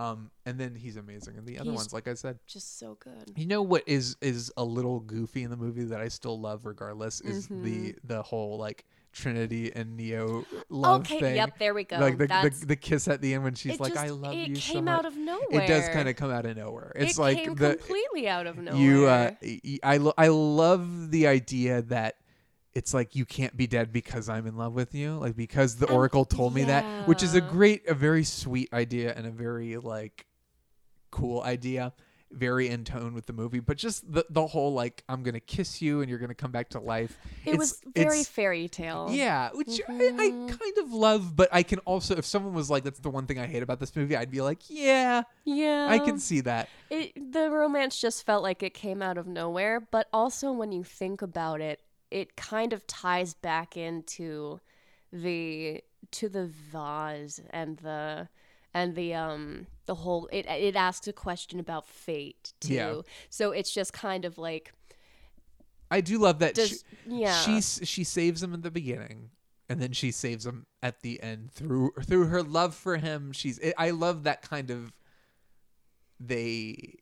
Um, 0.00 0.30
and 0.46 0.58
then 0.58 0.74
he's 0.74 0.96
amazing. 0.96 1.36
And 1.36 1.46
the 1.46 1.58
other 1.58 1.70
He's- 1.70 1.76
ones, 1.76 1.92
like 1.92 2.08
I 2.08 2.14
said, 2.14 2.38
just 2.46 2.78
so 2.78 2.96
good. 3.00 3.32
you 3.36 3.46
know 3.46 3.62
what 3.62 3.82
is 3.86 4.16
is 4.20 4.50
a 4.56 4.64
little 4.64 5.00
goofy 5.00 5.42
in 5.42 5.50
the 5.50 5.56
movie 5.56 5.84
that 5.84 6.00
I 6.00 6.08
still 6.08 6.40
love 6.40 6.64
regardless 6.64 7.20
is 7.20 7.46
Mm-hmm. 7.48 7.64
the 7.64 7.94
the 8.04 8.22
whole 8.22 8.56
like 8.58 8.84
Trinity 9.12 9.72
and 9.74 9.96
Neo 9.96 10.44
love 10.68 11.00
Okay, 11.02 11.18
thing. 11.20 11.34
yep, 11.36 11.58
there 11.58 11.74
we 11.74 11.82
go. 11.84 11.98
Like 11.98 12.16
the, 12.16 12.28
the 12.28 12.66
the 12.68 12.76
kiss 12.76 13.08
at 13.08 13.20
the 13.20 13.34
end 13.34 13.42
when 13.42 13.54
she's 13.54 13.80
like, 13.80 13.92
just- 13.92 14.04
"I 14.04 14.10
love 14.10 14.32
it 14.34 14.48
you 14.48 14.54
so 14.56 14.72
came 14.74 14.84
much." 14.84 14.98
out 15.00 15.04
of 15.06 15.16
nowhere. 15.16 15.46
It 15.62 15.66
does 15.66 15.88
kind 15.88 16.08
of 16.08 16.14
come 16.16 16.30
out 16.30 16.46
of 16.46 16.56
nowhere. 16.56 16.92
It's 16.94 17.18
it 17.18 17.20
like 17.20 17.36
came 17.38 17.54
the 17.56 17.74
completely 17.76 18.28
out 18.28 18.46
of 18.46 18.56
nowhere. 18.56 18.80
you 18.80 19.06
uh 19.06 19.32
I 19.82 19.96
lo- 19.98 20.14
I 20.16 20.28
love 20.28 21.10
the 21.10 21.26
idea 21.26 21.82
that 21.82 22.16
it's 22.74 22.94
like 22.94 23.16
you 23.16 23.24
can't 23.24 23.56
be 23.56 23.66
dead 23.66 23.92
because 23.92 24.28
I'm 24.28 24.46
in 24.46 24.56
love 24.56 24.74
with 24.74 24.94
you, 24.94 25.14
like 25.18 25.36
because 25.36 25.76
the 25.76 25.86
And- 25.86 25.96
oracle 25.96 26.24
told 26.24 26.54
me 26.54 26.64
that, 26.64 27.08
which 27.08 27.22
is 27.22 27.34
a 27.34 27.40
great, 27.40 27.88
a 27.88 27.94
very 27.94 28.24
sweet 28.24 28.72
idea 28.72 29.12
and 29.16 29.26
a 29.26 29.30
very 29.30 29.76
like 29.76 30.26
cool 31.10 31.42
idea. 31.42 31.92
very 32.32 32.68
in 32.68 32.84
tone 32.84 33.12
with 33.12 33.26
the 33.26 33.32
movie, 33.32 33.58
but 33.58 33.76
just 33.76 34.12
the 34.12 34.24
the 34.30 34.46
whole 34.46 34.72
like 34.72 35.02
I'm 35.08 35.24
gonna 35.24 35.40
kiss 35.40 35.82
you 35.82 36.00
and 36.00 36.08
you're 36.08 36.20
gonna 36.20 36.32
come 36.32 36.52
back 36.52 36.68
to 36.68 36.78
life. 36.78 37.18
It 37.44 37.54
It's- 37.54 37.58
was 37.58 37.80
very 37.92 38.22
fairy 38.22 38.68
tale. 38.68 39.08
yeah, 39.10 39.50
which 39.52 39.80
I, 39.88 39.92
I 39.92 39.96
mm-hmm. 39.96 40.46
kind 40.46 40.78
of 40.78 40.92
love, 40.92 41.34
but 41.34 41.48
I 41.50 41.64
can 41.64 41.80
also 41.80 42.14
if 42.14 42.24
someone 42.24 42.54
was 42.54 42.70
like 42.70 42.84
that's 42.84 43.00
the 43.00 43.10
one 43.10 43.26
thing 43.26 43.40
I 43.40 43.48
hate 43.48 43.64
about 43.64 43.80
this 43.80 43.96
movie, 43.96 44.14
I'd 44.16 44.30
be 44.30 44.42
like, 44.42 44.60
yeah, 44.68 45.24
Yeah. 45.44 45.88
I 45.90 45.98
can 45.98 46.20
see 46.20 46.40
that. 46.42 46.68
It, 46.88 47.32
the 47.32 47.50
romance 47.50 48.00
just 48.00 48.24
felt 48.24 48.44
like 48.44 48.62
it 48.62 48.74
came 48.74 49.02
out 49.02 49.18
of 49.18 49.26
nowhere, 49.26 49.80
but 49.80 50.06
also 50.12 50.52
when 50.52 50.70
you 50.70 50.84
think 50.84 51.22
about 51.22 51.60
it, 51.60 51.80
it 52.10 52.36
kind 52.36 52.72
of 52.72 52.86
ties 52.86 53.34
back 53.34 53.76
into 53.76 54.60
the 55.12 55.82
to 56.10 56.28
the 56.28 56.46
vase 56.46 57.40
and 57.50 57.78
the 57.78 58.28
and 58.74 58.94
the 58.94 59.14
um 59.14 59.66
the 59.86 59.94
whole 59.96 60.28
it 60.32 60.46
it 60.46 60.76
asks 60.76 61.06
a 61.08 61.12
question 61.12 61.60
about 61.60 61.86
fate 61.86 62.52
too. 62.60 62.74
Yeah. 62.74 63.00
So 63.28 63.52
it's 63.52 63.72
just 63.72 63.92
kind 63.92 64.24
of 64.24 64.38
like 64.38 64.72
I 65.90 66.00
do 66.00 66.18
love 66.18 66.38
that. 66.38 66.54
Does- 66.54 66.84
she, 67.06 67.20
yeah. 67.20 67.40
she 67.40 67.60
she 67.60 68.04
saves 68.04 68.42
him 68.42 68.54
in 68.54 68.60
the 68.60 68.70
beginning, 68.70 69.30
and 69.68 69.80
then 69.80 69.92
she 69.92 70.12
saves 70.12 70.46
him 70.46 70.66
at 70.82 71.00
the 71.02 71.20
end 71.22 71.50
through 71.50 71.92
through 72.02 72.26
her 72.26 72.42
love 72.42 72.74
for 72.74 72.96
him. 72.96 73.32
She's 73.32 73.58
I 73.76 73.90
love 73.90 74.22
that 74.24 74.42
kind 74.42 74.70
of 74.70 74.92
they 76.20 76.98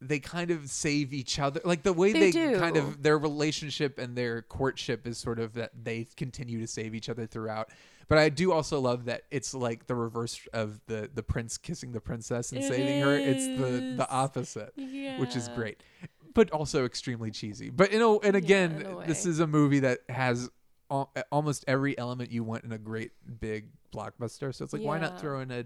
they 0.00 0.18
kind 0.18 0.50
of 0.50 0.70
save 0.70 1.12
each 1.12 1.38
other 1.38 1.60
like 1.64 1.82
the 1.82 1.92
way 1.92 2.12
They 2.12 2.30
they, 2.30 2.54
kind 2.58 2.76
of 2.76 3.02
their 3.02 3.18
relationship 3.18 3.98
and 3.98 4.16
their 4.16 4.42
courtship 4.42 5.06
is 5.06 5.18
sort 5.18 5.38
of 5.38 5.54
that 5.54 5.72
they 5.82 6.06
continue 6.16 6.58
to 6.60 6.66
save 6.66 6.94
each 6.94 7.08
other 7.08 7.26
throughout. 7.26 7.68
But 8.08 8.18
i 8.18 8.28
do 8.28 8.50
also 8.52 8.80
love 8.80 9.04
that 9.04 9.22
it's 9.30 9.54
like 9.54 9.86
the 9.86 9.94
reverse 9.94 10.40
of 10.52 10.80
the 10.86 11.08
the 11.14 11.22
prince 11.22 11.58
kissing 11.58 11.92
the 11.92 12.00
princess 12.00 12.50
and 12.52 12.60
It 12.62 12.68
saving 12.68 13.02
her. 13.02 13.14
It's 13.16 13.46
the 13.46 13.94
the 13.96 14.08
opposite 14.10 14.72
which 14.76 15.36
is 15.36 15.48
great 15.48 15.82
but 16.32 16.50
also 16.52 16.84
extremely 16.84 17.30
cheesy. 17.32 17.70
But 17.70 17.92
you 17.92 17.98
know 17.98 18.20
and 18.20 18.36
again 18.36 18.80
in 18.80 18.86
a 18.86 19.06
this 19.06 19.26
is 19.26 19.40
a 19.40 19.46
movie 19.46 19.80
that 19.80 19.98
has 20.08 20.48
al- 20.90 21.12
almost 21.30 21.64
every 21.68 21.96
element 21.98 22.30
you 22.32 22.42
want 22.44 22.64
in 22.64 22.72
a 22.72 22.78
great 22.78 23.10
big 23.40 23.66
blockbuster. 23.94 24.54
So 24.54 24.64
it's 24.64 24.72
like 24.72 24.82
why 24.82 24.98
not 24.98 25.20
throw 25.20 25.40
in 25.40 25.50
a, 25.50 25.64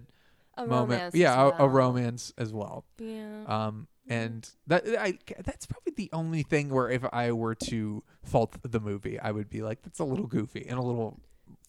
A 0.56 0.66
moment? 0.66 1.00
romance 1.00 1.14
yeah 1.14 1.32
as 1.32 1.36
a, 1.36 1.40
a 1.54 1.58
well. 1.58 1.68
romance 1.68 2.32
as 2.38 2.52
well. 2.52 2.84
Yeah. 2.98 3.44
um 3.46 3.86
and 4.08 4.50
that 4.66 4.84
I 4.98 5.18
that's 5.44 5.66
probably 5.66 5.92
the 5.96 6.10
only 6.12 6.42
thing 6.42 6.68
where 6.68 6.90
if 6.90 7.04
I 7.12 7.32
were 7.32 7.54
to 7.70 8.02
fault 8.22 8.56
the 8.62 8.80
movie 8.80 9.18
I 9.18 9.30
would 9.30 9.48
be 9.50 9.62
like 9.62 9.82
that's 9.82 9.98
a 9.98 10.04
little 10.04 10.26
goofy 10.26 10.66
and 10.68 10.78
a 10.78 10.82
little 10.82 11.20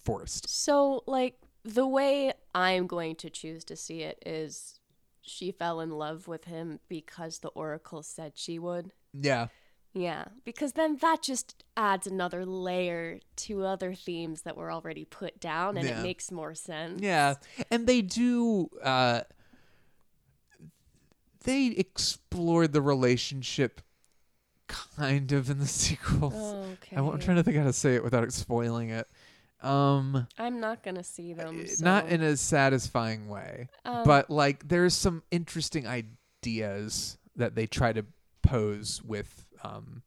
forced 0.04 0.50
So, 0.50 1.04
like, 1.08 1.36
the 1.64 1.88
way 1.88 2.34
I'm 2.54 2.86
going 2.88 3.16
to 3.18 3.30
choose 3.30 3.64
to 3.66 3.76
see 3.76 4.02
it 4.04 4.22
is 4.26 4.80
she 5.22 5.52
fell 5.52 5.80
in 5.82 5.90
love 5.92 6.28
with 6.28 6.46
him 6.46 6.80
because 6.88 7.40
the 7.40 7.48
Oracle 7.50 8.04
said 8.04 8.34
she 8.36 8.60
would. 8.60 8.92
yeah 9.14 9.48
Yeah, 9.94 10.26
because 10.44 10.74
then 10.74 10.98
that 10.98 11.24
just 11.24 11.64
adds 11.78 12.06
another 12.06 12.46
layer 12.46 13.20
to 13.38 13.64
other 13.66 13.96
themes 13.96 14.42
that 14.44 14.56
were 14.58 14.72
already 14.72 15.06
put 15.06 15.40
down 15.40 15.78
and 15.78 15.88
Yeah. 15.88 16.00
it 16.02 16.04
makes 16.04 16.32
more 16.32 16.54
sense. 16.54 17.02
Yeah, 17.02 17.36
and 17.72 17.88
they 17.88 18.02
do. 18.04 18.70
Uh, 18.84 19.22
they 21.46 21.68
explored 21.68 22.74
the 22.74 22.82
relationship 22.82 23.82
kind 24.68 25.32
of 25.32 25.50
in 25.50 25.60
the 25.60 25.68
sequels. 25.68 26.34
Okay. 26.34 26.96
I, 26.96 27.00
am 27.00 27.20
trying 27.20 27.38
to 27.38 27.44
think 27.44 27.58
how 27.58 27.64
to 27.64 27.74
say 27.74 27.96
it 27.96 28.04
without 28.04 28.32
spoiling 28.34 28.90
it. 28.90 29.08
Um, 29.62 30.28
I'm 30.38 30.60
not 30.60 30.84
going 30.84 30.96
to 30.96 31.04
see 31.04 31.34
them. 31.34 31.62
Eh, 31.66 31.74
not 31.80 32.08
in 32.08 32.22
a 32.22 32.38
satisfying 32.38 33.30
way, 33.30 33.70
Um, 33.84 34.04
but 34.04 34.30
like 34.30 34.68
there's 34.68 34.94
some 34.94 35.24
interesting 35.32 35.88
ideas 35.88 37.18
that 37.36 37.56
they 37.56 37.66
try 37.66 37.94
to 37.94 38.06
pose 38.44 39.02
with. 39.04 39.46
Um, 39.64 40.04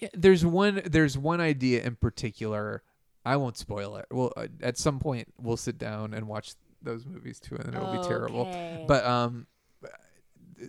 yeah, 0.00 0.08
there's 0.12 0.44
one. 0.44 0.82
There's 0.84 1.16
one 1.16 1.40
idea 1.40 1.84
in 1.84 1.94
particular. 1.96 2.82
I 3.24 3.36
won't 3.36 3.56
spoil 3.56 3.96
it. 3.96 4.06
Well, 4.10 4.32
uh, 4.36 4.48
at 4.60 4.76
some 4.76 4.98
point 4.98 5.32
we'll 5.38 5.56
sit 5.56 5.78
down 5.78 6.14
and 6.14 6.26
watch 6.26 6.54
those 6.82 7.06
movies 7.06 7.38
too, 7.38 7.56
and 7.56 7.74
it'll 7.74 8.02
be 8.02 8.08
terrible. 8.08 8.44
But 8.88 9.04
um, 9.04 9.46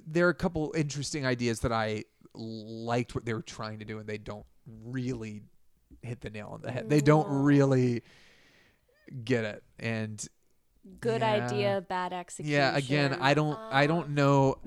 there 0.08 0.28
are 0.28 0.32
a 0.32 0.34
couple 0.36 0.74
interesting 0.76 1.26
ideas 1.26 1.60
that 1.62 1.72
I 1.72 2.04
liked 2.34 3.16
what 3.16 3.26
they 3.26 3.34
were 3.34 3.42
trying 3.42 3.80
to 3.80 3.86
do, 3.86 4.00
and 4.00 4.08
they 4.08 4.18
don't 4.18 4.46
really 4.84 5.42
hit 6.02 6.22
the 6.22 6.30
nail 6.30 6.50
on 6.54 6.62
the 6.62 6.72
head. 6.72 6.90
They 6.90 7.02
don't 7.02 7.28
really 7.30 8.04
get 9.24 9.44
it, 9.46 9.64
and 9.80 10.26
Good 11.00 11.22
yeah. 11.22 11.46
idea, 11.46 11.86
bad 11.88 12.14
execution. 12.14 12.52
yeah, 12.54 12.76
again, 12.76 13.18
I 13.20 13.34
don't, 13.34 13.58
I 13.58 13.86
Uh, 13.86 13.88
don't 13.88 14.10
know. 14.10 14.58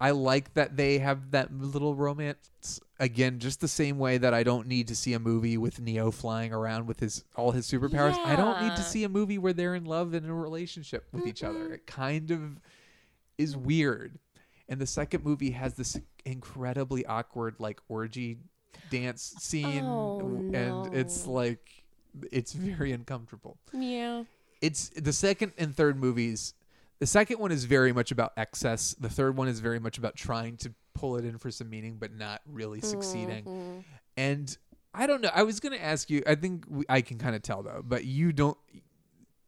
I 0.00 0.10
like 0.10 0.54
that 0.54 0.76
they 0.76 0.98
have 0.98 1.30
that 1.30 1.52
little 1.56 1.94
romance. 1.94 2.80
Again, 2.98 3.38
just 3.38 3.60
the 3.60 3.68
same 3.68 3.98
way 4.00 4.18
that 4.18 4.34
I 4.34 4.42
don't 4.42 4.66
need 4.66 4.88
to 4.88 4.96
see 4.96 5.12
a 5.12 5.20
movie 5.20 5.56
with 5.56 5.78
Neo 5.80 6.10
flying 6.10 6.52
around 6.52 6.86
with 6.88 6.98
his 6.98 7.24
all 7.36 7.52
his 7.52 7.70
superpowers. 7.70 8.16
I 8.24 8.34
don't 8.34 8.60
need 8.62 8.74
to 8.76 8.82
see 8.82 9.04
a 9.04 9.08
movie 9.08 9.38
where 9.38 9.52
they're 9.52 9.76
in 9.76 9.84
love 9.84 10.14
and 10.14 10.24
in 10.24 10.30
a 10.30 10.34
relationship 10.34 11.06
with 11.12 11.26
each 11.26 11.44
other. 11.44 11.72
It 11.74 11.86
kind 11.86 12.32
of 12.32 12.58
is 13.38 13.56
weird. 13.56 14.18
And 14.72 14.80
the 14.80 14.86
second 14.86 15.22
movie 15.22 15.50
has 15.50 15.74
this 15.74 16.00
incredibly 16.24 17.04
awkward 17.04 17.56
like 17.58 17.78
orgy 17.88 18.38
dance 18.90 19.34
scene 19.38 19.84
Oh, 19.84 20.18
and 20.54 20.94
it's 20.94 21.26
like 21.26 21.84
it's 22.30 22.54
very 22.54 22.92
uncomfortable 22.92 23.58
Yeah. 23.74 24.24
it's 24.62 24.88
the 24.90 25.12
second 25.12 25.52
and 25.58 25.76
third 25.76 25.98
movies. 25.98 26.54
The 27.00 27.06
second 27.06 27.38
one 27.38 27.52
is 27.52 27.64
very 27.66 27.92
much 27.92 28.12
about 28.12 28.32
excess. 28.38 28.94
The 28.98 29.10
third 29.10 29.36
one 29.36 29.46
is 29.48 29.60
very 29.60 29.78
much 29.78 29.98
about 29.98 30.16
trying 30.16 30.56
to 30.58 30.72
pull 30.94 31.16
it 31.18 31.26
in 31.26 31.36
for 31.36 31.50
some 31.50 31.68
meaning, 31.68 31.98
but 32.00 32.14
not 32.14 32.40
really 32.46 32.80
succeeding. 32.80 33.44
Mm-hmm. 33.44 33.78
And 34.16 34.56
I 34.94 35.06
don't 35.06 35.20
know. 35.20 35.30
I 35.34 35.42
was 35.42 35.60
going 35.60 35.76
to 35.76 35.84
ask 35.84 36.08
you. 36.08 36.22
I 36.26 36.34
think 36.34 36.64
we, 36.66 36.84
I 36.88 37.02
can 37.02 37.18
kind 37.18 37.36
of 37.36 37.42
tell 37.42 37.62
though, 37.62 37.82
but 37.86 38.06
you 38.06 38.32
don't. 38.32 38.56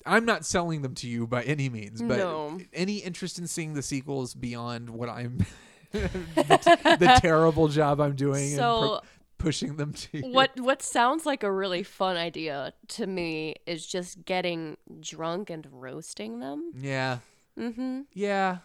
I'm 0.06 0.24
not 0.24 0.44
selling 0.44 0.82
them 0.82 0.94
to 0.96 1.08
you 1.08 1.26
by 1.26 1.42
any 1.44 1.68
means. 1.68 2.02
But 2.02 2.18
No. 2.18 2.58
any 2.72 2.98
interest 2.98 3.38
in 3.38 3.46
seeing 3.46 3.74
the 3.74 3.82
sequels 3.82 4.34
beyond 4.34 4.90
what 4.90 5.08
I'm, 5.08 5.38
the, 5.92 6.96
the 7.00 7.18
terrible 7.22 7.68
job 7.68 8.00
I'm 8.00 8.14
doing 8.14 8.52
and 8.52 8.58
pro- 8.58 8.80
So- 8.96 9.00
pushing 9.38 9.76
them 9.76 9.92
to 9.92 10.18
you. 10.18 10.32
What 10.32 10.58
what 10.60 10.80
sounds 10.82 11.26
like 11.26 11.42
a 11.42 11.50
really 11.52 11.82
fun 11.82 12.16
idea 12.16 12.72
to 12.88 13.06
me 13.06 13.56
is 13.66 13.86
just 13.86 14.24
getting 14.24 14.76
drunk 15.00 15.50
and 15.50 15.66
roasting 15.70 16.40
them. 16.40 16.72
Yeah. 16.78 17.18
Mm-hmm. 17.58 18.02
Yeah. 18.12 18.58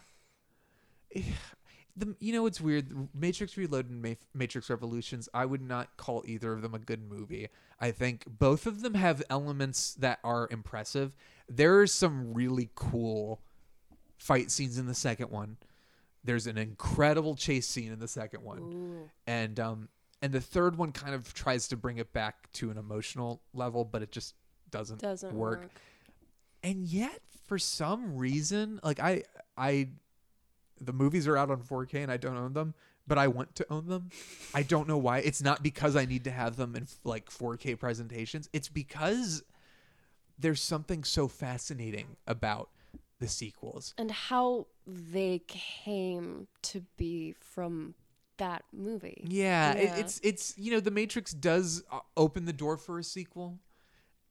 The, 1.96 2.14
you 2.20 2.32
know 2.32 2.42
what's 2.44 2.60
weird? 2.60 3.08
Matrix 3.14 3.56
Reloaded 3.56 3.90
and 3.90 4.02
Ma- 4.02 4.14
Matrix 4.34 4.70
Revolutions, 4.70 5.28
I 5.34 5.44
would 5.44 5.62
not 5.62 5.96
call 5.96 6.22
either 6.26 6.52
of 6.52 6.62
them 6.62 6.74
a 6.74 6.78
good 6.78 7.02
movie. 7.08 7.48
I 7.80 7.90
think 7.90 8.24
both 8.26 8.66
of 8.66 8.82
them 8.82 8.94
have 8.94 9.22
elements 9.30 9.94
that 9.94 10.18
are 10.24 10.48
impressive. 10.50 11.12
There 11.48 11.80
are 11.80 11.86
some 11.86 12.32
really 12.34 12.70
cool 12.74 13.40
fight 14.18 14.50
scenes 14.50 14.78
in 14.78 14.86
the 14.86 14.94
second 14.94 15.30
one. 15.30 15.56
There's 16.22 16.46
an 16.46 16.58
incredible 16.58 17.34
chase 17.34 17.66
scene 17.66 17.90
in 17.92 17.98
the 17.98 18.08
second 18.08 18.42
one. 18.44 19.08
And 19.26 19.58
um 19.58 19.88
and 20.22 20.32
the 20.32 20.40
third 20.40 20.76
one 20.76 20.92
kind 20.92 21.14
of 21.14 21.32
tries 21.32 21.68
to 21.68 21.76
bring 21.78 21.96
it 21.96 22.12
back 22.12 22.52
to 22.52 22.70
an 22.70 22.76
emotional 22.76 23.40
level, 23.54 23.86
but 23.86 24.02
it 24.02 24.12
just 24.12 24.34
doesn't, 24.70 25.00
Doesn't 25.00 25.32
work 25.32 25.60
work. 25.62 25.70
and 26.62 26.86
yet 26.86 27.20
for 27.46 27.58
some 27.58 28.16
reason 28.16 28.78
like 28.84 29.00
i 29.00 29.22
i 29.56 29.88
the 30.80 30.92
movies 30.92 31.26
are 31.28 31.36
out 31.36 31.50
on 31.50 31.62
4k 31.62 31.94
and 31.94 32.10
i 32.10 32.16
don't 32.16 32.36
own 32.36 32.52
them 32.52 32.74
but 33.06 33.18
i 33.18 33.26
want 33.26 33.54
to 33.56 33.66
own 33.70 33.88
them. 33.88 34.10
I 34.54 34.62
don't 34.62 34.86
know 34.86 34.98
why. 34.98 35.18
It's 35.18 35.42
not 35.42 35.62
because 35.62 35.96
i 35.96 36.04
need 36.04 36.24
to 36.24 36.30
have 36.30 36.56
them 36.56 36.76
in 36.76 36.86
like 37.02 37.28
4k 37.28 37.78
presentations. 37.78 38.48
It's 38.52 38.68
because 38.68 39.42
there's 40.38 40.62
something 40.62 41.04
so 41.04 41.26
fascinating 41.28 42.16
about 42.26 42.70
the 43.18 43.28
sequels. 43.28 43.94
And 43.98 44.10
how 44.10 44.68
they 44.86 45.42
came 45.46 46.46
to 46.62 46.84
be 46.96 47.34
from 47.40 47.94
that 48.38 48.64
movie. 48.72 49.26
Yeah, 49.28 49.72
It, 49.72 49.98
it's 49.98 50.20
it's 50.22 50.54
you 50.56 50.72
know 50.72 50.80
the 50.80 50.90
Matrix 50.90 51.32
does 51.32 51.82
uh, 51.90 52.00
open 52.16 52.46
the 52.46 52.52
door 52.52 52.76
for 52.76 52.98
a 52.98 53.04
sequel. 53.04 53.58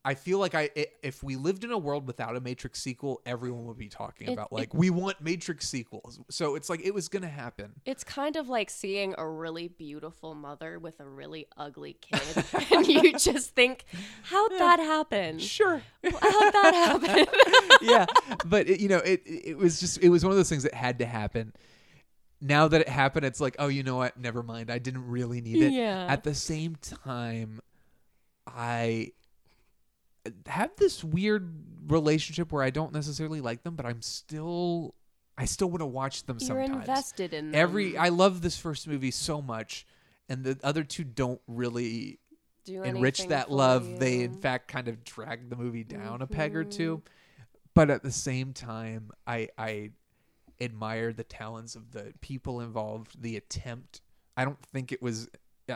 I 0.09 0.15
feel 0.15 0.39
like 0.39 0.55
I 0.55 0.71
if 1.03 1.21
we 1.21 1.35
lived 1.35 1.63
in 1.63 1.69
a 1.71 1.77
world 1.77 2.07
without 2.07 2.35
a 2.35 2.39
Matrix 2.41 2.81
sequel, 2.81 3.21
everyone 3.27 3.65
would 3.67 3.77
be 3.77 3.89
talking 3.89 4.27
It- 4.29 4.33
about 4.33 4.51
like 4.51 4.69
it- 4.73 4.73
we 4.73 4.89
want 4.89 5.21
Matrix 5.21 5.69
sequels. 5.69 6.19
So 6.31 6.55
it's 6.55 6.67
like 6.67 6.81
it 6.83 6.95
was 6.95 7.09
gonna 7.09 7.27
happen. 7.27 7.73
It's 7.85 8.03
kind 8.03 8.35
of 8.35 8.49
like 8.49 8.71
seeing 8.71 9.13
a 9.19 9.29
really 9.29 9.67
beautiful 9.67 10.33
mother 10.33 10.79
with 10.79 10.99
a 10.99 11.07
really 11.07 11.45
ugly 11.55 11.93
kid, 12.01 12.43
and 12.71 12.87
you 12.87 13.19
just 13.19 13.53
think, 13.53 13.85
"How'd 14.23 14.51
that 14.53 14.79
happen? 14.79 15.37
Sure, 15.37 15.83
how'd 16.03 16.53
that 16.53 16.73
happen?" 16.73 17.27
yeah, 17.87 18.07
but 18.47 18.67
it, 18.67 18.79
you 18.79 18.89
know 18.89 18.97
it 18.97 19.21
it 19.27 19.57
was 19.59 19.79
just 19.79 19.99
it 19.99 20.09
was 20.09 20.23
one 20.23 20.31
of 20.31 20.37
those 20.37 20.49
things 20.49 20.63
that 20.63 20.73
had 20.73 20.97
to 20.99 21.05
happen. 21.05 21.53
Now 22.41 22.67
that 22.67 22.81
it 22.81 22.89
happened, 22.89 23.25
it's 23.27 23.39
like 23.39 23.57
oh 23.59 23.67
you 23.67 23.83
know 23.83 23.97
what? 23.97 24.17
Never 24.17 24.41
mind. 24.41 24.71
I 24.71 24.79
didn't 24.79 25.07
really 25.07 25.39
need 25.39 25.61
it. 25.61 25.71
Yeah. 25.71 26.07
At 26.09 26.23
the 26.23 26.33
same 26.33 26.77
time, 26.77 27.59
I 28.47 29.11
have 30.47 30.71
this 30.77 31.03
weird 31.03 31.51
relationship 31.87 32.51
where 32.51 32.63
I 32.63 32.69
don't 32.69 32.93
necessarily 32.93 33.41
like 33.41 33.63
them, 33.63 33.75
but 33.75 33.85
I'm 33.85 34.01
still 34.01 34.95
I 35.37 35.45
still 35.45 35.69
want 35.69 35.81
to 35.81 35.85
watch 35.85 36.25
them 36.25 36.37
You're 36.39 36.47
sometimes. 36.65 36.87
invested 36.87 37.33
in 37.33 37.55
Every. 37.55 37.97
I 37.97 38.09
love 38.09 38.41
this 38.41 38.57
first 38.57 38.87
movie 38.87 39.11
so 39.11 39.41
much 39.41 39.85
and 40.27 40.43
the 40.43 40.59
other 40.63 40.83
two 40.83 41.03
don't 41.03 41.41
really 41.47 42.19
Do 42.65 42.83
enrich 42.83 43.19
anything 43.21 43.29
that 43.29 43.47
for 43.47 43.53
love. 43.55 43.99
They 43.99 44.21
in 44.21 44.33
fact 44.33 44.67
kind 44.67 44.87
of 44.87 45.03
drag 45.03 45.49
the 45.49 45.55
movie 45.55 45.83
down 45.83 46.21
a 46.21 46.27
peg 46.27 46.55
or 46.55 46.63
Mm-hmm. 46.63 46.69
two. 46.77 47.01
But 47.73 47.89
at 47.89 48.03
the 48.03 48.11
same 48.11 48.53
time, 48.53 49.11
I 49.25 49.49
I 49.57 49.91
admire 50.59 51.13
the 51.13 51.23
talents 51.23 51.75
of 51.75 51.91
the 51.91 52.13
people 52.19 52.59
involved, 52.59 53.21
the 53.21 53.37
attempt. 53.37 54.01
I 54.35 54.43
don't 54.43 54.61
think 54.61 54.91
it 54.91 55.01
was 55.01 55.29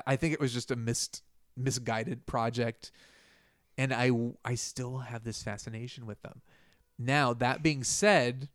I 0.05 0.15
think 0.17 0.34
it 0.34 0.39
was 0.39 0.51
just 0.53 0.71
a 0.71 0.75
missed 0.75 1.21
misguided 1.55 2.25
project 2.25 2.91
and 3.78 3.94
I 3.94 4.12
I 4.45 4.56
still 4.56 5.00
have 5.00 5.24
this 5.24 5.44
fascination 5.44 6.06
with 6.06 6.22
them. 6.22 6.41
Now, 7.00 7.34
that 7.34 7.64
being 7.64 7.84
said, 7.84 8.50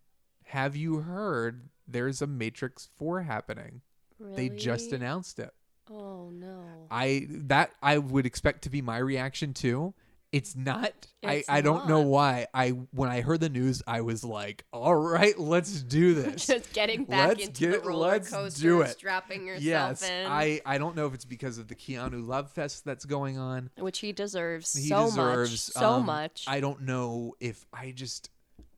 have 0.45 0.77
you 0.77 1.01
heard 1.01 1.69
there's 1.87 2.23
a 2.23 2.27
Matrix 2.27 2.89
4 2.99 3.23
happening? 3.23 3.83
They 4.21 4.49
just 4.49 4.93
announced 4.93 5.39
it. 5.39 5.51
Oh 5.91 6.31
no. 6.31 6.65
I 6.91 7.27
that 7.31 7.71
I 7.83 7.99
would 7.99 8.27
expect 8.27 8.63
to 8.63 8.71
be 8.71 8.83
my 8.83 8.99
reaction 8.99 9.55
too. 9.55 9.95
It's 10.31 10.55
not. 10.55 10.93
It's 11.23 11.49
I 11.49 11.59
I 11.59 11.61
don't 11.63 11.89
know 11.89 12.01
why. 12.03 12.49
I 12.53 12.69
when 12.93 13.09
I 13.09 13.23
heard 13.23 13.41
the 13.41 13.49
news, 13.49 13.83
I 13.87 14.03
was 14.03 14.23
like, 14.23 14.65
"All 14.75 14.95
right, 14.95 15.39
let's 15.39 15.83
do 15.83 16.13
this." 16.23 16.47
Just 16.47 16.73
getting 16.75 17.05
back 17.05 17.29
Let's 17.29 17.47
into 17.47 17.71
get- 17.71 17.83
the 17.83 17.89
roller 17.89 18.09
let's 18.09 18.29
coaster, 18.31 18.61
do 18.61 18.83
it. 18.83 18.91
strapping 18.91 19.47
yourself 19.47 19.65
yes, 19.65 20.03
in. 20.11 20.27
I 20.31 20.61
I 20.67 20.77
don't 20.77 20.95
know 20.97 21.07
if 21.07 21.15
it's 21.15 21.25
because 21.25 21.57
of 21.57 21.69
the 21.69 21.75
Keanu 21.75 22.27
Love 22.27 22.51
Fest 22.53 22.85
that's 22.85 23.07
going 23.07 23.39
on. 23.39 23.71
which 23.79 24.01
he 24.01 24.13
deserves 24.13 24.75
He 24.75 24.89
so 24.89 25.07
deserves 25.07 25.51
much, 25.75 25.83
so 25.83 25.89
um, 25.95 26.05
much. 26.07 26.45
I 26.47 26.61
don't 26.61 26.83
know 26.83 27.35
if 27.41 27.65
I 27.73 27.93
just 27.93 28.29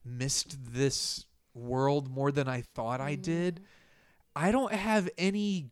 missed 0.05 0.57
this 0.73 1.27
world 1.53 2.09
more 2.09 2.31
than 2.31 2.47
I 2.49 2.61
thought 2.61 3.01
I 3.01 3.17
did. 3.17 3.57
Mm. 3.57 3.63
I 4.37 4.53
don't 4.53 4.73
have 4.73 5.11
any 5.19 5.71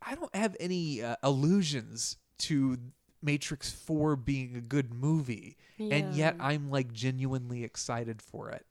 I 0.00 0.14
don't 0.14 0.34
have 0.34 0.56
any 0.60 1.02
uh, 1.02 1.16
illusions 1.24 2.16
to 2.38 2.78
Matrix 3.22 3.70
4 3.72 4.16
being 4.16 4.56
a 4.56 4.60
good 4.60 4.92
movie. 4.92 5.56
And 5.78 6.14
yet 6.14 6.36
I'm 6.40 6.70
like 6.70 6.92
genuinely 6.92 7.64
excited 7.64 8.20
for 8.22 8.50
it. 8.50 8.66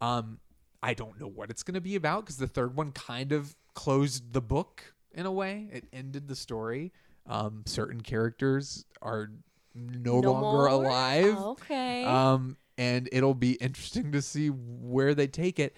Um 0.00 0.38
I 0.82 0.94
don't 0.94 1.20
know 1.20 1.28
what 1.28 1.48
it's 1.50 1.62
going 1.62 1.74
to 1.74 1.80
be 1.80 1.94
about 1.94 2.26
cuz 2.26 2.36
the 2.38 2.46
third 2.48 2.74
one 2.76 2.92
kind 2.92 3.32
of 3.32 3.54
closed 3.74 4.32
the 4.32 4.40
book 4.40 4.94
in 5.12 5.26
a 5.26 5.32
way. 5.32 5.68
It 5.72 5.84
ended 5.92 6.28
the 6.28 6.36
story. 6.36 6.92
Um 7.26 7.62
certain 7.66 8.00
characters 8.00 8.84
are 9.00 9.30
no, 9.74 10.20
No 10.20 10.32
longer 10.32 10.40
more? 10.46 10.66
alive. 10.66 11.36
Okay. 11.38 12.04
Um 12.04 12.56
and 12.78 13.08
it'll 13.12 13.34
be 13.34 13.52
interesting 13.54 14.12
to 14.12 14.22
see 14.22 14.48
where 14.48 15.14
they 15.14 15.26
take 15.26 15.58
it. 15.58 15.76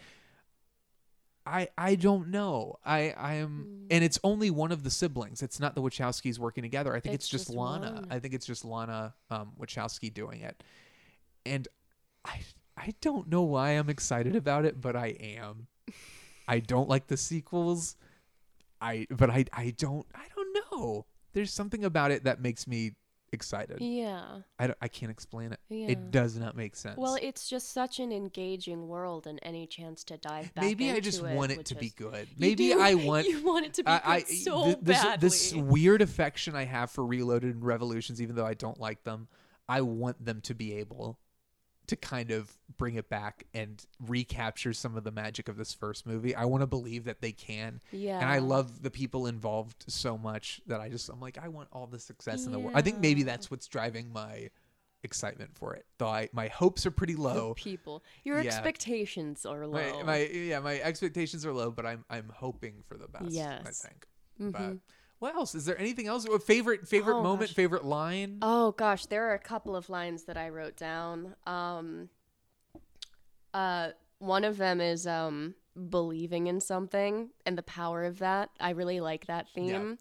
I 1.46 1.68
I 1.76 1.94
don't 1.94 2.28
know. 2.28 2.78
I 2.84 3.14
I 3.16 3.34
am 3.34 3.86
and 3.90 4.02
it's 4.02 4.18
only 4.24 4.50
one 4.50 4.72
of 4.72 4.82
the 4.82 4.90
siblings. 4.90 5.42
It's 5.42 5.60
not 5.60 5.74
the 5.74 5.82
Wachowskis 5.82 6.38
working 6.38 6.62
together. 6.62 6.94
I 6.94 7.00
think 7.00 7.14
it's, 7.14 7.24
It's 7.24 7.30
just, 7.30 7.46
just 7.48 7.56
Lana. 7.56 7.92
Lana. 7.92 8.06
I 8.10 8.18
think 8.18 8.34
it's 8.34 8.46
just 8.46 8.64
Lana 8.64 9.14
um 9.30 9.52
Wachowski 9.60 10.12
doing 10.12 10.40
it. 10.40 10.62
And 11.44 11.68
I 12.24 12.40
I 12.76 12.94
don't 13.00 13.28
know 13.28 13.42
why 13.42 13.70
I'm 13.70 13.90
excited 13.90 14.34
about 14.36 14.64
it, 14.64 14.80
but 14.80 14.96
I 14.96 15.08
am. 15.20 15.66
I 16.48 16.60
don't 16.60 16.88
like 16.88 17.06
the 17.08 17.16
sequels. 17.16 17.96
I 18.80 19.06
but 19.10 19.30
I 19.30 19.44
I 19.52 19.74
don't 19.76 20.06
I 20.14 20.24
don't 20.34 20.56
know. 20.72 21.06
There's 21.34 21.52
something 21.52 21.84
about 21.84 22.10
it 22.10 22.24
that 22.24 22.40
makes 22.40 22.66
me 22.66 22.92
excited. 23.34 23.80
yeah. 23.82 24.38
I, 24.58 24.68
don't- 24.68 24.78
I 24.80 24.88
can't 24.88 25.10
explain 25.12 25.52
it. 25.52 25.60
Yeah. 25.68 25.88
It 25.88 26.10
does 26.10 26.38
not 26.38 26.56
make 26.56 26.74
sense. 26.76 26.96
Well, 26.96 27.18
it's 27.20 27.48
just 27.50 27.72
such 27.74 27.98
an 28.00 28.10
engaging 28.12 28.88
world, 28.88 29.26
and 29.26 29.38
any 29.42 29.66
chance 29.66 30.02
to 30.04 30.16
dive 30.16 30.54
back 30.54 30.64
Maybe 30.64 30.90
I 30.90 31.00
just 31.00 31.22
it 31.22 31.34
want 31.36 31.52
it 31.52 31.66
to 31.66 31.74
be 31.74 31.90
good. 31.96 32.28
Maybe 32.38 32.68
do. 32.68 32.80
I 32.80 32.94
want 33.08 33.26
you 33.26 33.44
want 33.44 33.66
it 33.66 33.74
to 33.74 33.84
be 33.84 33.90
I, 33.90 33.98
good 33.98 34.06
I- 34.06 34.20
so 34.34 34.64
th- 34.64 34.78
this, 34.80 35.02
badly. 35.02 35.28
this 35.28 35.52
weird 35.54 36.00
affection 36.00 36.54
I 36.56 36.64
have 36.64 36.90
for 36.90 37.04
Reloaded 37.04 37.54
and 37.54 37.64
Revolutions, 37.64 38.22
even 38.22 38.34
though 38.36 38.46
I 38.46 38.54
don't 38.54 38.80
like 38.80 39.04
them. 39.04 39.28
I 39.68 39.80
want 39.82 40.24
them 40.24 40.40
to 40.42 40.54
be 40.54 40.74
able 40.74 41.18
to 41.86 41.96
kind 41.96 42.30
of 42.30 42.56
bring 42.78 42.94
it 42.94 43.08
back 43.08 43.44
and 43.52 43.84
recapture 44.06 44.72
some 44.72 44.96
of 44.96 45.04
the 45.04 45.10
magic 45.10 45.48
of 45.48 45.56
this 45.56 45.74
first 45.74 46.06
movie. 46.06 46.34
I 46.34 46.44
want 46.46 46.62
to 46.62 46.66
believe 46.66 47.04
that 47.04 47.20
they 47.20 47.32
can. 47.32 47.80
Yeah. 47.92 48.18
And 48.20 48.30
I 48.30 48.38
love 48.38 48.82
the 48.82 48.90
people 48.90 49.26
involved 49.26 49.84
so 49.88 50.16
much 50.16 50.60
that 50.66 50.80
I 50.80 50.88
just 50.88 51.08
I'm 51.10 51.20
like 51.20 51.36
I 51.38 51.48
want 51.48 51.68
all 51.72 51.86
the 51.86 51.98
success 51.98 52.46
in 52.46 52.52
the 52.52 52.58
world. 52.58 52.76
I 52.76 52.82
think 52.82 53.00
maybe 53.00 53.22
that's 53.22 53.50
what's 53.50 53.66
driving 53.68 54.12
my 54.12 54.48
excitement 55.02 55.50
for 55.54 55.74
it. 55.74 55.84
Though 55.98 56.08
I 56.08 56.30
my 56.32 56.48
hopes 56.48 56.86
are 56.86 56.90
pretty 56.90 57.14
The 57.14 57.20
low. 57.22 57.54
people. 57.54 58.02
Your 58.24 58.40
Yeah. 58.40 58.46
expectations 58.48 59.44
are 59.44 59.66
low. 59.66 59.98
My, 59.98 60.02
my 60.02 60.16
yeah, 60.24 60.60
my 60.60 60.80
expectations 60.80 61.44
are 61.44 61.52
low, 61.52 61.70
but 61.70 61.84
I'm 61.84 62.04
I'm 62.08 62.32
hoping 62.34 62.82
for 62.88 62.96
the 62.96 63.08
best. 63.08 63.30
Yes, 63.30 63.84
I 63.84 63.88
think. 63.88 64.06
But 64.38 64.60
Mhm. 64.62 64.80
What 65.24 65.34
else? 65.36 65.54
Is 65.54 65.64
there 65.64 65.78
anything 65.80 66.06
else? 66.06 66.26
Favorite 66.44 66.86
favorite 66.86 67.16
Oh, 67.16 67.22
moment? 67.22 67.48
gosh. 67.48 67.56
Favorite 67.56 67.84
line? 67.86 68.40
Oh 68.42 68.72
gosh, 68.72 69.06
there 69.06 69.30
are 69.30 69.32
a 69.32 69.38
couple 69.38 69.74
of 69.74 69.88
lines 69.88 70.24
that 70.24 70.36
I 70.36 70.50
wrote 70.50 70.76
down. 70.76 71.34
Um 71.46 72.10
uh 73.54 73.92
one 74.18 74.44
of 74.44 74.58
them 74.58 74.82
is 74.82 75.06
um 75.06 75.54
believing 75.88 76.46
in 76.46 76.60
something 76.60 77.30
and 77.46 77.56
the 77.56 77.62
power 77.62 78.04
of 78.04 78.18
that. 78.18 78.50
I 78.60 78.70
really 78.70 79.00
like 79.00 79.24
that 79.26 79.48
theme. 79.54 79.96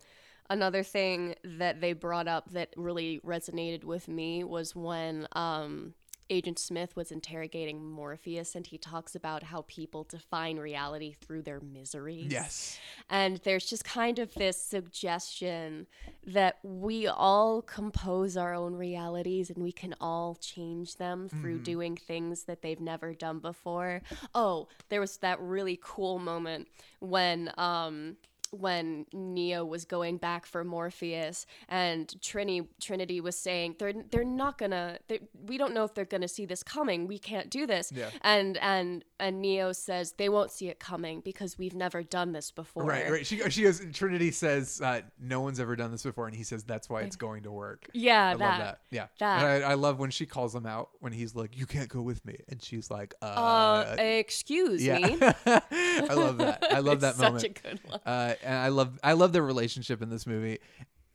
Another 0.49 0.83
thing 0.83 1.35
that 1.45 1.79
they 1.79 1.93
brought 1.93 2.27
up 2.27 2.51
that 2.51 2.73
really 2.75 3.21
resonated 3.25 3.85
with 3.85 4.09
me 4.09 4.43
was 4.43 4.75
when 4.75 5.25
um 5.31 5.93
Agent 6.29 6.57
Smith 6.57 6.95
was 6.95 7.11
interrogating 7.11 7.83
Morpheus 7.83 8.55
and 8.55 8.65
he 8.65 8.77
talks 8.77 9.13
about 9.15 9.43
how 9.43 9.63
people 9.67 10.03
define 10.03 10.57
reality 10.57 11.13
through 11.21 11.43
their 11.43 11.59
miseries. 11.59 12.31
Yes. 12.31 12.79
And 13.09 13.37
there's 13.43 13.65
just 13.69 13.83
kind 13.83 14.19
of 14.19 14.33
this 14.33 14.57
suggestion 14.57 15.87
that 16.25 16.57
we 16.63 17.07
all 17.07 17.61
compose 17.61 18.37
our 18.37 18.53
own 18.53 18.73
realities 18.75 19.49
and 19.49 19.61
we 19.61 19.71
can 19.71 19.93
all 19.99 20.35
change 20.35 20.95
them 20.95 21.27
through 21.29 21.59
Mhm. 21.59 21.63
doing 21.63 21.95
things 21.97 22.43
that 22.45 22.61
they've 22.61 22.79
never 22.81 23.13
done 23.13 23.39
before. 23.39 24.01
Oh, 24.33 24.67
there 24.89 25.01
was 25.01 25.17
that 25.17 25.39
really 25.39 25.77
cool 25.81 26.19
moment 26.19 26.67
when 26.99 27.51
um 27.57 28.17
when 28.53 29.05
Neo 29.13 29.65
was 29.65 29.85
going 29.85 30.17
back 30.17 30.45
for 30.45 30.63
Morpheus 30.63 31.45
and 31.67 32.07
Trini 32.21 32.67
Trinity 32.79 33.19
was 33.19 33.37
saying 33.37 33.75
they're 33.79 33.93
they're 34.11 34.23
not 34.23 34.57
gonna 34.57 34.99
they, 35.07 35.19
we 35.47 35.57
don't 35.57 35.73
know 35.73 35.83
if 35.83 35.93
they're 35.93 36.05
gonna 36.05 36.27
see 36.27 36.45
this 36.45 36.61
coming 36.63 37.07
we 37.07 37.17
can't 37.17 37.49
do 37.49 37.65
this 37.65 37.91
Yeah. 37.93 38.09
and 38.21 38.57
and 38.57 39.03
and 39.19 39.41
Neo 39.41 39.71
says 39.71 40.13
they 40.17 40.29
won't 40.29 40.51
see 40.51 40.67
it 40.69 40.79
coming 40.79 41.21
because 41.21 41.57
we've 41.57 41.73
never 41.73 42.03
done 42.03 42.31
this 42.31 42.51
before 42.51 42.83
Right, 42.83 43.09
right. 43.11 43.25
She 43.25 43.37
she 43.49 43.63
goes. 43.63 43.81
Trinity 43.93 44.31
says, 44.31 44.81
uh, 44.81 45.01
"No 45.19 45.41
one's 45.41 45.59
ever 45.59 45.75
done 45.75 45.91
this 45.91 46.03
before," 46.03 46.27
and 46.27 46.35
he 46.35 46.43
says, 46.43 46.63
"That's 46.63 46.89
why 46.89 47.01
it's 47.01 47.15
going 47.15 47.43
to 47.43 47.51
work." 47.51 47.87
Yeah, 47.93 48.25
I 48.27 48.31
love 48.31 48.39
that. 48.39 48.57
that. 48.59 48.79
Yeah, 48.91 49.07
That. 49.19 49.43
And 49.45 49.63
I, 49.65 49.71
I 49.71 49.73
love 49.75 49.99
when 49.99 50.11
she 50.11 50.25
calls 50.25 50.53
him 50.53 50.65
out 50.65 50.89
when 50.99 51.13
he's 51.13 51.33
like, 51.35 51.57
"You 51.57 51.65
can't 51.65 51.87
go 51.89 52.01
with 52.01 52.25
me," 52.25 52.37
and 52.49 52.61
she's 52.61 52.91
like, 52.91 53.13
"Uh, 53.21 53.25
uh, 53.25 53.95
excuse 53.99 54.83
yeah. 54.83 54.97
me 54.99 55.17
I 55.45 56.13
love 56.13 56.37
that. 56.39 56.63
I 56.71 56.79
love 56.79 57.01
that 57.07 57.17
moment. 57.17 57.41
such 57.41 57.49
a 57.49 57.53
good 57.53 57.79
one 57.87 57.99
Uh, 58.05 58.33
and 58.43 58.55
I 58.55 58.67
love 58.69 58.99
I 59.03 59.13
love 59.13 59.33
their 59.33 59.43
relationship 59.43 60.01
in 60.01 60.09
this 60.09 60.25
movie, 60.27 60.59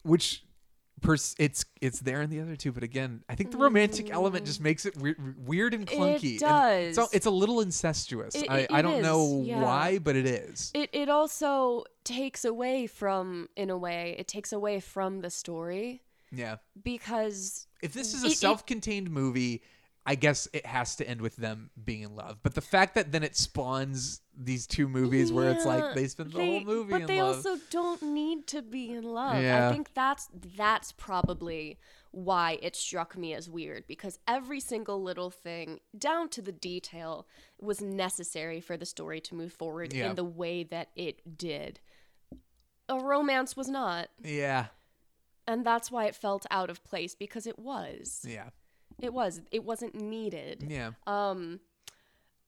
which 0.02 0.44
pers- 1.00 1.34
it's 1.38 1.64
it's 1.80 2.00
there 2.00 2.22
in 2.22 2.30
the 2.30 2.40
other 2.40 2.56
two, 2.56 2.72
but 2.72 2.82
again, 2.82 3.22
I 3.28 3.34
think 3.34 3.50
the 3.52 3.58
romantic 3.58 4.10
element 4.10 4.46
just 4.46 4.60
makes 4.60 4.84
it 4.86 4.96
weird, 4.96 5.46
weird 5.46 5.74
and 5.74 5.86
clunky. 5.86 6.40
al- 6.42 6.94
does. 6.94 7.08
it's 7.12 7.26
a 7.26 7.30
little 7.30 7.60
incestuous. 7.60 8.34
It- 8.34 8.50
I, 8.50 8.58
it- 8.60 8.72
I 8.72 8.78
it 8.80 8.82
don't 8.82 9.02
know 9.02 9.42
yeah. 9.44 9.62
why, 9.62 9.98
but 9.98 10.16
it 10.16 10.26
is. 10.26 10.70
it 10.74 10.90
it 10.92 11.08
also 11.08 11.84
takes 12.04 12.44
away 12.44 12.86
from 12.86 13.48
in 13.56 13.70
a 13.70 13.76
way 13.76 14.16
it 14.18 14.26
takes 14.28 14.52
away 14.52 14.80
from 14.80 15.20
the 15.20 15.30
story 15.30 16.02
Yeah. 16.32 16.56
because 16.82 17.66
If 17.82 17.92
this 17.92 18.14
is 18.14 18.24
a 18.24 18.26
it- 18.28 18.32
it- 18.32 18.38
self-contained 18.38 19.10
movie, 19.10 19.62
I 20.10 20.14
guess 20.14 20.48
it 20.54 20.64
has 20.64 20.96
to 20.96 21.06
end 21.08 21.20
with 21.20 21.36
them 21.36 21.68
being 21.84 22.00
in 22.00 22.16
love. 22.16 22.38
But 22.42 22.54
the 22.54 22.62
fact 22.62 22.94
that 22.94 23.12
then 23.12 23.22
it 23.22 23.36
spawns 23.36 24.22
these 24.34 24.66
two 24.66 24.88
movies 24.88 25.30
where 25.30 25.50
it's 25.50 25.66
like 25.66 25.94
they 25.94 26.06
spend 26.08 26.32
the 26.32 26.38
they- 26.38 26.46
whole 26.46 26.60
movie 26.64 26.94
in 26.94 27.00
love. 27.00 27.00
but 27.02 27.06
they 27.08 27.20
love. 27.22 27.36
also 27.36 27.56
don't 27.70 28.00
need 28.02 28.46
to 28.46 28.62
be 28.62 28.90
in 28.92 29.02
love 29.02 29.42
Yeah. 29.42 29.68
i 29.68 29.72
think 29.72 29.92
that's 29.94 30.28
that's 30.56 30.92
probably 30.92 31.76
why 32.12 32.56
it 32.62 32.76
struck 32.76 33.16
me 33.18 33.34
as 33.34 33.50
weird 33.50 33.84
because 33.88 34.20
every 34.28 34.60
single 34.60 35.02
little 35.02 35.30
thing 35.30 35.80
down 35.98 36.28
to 36.30 36.40
the 36.40 36.52
detail 36.52 37.26
was 37.60 37.80
necessary 37.82 38.60
for 38.60 38.76
the 38.76 38.86
story 38.86 39.20
to 39.22 39.34
move 39.34 39.52
forward 39.52 39.92
Yeah. 39.92 40.10
in 40.10 40.14
the 40.14 40.24
way 40.24 40.62
that 40.62 40.90
it 40.94 41.36
did 41.36 41.80
a 42.88 42.98
romance 42.98 43.56
was 43.56 43.68
not 43.68 44.08
yeah. 44.22 44.66
and 45.48 45.66
that's 45.66 45.90
why 45.90 46.04
it 46.06 46.14
felt 46.14 46.46
out 46.50 46.70
of 46.70 46.84
place 46.84 47.16
because 47.16 47.44
it 47.46 47.58
was 47.58 48.24
Yeah. 48.26 48.50
It 49.00 49.12
was 49.12 49.40
it 49.50 49.64
wasn't 49.64 49.94
needed 49.94 50.66
Yeah. 50.68 50.92
um 51.06 51.60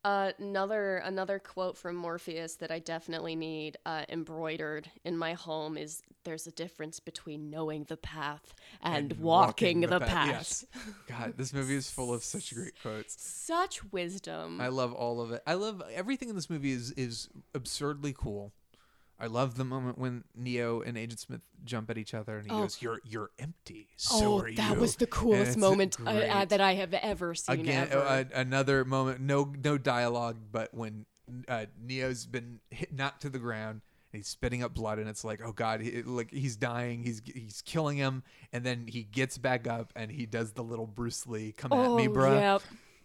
Uh, 0.02 0.32
another 0.38 0.96
another 1.04 1.38
quote 1.38 1.76
from 1.76 1.94
Morpheus 1.94 2.56
that 2.56 2.70
I 2.70 2.78
definitely 2.78 3.36
need 3.36 3.76
uh, 3.84 4.06
embroidered 4.08 4.90
in 5.04 5.14
my 5.14 5.34
home 5.34 5.76
is 5.76 6.00
"There's 6.24 6.46
a 6.46 6.50
difference 6.52 7.00
between 7.00 7.50
knowing 7.50 7.84
the 7.84 7.98
path 7.98 8.54
and, 8.80 9.12
walking, 9.20 9.82
the, 9.82 10.00
path." 10.00 10.28
Yes. 10.28 10.64
God, 11.06 11.34
this 11.36 11.52
movie 11.52 11.76
is 11.76 11.90
full 11.90 12.14
of 12.14 12.24
such 12.24 12.54
great 12.54 12.80
quotes. 12.80 13.22
Such 13.22 13.84
wisdom. 13.92 14.58
I 14.58 14.68
love 14.68 14.94
all 14.94 15.20
of 15.20 15.32
it. 15.32 15.42
I 15.46 15.52
love 15.52 15.82
everything 15.92 16.30
in 16.30 16.34
this 16.34 16.48
movie 16.48 16.72
is 16.72 16.92
is 16.92 17.28
absurdly 17.54 18.14
cool. 18.16 18.54
I 19.20 19.26
love 19.26 19.56
the 19.56 19.64
moment 19.64 19.98
when 19.98 20.24
Neo 20.34 20.80
and 20.80 20.96
Agent 20.96 21.20
Smith 21.20 21.42
jump 21.64 21.90
at 21.90 21.98
each 21.98 22.14
other 22.14 22.38
and 22.38 22.46
he 22.46 22.52
Oh. 22.52 22.62
goes, 22.62 22.80
"You're 22.80 23.00
you're 23.04 23.30
empty." 23.38 23.88
So 23.96 24.40
oh, 24.40 24.40
that 24.56 24.74
you." 24.74 24.80
was 24.80 24.96
the 24.96 25.06
coolest 25.06 25.58
moment 25.58 25.96
uh, 26.00 26.10
uh, 26.10 26.44
that 26.46 26.60
I 26.60 26.74
have 26.74 26.94
ever 26.94 27.34
seen. 27.34 27.60
Again, 27.60 27.88
ever. 27.90 28.02
uh, 28.02 28.24
another 28.34 28.84
moment. 28.84 29.20
No 29.20 29.52
no 29.62 29.76
dialogue, 29.78 30.38
but 30.50 30.72
when 30.72 31.04
uh, 31.48 31.66
Neo's 31.80 32.26
been 32.26 32.60
hit, 32.70 32.92
knocked 32.92 33.22
to 33.22 33.28
the 33.30 33.38
ground. 33.38 33.82
And 34.12 34.18
he's 34.18 34.26
spitting 34.26 34.64
up 34.64 34.74
blood, 34.74 34.98
and 34.98 35.08
it's 35.08 35.22
like, 35.22 35.40
oh 35.44 35.52
god, 35.52 35.80
he, 35.82 36.02
like 36.02 36.32
he's 36.32 36.56
dying. 36.56 37.04
He's 37.04 37.22
he's 37.32 37.62
killing 37.62 37.96
him, 37.96 38.24
and 38.52 38.64
then 38.66 38.86
he 38.88 39.04
gets 39.04 39.38
back 39.38 39.68
up, 39.68 39.92
and 39.94 40.10
he 40.10 40.26
does 40.26 40.50
the 40.50 40.64
little 40.64 40.88
Bruce 40.88 41.28
Lee 41.28 41.52
"come 41.52 41.72
at 41.72 41.92
me, 41.94 42.08
bro 42.08 42.34
yep. 42.34 42.62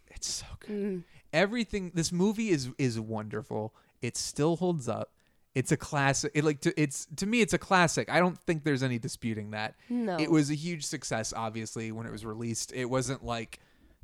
It's 0.08 0.28
so 0.28 0.46
good. 0.62 1.04
Everything. 1.32 1.92
This 1.94 2.12
movie 2.12 2.50
is 2.50 2.70
is 2.80 3.00
wonderful. 3.00 3.76
It 4.02 4.18
still 4.18 4.56
holds 4.56 4.90
up. 4.90 5.12
It's 5.56 5.72
a 5.72 5.78
classic. 5.78 6.32
It 6.36 6.44
like 6.44 6.60
to, 6.62 6.80
it's 6.80 7.08
to 7.16 7.26
me, 7.26 7.40
it's 7.42 7.54
a 7.54 7.58
classic. 7.58 8.10
I 8.10 8.20
don't 8.20 8.38
think 8.38 8.64
there's 8.66 8.84
any 8.84 9.00
disputing 9.00 9.52
that. 9.52 9.76
No. 9.90 10.18
It 10.20 10.30
was 10.30 10.52
a 10.52 10.56
huge 10.56 10.86
success, 10.86 11.34
obviously, 11.36 11.92
when 11.94 12.06
it 12.06 12.12
was 12.12 12.26
released. 12.26 12.74
It 12.74 12.86
wasn't 12.90 13.24
like 13.24 13.60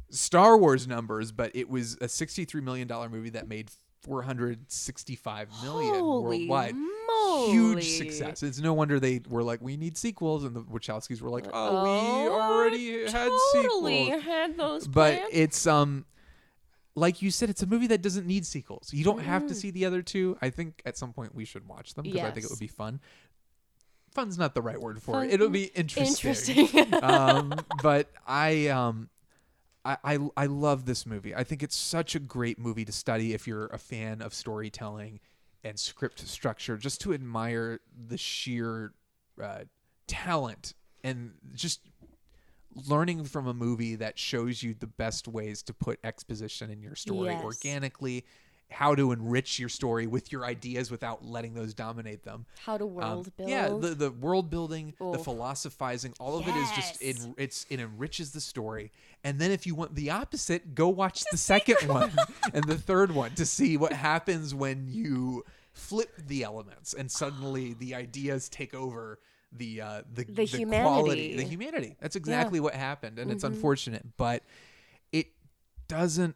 Star 0.09 0.57
Wars 0.57 0.87
numbers, 0.87 1.31
but 1.31 1.51
it 1.53 1.69
was 1.69 1.97
a 2.01 2.07
sixty-three 2.07 2.61
million 2.61 2.87
dollar 2.87 3.09
movie 3.09 3.31
that 3.31 3.47
made 3.49 3.69
four 4.01 4.21
hundred 4.21 4.71
sixty-five 4.71 5.49
million 5.61 5.95
Holy 5.95 6.47
worldwide. 6.47 6.75
moly. 6.75 7.51
Huge 7.51 7.87
success. 7.97 8.43
It's 8.43 8.59
no 8.59 8.73
wonder 8.73 8.99
they 8.99 9.21
were 9.29 9.43
like, 9.43 9.61
we 9.61 9.77
need 9.77 9.97
sequels, 9.97 10.43
and 10.43 10.55
the 10.55 10.61
Wachowskis 10.61 11.21
were 11.21 11.29
like, 11.29 11.45
oh, 11.53 11.83
we 11.83 11.89
Oh, 12.29 12.39
already 12.41 13.01
had 13.03 13.11
totally 13.29 14.05
sequels 14.05 14.23
had 14.23 14.57
those 14.57 14.87
but 14.87 15.17
plans. 15.17 15.29
it's 15.33 15.67
um 15.67 16.05
like 17.01 17.21
you 17.21 17.29
said 17.31 17.49
it's 17.49 17.63
a 17.63 17.67
movie 17.67 17.87
that 17.87 18.01
doesn't 18.01 18.25
need 18.27 18.45
sequels 18.45 18.93
you 18.93 19.03
don't 19.03 19.21
have 19.21 19.47
to 19.47 19.53
Mm. 19.53 19.57
see 19.57 19.71
the 19.71 19.85
other 19.85 20.01
two 20.01 20.37
i 20.41 20.49
think 20.49 20.81
at 20.85 20.95
some 20.97 21.11
point 21.13 21.33
we 21.35 21.45
should 21.45 21.67
watch 21.67 21.93
them 21.95 22.03
because 22.03 22.21
i 22.21 22.31
think 22.31 22.45
it 22.45 22.49
would 22.49 22.59
be 22.59 22.67
fun 22.67 22.99
fun's 24.13 24.37
not 24.37 24.53
the 24.53 24.61
right 24.61 24.79
word 24.79 25.01
for 25.01 25.13
Fun- 25.13 25.25
it 25.29 25.33
it'll 25.35 25.49
be 25.49 25.65
interesting, 25.65 26.57
interesting. 26.67 27.03
um 27.03 27.65
but 27.81 28.09
i 28.27 28.67
um 28.67 29.09
I, 29.83 29.97
I 30.03 30.19
I 30.37 30.45
love 30.45 30.85
this 30.85 31.07
movie. 31.07 31.33
I 31.33 31.43
think 31.43 31.63
it's 31.63 31.75
such 31.75 32.13
a 32.13 32.19
great 32.19 32.59
movie 32.59 32.85
to 32.85 32.91
study 32.91 33.33
if 33.33 33.47
you're 33.47 33.65
a 33.65 33.79
fan 33.79 34.21
of 34.21 34.31
storytelling 34.31 35.19
and 35.63 35.79
script 35.79 36.19
structure, 36.27 36.77
just 36.77 37.01
to 37.01 37.15
admire 37.15 37.79
the 38.09 38.15
sheer 38.15 38.93
uh, 39.41 39.61
talent 40.05 40.75
and 41.03 41.33
just 41.55 41.79
learning 42.87 43.25
from 43.25 43.47
a 43.47 43.53
movie 43.53 43.95
that 43.95 44.17
shows 44.17 44.63
you 44.63 44.73
the 44.73 44.87
best 44.87 45.27
ways 45.27 45.61
to 45.63 45.73
put 45.73 45.99
exposition 46.03 46.69
in 46.69 46.81
your 46.81 46.95
story 46.95 47.31
Yes. 47.33 47.43
organically, 47.43 48.25
how 48.69 48.95
to 48.95 49.11
enrich 49.11 49.59
your 49.59 49.67
story 49.67 50.07
with 50.07 50.31
your 50.31 50.45
ideas 50.45 50.89
without 50.89 51.25
letting 51.25 51.53
those 51.53 51.73
dominate 51.73 52.23
them. 52.23 52.45
How 52.59 52.77
to 52.77 52.85
Um, 52.85 52.93
world 52.93 53.35
build. 53.35 53.49
Yeah, 53.49 53.67
the, 53.67 53.89
the 53.95 54.11
world 54.11 54.49
building, 54.49 54.93
the 54.97 55.19
philosophizing, 55.19 56.13
all 56.19 56.37
of 56.37 56.47
it 56.47 56.55
is 56.55 56.71
just 56.71 57.01
it, 57.01 57.17
it's 57.37 57.65
it 57.69 57.81
enriches 57.81 58.31
the 58.31 58.39
story. 58.39 58.91
And 59.25 59.39
then 59.39 59.51
if 59.51 59.67
you 59.67 59.75
want 59.75 59.95
the 59.95 60.09
opposite, 60.09 60.73
go 60.73 60.87
watch 60.87 61.23
the 61.31 61.37
second 61.37 61.87
one 61.87 62.11
and 62.53 62.63
the 62.63 62.77
third 62.77 63.13
one 63.13 63.35
to 63.35 63.45
see 63.45 63.75
what 63.75 63.91
happens 63.91 64.55
when 64.55 64.87
you 64.87 65.43
flip 65.73 66.13
the 66.27 66.43
elements 66.43 66.93
and 66.93 67.11
suddenly 67.11 67.73
the 67.73 67.95
ideas 67.95 68.47
take 68.49 68.73
over 68.73 69.19
the 69.51 69.81
uh 69.81 70.01
the, 70.13 70.23
The 70.23 70.45
quality 70.45 70.57
humanity. 70.57 71.35
the 71.35 71.43
humanity. 71.43 71.95
That's 71.99 72.15
exactly 72.15 72.59
what 72.59 72.73
happened 72.73 73.19
and 73.19 73.31
it's 73.31 73.43
unfortunate 73.43 74.05
but 74.17 74.43
it 75.11 75.27
doesn't 75.87 76.35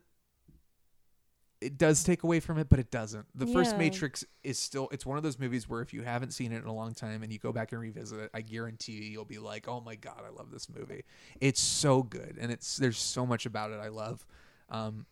it 1.61 1.77
does 1.77 2.03
take 2.03 2.23
away 2.23 2.39
from 2.41 2.57
it 2.57 2.69
but 2.69 2.79
it 2.79 2.91
doesn't. 2.91 3.25
The 3.33 3.47
first 3.47 3.77
matrix 3.77 4.25
is 4.43 4.59
still 4.59 4.89
it's 4.91 5.05
one 5.05 5.17
of 5.17 5.23
those 5.23 5.39
movies 5.39 5.67
where 5.69 5.81
if 5.81 5.93
you 5.93 6.03
haven't 6.03 6.31
seen 6.31 6.51
it 6.51 6.57
in 6.57 6.65
a 6.65 6.73
long 6.73 6.93
time 6.93 7.23
and 7.23 7.31
you 7.31 7.39
go 7.39 7.51
back 7.53 7.71
and 7.71 7.79
revisit 7.81 8.19
it 8.19 8.29
i 8.33 8.41
guarantee 8.41 8.91
you 8.93 9.03
you'll 9.03 9.25
be 9.25 9.39
like 9.39 9.67
oh 9.67 9.79
my 9.81 9.95
god 9.95 10.21
i 10.25 10.29
love 10.29 10.51
this 10.51 10.67
movie. 10.69 11.03
It's 11.39 11.61
so 11.61 12.03
good 12.03 12.37
and 12.39 12.51
it's 12.51 12.77
there's 12.77 12.99
so 12.99 13.25
much 13.25 13.45
about 13.45 13.71
it 13.71 13.79
i 13.79 13.87
love. 13.87 14.25
Um 14.69 15.05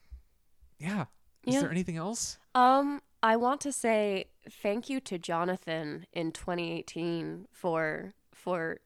yeah. 0.78 1.06
Is 1.46 1.54
Yeah. 1.54 1.60
there 1.60 1.70
anything 1.70 1.96
else? 1.96 2.38
Um, 2.54 3.00
I 3.24 3.36
want 3.36 3.62
to 3.62 3.72
say 3.72 4.26
thank 4.62 4.90
you 4.90 5.00
to 5.00 5.18
Jonathan 5.18 6.06
in 6.12 6.30
2018 6.30 7.46
for 7.50 8.12
for 8.34 8.78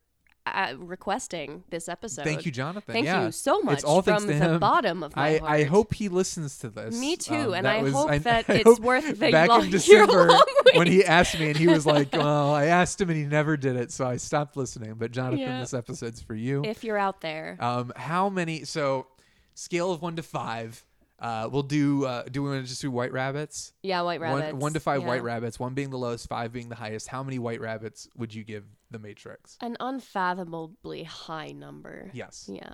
uh, 0.47 0.75
requesting 0.79 1.65
this 1.71 1.89
episode. 1.89 2.25
Thank 2.25 2.47
you, 2.47 2.53
Jonathan. 2.53 2.93
Thank 2.95 3.05
yeah. 3.07 3.25
you 3.27 3.33
so 3.33 3.61
much 3.61 3.75
It's 3.79 3.85
all 3.85 4.01
from 4.01 4.27
the 4.29 4.33
him. 4.35 4.59
bottom 4.61 5.03
of 5.03 5.15
my 5.17 5.23
I, 5.23 5.39
heart. 5.39 5.51
I 5.51 5.65
hope 5.65 5.93
he 5.93 6.09
listens 6.09 6.57
to 6.61 6.71
this. 6.71 6.95
Um, 6.95 7.01
Me 7.01 7.17
too, 7.17 7.53
and 7.53 7.67
I 7.67 7.83
was- 7.83 7.93
hope 7.93 8.11
that 8.23 8.45
I 8.49 8.55
it's 8.55 8.65
hope 8.65 8.79
worth 8.81 9.19
the 9.19 9.31
Back 9.33 9.49
long- 9.49 9.65
in 9.65 9.71
December, 9.73 10.31
when 10.75 10.87
he 10.87 11.05
asked 11.05 11.39
me, 11.39 11.49
and 11.49 11.57
he 11.57 11.67
was 11.67 11.85
like, 11.85 12.13
"Well, 12.13 12.55
I 12.55 12.67
asked 12.67 13.01
him, 13.01 13.11
and 13.11 13.19
he 13.19 13.27
never 13.27 13.57
did 13.57 13.75
it, 13.77 13.91
so 13.93 14.07
I 14.07 14.17
stopped 14.19 14.57
listening." 14.57 14.95
But 14.95 15.11
Jonathan, 15.11 15.41
Yeah. 15.41 15.61
this 15.61 15.75
episode's 15.75 16.23
for 16.23 16.35
you. 16.37 16.63
If 16.65 16.85
you're 16.85 16.97
out 16.97 17.21
there, 17.21 17.59
Um, 17.61 17.93
how 17.97 18.29
many? 18.31 18.65
So, 18.65 19.09
scale 19.55 19.91
of 19.93 20.01
one 20.01 20.15
to 20.17 20.23
five. 20.23 20.85
Uh, 21.19 21.49
we'll 21.51 21.63
do. 21.65 22.05
Uh, 22.05 22.23
do 22.31 22.43
we 22.43 22.51
want 22.51 22.63
to 22.63 22.69
just 22.69 22.81
do 22.81 22.91
white 22.91 23.13
rabbits? 23.13 23.73
yeah, 23.83 24.01
white 24.03 24.21
rabbits. 24.21 24.53
One, 24.53 24.61
one 24.61 24.73
to 24.75 24.81
five 24.81 25.03
yeah. 25.03 25.09
white 25.09 25.23
rabbits. 25.23 25.59
One 25.59 25.75
being 25.75 25.91
the 25.91 25.99
lowest, 25.99 26.29
five 26.29 26.53
being 26.53 26.69
the 26.69 26.77
highest. 26.77 27.09
How 27.09 27.23
many 27.23 27.39
white 27.39 27.61
rabbits 27.61 28.09
would 28.17 28.33
you 28.33 28.45
give 28.45 28.65
the 28.91 28.99
Matrix? 28.99 29.57
An 29.61 29.77
unfathomably 29.81 31.03
high 31.03 31.51
number. 31.51 32.11
Yes. 32.13 32.49
Yeah. 32.53 32.71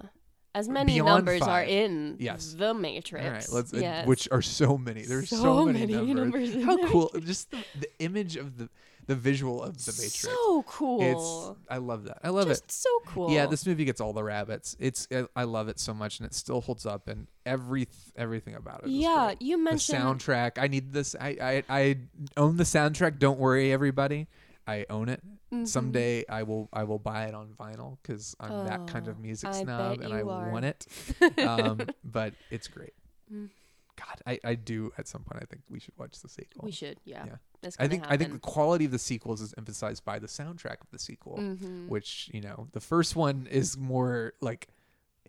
As 0.57 0.69
many 0.69 0.95
Beyond 0.95 1.27
numbers 1.27 1.43
are 1.43 1.65
in 1.65 2.16
Yes. 2.21 2.55
the 2.57 2.75
Matrix. 2.75 3.25
All 3.25 3.31
right, 3.33 3.49
let's. 3.51 3.75
uh, 3.75 3.79
yes. 3.79 4.07
Which 4.07 4.29
are 4.31 4.43
so 4.43 4.79
many. 4.79 5.03
There's 5.03 5.29
so, 5.29 5.37
So 5.37 5.65
many, 5.65 5.81
many 5.87 6.15
numbers. 6.15 6.55
numbers 6.55 6.65
How 6.65 6.89
cool! 6.89 7.11
Just 7.21 7.51
the, 7.51 7.59
the 7.81 7.89
image 7.99 8.37
of 8.37 8.57
the 8.57 8.69
the 9.06 9.14
visual 9.14 9.62
of 9.62 9.76
the 9.85 9.93
Matrix. 9.93 10.20
so 10.20 10.62
cool. 10.64 11.01
It's. 11.02 11.59
I 11.70 11.78
love 11.78 12.05
that. 12.05 12.18
I 12.22 12.28
love 12.31 12.48
Just 12.48 12.64
it. 12.64 12.72
so 12.72 12.89
cool. 13.06 13.31
Yeah, 13.31 13.47
this 13.47 13.66
movie 13.66 13.85
gets 13.85 14.01
all 14.01 14.12
the 14.12 14.24
rabbits. 14.24 14.76
It's. 14.78 15.09
I- 15.36 15.44
love 15.44 15.68
it 15.68 15.78
so 15.78 15.93
much, 15.94 16.18
and 16.20 16.26
it 16.26 16.35
still 16.35 16.60
holds 16.60 16.86
up, 16.86 17.06
and 17.09 17.26
every 17.47 17.86
everything 18.16 18.55
about 18.55 18.82
it. 18.85 18.90
Yeah, 18.90 19.26
great. 19.26 19.43
you 19.43 19.59
mentioned- 19.59 19.98
the 19.98 20.02
soundtrack. 20.05 20.52
I 20.59 20.68
need 20.68 20.93
this. 20.93 21.14
I 21.20 21.62
I 21.68 21.78
I 21.81 21.97
own 22.36 22.56
the 22.56 22.64
soundtrack. 22.64 23.18
Don't 23.18 23.39
worry, 23.39 23.72
everybody. 23.72 24.26
I 24.66 24.86
own 24.89 25.09
it. 25.10 25.20
Mm-hmm. 25.52 25.66
Someday 25.66 26.24
I 26.28 26.43
will 26.44 26.68
I 26.72 26.85
will 26.85 26.98
buy 26.98 27.24
it 27.26 27.35
on 27.35 27.48
vinyl 27.60 27.98
because 28.02 28.35
I'm 28.40 28.66
that 28.66 28.86
kind 28.86 29.06
of 29.09 29.16
Oh, 29.18 29.22
music 29.22 29.52
snob 29.52 30.01
and 30.01 30.12
I 30.12 30.20
are. 30.22 30.51
want 30.51 30.64
it. 30.64 30.86
um, 31.39 31.81
but 32.02 32.32
it's 32.51 32.66
great. 32.68 32.94
Mm. 33.32 33.51
God, 33.97 34.20
I, 34.26 34.40
I 34.43 34.55
do 34.56 34.90
at 34.98 35.06
some 35.06 35.22
point. 35.22 35.40
I 35.43 35.47
think 35.47 35.62
we 35.70 35.78
should 35.78 35.94
watch 35.97 36.18
the 36.20 36.28
sequel. 36.28 36.62
We 36.64 36.72
should, 36.72 36.98
yeah. 37.05 37.24
Yeah. 37.26 37.36
It's 37.65 37.77
I 37.78 37.89
think 37.89 38.05
I 38.09 38.16
think 38.16 38.32
the 38.32 38.39
quality 38.39 38.85
of 38.85 38.91
the 38.91 38.99
sequels 38.99 39.41
is 39.41 39.55
emphasized 39.59 40.05
by 40.05 40.19
the 40.19 40.27
soundtrack 40.27 40.81
of 40.82 40.91
the 40.93 40.99
sequel, 40.99 41.39
Mhm. 41.39 41.89
which 41.89 42.31
you 42.32 42.41
know 42.41 42.69
the 42.73 42.81
first 42.81 43.16
one 43.16 43.47
is 43.51 43.77
more 43.77 44.35
like 44.41 44.69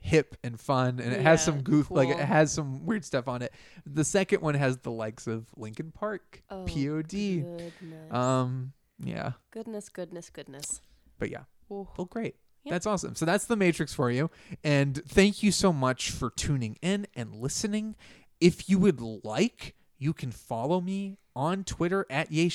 hip 0.01 0.35
and 0.43 0.59
fun, 0.59 0.99
and 0.99 1.11
it 1.13 1.21
has 1.21 1.43
some 1.43 1.61
goof, 1.63 1.89
like 1.89 2.09
it 2.09 2.19
has 2.19 2.51
some 2.51 2.85
weird 2.85 3.03
stuff 3.03 3.27
on 3.27 3.41
it. 3.41 3.51
The 3.85 4.03
second 4.03 4.41
one 4.41 4.53
has 4.55 4.77
the 4.77 4.91
likes 4.91 5.25
of 5.25 5.47
Linkin 5.55 5.91
Park, 5.91 6.43
Oh, 6.49 6.65
POD, 6.65 7.41
goodness. 7.41 8.11
um, 8.13 8.73
yeah, 8.99 9.31
Goodness, 9.51 9.89
goodness, 9.89 10.29
goodness. 10.29 10.81
but 11.17 11.29
yeah, 11.31 11.45
Ooh. 11.71 11.87
well, 11.97 12.05
great. 12.05 12.35
Yeah. 12.63 12.71
That's 12.73 12.85
awesome. 12.87 13.15
So 13.15 13.25
that's 13.25 13.45
the 13.45 13.55
Matrix 13.55 13.93
for 13.93 14.09
you. 14.11 14.29
And 14.63 15.01
thank 15.07 15.41
you 15.43 15.51
so 15.51 15.71
much 15.71 16.09
for 16.11 16.29
tuning 16.31 16.77
in 16.81 17.05
and 17.15 17.35
listening. 17.35 17.95
If 18.41 18.67
you 18.69 18.79
would 18.79 18.99
like, 19.01 19.75
you 19.99 20.13
can 20.13 20.31
follow 20.31 20.81
me 20.81 21.17
on 21.35 21.63
Twitter 21.63 22.05
at 22.09 22.31
Ye 22.31 22.51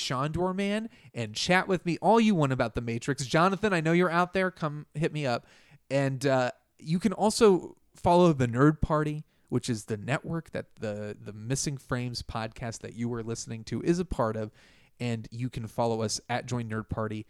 Man 0.53 0.89
and 1.13 1.35
chat 1.35 1.67
with 1.67 1.85
me 1.85 1.97
all 2.01 2.19
you 2.19 2.33
want 2.35 2.51
about 2.51 2.75
the 2.75 2.81
Matrix. 2.81 3.25
Jonathan, 3.25 3.73
I 3.73 3.81
know 3.81 3.91
you're 3.91 4.09
out 4.09 4.33
there. 4.33 4.49
Come 4.51 4.85
hit 4.93 5.13
me 5.13 5.25
up. 5.25 5.45
And 5.89 6.25
uh, 6.25 6.51
you 6.79 6.99
can 6.99 7.13
also 7.13 7.75
follow 7.95 8.33
the 8.33 8.47
Nerd 8.47 8.81
Party, 8.81 9.23
which 9.49 9.69
is 9.69 9.85
the 9.85 9.97
network 9.97 10.51
that 10.51 10.67
the 10.79 11.15
the 11.19 11.33
Missing 11.33 11.77
Frames 11.77 12.23
podcast 12.23 12.79
that 12.79 12.95
you 12.95 13.09
were 13.09 13.23
listening 13.23 13.63
to 13.65 13.81
is 13.81 13.99
a 13.99 14.05
part 14.05 14.35
of. 14.35 14.51
And 14.99 15.27
you 15.31 15.49
can 15.49 15.67
follow 15.67 16.01
us 16.01 16.21
at 16.29 16.45
Join 16.45 16.69
Nerd 16.69 16.87
Party 16.89 17.25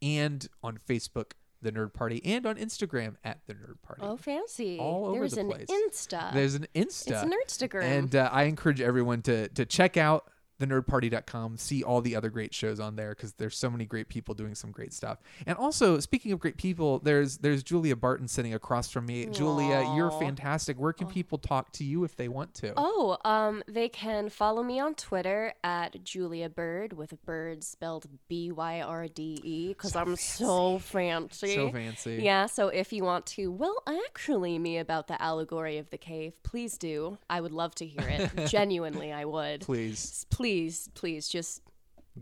and 0.00 0.46
on 0.62 0.78
Facebook, 0.88 1.32
The 1.62 1.72
Nerd 1.72 1.92
Party, 1.92 2.22
and 2.24 2.46
on 2.46 2.56
Instagram 2.56 3.16
at 3.24 3.40
The 3.46 3.54
Nerd 3.54 3.82
Party. 3.82 4.02
Oh, 4.04 4.16
fancy. 4.16 4.78
All 4.78 5.06
over 5.06 5.18
There's 5.18 5.32
the 5.34 5.40
an. 5.40 5.66
Insta. 5.68 6.32
There's 6.32 6.54
an 6.54 6.66
Insta. 6.74 7.10
It's 7.10 7.22
an 7.22 7.32
Instagram. 7.46 7.82
And 7.82 8.16
uh, 8.16 8.30
I 8.32 8.44
encourage 8.44 8.80
everyone 8.80 9.22
to 9.22 9.48
to 9.48 9.66
check 9.66 9.96
out 9.96 10.30
thenerdparty.com, 10.60 11.56
see 11.56 11.82
all 11.82 12.00
the 12.00 12.16
other 12.16 12.30
great 12.30 12.52
shows 12.54 12.80
on 12.80 12.96
there 12.96 13.10
because 13.10 13.32
there's 13.34 13.56
so 13.56 13.70
many 13.70 13.84
great 13.84 14.08
people 14.08 14.34
doing 14.34 14.54
some 14.54 14.70
great 14.70 14.92
stuff. 14.92 15.18
And 15.46 15.56
also, 15.56 16.00
speaking 16.00 16.32
of 16.32 16.38
great 16.38 16.56
people, 16.56 16.98
there's 16.98 17.38
there's 17.38 17.62
Julia 17.62 17.96
Barton 17.96 18.28
sitting 18.28 18.54
across 18.54 18.90
from 18.90 19.06
me. 19.06 19.26
Julia, 19.26 19.92
you're 19.94 20.10
fantastic. 20.10 20.78
Where 20.78 20.92
can 20.92 21.06
people 21.06 21.38
talk 21.38 21.72
to 21.72 21.84
you 21.84 22.04
if 22.04 22.16
they 22.16 22.28
want 22.28 22.54
to? 22.54 22.72
Oh, 22.76 23.18
um, 23.24 23.62
they 23.66 23.88
can 23.88 24.28
follow 24.28 24.62
me 24.62 24.80
on 24.80 24.94
Twitter 24.94 25.54
at 25.62 26.02
Julia 26.04 26.48
Bird 26.48 26.92
with 26.92 27.14
bird 27.24 27.62
spelled 27.64 28.06
B 28.28 28.50
Y 28.50 28.80
R 28.80 29.08
D 29.08 29.40
E 29.42 29.68
because 29.68 29.94
I'm 29.96 30.16
so 30.16 30.78
fancy. 30.78 31.54
So 31.54 31.70
fancy. 31.70 32.20
Yeah, 32.22 32.46
so 32.46 32.68
if 32.68 32.92
you 32.92 33.04
want 33.04 33.26
to, 33.26 33.50
well, 33.50 33.82
actually, 34.06 34.58
me 34.58 34.78
about 34.78 35.08
the 35.08 35.20
allegory 35.20 35.78
of 35.78 35.90
the 35.90 35.98
cave, 35.98 36.34
please 36.42 36.78
do. 36.78 37.18
I 37.30 37.40
would 37.40 37.52
love 37.52 37.74
to 37.76 37.86
hear 37.86 38.08
it. 38.08 38.46
Genuinely, 38.48 39.12
I 39.12 39.24
would. 39.24 39.60
Please. 39.62 39.78
Please, 39.88 40.26
please, 40.48 40.88
please 40.94 41.28
just 41.28 41.62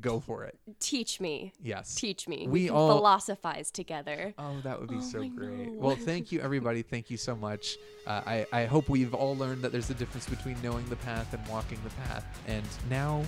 Go 0.00 0.20
for 0.20 0.44
it. 0.44 0.58
teach 0.80 1.20
me. 1.20 1.52
Yes. 1.62 1.94
Teach 1.94 2.28
me. 2.28 2.46
We 2.46 2.48
We, 2.48 2.66
can 2.66 2.74
all- 2.76 2.96
philosophize 2.96 3.70
together. 3.70 4.34
Oh, 4.36 4.56
that 4.62 4.78
would 4.78 4.90
be 4.90 5.00
so 5.00 5.22
I 5.22 5.28
great. 5.28 5.68
know. 5.68 5.72
Well, 5.78 5.96
thank 5.96 6.30
you, 6.32 6.40
everybody. 6.40 6.82
Thank 6.82 7.08
you 7.08 7.16
so 7.16 7.34
much. 7.34 7.78
Uh, 8.06 8.20
I, 8.26 8.46
I 8.52 8.64
hope 8.66 8.88
we've 8.90 9.14
all 9.14 9.36
learned 9.36 9.62
that 9.62 9.72
there's 9.72 9.88
a 9.88 9.94
difference 9.94 10.28
between 10.28 10.60
knowing 10.62 10.86
the 10.90 10.96
path 10.96 11.32
and 11.32 11.46
walking 11.48 11.78
the 11.84 11.90
path. 12.02 12.26
And 12.46 12.66
now, 12.90 13.22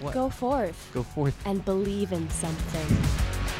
what? 0.00 0.12
Go 0.12 0.28
forth 0.28 0.90
Go 0.92 1.02
forth. 1.04 1.36
and 1.46 1.64
believe 1.64 2.12
in 2.12 2.28
something. 2.28 3.59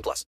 18 0.01 0.03
plus. 0.03 0.25